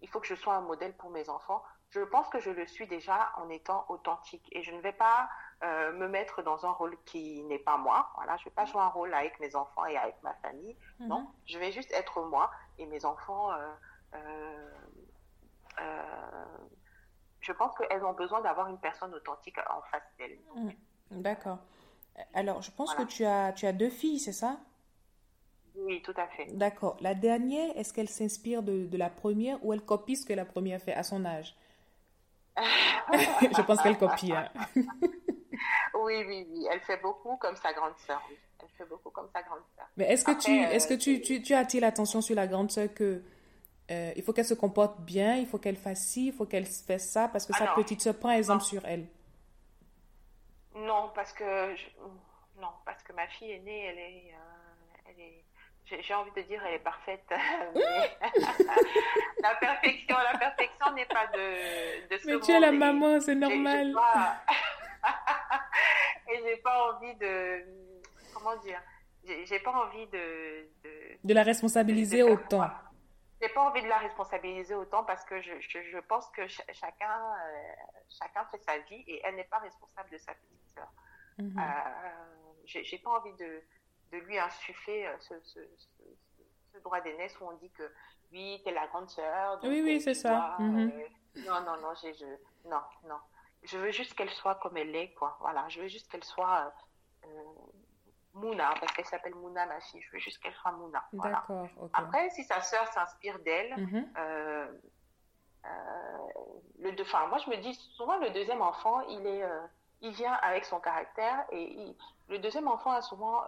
il 0.00 0.08
faut 0.08 0.20
que 0.20 0.26
je 0.26 0.34
sois 0.34 0.54
un 0.54 0.60
modèle 0.60 0.94
pour 0.94 1.10
mes 1.10 1.28
enfants. 1.28 1.62
Je 1.90 2.00
pense 2.00 2.28
que 2.28 2.40
je 2.40 2.50
le 2.50 2.66
suis 2.66 2.86
déjà 2.86 3.32
en 3.36 3.50
étant 3.50 3.84
authentique. 3.88 4.48
Et 4.52 4.62
je 4.62 4.72
ne 4.72 4.80
vais 4.80 4.92
pas 4.92 5.28
euh, 5.62 5.92
me 5.92 6.08
mettre 6.08 6.42
dans 6.42 6.64
un 6.64 6.70
rôle 6.70 6.96
qui 7.04 7.42
n'est 7.44 7.58
pas 7.58 7.76
moi. 7.76 8.10
Voilà. 8.16 8.36
Je 8.38 8.42
ne 8.42 8.44
vais 8.46 8.54
pas 8.54 8.64
jouer 8.64 8.80
un 8.80 8.88
rôle 8.88 9.12
avec 9.12 9.38
mes 9.40 9.54
enfants 9.54 9.84
et 9.84 9.96
avec 9.96 10.22
ma 10.22 10.34
famille. 10.34 10.76
Mhm. 11.00 11.08
Non. 11.08 11.28
Je 11.46 11.58
vais 11.58 11.72
juste 11.72 11.92
être 11.92 12.22
moi. 12.22 12.50
Et 12.78 12.86
mes 12.86 13.04
enfants 13.04 13.50
je 17.42 17.52
pense 17.52 17.76
qu'elles 17.76 18.04
ont 18.04 18.12
besoin 18.12 18.40
d'avoir 18.40 18.68
une 18.68 18.78
personne 18.78 19.12
authentique 19.14 19.58
en 19.58 19.82
face 19.90 20.02
d'elles. 20.18 20.38
Mm. 20.54 21.20
D'accord. 21.20 21.58
Alors, 22.34 22.62
je 22.62 22.70
pense 22.70 22.94
que 22.94 23.02
tu 23.02 23.24
as, 23.24 23.52
tu 23.52 23.66
as 23.66 23.72
deux 23.72 23.90
filles, 23.90 24.20
c'est 24.20 24.32
ça? 24.32 24.58
Oui, 25.74 26.02
tout 26.02 26.14
à 26.16 26.26
fait. 26.28 26.46
D'accord. 26.52 26.96
La 27.00 27.14
dernière, 27.14 27.76
est-ce 27.76 27.92
qu'elle 27.92 28.08
s'inspire 28.08 28.62
de, 28.62 28.86
de, 28.86 28.96
la 28.96 29.10
première 29.10 29.64
ou 29.64 29.72
elle 29.72 29.82
copie 29.82 30.16
ce 30.16 30.26
que 30.26 30.32
la 30.32 30.44
première 30.44 30.80
fait 30.80 30.92
à 30.92 31.02
son 31.02 31.24
âge? 31.24 31.56
Je 32.58 33.62
pense 33.62 33.82
qu'elle 33.82 33.98
copie. 33.98 34.32
Hein. 34.32 34.50
oui, 34.76 36.24
oui, 36.26 36.46
oui. 36.50 36.66
Elle 36.70 36.80
fait 36.80 36.98
beaucoup 36.98 37.36
comme 37.36 37.56
sa 37.56 37.72
grande 37.72 37.96
sœur. 38.06 38.22
Elle 38.60 38.68
fait 38.76 38.84
beaucoup 38.84 39.10
comme 39.10 39.28
sa 39.32 39.42
grande 39.42 39.62
sœur. 39.74 39.86
Mais 39.96 40.04
est-ce 40.12 40.24
que, 40.24 40.38
tu, 40.38 40.50
est-ce 40.50 40.86
que 40.86 40.94
tu, 40.94 41.20
tu, 41.22 41.42
tu 41.42 41.54
attires 41.54 41.80
l'attention 41.80 42.20
sur 42.20 42.36
la 42.36 42.46
grande 42.46 42.70
sœur 42.70 42.92
que 42.94 43.22
euh, 43.90 44.12
il 44.16 44.22
faut 44.22 44.32
qu'elle 44.32 44.44
se 44.46 44.54
comporte 44.54 45.00
bien, 45.00 45.36
il 45.36 45.46
faut 45.46 45.58
qu'elle 45.58 45.76
fasse 45.76 46.00
ci, 46.06 46.28
il 46.28 46.32
faut 46.32 46.46
qu'elle 46.46 46.66
fasse 46.66 47.08
ça, 47.10 47.28
parce 47.28 47.44
que 47.46 47.52
Ah 47.56 47.58
sa 47.58 47.64
non. 47.66 47.74
petite 47.74 48.00
sœur 48.00 48.16
prend 48.18 48.30
exemple 48.30 48.64
sur 48.64 48.84
elle. 48.84 49.06
Non, 50.74 51.10
parce 51.14 51.32
que 51.32 51.74
je- 51.76 52.60
non, 52.60 52.68
parce 52.86 53.02
que 53.02 53.12
ma 53.12 53.26
fille 53.28 53.50
aînée, 53.52 53.84
elle 53.86 53.98
est, 53.98 54.34
euh, 54.34 55.10
elle 55.10 55.20
est, 55.20 56.02
j'ai 56.02 56.14
envie 56.14 56.30
de 56.32 56.40
dire, 56.42 56.62
elle 56.66 56.74
est 56.74 56.78
parfaite. 56.78 57.24
la 59.42 59.54
perfection, 59.56 60.16
la 60.32 60.38
perfection 60.38 60.92
n'est 60.94 61.06
pas 61.06 61.26
de, 61.26 62.08
de 62.08 62.18
ce 62.18 62.26
Mais 62.26 62.40
tu 62.40 62.52
es 62.52 62.60
la 62.60 62.72
maman, 62.72 63.20
c'est 63.20 63.34
normal. 63.34 63.88
j'ai 63.88 63.92
pas- 63.94 64.42
et 66.32 66.40
j'ai 66.44 66.56
pas 66.58 66.92
envie 66.94 67.14
de, 67.16 67.64
comment 68.32 68.56
dire, 68.58 68.80
j'ai 69.24 69.58
pas 69.60 69.72
envie 69.72 70.06
de, 70.06 70.68
de, 70.84 70.90
De 71.24 71.34
la 71.34 71.42
responsabiliser 71.42 72.18
de- 72.20 72.24
autant. 72.30 72.68
J'ai 73.42 73.48
pas 73.48 73.62
envie 73.62 73.82
de 73.82 73.88
la 73.88 73.98
responsabiliser 73.98 74.76
autant 74.76 75.02
parce 75.02 75.24
que 75.24 75.42
je, 75.42 75.50
je, 75.60 75.82
je 75.82 75.98
pense 75.98 76.28
que 76.30 76.46
ch- 76.46 76.62
chacun, 76.74 77.34
euh, 77.44 77.74
chacun 78.08 78.44
fait 78.46 78.62
sa 78.62 78.78
vie 78.78 79.02
et 79.08 79.20
elle 79.24 79.34
n'est 79.34 79.44
pas 79.44 79.58
responsable 79.58 80.10
de 80.10 80.18
sa 80.18 80.32
petite 80.32 80.68
sœur. 80.74 80.88
Mhm. 81.38 81.58
Euh, 81.58 82.62
j'ai 82.66 82.98
pas 82.98 83.10
envie 83.10 83.32
de, 83.34 83.62
de 84.12 84.18
lui 84.18 84.38
insuffler 84.38 85.06
euh, 85.06 85.16
ce, 85.18 85.34
ce, 85.40 85.58
ce, 85.76 86.02
ce 86.72 86.78
droit 86.78 87.00
d'aînesse 87.00 87.38
où 87.40 87.46
on 87.46 87.56
dit 87.56 87.70
que 87.72 87.92
oui, 88.30 88.60
t'es 88.64 88.70
la 88.70 88.86
grande 88.86 89.10
sœur. 89.10 89.58
Oui, 89.64 89.82
oui, 89.82 90.00
c'est 90.00 90.14
ça. 90.14 90.56
Mhm. 90.60 90.88
euh, 90.88 91.08
non, 91.44 91.60
non, 91.62 91.76
non, 91.80 91.94
je, 92.00 92.24
non, 92.68 92.82
non. 93.08 93.18
Je 93.64 93.76
veux 93.76 93.90
juste 93.90 94.14
qu'elle 94.14 94.30
soit 94.30 94.54
comme 94.56 94.76
elle 94.76 94.94
est, 94.94 95.14
quoi. 95.14 95.36
Voilà, 95.40 95.68
je 95.68 95.80
veux 95.80 95.88
juste 95.88 96.08
qu'elle 96.10 96.24
soit 96.24 96.72
Mouna, 98.34 98.72
parce 98.80 98.92
qu'elle 98.92 99.04
s'appelle 99.06 99.34
Mouna, 99.34 99.66
ma 99.66 99.80
fille. 99.80 100.00
Je 100.02 100.10
veux 100.12 100.18
juste 100.18 100.42
qu'elle 100.42 100.54
soit 100.54 100.72
Mouna. 100.72 101.04
Voilà. 101.12 101.44
Après, 101.92 102.30
si 102.30 102.44
sa 102.44 102.60
sœur 102.62 102.86
s'inspire 102.88 103.38
d'elle, 103.40 103.74
Mhm. 103.76 104.12
euh, 104.18 104.72
euh, 105.66 105.68
le 106.80 106.92
deux, 106.92 107.02
enfin, 107.04 107.26
moi 107.26 107.38
je 107.38 107.50
me 107.50 107.56
dis 107.56 107.74
souvent 107.96 108.16
le 108.16 108.30
deuxième 108.30 108.62
enfant, 108.62 109.00
il 109.02 109.26
est, 109.26 109.42
euh, 109.42 109.60
il 110.00 110.12
vient 110.12 110.32
avec 110.42 110.64
son 110.64 110.80
caractère 110.80 111.44
et 111.50 111.62
il- 111.62 111.96
le 112.28 112.38
deuxième 112.38 112.66
enfant 112.68 112.90
a 112.92 113.02
souvent, 113.02 113.44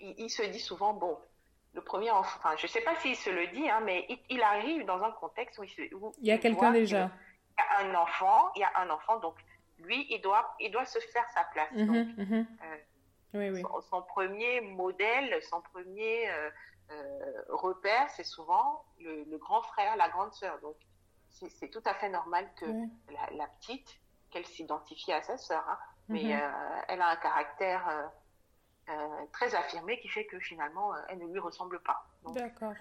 il, 0.00 0.14
il 0.18 0.30
se 0.30 0.42
dit 0.42 0.60
souvent 0.60 0.92
bon, 0.94 1.18
le 1.74 1.82
premier 1.82 2.10
enfant, 2.10 2.38
enfin, 2.38 2.56
je 2.56 2.66
sais 2.66 2.80
pas 2.80 2.96
s'il 2.96 3.14
se 3.16 3.30
le 3.30 3.46
dit, 3.48 3.68
hein, 3.68 3.80
mais 3.80 4.06
il, 4.08 4.18
il 4.30 4.42
arrive 4.42 4.84
dans 4.86 5.02
un 5.04 5.12
contexte 5.12 5.58
où 5.58 5.64
il, 5.64 5.70
se, 5.70 5.94
où 5.94 6.12
Il 6.18 6.26
y 6.26 6.32
a 6.32 6.38
quelqu'un 6.38 6.72
déjà. 6.72 7.10
Il 7.58 7.62
y 7.62 7.86
a 7.86 7.90
un 7.90 7.94
enfant, 7.94 8.50
il 8.56 8.60
y 8.60 8.64
a 8.64 8.72
un 8.76 8.90
enfant, 8.90 9.18
donc 9.18 9.36
lui, 9.80 10.06
il 10.10 10.20
doit, 10.20 10.54
il 10.60 10.70
doit 10.70 10.84
se 10.84 10.98
faire 10.98 11.28
sa 11.30 11.44
place. 11.44 11.72
Donc, 11.72 11.88
Mhm, 11.88 12.14
mhm. 12.16 12.46
euh, 12.64 12.76
Oui, 13.34 13.50
oui. 13.50 13.62
son, 13.62 13.80
son 13.82 14.02
premier 14.02 14.60
modèle, 14.60 15.42
son 15.44 15.60
premier 15.60 16.28
euh, 16.30 16.50
euh, 16.90 17.42
repère, 17.48 18.08
c'est 18.10 18.24
souvent 18.24 18.84
le, 18.98 19.24
le 19.24 19.38
grand 19.38 19.62
frère, 19.62 19.96
la 19.96 20.08
grande 20.08 20.32
sœur. 20.34 20.58
Donc, 20.60 20.76
c'est 21.28 21.68
tout 21.68 21.82
à 21.86 21.94
fait 21.94 22.08
normal 22.08 22.48
que 22.56 22.66
la, 23.12 23.30
la 23.36 23.46
petite, 23.46 24.00
qu'elle 24.30 24.46
s'identifie 24.46 25.12
à 25.12 25.22
sa 25.22 25.36
sœur. 25.36 25.64
hein. 25.68 25.78
mais 26.08 26.24
Mhm. 26.24 26.50
elle 26.88 27.00
a 27.02 27.08
un 27.08 27.16
caractère 27.16 28.10
très 29.32 29.54
affirmé 29.54 30.00
qui 30.00 30.08
fait 30.08 30.26
que 30.26 30.38
finalement, 30.40 30.92
elle 31.08 31.18
ne 31.18 31.26
lui 31.32 31.38
ressemble 31.38 31.80
pas. 31.82 32.04
D'accord. 32.24 32.74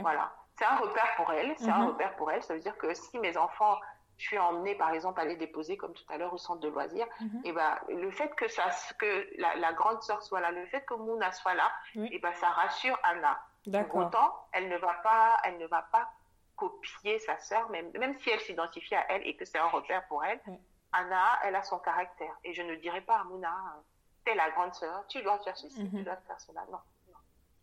voilà. 0.00 0.34
C'est 0.58 0.64
un 0.64 0.76
repère 0.76 1.14
pour 1.16 1.32
elle. 1.32 1.54
C'est 1.58 1.70
un 1.70 1.78
Mhm. 1.78 1.88
repère 1.88 2.16
pour 2.16 2.30
elle. 2.30 2.42
Ça 2.42 2.54
veut 2.54 2.60
dire 2.60 2.76
que 2.76 2.92
si 2.92 3.18
mes 3.20 3.36
enfants, 3.36 3.78
je 4.22 4.28
suis 4.28 4.38
emmenée 4.38 4.76
par 4.76 4.90
exemple 4.94 5.20
à 5.20 5.24
les 5.24 5.34
déposer 5.36 5.76
comme 5.76 5.92
tout 5.94 6.04
à 6.08 6.16
l'heure 6.16 6.32
au 6.32 6.38
centre 6.38 6.60
de 6.60 6.68
loisirs, 6.68 7.06
Mhm. 7.20 7.40
et 7.44 7.52
ben 7.52 7.76
le 7.88 8.10
fait 8.12 8.32
que 8.36 8.46
ça, 8.48 8.66
que 8.98 9.28
la, 9.38 9.56
la 9.56 9.72
grande 9.72 10.00
sœur 10.02 10.22
soit 10.22 10.40
là, 10.40 10.50
le 10.52 10.64
fait 10.66 10.82
que 10.84 10.94
Mouna 10.94 11.32
soit 11.32 11.54
là, 11.54 11.70
Oui. 11.96 12.08
et 12.12 12.18
ben 12.20 12.32
ça 12.34 12.48
rassure 12.50 12.98
Anna. 13.02 13.40
Pour 13.88 13.96
autant, 14.06 14.46
elle 14.52 14.68
ne 14.68 14.76
va 14.78 14.94
pas, 15.02 15.38
elle 15.44 15.58
ne 15.58 15.66
va 15.66 15.82
pas 15.82 16.08
copier 16.56 17.18
sa 17.18 17.36
sœur, 17.38 17.68
même, 17.70 17.90
même 17.98 18.16
si 18.20 18.30
elle 18.30 18.40
s'identifie 18.40 18.94
à 18.94 19.04
elle 19.10 19.26
et 19.26 19.34
que 19.36 19.44
c'est 19.44 19.58
un 19.58 19.66
repère 19.68 20.06
pour 20.06 20.24
elle. 20.24 20.40
Oui. 20.46 20.56
Anna, 20.92 21.38
elle 21.44 21.56
a 21.56 21.62
son 21.62 21.78
caractère. 21.78 22.34
Et 22.44 22.52
je 22.54 22.62
ne 22.62 22.74
dirai 22.76 23.00
pas 23.00 23.18
à 23.20 23.24
Mouna, 23.24 23.48
euh, 23.48 23.80
t'es 24.24 24.34
la 24.34 24.50
grande 24.50 24.74
sœur, 24.74 25.04
tu 25.08 25.20
dois 25.22 25.38
faire 25.40 25.56
ceci, 25.56 25.88
tu 25.90 25.96
Mhm. 25.96 26.04
dois 26.04 26.16
faire 26.28 26.40
cela. 26.40 26.62
Non, 26.70 26.78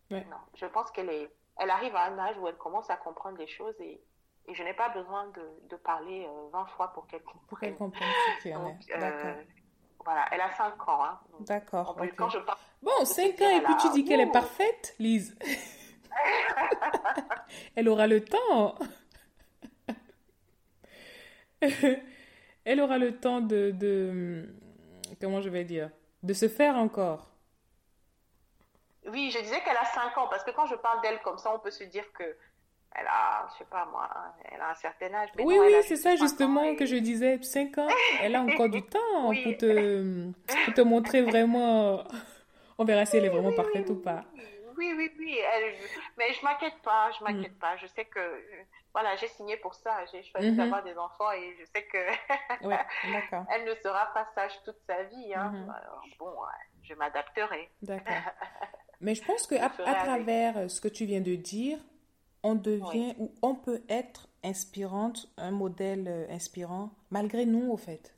non. 0.09 0.37
Je 0.55 0.65
pense 0.65 0.89
qu'elle 0.91 1.09
est, 1.09 1.31
elle 1.57 1.69
arrive 1.69 1.95
à 1.95 2.03
un 2.05 2.17
âge 2.19 2.37
où 2.37 2.47
elle 2.47 2.57
commence 2.57 2.89
à 2.89 2.97
comprendre 2.97 3.37
les 3.37 3.47
choses 3.47 3.79
et, 3.79 4.01
et 4.49 4.55
je 4.55 4.63
n'ai 4.63 4.73
pas 4.73 4.89
besoin 4.89 5.27
de, 5.27 5.41
de 5.69 5.75
parler 5.77 6.25
euh, 6.27 6.49
20 6.51 6.65
fois 6.75 6.91
pour 6.93 7.07
qu'elle 7.07 7.21
comprenne. 7.23 7.47
Pour 7.47 7.59
qu'elle 7.59 7.75
comprenne 7.75 8.09
ce 8.37 8.41
qu'il 8.41 8.51
y 8.51 8.55
en 8.55 8.63
Donc, 8.63 8.89
est. 8.89 8.95
euh, 8.95 8.99
D'accord. 8.99 9.35
voilà, 10.03 10.25
elle 10.31 10.41
a 10.41 10.51
5 10.55 10.89
ans. 10.89 11.03
Hein. 11.05 11.19
D'accord. 11.41 11.95
Quand 12.17 12.29
je 12.29 12.39
parle 12.39 12.57
Bon, 12.81 12.91
de 13.01 13.05
5 13.05 13.37
se 13.37 13.43
ans 13.43 13.57
et 13.57 13.61
puis 13.63 13.75
tu 13.81 13.89
dis 13.91 14.05
qu'elle 14.05 14.21
est 14.21 14.31
parfaite, 14.31 14.95
Lise. 14.99 15.37
Elle 17.75 17.87
aura 17.89 18.07
le 18.07 18.23
temps. 18.23 18.75
Elle 22.65 22.81
aura 22.81 22.97
le 22.97 23.17
temps 23.19 23.41
de, 23.41 23.71
de... 23.71 24.47
Comment 25.21 25.41
je 25.41 25.49
vais 25.49 25.63
dire 25.63 25.89
De 26.23 26.33
se 26.33 26.47
faire 26.47 26.75
encore. 26.75 27.29
Oui, 29.07 29.31
je 29.31 29.39
disais 29.39 29.61
qu'elle 29.63 29.77
a 29.77 29.85
5 29.85 30.17
ans, 30.17 30.27
parce 30.29 30.43
que 30.43 30.51
quand 30.51 30.65
je 30.67 30.75
parle 30.75 31.01
d'elle 31.01 31.19
comme 31.21 31.37
ça, 31.37 31.53
on 31.53 31.59
peut 31.59 31.71
se 31.71 31.83
dire 31.85 32.11
que 32.13 32.23
elle 32.95 33.07
a, 33.07 33.47
je 33.53 33.57
sais 33.59 33.69
pas 33.69 33.85
moi, 33.85 34.09
elle 34.45 34.59
a 34.61 34.69
un 34.71 34.75
certain 34.75 35.13
âge. 35.13 35.29
Mais 35.35 35.43
Oui, 35.43 35.55
non, 35.57 35.63
oui, 35.65 35.73
c'est 35.83 35.95
ça 35.95 36.11
5 36.11 36.13
ans 36.21 36.27
justement 36.27 36.63
et- 36.63 36.75
que 36.75 36.85
je 36.85 36.95
disais. 36.95 37.41
5 37.41 37.77
ans, 37.77 37.87
elle 38.21 38.35
a 38.35 38.41
encore 38.41 38.69
du 38.69 38.81
temps 38.89 39.29
Oui. 39.29 39.43
pour, 39.43 39.57
te, 39.57 40.31
pour 40.65 40.73
te 40.73 40.81
montrer 40.81 41.21
vraiment... 41.21 42.03
On 42.77 42.85
verra 42.85 43.05
si 43.05 43.17
elle 43.17 43.25
est 43.25 43.29
vraiment 43.29 43.51
parfaite 43.53 43.89
ou 43.89 43.95
pas. 44.01 44.23
Oui, 44.77 44.93
oui, 44.95 45.11
oui. 45.19 45.37
elle- 45.53 45.73
Mais 46.17 46.33
je 46.33 46.43
m'inquiète 46.45 46.81
pas, 46.81 47.11
je 47.11 47.21
Mm. 47.23 47.27
m'inquiète 47.35 47.59
pas. 47.59 47.75
Je 47.77 47.87
sais 47.87 48.05
que, 48.05 48.19
euh, 48.19 48.41
voilà, 48.93 49.15
j'ai 49.17 49.27
signé 49.27 49.57
pour 49.57 49.75
ça. 49.75 50.05
J'ai 50.11 50.23
choisi 50.23 50.51
Mhm. 50.51 50.55
d'avoir 50.57 50.81
des 50.83 50.97
enfants 50.97 51.31
et 51.33 51.55
je 51.59 51.65
sais 51.65 51.83
que 51.85 52.65
Ouais, 52.65 52.79
elle 53.51 53.65
ne 53.65 53.75
sera 53.75 54.05
pas 54.13 54.25
sage 54.33 54.53
toute 54.63 54.79
sa 54.87 55.03
vie. 55.03 55.33
Hein. 55.35 55.51
Mhm. 55.53 55.69
Alors, 55.69 56.01
bon, 56.17 56.33
je 56.83 56.93
m'adapterai. 56.93 57.69
D'accord. 57.81 58.13
Mais 59.01 59.15
je 59.15 59.23
pense 59.25 59.45
que 59.47 59.55
à, 59.55 59.65
avec. 59.65 59.77
travers 60.03 60.71
ce 60.71 60.79
que 60.79 60.87
tu 60.87 61.03
viens 61.05 61.21
de 61.21 61.35
dire, 61.35 61.77
on 62.43 62.55
devient 62.55 63.15
ou 63.19 63.31
on 63.41 63.55
peut 63.55 63.83
être 63.89 64.27
inspirante, 64.43 65.27
un 65.37 65.51
modèle 65.51 66.07
euh, 66.07 66.27
inspirant, 66.29 66.91
malgré 67.11 67.45
nous, 67.45 67.69
au 67.71 67.77
fait. 67.77 68.15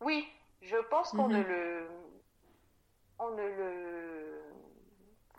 Oui, 0.00 0.26
je 0.62 0.76
pense 0.90 1.10
qu'on 1.10 1.28
Mhm. 1.28 1.36
ne 1.38 1.42
le, 1.42 1.88
on 3.18 3.30
ne 3.30 3.42
le. 3.42 4.40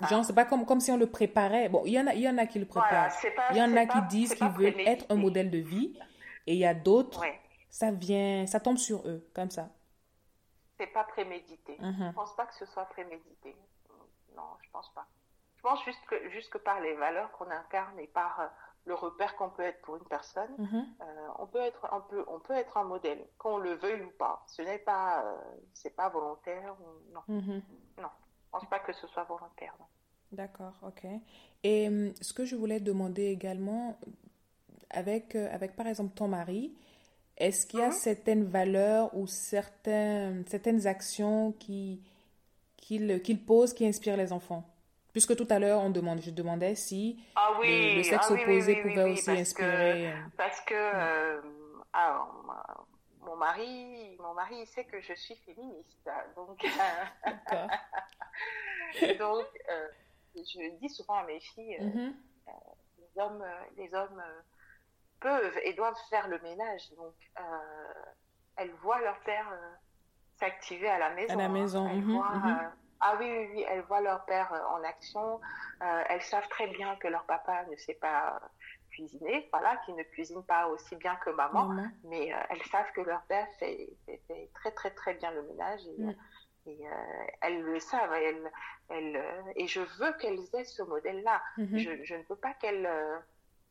Ah. 0.02 0.08
Genre, 0.08 0.26
c'est 0.26 0.34
pas 0.36 0.46
comme, 0.46 0.66
comme 0.66 0.80
si 0.82 0.92
on 0.92 0.98
le 0.98 1.10
préparait. 1.10 1.70
Bon, 1.70 1.84
il 1.86 1.94
y 1.94 2.00
en 2.00 2.08
a, 2.08 2.14
il 2.14 2.22
y 2.22 2.30
en 2.30 2.38
a 2.38 2.46
qui 2.46 2.60
le 2.60 2.66
préparent. 2.66 3.10
pas. 3.36 3.52
Il 3.52 3.58
y 3.58 3.62
en 3.62 3.76
a 3.78 3.86
qui 3.86 4.02
disent 4.10 4.36
qu'ils 4.36 4.48
veulent 4.50 4.80
être 4.82 5.06
un 5.10 5.16
modèle 5.16 5.50
de 5.52 5.58
vie, 5.60 5.98
et 6.48 6.54
il 6.54 6.60
y 6.60 6.66
a 6.66 6.74
d'autres, 6.74 7.22
Ouais, 7.22 7.40
ça 7.70 7.92
vient, 7.92 8.46
ça 8.46 8.60
tombe 8.60 8.78
sur 8.78 9.08
eux, 9.08 9.28
comme 9.34 9.50
ça. 9.52 9.70
c'est 10.78 10.88
pas 10.88 11.06
prémédité. 11.06 11.78
Mhm. 11.80 12.08
Je 12.10 12.14
pense 12.16 12.36
pas 12.36 12.46
que 12.46 12.54
ce 12.56 12.66
soit 12.66 12.86
prémédité. 12.86 13.56
Non, 14.36 14.44
je 14.62 14.70
pense 14.72 14.94
pas. 14.94 15.08
Je 15.66 15.70
pense 15.72 15.84
juste 15.84 16.06
que, 16.08 16.30
juste 16.30 16.52
que 16.52 16.60
par 16.60 16.80
les 16.80 16.94
valeurs 16.94 17.32
qu'on 17.32 17.50
incarne 17.50 17.98
et 18.00 18.06
par 18.06 18.40
euh, 18.40 18.46
le 18.86 18.94
repère 18.94 19.36
qu'on 19.36 19.50
peut 19.50 19.64
être 19.64 19.82
pour 19.82 19.96
une 19.96 20.04
personne, 20.04 20.54
Mhm. 20.60 20.86
euh, 21.02 21.28
on 21.40 21.48
peut 21.48 21.58
être 21.60 21.92
un 21.92 22.02
peu, 22.02 22.24
on 22.28 22.40
peut 22.40 22.54
être 22.54 22.78
un 22.78 22.84
modèle, 22.84 23.26
qu'on 23.40 23.58
le 23.58 23.74
veuille 23.74 24.04
ou 24.04 24.12
pas. 24.12 24.44
Ce 24.46 24.62
n'est 24.62 24.78
pas, 24.78 25.24
euh, 25.26 25.36
c'est 25.74 25.96
pas 25.96 26.08
volontaire. 26.10 26.76
ou- 26.80 27.12
Non, 27.14 27.22
Mhm. 27.28 27.64
je 27.98 28.04
pense 28.52 28.70
pas 28.70 28.78
que 28.78 28.94
ce 28.94 29.08
soit 29.08 29.24
volontaire. 29.24 29.74
non. 29.80 29.86
D'accord, 30.34 30.74
ok. 30.84 31.08
Et 31.64 31.90
ce 32.22 32.32
que 32.34 32.46
je 32.46 32.56
voulais 32.56 32.80
demander 32.80 33.26
également, 33.26 33.98
avec, 34.92 35.34
avec 35.36 35.76
par 35.76 35.88
exemple 35.88 36.14
ton 36.14 36.28
mari, 36.28 36.78
est-ce 37.38 37.66
qu'il 37.66 37.80
y 37.80 37.84
a 37.84 37.88
Mhm. 37.88 37.92
certaines 37.94 38.44
valeurs 38.44 39.16
ou 39.18 39.26
certains, 39.26 40.44
certaines 40.46 40.86
actions 40.86 41.54
qui, 41.54 42.04
qu'il 42.78 43.20
qu'il 43.24 43.44
pose 43.44 43.74
qui 43.74 43.88
inspirent 43.88 44.18
les 44.18 44.32
enfants? 44.32 44.64
Puisque 45.16 45.34
tout 45.38 45.48
à 45.50 45.60
l'heure, 45.60 45.80
on 45.80 45.90
demande, 45.90 46.20
je 46.22 46.30
demandais 46.30 46.76
si 46.76 47.24
Ah 47.38 47.52
le, 47.54 47.62
oui, 47.62 47.96
le 47.96 48.04
sexe 48.04 48.30
ah 48.30 48.34
oui, 48.34 48.42
opposé 48.44 48.76
oui, 48.76 48.82
pouvait 48.82 49.04
aussi 49.06 49.26
parce 49.28 49.40
inspirer. 49.40 50.10
euh, 50.10 50.14
Parce 50.36 50.60
que 50.60 50.74
euh, 50.76 51.42
alors, 51.94 52.44
ma- 52.46 52.86
mon 53.22 53.38
mari, 53.38 54.18
mon 54.20 54.34
mari, 54.34 54.58
il 54.60 54.68
sait 54.68 54.84
que 54.84 55.00
je 55.00 55.14
suis 55.14 55.38
féministe, 55.46 56.10
donc 56.36 56.62
D'accord. 57.26 57.70
donc 59.18 59.46
euh, 59.72 59.88
je 60.36 60.78
dis 60.82 60.90
souvent 60.90 61.16
à 61.16 61.24
mes 61.24 61.40
filles, 61.40 61.78
euh, 61.80 61.86
Mhm. 61.86 62.14
les 63.00 63.22
hommes, 63.22 63.42
euh, 63.42 63.62
les 63.78 63.94
hommes 63.94 64.20
euh, 64.20 64.42
peuvent 65.22 65.58
et 65.64 65.74
doivent 65.76 65.96
faire 66.10 66.28
le 66.28 66.40
ménage, 66.42 66.92
donc 66.98 67.16
euh, 67.40 67.94
elles 68.58 68.74
voient 68.84 69.00
leur 69.00 69.18
père 69.22 69.48
euh, 69.50 69.72
s'activer 70.42 70.90
à 70.90 71.00
la 71.00 71.12
maison. 71.12 71.34
À 71.36 71.38
la 71.38 71.46
hein. 71.46 71.54
maison, 71.54 71.88
mhm, 71.88 72.12
voient, 72.12 72.32
mhm. 72.36 72.50
euh, 72.50 72.70
ah 73.02 73.16
oui, 73.20 73.28
oui, 73.30 73.48
oui, 73.54 73.66
elles 73.70 73.82
voient 73.82 74.02
leur 74.02 74.26
père 74.26 74.52
euh, 74.54 74.76
en 74.76 74.84
action. 74.84 75.40
Euh, 75.82 76.04
elles 76.10 76.22
savent 76.22 76.48
très 76.50 76.68
bien 76.68 76.96
que 76.98 77.08
leur 77.08 77.24
papa 77.26 77.66
ne 77.66 77.76
sait 77.76 77.96
pas 77.96 78.40
cuisiner, 78.92 79.48
voilà, 79.52 79.78
qui 79.86 79.94
ne 79.94 80.04
cuisinent 80.04 80.46
pas 80.46 80.68
aussi 80.68 80.96
bien 80.96 81.16
que 81.18 81.30
maman, 81.30 81.76
mais 82.06 82.32
elles 82.50 82.64
savent 82.64 82.90
que 82.96 83.02
leur 83.02 83.22
père 83.24 83.48
fait, 83.60 83.90
fait, 84.06 84.50
très 84.54 84.72
très 84.72 84.92
très 84.92 85.16
bien 85.16 85.32
le 85.32 85.44
ménage 85.44 85.82
et, 85.86 86.02
mm. 86.02 86.16
et 86.68 86.84
elles 87.42 87.62
le 87.62 87.80
savent. 87.82 88.14
Elles, 88.14 88.52
elles, 88.88 89.22
et 89.58 89.68
je 89.68 89.82
veux 89.82 90.14
qu'elles 90.14 90.40
aient 90.54 90.64
ce 90.64 90.82
modèle-là. 90.84 91.42
Mm-hmm. 91.58 91.78
je, 91.78 92.04
je, 92.06 92.16
ne 92.16 92.24
veux 92.30 92.38
pas 92.38 92.54
qu'elles 92.54 92.88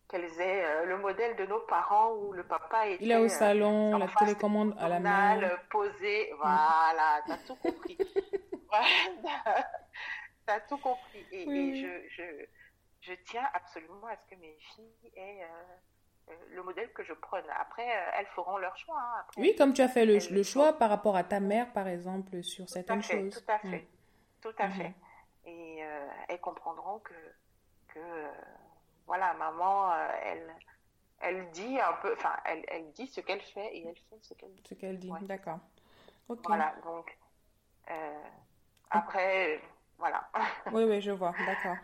qu'elles 0.09 0.41
aient 0.41 0.65
euh, 0.65 0.85
le 0.87 0.99
modèle 0.99 1.37
de 1.37 1.47
nos 1.47 1.61
parents 1.61 2.13
où 2.15 2.33
le 2.33 2.45
papa 2.45 2.87
était 2.89 3.05
il 3.05 3.11
est 3.11 3.17
au 3.17 3.25
euh, 3.25 3.29
salon, 3.29 3.97
la 3.97 4.09
télécommande 4.19 4.75
à 4.79 4.89
la 4.89 5.01
main, 5.01 5.41
posé, 5.71 6.33
voilà, 6.39 7.23
t'as 7.27 7.39
tout 7.47 7.57
compris. 7.57 7.99
t'as 10.47 10.61
tout 10.61 10.79
compris. 10.79 11.25
Et, 11.33 11.45
je, 11.83 12.09
je, 12.17 12.47
je, 13.01 13.13
tiens 13.27 13.47
absolument 13.55 14.07
à 14.07 14.17
ce 14.17 14.35
que 14.35 14.41
mes 14.41 14.57
filles 14.75 15.13
aient 15.17 15.43
euh, 16.29 16.35
le 16.51 16.63
modèle 16.63 16.93
que 16.93 17.05
je 17.05 17.13
prenne. 17.13 17.45
Après, 17.61 17.87
elles 18.19 18.27
feront 18.35 18.59
leur 18.59 18.77
choix. 18.77 19.01
Hein. 19.01 19.25
oui, 19.37 19.55
comme 19.57 19.73
tu 19.73 19.83
as 19.83 19.89
fait 19.89 20.07
le, 20.07 20.19
le 20.31 20.43
choix 20.43 20.73
par 20.75 20.91
rapport 20.91 21.17
à 21.17 21.25
ta 21.25 21.41
mère, 21.41 21.73
par 21.73 21.89
exemple, 21.89 22.43
sur 22.43 22.69
certaines 22.69 23.03
choses. 23.03 23.45
Tout 23.45 23.53
à 23.53 23.59
fait, 23.59 23.89
tout 24.41 24.55
à 24.59 24.71
fait. 24.71 24.95
Et 25.47 25.81
elles 26.29 26.41
comprendront 26.41 27.01
que, 27.01 27.15
que 27.89 28.01
voilà, 29.07 29.35
maman, 29.35 29.93
euh, 29.93 30.09
elle, 30.23 30.55
elle 31.21 31.51
dit 31.51 31.79
un 31.79 31.93
peu, 31.95 32.13
enfin, 32.15 32.37
elle, 32.45 32.65
elle 32.69 32.91
dit 32.93 33.07
ce 33.07 33.21
qu'elle 33.21 33.41
fait 33.41 33.77
et 33.77 33.87
elle 33.87 33.97
fait 33.97 34.19
ce 34.23 34.35
qu'elle 34.35 34.55
dit. 34.55 34.63
Ce 34.69 34.75
qu'elle 34.75 34.99
dit, 34.99 35.13
d'accord. 35.23 35.59
Voilà, 36.29 36.75
donc, 36.85 37.17
euh, 37.91 38.23
après, 38.95 39.61
voilà. 39.99 40.29
oui, 40.73 40.85
oui, 40.85 41.01
je 41.01 41.11
vois, 41.11 41.35
d'accord. 41.47 41.77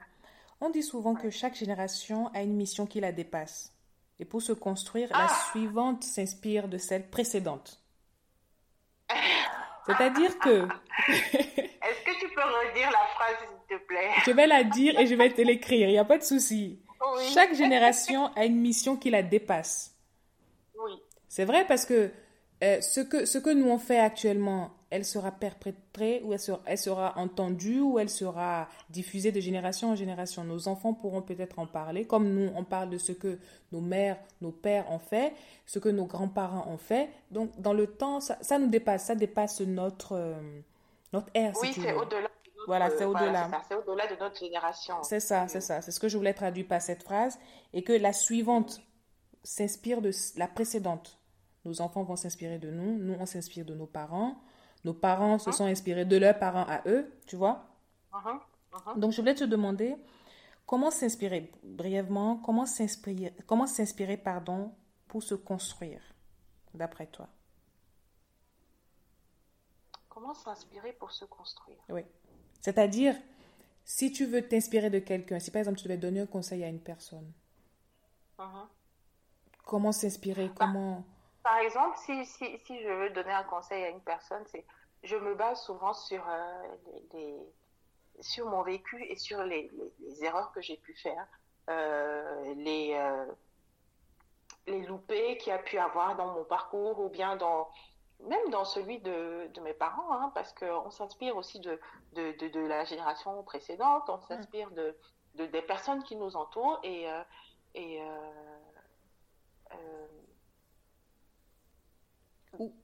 On 0.61 0.70
dit 0.70 0.82
souvent 0.82 1.14
que 1.14 1.30
chaque 1.30 1.54
génération 1.54 2.28
a 2.34 2.42
une 2.42 2.54
mission 2.54 2.86
qui 2.86 3.00
la 3.00 3.12
dépasse. 3.12 3.72
Et 4.18 4.24
pour 4.24 4.42
se 4.42 4.52
construire, 4.52 5.08
la 5.11 5.26
ah! 5.30 5.48
suivante 5.50 6.04
s'inspire 6.04 6.68
de 6.68 6.76
celle 6.76 7.08
précédente. 7.08 7.82
C'est-à-dire 9.86 10.38
que... 10.38 10.68
Est-ce 11.08 12.04
que 12.04 12.20
tu 12.20 12.28
peux 12.34 12.42
redire 12.42 12.90
la 12.90 13.06
phrase, 13.14 13.36
s'il 13.48 13.78
te 13.78 13.82
plaît? 13.86 14.11
Je 14.26 14.30
vais 14.30 14.46
la 14.46 14.64
dire 14.64 14.98
et 15.00 15.06
je 15.06 15.14
vais 15.14 15.30
te 15.30 15.40
l'écrire, 15.40 15.88
il 15.88 15.92
n'y 15.92 15.98
a 15.98 16.04
pas 16.04 16.18
de 16.18 16.22
souci. 16.22 16.80
Chaque 17.32 17.54
génération 17.54 18.26
a 18.36 18.44
une 18.44 18.61
mission 18.61 18.96
qui 18.96 19.11
la 19.11 19.22
dépasse. 19.22 19.96
Oui. 20.78 20.92
C'est 21.28 21.46
vrai 21.46 21.66
parce 21.66 21.86
que, 21.86 22.11
euh, 22.62 22.80
ce 22.82 23.00
que 23.00 23.24
ce 23.24 23.38
que 23.38 23.50
nous 23.50 23.68
on 23.68 23.78
fait 23.78 23.98
actuellement, 23.98 24.70
elle 24.91 25.05
sera 25.05 25.30
perpétrée 25.30 26.20
ou 26.24 26.32
elle 26.32 26.41
sera, 26.41 26.61
elle 26.66 26.78
sera 26.78 27.16
entendue 27.16 27.80
ou 27.80 27.99
elle 27.99 28.11
sera 28.11 28.68
diffusée 28.91 29.30
de 29.30 29.41
génération 29.41 29.91
en 29.91 29.95
génération. 29.95 30.45
Nos 30.45 30.66
enfants 30.66 30.95
pourront 30.95 31.22
peut-être 31.22 31.59
en 31.61 31.66
parler, 31.66 32.05
comme 32.05 32.28
nous 32.28 32.51
on 32.57 32.64
parle 32.64 32.91
de 32.91 32.99
ce 32.99 33.12
que 33.12 33.38
nos 33.70 33.80
mères, 33.80 34.18
nos 34.41 34.51
pères 34.51 34.91
ont 34.91 34.99
fait, 34.99 35.32
ce 35.64 35.78
que 35.78 35.88
nos 35.88 36.07
grands-parents 36.07 36.66
ont 36.68 36.78
fait. 36.78 37.09
Donc 37.30 37.59
dans 37.61 37.72
le 37.72 37.86
temps, 37.86 38.20
ça, 38.20 38.36
ça 38.41 38.59
nous 38.59 38.66
dépasse, 38.66 39.07
ça 39.07 39.14
dépasse 39.14 39.61
notre 39.61 40.12
euh, 40.16 40.61
notre 41.12 41.28
ère. 41.34 41.55
Oui, 41.62 41.72
c'est 41.74 41.93
au-delà 41.93 42.28
voilà, 42.66 42.91
c'est 42.91 43.05
au-delà. 43.05 43.51
c'est 43.68 43.74
au-delà 43.74 44.07
de 44.07 44.20
notre 44.20 44.38
génération. 44.38 44.97
C'est 45.03 45.20
ça, 45.20 45.49
c'est 45.49 45.61
ça. 45.61 45.80
C'est 45.80 45.91
ce 45.91 45.99
que 45.99 46.09
je 46.09 46.16
voulais 46.16 46.34
traduire 46.34 46.66
par 46.66 46.82
cette 46.82 47.03
phrase. 47.03 47.38
Et 47.72 47.82
que 47.82 47.93
la 47.93 48.12
suivante 48.12 48.82
s'inspire 49.43 50.03
de 50.03 50.11
la 50.36 50.47
précédente. 50.47 51.18
Nos 51.64 51.80
enfants 51.80 52.03
vont 52.03 52.16
s'inspirer 52.16 52.59
de 52.59 52.70
nous. 52.70 52.99
Nous, 52.99 53.16
on 53.18 53.26
s'inspire 53.26 53.64
de 53.64 53.74
nos 53.74 53.86
parents. 53.86 54.36
Nos 54.85 54.95
parents 54.95 55.39
se 55.39 55.51
uh-huh. 55.51 55.55
sont 55.55 55.64
inspirés 55.64 56.05
de 56.05 56.16
leurs 56.16 56.39
parents 56.39 56.66
à 56.66 56.83
eux, 56.87 57.12
tu 57.26 57.37
vois. 57.37 57.66
Uh-huh. 58.12 58.41
Uh-huh. 58.72 58.99
Donc, 58.99 59.12
je 59.12 59.20
voulais 59.20 59.35
te 59.35 59.45
demander 59.45 59.97
comment 60.66 60.91
s'inspirer, 60.91 61.53
brièvement, 61.62 62.37
comment 62.37 62.66
s'inspirer, 62.66 63.35
comment 63.47 63.66
s'inspirer, 63.66 64.16
pardon, 64.16 64.72
pour 65.09 65.22
se 65.22 65.35
construire, 65.35 66.01
d'après 66.72 67.07
toi? 67.07 67.28
Comment 70.09 70.35
s'inspirer 70.35 70.93
pour 70.93 71.12
se 71.12 71.24
construire? 71.24 71.78
Oui. 71.89 72.03
C'est-à-dire, 72.61 73.16
si 73.85 74.12
tu 74.12 74.26
veux 74.26 74.47
t'inspirer 74.47 74.91
de 74.91 74.99
quelqu'un, 74.99 75.39
si 75.41 75.51
par 75.51 75.61
exemple 75.61 75.78
tu 75.78 75.85
devais 75.85 75.97
donner 75.97 76.20
un 76.20 76.26
conseil 76.26 76.62
à 76.62 76.68
une 76.68 76.81
personne, 76.81 77.33
uh-huh. 78.39 78.66
comment 79.64 79.93
s'inspirer 79.93 80.49
bah, 80.49 80.55
comment... 80.59 81.05
Par 81.43 81.59
exemple, 81.59 81.97
si, 81.99 82.24
si, 82.26 82.59
si, 82.59 82.82
je 82.82 82.88
veux 82.88 83.11
donner 83.11 83.32
un 83.32 83.45
conseil 83.45 83.84
à 83.84 83.88
une 83.88 84.03
personne, 84.03 84.45
c'est 84.47 84.64
je 85.03 85.16
me 85.16 85.34
base 85.34 85.62
souvent 85.62 85.95
sur, 85.95 86.22
euh, 86.28 86.62
les, 87.14 87.38
sur 88.20 88.47
mon 88.47 88.62
vécu 88.62 89.03
et 89.05 89.16
sur 89.16 89.43
les, 89.45 89.70
les, 90.01 90.24
erreurs 90.24 90.53
que 90.53 90.61
j'ai 90.61 90.76
pu 90.76 90.95
faire, 90.95 91.26
euh, 91.70 92.55
les, 92.57 92.95
euh, 92.95 93.26
les 94.66 94.82
loupés 94.82 95.38
qu'il 95.38 95.49
y 95.49 95.53
a 95.53 95.59
pu 95.59 95.78
avoir 95.78 96.16
dans 96.16 96.34
mon 96.34 96.45
parcours 96.45 97.01
ou 97.01 97.09
bien 97.09 97.36
dans, 97.36 97.70
même 98.20 98.51
dans 98.51 98.66
celui 98.66 99.01
de, 99.01 99.49
de 99.55 99.61
mes 99.62 99.72
parents, 99.72 100.12
hein, 100.12 100.30
parce 100.34 100.53
qu'on 100.53 100.91
s'inspire 100.91 101.36
aussi 101.36 101.61
de, 101.61 101.80
de, 102.12 102.49
de, 102.49 102.61
la 102.61 102.84
génération 102.84 103.43
précédente, 103.43 104.05
on 104.09 104.20
s'inspire 104.20 104.70
de, 104.72 104.95
de, 105.36 105.47
des 105.47 105.62
personnes 105.62 106.03
qui 106.03 106.16
nous 106.16 106.36
entourent 106.36 106.80
et, 106.82 107.11
euh, 107.11 107.22
et 107.74 108.03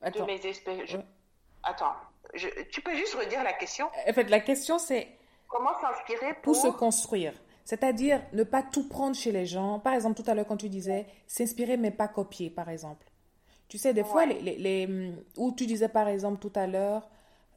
attends. 0.03 0.27
de 0.27 0.27
mes 0.27 0.47
espèces. 0.47 0.97
Attends, 1.63 1.95
tu 2.71 2.81
peux 2.81 2.95
juste 2.95 3.15
redire 3.15 3.43
la 3.43 3.53
question? 3.53 3.87
En 4.09 4.13
fait, 4.13 4.29
la 4.31 4.41
question 4.41 4.79
c'est 4.79 5.09
comment 5.49 5.79
s'inspirer 5.81 6.35
pour... 6.35 6.43
pour 6.43 6.57
se 6.57 6.69
construire. 6.69 7.35
C'est-à-dire 7.65 8.23
ne 8.33 8.45
pas 8.45 8.63
tout 8.63 8.89
prendre 8.89 9.17
chez 9.17 9.33
les 9.33 9.45
gens. 9.45 9.81
Par 9.81 9.93
exemple, 9.93 10.23
tout 10.23 10.31
à 10.31 10.35
l'heure, 10.35 10.47
quand 10.47 10.57
tu 10.57 10.69
disais 10.69 11.07
s'inspirer 11.27 11.77
mais 11.77 11.91
pas 11.91 12.07
copier, 12.07 12.49
par 12.49 12.69
exemple. 12.69 13.05
Tu 13.69 13.79
sais, 13.79 13.93
des 13.93 14.05
fois, 14.05 14.27
les, 14.27 14.41
les, 14.41 14.57
les, 14.57 15.13
où 15.37 15.51
tu 15.51 15.67
disais 15.67 15.89
par 15.89 16.07
exemple 16.07 16.39
tout 16.39 16.53
à 16.55 16.69
l'heure, 16.69 17.09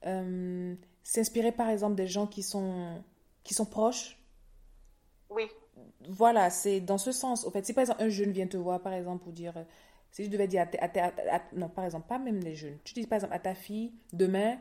euh, 0.07 0.73
s'inspirer 1.03 1.51
par 1.51 1.69
exemple 1.69 1.93
des 1.93 2.07
gens 2.07 2.25
qui 2.25 2.41
sont, 2.41 3.03
qui 3.43 3.53
sont 3.53 3.65
proches. 3.65 4.17
Oui. 5.29 5.47
Voilà, 6.07 6.49
c'est 6.49 6.79
dans 6.79 6.97
ce 6.97 7.11
sens. 7.11 7.45
En 7.45 7.51
fait, 7.51 7.63
si 7.63 7.73
par 7.73 7.83
exemple 7.83 8.01
un 8.01 8.09
jeune 8.09 8.31
vient 8.31 8.47
te 8.47 8.57
voir, 8.57 8.81
par 8.81 8.93
exemple, 8.93 9.23
pour 9.23 9.33
dire, 9.33 9.53
si 10.11 10.25
je 10.25 10.29
devais 10.29 10.47
dire 10.47 10.67
à, 10.79 11.41
non, 11.53 11.69
par 11.69 11.85
exemple, 11.85 12.07
pas 12.07 12.19
même 12.19 12.39
les 12.39 12.55
jeunes, 12.55 12.77
tu 12.83 12.93
dis 12.93 13.05
par 13.05 13.17
exemple 13.17 13.33
à 13.33 13.39
ta 13.39 13.55
fille, 13.55 13.93
demain, 14.13 14.57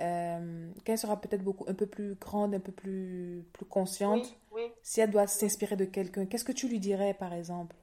euh, 0.00 0.70
qu'elle 0.84 0.98
sera 0.98 1.20
peut-être 1.20 1.42
beaucoup 1.42 1.64
un 1.68 1.74
peu 1.74 1.86
plus 1.86 2.14
grande, 2.14 2.54
un 2.54 2.60
peu 2.60 2.72
plus, 2.72 3.44
plus 3.52 3.66
consciente, 3.66 4.36
oui, 4.50 4.62
oui. 4.62 4.72
si 4.82 5.00
elle 5.00 5.10
doit 5.10 5.26
s'inspirer 5.26 5.76
de 5.76 5.84
quelqu'un, 5.84 6.26
qu'est-ce 6.26 6.44
que 6.44 6.52
tu 6.52 6.68
lui 6.68 6.80
dirais 6.80 7.14
par 7.14 7.32
exemple? 7.32 7.76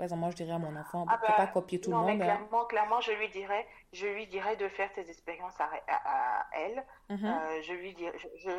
Par 0.00 0.06
exemple, 0.06 0.20
moi, 0.20 0.30
je 0.30 0.36
dirais 0.36 0.52
à 0.52 0.58
mon 0.58 0.74
enfant, 0.76 1.04
ah 1.10 1.18
ne 1.22 1.28
bah, 1.28 1.34
pas 1.36 1.46
copier 1.48 1.78
tout 1.78 1.90
le 1.90 1.96
monde. 1.98 2.06
Mais 2.06 2.12
hein. 2.24 2.36
clairement, 2.36 2.64
clairement, 2.64 3.00
je 3.02 3.12
lui 3.12 3.28
dirais, 3.28 3.66
je 3.92 4.06
lui 4.06 4.26
dirais 4.28 4.56
de 4.56 4.66
faire 4.70 4.88
ses 4.94 5.10
expériences 5.10 5.60
à, 5.60 6.48
elle. 6.54 6.82
Mhm. 7.10 7.26
Euh, 7.26 7.60
je 7.60 7.74
lui 7.74 7.92
dirais, 7.92 8.16
je, 8.42 8.50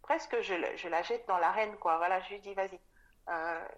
presque, 0.00 0.40
je, 0.40 0.54
je, 0.76 0.88
la 0.88 1.02
jette 1.02 1.28
dans 1.28 1.36
l'arène, 1.36 1.76
quoi. 1.76 1.98
Voilà, 1.98 2.20
je 2.20 2.30
lui 2.30 2.40
dis, 2.40 2.54
vas-y, 2.54 2.80
euh, 3.28 3.68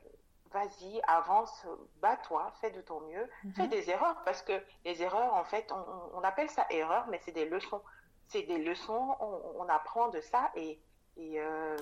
vas-y, 0.52 1.00
avance, 1.06 1.66
bats-toi, 2.00 2.52
fais 2.60 2.70
de 2.70 2.80
ton 2.80 3.00
mieux, 3.02 3.28
mhm. 3.44 3.52
fais 3.54 3.68
des 3.68 3.90
erreurs, 3.90 4.16
parce 4.24 4.42
que 4.42 4.52
les 4.84 5.02
erreurs, 5.02 5.34
en 5.34 5.44
fait, 5.44 5.70
on, 5.72 6.18
on 6.18 6.22
appelle 6.22 6.50
ça 6.50 6.66
erreur, 6.70 7.06
mais 7.08 7.20
c'est 7.24 7.32
des 7.32 7.48
leçons. 7.48 7.82
C'est 8.28 8.42
des 8.42 8.58
leçons, 8.58 9.16
on, 9.20 9.40
on, 9.58 9.68
apprend 9.68 10.08
de 10.08 10.20
ça 10.20 10.52
et, 10.54 10.80
et 11.16 11.40
euh, 11.40 11.76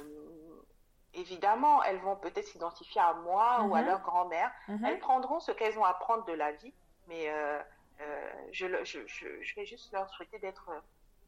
évidemment, 1.13 1.83
elles 1.83 2.01
vont 2.01 2.17
peut-être 2.17 2.47
s'identifier 2.47 3.01
à 3.01 3.15
moi 3.15 3.63
ou 3.65 3.75
à 3.75 3.81
mhm. 3.81 3.87
leur 3.87 4.01
grand-mère. 4.01 4.51
Mhm. 4.69 4.85
Elles 4.85 4.99
prendront 4.99 5.41
ce 5.41 5.53
qu'elles 5.53 5.79
ont 5.79 5.85
à 5.85 5.95
prendre 5.95 6.25
de 6.25 6.33
la 6.33 6.53
vie, 6.53 6.73
mais 7.07 7.29
euh, 7.29 7.61
euh, 8.01 8.31
je, 8.53 8.67
je, 8.85 9.01
je, 9.07 9.55
vais 9.57 9.67
juste 9.67 9.93
leur 9.93 10.09
souhaiter 10.11 10.39
d'être 10.39 10.71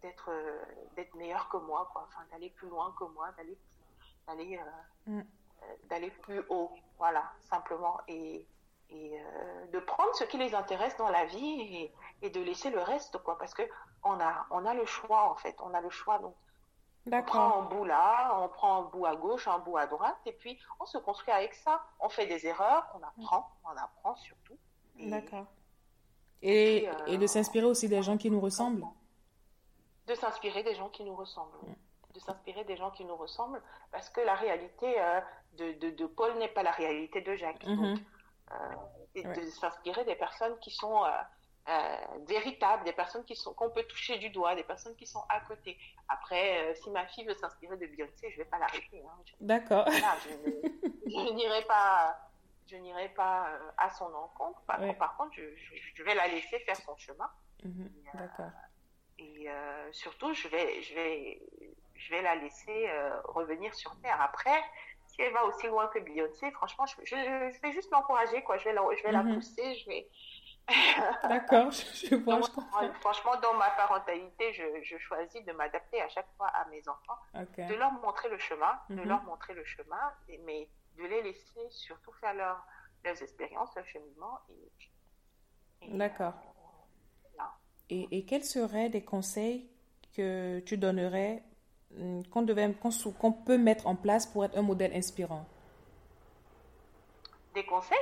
d'être 0.00 0.30
d'être 0.96 1.48
que 1.50 1.56
moi, 1.58 1.88
quoi. 1.92 2.06
Enfin, 2.08 2.24
d'aller 2.30 2.50
plus 2.50 2.68
loin 2.68 2.94
que 2.98 3.04
moi, 3.04 3.30
d'aller 3.36 3.58
d'aller 4.26 4.58
mm. 5.06 5.20
d'aller 5.90 6.10
plus 6.10 6.40
haut, 6.48 6.72
voilà, 7.00 7.24
simplement, 7.40 7.98
et 8.06 8.46
et 8.92 9.12
de 9.72 9.78
prendre 9.78 10.12
ce 10.16 10.24
qui 10.24 10.36
les 10.36 10.52
intéresse 10.52 10.96
dans 10.96 11.10
la 11.10 11.24
vie 11.24 11.60
et, 11.60 11.92
et, 12.22 12.30
de 12.30 12.40
laisser 12.40 12.70
le 12.70 12.80
reste, 12.80 13.18
quoi, 13.18 13.38
parce 13.38 13.54
que 13.54 13.62
on 14.02 14.18
a 14.18 14.46
on 14.50 14.66
a 14.66 14.74
le 14.74 14.84
choix 14.84 15.30
en 15.30 15.36
fait, 15.36 15.56
on 15.60 15.72
a 15.74 15.80
le 15.80 15.90
choix 15.90 16.18
donc 16.18 16.34
on 17.06 17.22
prend 17.22 17.60
un 17.60 17.62
bout 17.62 17.84
là, 17.84 18.38
on 18.40 18.48
prend 18.48 18.78
un 18.78 18.82
bout 18.82 19.06
à 19.06 19.16
gauche, 19.16 19.48
un 19.48 19.58
bout 19.58 19.76
à 19.76 19.86
droite, 19.86 20.18
et 20.26 20.32
puis 20.32 20.58
on 20.78 20.86
se 20.86 20.98
construit 20.98 21.32
avec 21.32 21.54
ça. 21.54 21.82
On 21.98 22.08
fait 22.08 22.26
des 22.26 22.46
erreurs, 22.46 22.86
on 22.94 23.02
apprend, 23.02 23.50
on 23.64 23.70
apprend 23.70 24.16
surtout. 24.16 24.58
D'accord. 24.98 25.46
Et, 26.42 26.88
et, 27.06 27.18
de 27.18 27.24
euh, 27.24 27.26
s'inspirer 27.26 27.66
aussi 27.66 27.88
des 27.88 28.02
gens 28.02 28.16
qui 28.16 28.30
nous 28.30 28.40
ressemblent. 28.40 28.86
De 30.06 30.14
s'inspirer 30.14 30.62
des 30.62 30.74
gens 30.74 30.88
qui 30.88 31.04
nous 31.04 31.14
ressemblent. 31.14 31.58
De 32.14 32.20
s'inspirer 32.20 32.64
des 32.64 32.76
gens 32.76 32.90
qui 32.90 33.04
nous 33.04 33.16
ressemblent, 33.16 33.62
parce 33.92 34.10
que 34.10 34.20
la 34.20 34.34
réalité 34.34 35.00
euh, 35.00 35.20
de, 35.52 35.72
de, 35.72 35.90
de, 35.90 36.06
Paul 36.06 36.36
n'est 36.38 36.48
pas 36.48 36.62
la 36.62 36.70
réalité 36.70 37.20
de 37.20 37.34
Jacques. 37.34 37.64
Mm-hmm. 37.64 37.94
Donc, 37.94 38.00
euh, 38.52 38.74
et 39.14 39.22
de 39.22 39.46
s'inspirer 39.46 40.04
des 40.04 40.14
personnes 40.14 40.58
qui 40.60 40.70
sont 40.70 41.04
euh, 41.68 41.96
véritables, 42.26 42.84
des 42.84 42.92
personnes 42.92 43.24
qui 43.24 43.36
sont 43.36 43.54
qu'on 43.54 43.70
peut 43.70 43.84
toucher 43.84 44.18
du 44.18 44.30
doigt, 44.30 44.54
des 44.54 44.64
personnes 44.64 44.96
qui 44.96 45.06
sont 45.06 45.22
à 45.28 45.40
côté. 45.40 45.78
Après, 46.08 46.64
euh, 46.64 46.74
si 46.74 46.90
ma 46.90 47.06
fille 47.06 47.24
veut 47.24 47.34
s'inspirer 47.34 47.76
de 47.76 47.86
Beyoncé, 47.86 48.30
je 48.30 48.38
vais 48.38 48.44
pas 48.44 48.58
l'arrêter. 48.58 49.04
Hein. 49.06 49.22
D'accord. 49.40 49.86
je, 49.90 51.32
n'irai 51.32 51.62
pas, 51.66 52.18
je 52.66 52.76
n'irai 52.76 53.08
pas 53.10 53.50
euh, 53.50 53.70
à 53.76 53.90
son 53.90 54.12
encontre. 54.14 54.60
Par, 54.62 54.80
par 54.96 55.16
contre, 55.16 55.34
je, 55.34 55.42
je, 55.94 56.02
vais 56.02 56.14
la 56.14 56.28
laisser 56.28 56.58
faire 56.60 56.76
son 56.76 56.96
chemin. 56.96 57.30
Mhm. 57.62 57.90
Euh, 58.14 58.18
D'accord. 58.18 58.50
Et 59.18 59.48
surtout, 59.92 60.32
je 60.32 60.48
vais, 60.48 60.80
je 60.80 60.94
vais, 60.94 61.42
je 61.94 62.10
vais 62.10 62.22
la 62.22 62.36
laisser 62.36 62.90
revenir 63.24 63.74
sur 63.74 63.94
Terre. 64.00 64.18
Après, 64.18 64.62
si 65.20 65.26
elle 65.26 65.32
va 65.32 65.44
aussi 65.44 65.66
loin 65.66 65.86
que 65.88 65.98
Beyoncé, 65.98 66.50
franchement, 66.52 66.86
je, 66.86 67.04
je, 67.04 67.60
vais 67.60 67.72
juste 67.72 67.90
l'encourager, 67.90 68.42
quoi. 68.42 68.56
Je 68.58 68.64
vais 68.64 68.72
la, 68.72 68.82
je 68.96 69.02
vais 69.02 69.12
la 69.12 69.22
mhm. 69.22 69.34
pousser, 69.34 69.74
je 69.74 69.86
vais, 69.86 70.08
D'accord, 71.28 71.70
je, 71.70 72.14
vois. 72.14 72.40
franchement, 73.00 73.36
dans 73.42 73.54
ma 73.54 73.70
parentalité, 73.70 74.52
je, 74.52 74.96
choisis 74.98 75.44
de 75.44 75.52
m'adapter 75.52 76.00
à 76.00 76.08
chaque 76.08 76.28
fois 76.36 76.46
à 76.48 76.64
mes 76.68 76.82
enfants, 76.88 77.18
de 77.34 77.74
leur 77.74 77.92
montrer 77.92 78.28
le 78.28 78.38
chemin, 78.38 78.78
de 78.88 78.96
mhm. 78.96 79.08
leur 79.08 79.22
montrer 79.24 79.54
le 79.54 79.64
chemin, 79.64 80.12
mais 80.44 80.68
de 80.96 81.04
les 81.04 81.22
laisser 81.22 81.68
surtout 81.70 82.12
faire 82.12 82.34
leur, 82.34 82.64
leurs 83.04 83.20
expériences, 83.22 83.74
leur 83.74 83.86
cheminement. 83.86 84.38
D'accord. 85.88 86.34
Euh, 87.38 87.42
et, 87.88 88.18
et, 88.18 88.24
quels 88.24 88.44
seraient 88.44 88.88
des 88.88 89.02
conseils 89.02 89.68
que 90.14 90.60
tu 90.60 90.78
donnerais 90.78 91.42
qu'on 92.30 92.42
devait 92.42 92.72
qu'on 93.18 93.32
peut 93.32 93.58
mettre 93.58 93.86
en 93.86 93.96
place 93.96 94.26
pour 94.26 94.44
être 94.44 94.56
un 94.56 94.62
modèle 94.62 94.94
inspirant 94.94 95.44
Des 97.54 97.64
conseils 97.64 97.98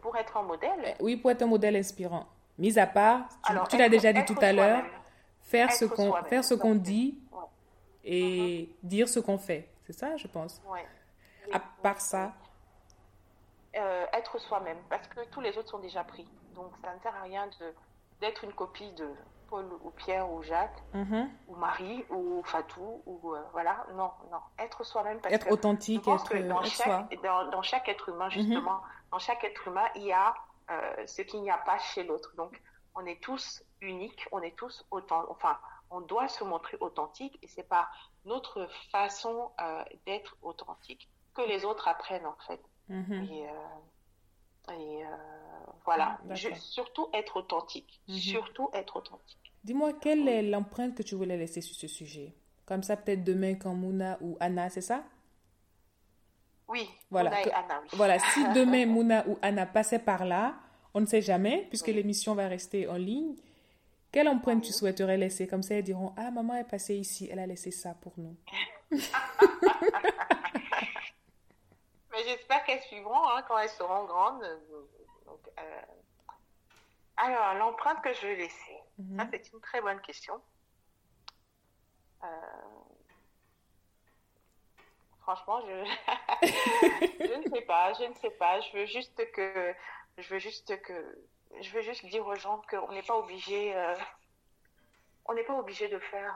pour 0.00 0.16
être 0.16 0.36
un 0.36 0.42
modèle? 0.42 0.80
Eh, 0.84 1.02
Oui, 1.02 1.16
pour 1.16 1.30
être 1.30 1.42
un 1.42 1.46
modèle 1.46 1.76
inspirant. 1.76 2.26
Mis 2.58 2.78
à 2.78 2.86
part, 2.86 3.28
tu, 3.68 3.76
l'as 3.76 3.88
déjà 3.88 4.12
dit 4.12 4.24
tout 4.24 4.38
à 4.40 4.52
l'heure, 4.52 4.84
faire, 5.42 5.72
ce 5.72 5.84
qu'on, 5.84 6.12
faire 6.24 6.44
ce 6.44 6.54
qu'on 6.54 6.74
dit 6.74 7.18
et 8.04 8.62
mm-hmm. 8.62 8.68
dire 8.82 9.08
ce 9.08 9.20
qu'on 9.20 9.38
fait. 9.38 9.68
C'est 9.86 9.92
ça, 9.92 10.16
je 10.16 10.26
pense. 10.26 10.60
À 11.52 11.60
part 11.60 12.00
ça. 12.00 12.32
Euh, 13.76 14.06
être 14.12 14.38
soi-même, 14.38 14.78
parce 14.90 15.06
que 15.06 15.20
tous 15.30 15.40
les 15.40 15.56
autres 15.56 15.70
sont 15.70 15.78
déjà 15.78 16.02
pris. 16.02 16.26
Donc, 16.54 16.72
ça 16.82 16.92
ne 16.94 17.00
sert 17.00 17.14
à 17.14 17.22
rien 17.22 17.46
de, 17.60 17.72
d'être 18.20 18.42
une 18.42 18.52
copie 18.52 18.90
de 18.92 19.08
Paul 19.48 19.66
ou 19.82 19.90
Pierre 19.90 20.30
ou 20.30 20.42
Jacques 20.42 20.82
mm-hmm. 20.94 21.28
ou 21.48 21.56
Marie 21.56 22.04
ou 22.10 22.42
Fatou 22.44 23.02
ou 23.06 23.34
euh, 23.34 23.40
voilà 23.52 23.86
non 23.94 24.10
non 24.30 24.40
être 24.58 24.84
soi-même 24.84 25.18
être 25.24 25.50
authentique 25.50 26.06
être, 26.06 26.36
dans, 26.46 26.62
chaque, 26.62 27.22
Dans, 27.22 27.62
chaque 27.62 27.88
être 27.88 28.08
humain 28.10 28.28
mm-hmm. 28.28 28.30
justement 28.30 28.80
dans 29.10 29.18
chaque 29.18 29.44
être 29.44 29.68
humain, 29.68 29.86
il 29.96 30.04
y 30.04 30.12
a 30.12 30.34
euh, 30.70 31.06
ce 31.06 31.22
qu'il 31.22 31.42
n'y 31.42 31.50
a 31.50 31.58
pas 31.58 31.78
chez 31.78 32.04
l'autre. 32.04 32.34
Donc, 32.36 32.60
on 32.94 33.04
est 33.06 33.22
tous 33.22 33.62
uniques, 33.80 34.26
on 34.32 34.42
est 34.42 34.56
tous 34.56 34.84
autant, 34.90 35.24
enfin, 35.30 35.58
on 35.90 36.00
doit 36.00 36.28
se 36.28 36.44
montrer 36.44 36.76
authentique 36.80 37.38
et 37.42 37.48
c'est 37.48 37.62
par 37.62 37.90
notre 38.24 38.68
façon 38.90 39.50
euh, 39.60 39.84
d'être 40.06 40.36
authentique 40.42 41.08
que 41.34 41.42
les 41.42 41.64
autres 41.64 41.88
apprennent 41.88 42.26
en 42.26 42.36
fait. 42.46 42.60
Et, 42.90 43.46
euh, 44.74 45.16
voilà, 45.84 46.18
surtout 46.56 47.08
être 47.12 47.36
authentique, 47.38 48.00
mm-hmm. 48.08 48.18
surtout 48.18 48.70
être 48.72 48.96
authentique. 48.96 49.52
Dis-moi, 49.64 49.92
quelle 50.00 50.28
est 50.28 50.42
l'empreinte 50.42 50.94
que 50.94 51.02
tu 51.02 51.14
voulais 51.14 51.36
laisser 51.36 51.60
sur 51.60 51.76
ce 51.76 51.88
sujet? 51.88 52.34
Comme 52.66 52.82
ça, 52.82 52.96
peut-être 52.96 53.24
demain, 53.24 53.54
quand 53.54 53.74
Mouna 53.74 54.18
ou 54.20 54.36
Anna, 54.40 54.68
c'est 54.68 54.82
ça? 54.82 55.04
Oui, 56.68 56.88
voilà, 57.10 57.30
Mouna 57.30 57.42
et 57.46 57.52
Anna, 57.52 57.80
oui. 57.82 57.88
Voilà, 57.92 58.18
si 58.18 58.40
demain 58.54 58.86
Mouna 58.86 59.26
ou 59.26 59.38
Anna 59.40 59.66
passaient 59.66 59.98
par 59.98 60.24
là, 60.24 60.56
on 60.94 61.00
ne 61.00 61.06
sait 61.06 61.22
jamais, 61.22 61.66
puisque 61.68 61.88
l'émission 61.88 62.34
va 62.34 62.46
rester 62.46 62.86
en 62.88 62.96
ligne, 62.96 63.34
quelle 64.12 64.28
empreinte 64.28 64.62
tu 64.62 64.72
souhaiterais 64.72 65.16
laisser? 65.16 65.46
Comme 65.46 65.62
ça, 65.62 65.74
elles 65.74 65.84
diront 65.84 66.12
Ah, 66.16 66.30
maman 66.30 66.54
est 66.54 66.64
passée 66.64 66.96
ici, 66.96 67.28
elle 67.30 67.38
a 67.38 67.46
laissé 67.46 67.70
ça 67.70 67.94
pour 68.00 68.12
nous. 68.16 68.36
Mais 72.18 72.24
j'espère 72.24 72.64
qu'elles 72.64 72.82
suivront 72.82 73.28
hein, 73.28 73.42
quand 73.46 73.58
elles 73.58 73.68
seront 73.68 74.04
grandes. 74.04 74.42
Euh, 74.42 75.82
alors, 77.16 77.54
l'empreinte 77.54 78.02
que 78.02 78.12
je 78.12 78.26
vais 78.26 78.34
laisser, 78.34 78.76
mhm. 78.98 79.18
ça 79.18 79.26
c'est 79.30 79.52
une 79.52 79.60
très 79.60 79.80
bonne 79.80 80.00
question. 80.00 80.42
Euh, 82.24 82.26
Franchement, 85.20 85.60
je... 85.60 85.84
je 87.20 87.34
ne 87.34 87.54
sais 87.54 87.60
pas, 87.60 87.92
je 87.92 88.04
ne 88.04 88.14
sais 88.14 88.30
pas. 88.30 88.60
Je 88.62 88.78
veux 88.78 88.86
juste 88.86 89.30
que, 89.30 89.74
je 90.16 90.28
veux 90.28 90.40
juste 90.40 90.80
que, 90.82 91.24
je 91.60 91.70
veux 91.70 91.82
juste 91.82 92.04
dire 92.06 92.26
aux 92.26 92.34
gens 92.34 92.60
qu'on 92.68 92.90
n'est 92.92 93.02
pas 93.02 93.16
obligé, 93.16 93.76
euh, 93.76 93.94
on 95.26 95.34
n'est 95.34 95.44
pas 95.44 95.56
obligé 95.56 95.86
de 95.86 95.98
faire 96.00 96.34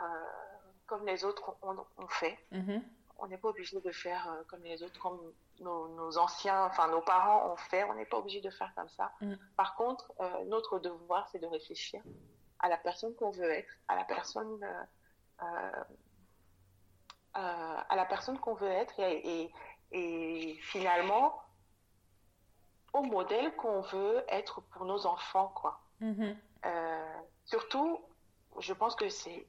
comme 0.86 1.04
les 1.06 1.24
autres 1.24 1.56
ont, 1.62 2.06
fait. 2.08 2.38
Mm-hmm. 2.52 2.82
On 3.18 3.26
n'est 3.26 3.38
pas 3.38 3.48
obligé 3.48 3.80
de 3.80 3.90
faire 3.90 4.28
comme 4.46 4.62
les 4.62 4.82
autres, 4.82 5.00
comme 5.00 5.32
nos, 5.62 6.18
anciens, 6.18 6.64
enfin 6.66 6.88
nos 6.88 7.00
parents 7.00 7.50
ont 7.50 7.56
fait. 7.56 7.84
On 7.84 7.94
n'est 7.94 8.06
pas 8.06 8.18
obligé 8.18 8.40
de 8.40 8.50
faire 8.50 8.72
comme 8.74 8.88
ça. 8.90 9.12
Mm. 9.20 9.34
Par 9.56 9.74
contre, 9.76 10.12
notre 10.46 10.78
devoir, 10.78 11.28
c'est 11.30 11.38
de 11.38 11.46
réfléchir 11.46 12.02
à 12.60 12.68
la 12.68 12.76
personne 12.76 13.14
qu'on 13.14 13.30
veut 13.30 13.50
être, 13.50 13.72
à 13.88 13.96
la 13.96 14.04
personne 14.04 14.60
euh, 17.34 17.76
à 17.88 17.96
la 17.96 18.04
personne 18.04 18.38
qu'on 18.38 18.52
veut 18.52 18.68
être 18.68 19.00
et, 19.00 19.50
et, 19.90 20.54
finalement 20.60 21.42
au 22.92 23.02
modèle 23.04 23.56
qu'on 23.56 23.80
veut 23.80 24.22
être 24.28 24.60
pour 24.60 24.84
nos 24.84 25.06
enfants, 25.06 25.48
quoi. 25.54 25.80
Mm-hmm. 26.02 26.36
Euh, 26.66 27.20
surtout, 27.46 28.04
je 28.58 28.74
pense 28.74 28.94
que 28.94 29.08
c'est 29.08 29.46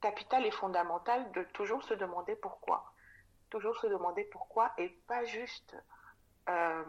capital 0.00 0.46
et 0.46 0.52
fondamental 0.52 1.32
de 1.32 1.42
toujours 1.52 1.82
se 1.82 1.94
demander 1.94 2.36
pourquoi. 2.36 2.92
Toujours 3.56 3.78
se 3.78 3.86
demander 3.86 4.24
pourquoi 4.24 4.70
et 4.76 4.90
pas 5.06 5.24
juste 5.24 5.74
euh, 6.50 6.82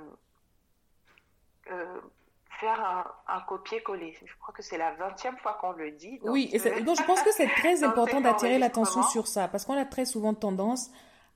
faire 2.59 3.07
un, 3.27 3.41
copier-coller. 3.41 4.17
Je 4.25 4.33
crois 4.41 4.53
que 4.53 4.61
c'est 4.61 4.77
la 4.77 4.91
vingtième 4.95 5.37
fois 5.37 5.53
qu'on 5.61 5.71
le 5.71 5.91
dit. 5.91 6.19
Oui, 6.23 6.49
et 6.51 6.59
donc 6.81 6.97
je 6.97 7.03
pense 7.03 7.21
que 7.21 7.31
c'est 7.31 7.47
très 7.47 7.83
important 7.85 8.19
d'attirer 8.19 8.57
l'attention 8.57 9.01
sur 9.03 9.27
ça, 9.27 9.47
parce 9.47 9.63
qu'on 9.63 9.77
a 9.77 9.85
très 9.85 10.03
souvent 10.03 10.33
tendance 10.33 10.89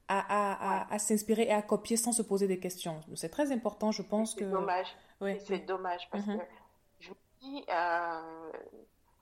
à, 0.09 0.19
à, 0.19 0.93
à, 0.93 0.99
s'inspirer 0.99 1.43
et 1.43 1.53
à 1.53 1.61
copier 1.61 1.95
sans 1.95 2.11
se 2.11 2.21
poser 2.21 2.47
des 2.47 2.59
questions. 2.59 2.99
C'est 3.15 3.29
très 3.29 3.53
important, 3.53 3.93
je 3.93 4.01
pense 4.01 4.35
que... 4.35 4.43
C'est 4.43 4.51
dommage. 4.51 4.87
Oui. 5.21 5.39
C'est 5.47 5.59
dommage, 5.59 6.09
parce 6.11 6.25
mm-hmm. 6.25 6.39
que 6.39 6.43
je 6.99 7.09
me 7.11 7.15
dis, 7.39 7.65
euh, 7.69 8.51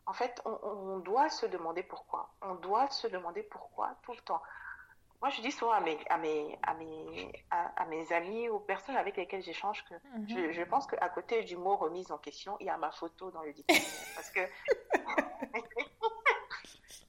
en 0.07 0.14
fait, 0.14 0.41
on, 0.45 0.57
on, 0.64 0.98
doit 0.99 1.30
se 1.30 1.45
demander 1.45 1.84
pourquoi. 1.84 2.31
On 2.41 2.56
doit 2.56 2.90
se 2.90 3.06
demander 3.06 3.44
pourquoi 3.44 3.95
tout 4.02 4.14
le 4.14 4.22
temps. 4.22 4.41
Moi, 5.22 5.30
je 5.32 5.41
dis 5.41 5.52
souvent 5.52 5.74
à 5.74 5.82
mes, 5.82 5.98
à 6.10 6.18
mes, 6.18 6.58
à 6.64 6.74
mes, 6.76 7.32
à, 7.52 7.86
mes 7.88 8.12
amis 8.14 8.48
ou 8.48 8.60
personnes 8.60 8.96
avec 8.96 9.18
lesquelles 9.18 9.44
j'échange 9.44 9.84
que 9.86 9.94
mhm. 9.94 10.30
je, 10.30 10.52
je, 10.54 10.64
pense 10.64 10.88
qu'à 10.88 11.10
côté 11.10 11.44
du 11.44 11.58
mot 11.58 11.76
remise 11.76 12.10
en 12.12 12.18
question, 12.18 12.56
il 12.62 12.68
y 12.68 12.70
a 12.70 12.78
ma 12.78 12.91
photo 12.91 13.30
dans 13.32 13.44
le 13.44 13.52
dictionnaire. 13.52 13.86
parce 14.16 14.32
que 14.32 14.40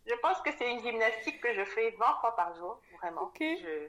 je 0.07 0.15
pense 0.21 0.41
que 0.41 0.51
c'est 0.59 0.73
une 0.73 0.81
gymnastique 0.81 1.41
que 1.41 1.55
je 1.55 1.65
fais 1.65 1.93
20 1.93 2.15
fois 2.21 2.35
par 2.35 2.53
jour, 2.57 2.81
vraiment. 3.01 3.31
Je, 3.39 3.89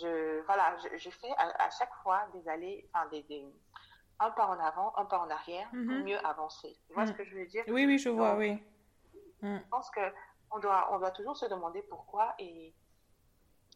je, 0.00 0.40
voilà, 0.46 0.76
je, 0.96 1.10
fais 1.10 1.30
à, 1.38 1.70
chaque 1.70 1.94
fois 2.02 2.26
des 2.34 2.48
allées, 2.48 2.88
enfin, 2.92 3.06
des, 3.10 3.22
des, 3.22 3.46
un 4.18 4.32
pas 4.32 4.46
en 4.46 4.58
avant, 4.58 4.92
un 4.96 5.04
pas 5.04 5.20
en 5.20 5.30
arrière 5.30 5.68
pour 5.70 5.78
mhm. 5.78 6.02
mieux 6.02 6.26
avancer. 6.26 6.76
Tu 6.88 6.94
vois 6.94 7.06
ce 7.06 7.12
mhm. 7.12 7.18
que 7.18 7.24
je 7.24 7.36
veux 7.36 7.46
dire? 7.46 7.62
Oui, 7.68 7.86
oui, 7.86 7.96
je 7.96 8.08
vois, 8.08 8.34
oui. 8.34 8.60
Je 9.40 9.68
pense 9.70 9.88
qu'on 9.90 10.58
doit, 10.58 10.88
on 10.92 10.98
doit 10.98 11.12
toujours 11.12 11.36
se 11.36 11.46
demander 11.46 11.82
pourquoi 11.82 12.34
et 12.38 12.74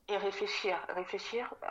et 0.08 0.16
réfléchir, 0.16 0.78
réfléchir 0.88 1.52
euh, 1.62 1.66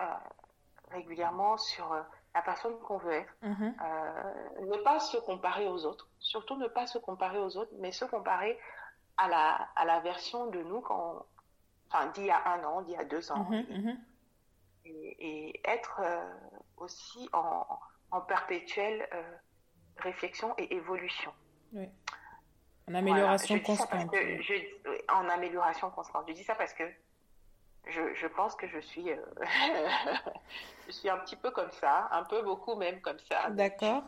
régulièrement 0.91 1.57
sur 1.57 1.91
euh, 1.91 2.01
la 2.35 2.41
personne 2.41 2.77
qu'on 2.79 2.97
veut 2.97 3.13
être. 3.13 3.33
Mhm. 3.41 3.75
Euh, 3.83 4.65
ne 4.65 4.77
pas 4.83 4.99
se 4.99 5.17
comparer 5.17 5.67
aux 5.67 5.85
autres, 5.85 6.09
surtout 6.19 6.55
ne 6.57 6.67
pas 6.67 6.87
se 6.87 6.97
comparer 6.97 7.39
aux 7.39 7.57
autres, 7.57 7.71
mais 7.79 7.91
se 7.91 8.05
comparer 8.05 8.57
à 9.17 9.27
la, 9.27 9.69
à 9.75 9.85
la 9.85 9.99
version 10.01 10.47
de 10.47 10.61
nous 10.61 10.81
quand, 10.81 11.25
enfin, 11.89 12.07
d'il 12.11 12.25
y 12.25 12.31
a 12.31 12.47
un 12.47 12.63
an, 12.63 12.81
d'il 12.83 12.93
y 12.93 12.97
a 12.97 13.05
deux 13.05 13.31
ans. 13.31 13.43
Mhm, 13.49 13.65
mhm. 13.69 13.97
Et, 14.85 15.61
être 15.65 16.01
aussi 16.77 17.27
en, 17.33 17.65
en 18.11 18.21
perpétuelle 18.21 19.05
réflexion 19.97 20.53
et 20.57 20.75
évolution. 20.75 21.33
Oui. 21.73 21.89
En 22.89 22.93
amélioration 22.93 23.59
constante. 23.59 24.15
en 25.09 25.27
amélioration 25.27 25.89
constante. 25.89 26.23
Je 26.29 26.33
dis 26.33 26.43
ça 26.45 26.55
parce 26.55 26.73
que 26.73 26.83
je, 27.89 28.13
je, 28.13 28.27
pense 28.27 28.55
que 28.55 28.67
je 28.67 28.79
suis, 28.79 29.11
euh, 29.11 29.15
je 30.87 30.91
suis 30.91 31.09
un 31.09 31.17
petit 31.17 31.35
peu 31.35 31.51
comme 31.51 31.71
ça, 31.71 32.07
un 32.11 32.23
peu 32.23 32.41
beaucoup 32.41 32.75
même 32.75 33.01
comme 33.01 33.19
ça. 33.19 33.49
D'accord. 33.51 34.03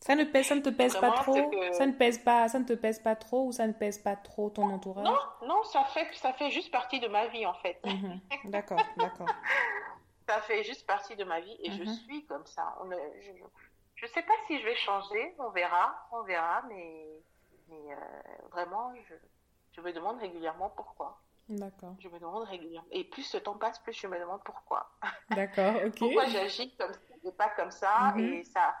Ça 0.00 0.14
ne 0.14 0.24
pèse, 0.24 0.46
ça 0.46 0.54
ne 0.54 0.60
te 0.60 0.68
pèse 0.68 0.96
pas 0.96 1.10
trop. 1.10 1.50
Ça 1.72 1.86
ne 1.86 1.92
pèse 1.92 2.18
pas, 2.18 2.48
ça 2.48 2.58
ne 2.58 2.64
te 2.64 2.72
pèse 2.72 3.00
pas 3.00 3.16
trop 3.16 3.46
ou 3.46 3.52
ça 3.52 3.66
ne 3.66 3.72
pèse 3.72 3.98
pas 3.98 4.16
trop 4.16 4.48
ton 4.50 4.70
entourage? 4.70 5.04
Non, 5.04 5.18
non, 5.46 5.64
ça 5.64 5.84
fait, 5.84 6.08
ça 6.14 6.32
fait 6.34 6.50
juste 6.50 6.70
partie 6.70 7.00
de 7.00 7.08
ma 7.08 7.26
vie 7.28 7.44
en 7.44 7.54
fait. 7.54 7.80
Mhm. 7.84 8.20
D'accord, 8.44 8.80
d'accord. 8.96 9.26
ça 10.28 10.40
fait 10.42 10.62
juste 10.62 10.86
partie 10.86 11.16
de 11.16 11.24
ma 11.24 11.40
vie 11.40 11.56
et 11.62 11.72
je 11.72 11.82
mhm. 11.82 11.94
suis 11.94 12.26
comme 12.26 12.46
ça. 12.46 12.76
je 13.96 14.06
ne 14.06 14.10
sais 14.10 14.22
pas 14.22 14.34
si 14.46 14.60
je 14.60 14.64
vais 14.64 14.76
changer, 14.76 15.34
on 15.38 15.50
verra, 15.50 16.06
on 16.12 16.22
verra, 16.22 16.62
mais, 16.68 17.06
mais 17.68 17.92
euh, 17.92 17.96
vraiment, 18.50 18.92
je, 19.08 19.14
je 19.72 19.80
me 19.80 19.92
demande 19.92 20.20
régulièrement 20.20 20.70
pourquoi. 20.70 21.18
D'accord. 21.48 21.94
Je 21.98 22.08
me 22.08 22.18
demande 22.18 22.44
régulièrement. 22.44 22.88
Et 22.90 23.04
plus 23.04 23.22
ce 23.22 23.38
temps 23.38 23.56
passe, 23.56 23.78
plus 23.78 23.94
je 23.94 24.06
me 24.06 24.18
demande 24.18 24.42
pourquoi. 24.44 24.90
D'accord, 25.30 25.74
ok. 25.86 25.98
pourquoi 25.98 26.26
j'agis 26.26 26.74
comme 26.76 26.92
ça 26.92 27.00
et 27.24 27.32
pas 27.32 27.48
comme 27.50 27.70
ça. 27.70 28.12
Mhm. 28.14 28.20
Et 28.20 28.44
ça, 28.44 28.74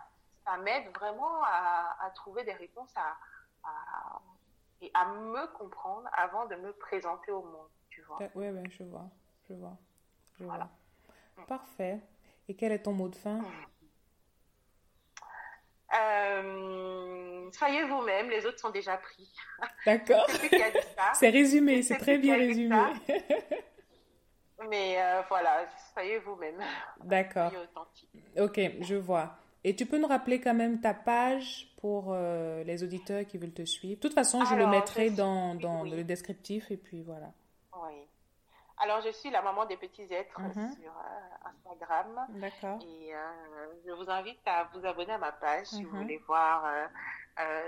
ça 0.44 0.56
m'aide 0.58 0.92
vraiment 0.94 1.42
à, 1.44 2.10
trouver 2.14 2.44
des 2.44 2.52
réponses 2.52 2.92
à, 2.96 3.16
et 4.80 4.90
à 4.94 5.06
me 5.12 5.46
comprendre 5.56 6.08
avant 6.12 6.46
de 6.46 6.56
me 6.56 6.72
présenter 6.72 7.32
au 7.32 7.42
monde, 7.42 7.68
tu 7.90 8.02
vois. 8.02 8.18
Oui, 8.34 8.48
oui, 8.48 8.70
je 8.70 8.84
vois, 8.84 9.08
je 9.48 9.54
vois. 9.54 9.76
voilà. 10.38 10.68
Mm. 11.36 11.44
Parfait. 11.44 12.00
Et 12.48 12.54
quel 12.54 12.72
est 12.72 12.82
ton 12.82 12.92
mot 12.92 13.08
de 13.08 13.16
fin? 13.16 13.40
Euh, 15.94 17.50
Soyez 17.52 17.84
vous-même, 17.84 18.30
les 18.30 18.44
autres 18.46 18.58
sont 18.58 18.70
déjà 18.70 18.96
pris. 18.96 19.30
D'accord. 19.86 20.26
c'est 21.14 21.30
résumé, 21.30 21.82
c'est 21.82 21.96
très 21.96 22.18
bien 22.18 22.36
résumé. 22.36 22.76
Mais 24.70 24.96
euh, 25.00 25.22
voilà, 25.28 25.66
soyez 25.94 26.18
vous-même. 26.18 26.60
D'accord. 27.04 27.52
Ok, 28.38 28.60
je 28.80 28.96
vois. 28.96 29.36
Et 29.64 29.74
tu 29.74 29.86
peux 29.86 29.98
nous 29.98 30.06
rappeler 30.06 30.40
quand 30.40 30.54
même 30.54 30.80
ta 30.80 30.94
page 30.94 31.68
pour 31.80 32.12
euh, 32.12 32.64
les 32.64 32.82
auditeurs 32.82 33.24
qui 33.26 33.38
veulent 33.38 33.52
te 33.52 33.64
suivre? 33.64 33.96
De 33.96 34.00
toute 34.00 34.14
façon, 34.14 34.44
je 34.44 34.54
le 34.54 34.66
mettrai 34.66 35.10
dans, 35.10 35.54
dans 35.54 35.84
le 35.84 36.02
descriptif 36.04 36.70
et 36.70 36.76
puis 36.76 37.02
voilà. 37.02 37.32
Alors, 38.80 39.00
je 39.00 39.10
suis 39.10 39.30
la 39.30 39.42
maman 39.42 39.66
des 39.66 39.76
petits 39.76 40.12
êtres 40.12 40.40
mhm. 40.40 40.72
sur 40.72 40.90
euh, 40.90 41.48
Instagram. 41.48 42.26
D'accord. 42.30 42.78
Et 42.82 43.12
je 43.84 43.92
vous 43.92 44.10
invite 44.10 44.40
à 44.46 44.68
vous 44.72 44.84
abonner 44.86 45.12
à 45.12 45.18
ma 45.18 45.32
page 45.32 45.66
si 45.66 45.84
vous 45.84 45.96
mhm. 45.96 46.02
voulez 46.02 46.18
voir 46.26 46.64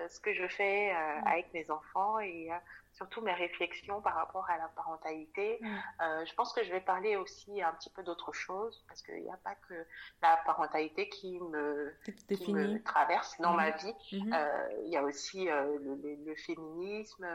ce 0.08 0.20
que 0.20 0.34
je 0.34 0.46
fais 0.48 0.92
mhm. 0.92 1.26
avec 1.26 1.52
mes 1.54 1.70
enfants 1.70 2.18
et 2.20 2.50
surtout 2.92 3.20
mes 3.22 3.32
réflexions 3.32 4.00
par 4.00 4.14
rapport 4.14 4.48
à 4.50 4.58
la 4.58 4.68
parentalité. 4.68 5.58
Mm. 5.60 5.66
Euh, 6.02 6.24
je 6.26 6.34
pense 6.34 6.52
que 6.52 6.62
je 6.64 6.70
vais 6.70 6.80
parler 6.80 7.16
aussi 7.16 7.62
un 7.62 7.72
petit 7.72 7.90
peu 7.90 8.02
d'autre 8.02 8.32
chose 8.32 8.84
parce 8.88 9.02
qu'il 9.02 9.22
n'y 9.22 9.30
a 9.30 9.38
pas 9.38 9.54
que 9.68 9.86
la 10.22 10.36
parentalité 10.44 11.08
qui 11.08 11.40
me, 11.40 11.94
qui 12.28 12.52
me 12.52 12.82
traverse 12.82 13.40
dans 13.40 13.54
ma 13.54 13.70
mm. 13.70 13.76
vie. 13.76 13.94
Mm-hmm. 14.12 14.34
Euh, 14.34 14.82
il 14.84 14.90
y 14.90 14.96
a 14.96 15.02
aussi 15.02 15.48
euh, 15.48 15.78
le, 16.26 16.34
féminisme, 16.34 17.26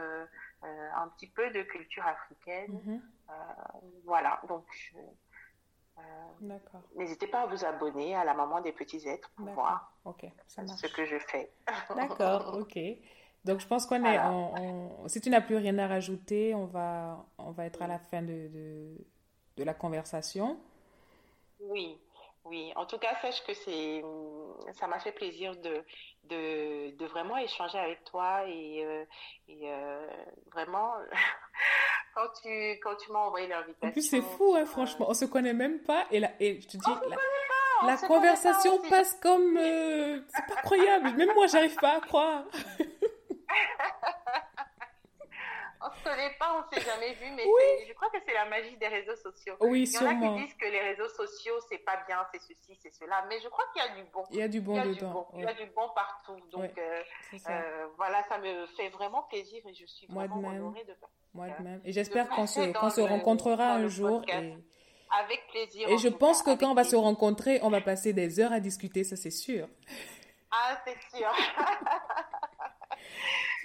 un 0.62 1.08
petit 1.08 1.28
peu 1.28 1.50
de 1.50 1.62
culture 1.62 2.06
africaine. 2.06 2.80
Mm-hmm. 2.86 3.00
voilà, 4.04 4.40
donc 4.48 4.64
N'hésitez 6.94 7.26
pas 7.26 7.42
à 7.42 7.46
vous 7.46 7.64
abonner 7.64 8.14
à 8.14 8.24
la 8.24 8.34
maman 8.34 8.60
des 8.60 8.72
petits 8.72 9.08
êtres 9.08 9.30
pour 9.36 9.46
voir 9.48 9.92
ce 10.46 10.86
que 10.86 11.06
je 11.06 11.18
fais. 11.18 11.50
D'accord, 11.96 12.58
ok. 12.58 12.78
Donc, 13.44 13.60
je 13.60 13.66
pense 13.66 13.86
qu'on 13.86 14.04
est. 14.04 15.08
si 15.08 15.20
tu 15.20 15.30
n'as 15.30 15.40
plus 15.40 15.56
rien 15.56 15.78
à 15.78 15.86
rajouter, 15.86 16.54
on 16.54 16.66
va, 16.66 17.24
on 17.38 17.52
va 17.52 17.66
être 17.66 17.80
à 17.82 17.86
la 17.86 17.98
fin 17.98 18.22
de, 18.22 18.48
de, 19.56 19.64
la 19.64 19.72
conversation. 19.72 20.58
Oui, 21.60 21.96
oui. 22.44 22.72
En 22.76 22.86
tout 22.86 22.98
cas, 22.98 23.14
sache 23.22 23.44
que 23.44 23.54
c'est, 23.54 24.02
ça 24.72 24.88
m'a 24.88 24.98
fait 24.98 25.12
plaisir 25.12 25.56
de, 25.56 25.84
de, 26.24 26.90
de, 26.96 27.06
vraiment 27.06 27.36
échanger 27.38 27.78
avec 27.78 28.04
toi 28.04 28.48
et, 28.48 28.84
euh, 28.84 29.04
et 29.48 29.72
euh, 29.72 30.06
vraiment. 30.52 30.94
quand 32.16 32.28
tu, 32.42 32.48
quand 32.82 32.94
tu 32.96 33.12
m'as 33.12 33.18
envoyé 33.18 33.46
l'invitation. 33.46 33.88
En 33.88 33.92
plus, 33.92 34.02
c'est 34.02 34.22
fou, 34.22 34.54
hein, 34.56 34.62
euh, 34.62 34.66
franchement. 34.66 35.06
On 35.08 35.14
se 35.14 35.26
connaît 35.26 35.52
même 35.52 35.80
pas. 35.80 36.06
Et, 36.10 36.18
là, 36.18 36.30
et 36.40 36.60
je 36.60 36.66
te 36.66 36.76
dis, 36.78 36.90
la, 37.86 37.96
conversation 37.98 38.80
passe 38.88 39.18
comme. 39.20 39.58
c'est 39.58 40.54
pas 40.54 40.62
croyable. 40.62 41.12
Même 41.16 41.34
moi, 41.34 41.46
j'arrive 41.46 41.76
pas 41.76 41.96
à 41.98 42.00
croire. 42.00 42.44
On 45.96 45.98
se 45.98 46.14
connaît 46.14 46.34
pas, 46.38 46.56
on 46.58 46.74
s'est 46.74 46.82
jamais 46.82 47.14
vu, 47.14 47.30
mais 47.34 47.44
je 47.86 47.92
crois 47.94 48.08
que 48.10 48.18
c'est 48.26 48.34
la 48.34 48.44
magie 48.46 48.76
des 48.76 48.88
réseaux 48.88 49.16
sociaux. 49.16 49.54
Oui, 49.60 49.84
Il 49.88 49.92
y 49.92 49.98
en 49.98 50.06
a 50.06 50.14
qui 50.14 50.44
disent 50.44 50.54
que 50.54 50.66
les 50.66 50.80
réseaux 50.80 51.08
sociaux, 51.08 51.54
c'est 51.68 51.78
pas 51.78 51.98
bien, 52.06 52.18
c'est 52.32 52.40
ceci, 52.40 52.78
c'est 52.82 52.92
cela, 52.94 53.24
mais 53.28 53.40
je 53.40 53.48
crois 53.48 53.64
qu'il 53.72 53.82
y 53.82 53.86
a 53.86 54.02
du 54.02 54.10
bon. 54.10 54.24
Il 54.30 54.38
y 54.38 54.42
a 54.42 54.48
du 54.48 54.60
bon 54.60 54.74
dedans. 54.74 55.28
Il 55.34 55.42
y 55.42 55.46
a 55.46 55.54
du 55.54 55.66
bon 55.66 55.88
partout. 55.94 56.38
Donc 56.50 56.70
euh, 56.78 57.02
euh, 57.48 57.86
voilà, 57.96 58.22
ça 58.28 58.38
me 58.38 58.66
fait 58.66 58.88
vraiment 58.90 59.22
plaisir 59.24 59.62
et 59.66 59.74
je 59.74 59.86
suis 59.86 60.06
vraiment 60.06 60.36
honorée 60.36 60.84
de 60.84 60.94
Moi 61.34 61.48
de 61.48 61.62
même. 61.62 61.80
Et 61.84 61.92
j'espère 61.92 62.28
qu'on 62.28 62.46
se, 62.46 62.60
se 62.62 63.00
rencontrera 63.00 63.72
un 63.72 63.88
jour. 63.88 64.22
Et... 64.28 64.56
Avec 65.22 65.46
plaisir. 65.52 65.88
Et 65.88 65.98
je 65.98 66.08
pense 66.08 66.42
que 66.42 66.56
quand 66.56 66.72
on 66.72 66.74
va 66.74 66.84
se 66.84 66.96
rencontrer, 66.96 67.60
on 67.62 67.70
va 67.70 67.80
passer 67.80 68.12
des 68.12 68.40
heures 68.40 68.52
à 68.52 68.58
discuter, 68.58 69.04
ça 69.04 69.14
c'est 69.14 69.30
sûr. 69.30 69.68
Ah, 70.50 70.78
c'est 70.84 71.16
sûr. 71.16 71.30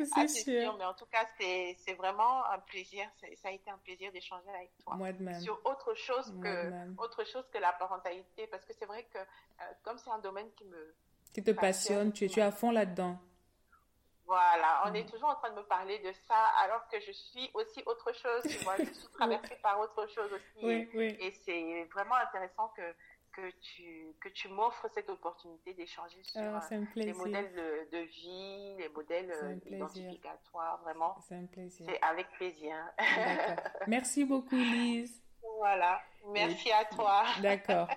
c'est 0.06 0.28
sûr. 0.28 0.76
Mais 0.78 0.86
en 0.86 0.94
tout 0.94 1.06
cas, 1.06 1.26
c'est 1.40 1.94
vraiment 1.94 2.46
un 2.46 2.60
plaisir. 2.60 3.08
Ça 3.36 3.50
a 3.50 3.52
été 3.52 3.70
un 3.70 3.78
plaisir 3.78 4.12
d'échanger 4.12 4.50
avec 4.50 4.72
toi. 4.84 4.96
Moi 4.96 5.12
de 5.12 5.24
même. 5.24 5.40
Sur 5.42 5.60
autre 5.66 5.94
chose, 5.96 6.34
que, 6.42 7.02
autre 7.02 7.24
chose 7.26 7.46
que 7.52 7.58
la 7.58 7.74
parentalité. 7.74 8.48
Parce 8.48 8.66
que 8.66 8.74
c'est 8.74 8.86
vrai 8.86 9.08
que, 9.14 9.18
euh, 9.18 9.64
comme 9.84 9.98
c'est 9.98 10.12
un 10.12 10.20
domaine 10.20 10.50
qui 10.56 10.66
me. 10.66 10.96
Qui 11.34 11.44
te 11.44 11.52
passionne, 11.52 12.12
tu, 12.12 12.28
tu 12.28 12.40
es 12.40 12.44
à 12.44 12.52
fond 12.52 12.72
là-dedans. 12.72 13.18
Voilà, 14.32 14.84
on 14.86 14.94
est 14.94 15.06
toujours 15.10 15.28
en 15.28 15.36
train 15.36 15.50
de 15.50 15.58
me 15.58 15.64
parler 15.64 16.00
de 16.00 16.14
ça 16.26 16.38
alors 16.64 16.88
que 16.88 16.98
je 17.02 17.12
suis 17.12 17.52
aussi 17.54 17.84
autre 17.86 18.14
chose. 18.14 18.42
Je 18.46 18.94
suis 18.94 19.08
traversée 19.20 19.58
par 19.62 19.78
autre 19.82 20.08
chose 20.08 20.32
aussi. 20.32 20.66
Oui, 20.66 20.90
oui. 20.94 21.18
Et 21.20 21.32
c'est 21.44 21.84
vraiment 21.94 22.16
intéressant 22.16 22.70
que 22.70 22.82
que 23.32 23.50
tu, 23.62 24.14
que 24.20 24.30
tu 24.30 24.48
m'offres 24.50 24.88
cette 24.94 25.10
opportunité 25.10 25.74
d'échanger 25.74 26.22
sur 26.24 26.42
ah, 26.42 26.68
euh, 26.72 26.86
les 26.96 27.14
modèles 27.14 27.54
de, 27.92 27.98
vie, 27.98 28.76
les 28.78 28.90
modèles 28.90 29.32
euh, 29.32 29.56
identificatoires, 29.66 30.82
vraiment. 30.84 31.16
C'est 31.28 31.36
un 31.36 31.46
plaisir. 31.46 31.86
C'est 31.90 32.02
avec 32.02 32.30
plaisir. 32.32 32.76
Merci 33.88 34.26
beaucoup, 34.26 34.56
Lise. 34.56 35.22
Voilà, 35.58 36.02
merci 36.28 36.72
à 36.72 36.86
toi. 36.86 37.24
D'accord. 37.42 37.88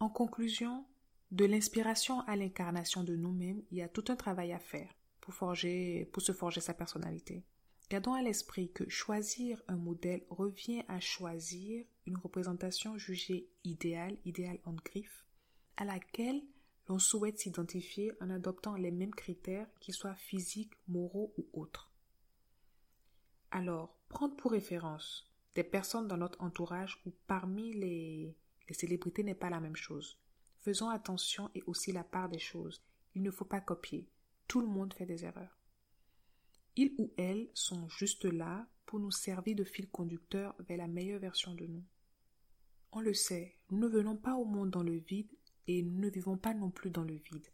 En 0.00 0.08
conclusion, 0.08 0.84
de 1.30 1.44
l'inspiration 1.44 2.20
à 2.20 2.36
l'incarnation 2.36 3.04
de 3.04 3.14
nous-mêmes, 3.14 3.62
il 3.70 3.78
y 3.78 3.82
a 3.82 3.88
tout 3.88 4.04
un 4.08 4.16
travail 4.16 4.52
à 4.52 4.58
faire 4.58 4.94
pour 5.20 5.34
forger, 5.34 6.06
pour 6.12 6.22
se 6.22 6.32
forger 6.32 6.60
sa 6.60 6.74
personnalité. 6.74 7.44
Gardons 7.90 8.14
à 8.14 8.22
l'esprit 8.22 8.70
que 8.72 8.88
choisir 8.88 9.62
un 9.68 9.76
modèle 9.76 10.24
revient 10.30 10.84
à 10.88 11.00
choisir 11.00 11.84
une 12.06 12.18
représentation 12.18 12.98
jugée 12.98 13.48
idéale, 13.64 14.18
idéale 14.24 14.60
en 14.64 14.74
griffe, 14.74 15.26
à 15.76 15.84
laquelle 15.84 16.42
l'on 16.88 16.98
souhaite 16.98 17.38
s'identifier 17.38 18.12
en 18.20 18.30
adoptant 18.30 18.74
les 18.74 18.90
mêmes 18.90 19.14
critères, 19.14 19.68
qu'ils 19.80 19.94
soient 19.94 20.14
physiques, 20.14 20.74
moraux 20.86 21.34
ou 21.36 21.46
autres. 21.52 21.92
Alors, 23.50 23.98
prendre 24.08 24.36
pour 24.36 24.52
référence 24.52 25.30
des 25.54 25.64
personnes 25.64 26.08
dans 26.08 26.16
notre 26.16 26.42
entourage 26.42 27.00
ou 27.06 27.12
parmi 27.26 27.72
les, 27.72 28.34
les 28.68 28.74
célébrités 28.74 29.22
n'est 29.22 29.34
pas 29.34 29.50
la 29.50 29.60
même 29.60 29.76
chose. 29.76 30.18
Faisons 30.60 30.88
attention 30.88 31.50
et 31.54 31.62
aussi 31.66 31.92
la 31.92 32.04
part 32.04 32.28
des 32.28 32.38
choses. 32.38 32.82
Il 33.14 33.22
ne 33.22 33.30
faut 33.30 33.44
pas 33.44 33.60
copier. 33.60 34.08
Tout 34.46 34.60
le 34.60 34.66
monde 34.66 34.94
fait 34.94 35.06
des 35.06 35.24
erreurs. 35.24 35.58
Ils 36.76 36.94
ou 36.98 37.12
elles 37.16 37.48
sont 37.54 37.88
juste 37.88 38.24
là 38.24 38.66
pour 38.86 39.00
nous 39.00 39.10
servir 39.10 39.56
de 39.56 39.64
fil 39.64 39.88
conducteur 39.88 40.54
vers 40.60 40.78
la 40.78 40.86
meilleure 40.86 41.20
version 41.20 41.54
de 41.54 41.66
nous. 41.66 41.84
On 42.92 43.00
le 43.00 43.14
sait, 43.14 43.56
nous 43.70 43.78
ne 43.78 43.88
venons 43.88 44.16
pas 44.16 44.34
au 44.34 44.44
monde 44.44 44.70
dans 44.70 44.82
le 44.82 44.96
vide 44.96 45.30
et 45.66 45.82
nous 45.82 45.98
ne 45.98 46.08
vivons 46.08 46.38
pas 46.38 46.54
non 46.54 46.70
plus 46.70 46.90
dans 46.90 47.04
le 47.04 47.14
vide. 47.14 47.48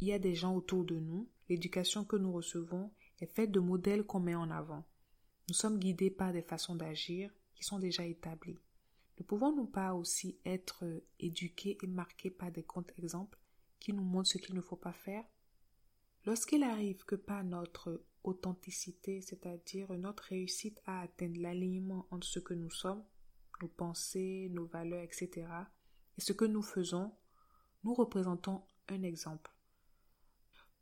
Il 0.00 0.08
y 0.08 0.12
a 0.12 0.18
des 0.18 0.34
gens 0.34 0.54
autour 0.54 0.84
de 0.84 0.96
nous, 0.96 1.28
l'éducation 1.48 2.04
que 2.04 2.16
nous 2.16 2.32
recevons 2.32 2.90
est 3.20 3.26
faite 3.26 3.50
de 3.50 3.60
modèles 3.60 4.04
qu'on 4.04 4.20
met 4.20 4.34
en 4.34 4.50
avant. 4.50 4.84
Nous 5.48 5.54
sommes 5.54 5.78
guidés 5.78 6.10
par 6.10 6.32
des 6.32 6.42
façons 6.42 6.74
d'agir 6.74 7.30
qui 7.54 7.64
sont 7.64 7.78
déjà 7.78 8.06
établies. 8.06 8.58
Ne 9.20 9.24
pouvons-nous 9.26 9.66
pas 9.66 9.92
aussi 9.92 10.38
être 10.46 10.82
éduqués 11.18 11.76
et 11.82 11.86
marqués 11.86 12.30
par 12.30 12.50
des 12.50 12.62
comptes 12.62 12.90
exemples 12.96 13.38
qui 13.78 13.92
nous 13.92 14.02
montrent 14.02 14.30
ce 14.30 14.38
qu'il 14.38 14.54
ne 14.54 14.62
faut 14.62 14.76
pas 14.76 14.94
faire? 14.94 15.24
Lorsqu'il 16.24 16.62
arrive 16.62 17.04
que 17.04 17.16
par 17.16 17.44
notre 17.44 18.02
authenticité, 18.24 19.20
c'est-à-dire 19.20 19.92
notre 19.98 20.22
réussite 20.24 20.80
à 20.86 21.02
atteindre 21.02 21.38
l'alignement 21.38 22.06
entre 22.10 22.26
ce 22.26 22.38
que 22.38 22.54
nous 22.54 22.70
sommes, 22.70 23.04
nos 23.60 23.68
pensées, 23.68 24.48
nos 24.52 24.64
valeurs, 24.64 25.02
etc., 25.02 25.46
et 26.16 26.20
ce 26.22 26.32
que 26.32 26.46
nous 26.46 26.62
faisons, 26.62 27.12
nous 27.84 27.92
représentons 27.92 28.62
un 28.88 29.02
exemple. 29.02 29.54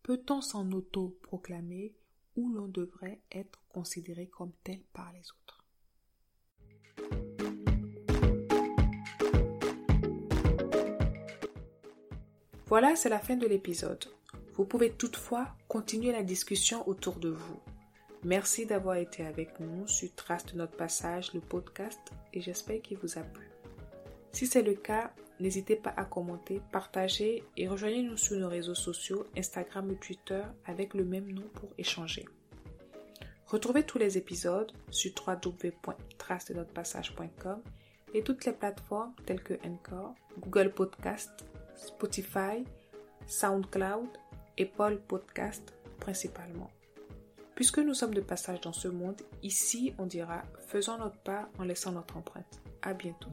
Peut-on 0.05 0.41
s'en 0.41 0.71
auto-proclamer 0.71 1.97
ou 2.37 2.53
l'on 2.53 2.69
devrait 2.69 3.21
être 3.33 3.65
considéré 3.69 4.29
comme 4.29 4.53
tel 4.63 4.81
par 4.93 5.13
les 5.13 5.29
autres? 5.43 5.48
Voilà, 12.69 12.95
c'est 12.97 13.09
la 13.09 13.19
fin 13.19 13.37
de 13.37 13.47
l'épisode. 13.47 14.05
Vous 14.53 14.67
pouvez 14.67 14.91
toutefois 14.91 15.47
continuer 15.69 16.13
la 16.13 16.23
discussion 16.23 16.87
autour 16.87 17.17
de 17.17 17.31
vous. 17.31 17.59
Merci 18.25 18.67
d'avoir 18.67 18.97
été 18.97 19.25
avec 19.25 19.59
nous 19.59 19.89
sur 19.89 20.15
Trace 20.15 20.45
de 20.45 20.59
notre 20.59 20.77
passage, 20.77 21.33
le 21.33 21.41
podcast, 21.41 21.99
et 22.35 22.43
j'espère 22.43 22.83
qu'il 22.83 22.99
vous 22.99 23.17
a 23.17 23.23
plu. 23.23 23.49
Si 24.33 24.47
c'est 24.47 24.61
le 24.61 24.75
cas, 24.75 25.15
n'hésitez 25.41 25.77
pas 25.77 25.95
à 25.97 26.05
commenter, 26.05 26.61
partager 26.71 27.43
et 27.57 27.69
rejoignez-nous 27.69 28.19
sur 28.19 28.37
nos 28.37 28.51
réseaux 28.51 28.75
sociaux, 28.75 29.25
Instagram 29.35 29.89
ou 29.89 29.95
Twitter 29.95 30.43
avec 30.67 30.93
le 30.93 31.07
même 31.07 31.33
nom 31.33 31.49
pour 31.55 31.71
échanger. 31.79 32.27
Retrouvez 33.47 33.85
tous 33.85 33.97
les 33.97 34.19
épisodes 34.19 34.73
sur 34.91 35.13
www.trace-de-notre-passage.com 35.27 37.63
et 38.13 38.23
toutes 38.23 38.45
les 38.45 38.53
plateformes 38.53 39.15
telles 39.25 39.43
que 39.43 39.55
Encore, 39.67 40.15
Google 40.39 40.75
Podcast, 40.75 41.47
Spotify, 41.79 42.65
SoundCloud 43.27 44.09
et 44.57 44.67
Paul 44.67 44.99
Podcast 44.99 45.75
principalement. 46.01 46.71
Puisque 47.55 47.79
nous 47.79 47.95
sommes 47.95 48.15
de 48.15 48.21
passage 48.21 48.61
dans 48.61 48.73
ce 48.73 48.89
monde, 48.89 49.21
ici 49.43 49.95
on 49.99 50.07
dira 50.07 50.43
faisons 50.67 50.99
notre 50.99 51.19
part 51.19 51.49
en 51.59 51.65
laissant 51.65 51.93
notre 51.93 52.17
empreinte. 52.17 52.61
À 52.83 52.95
bientôt. 52.95 53.31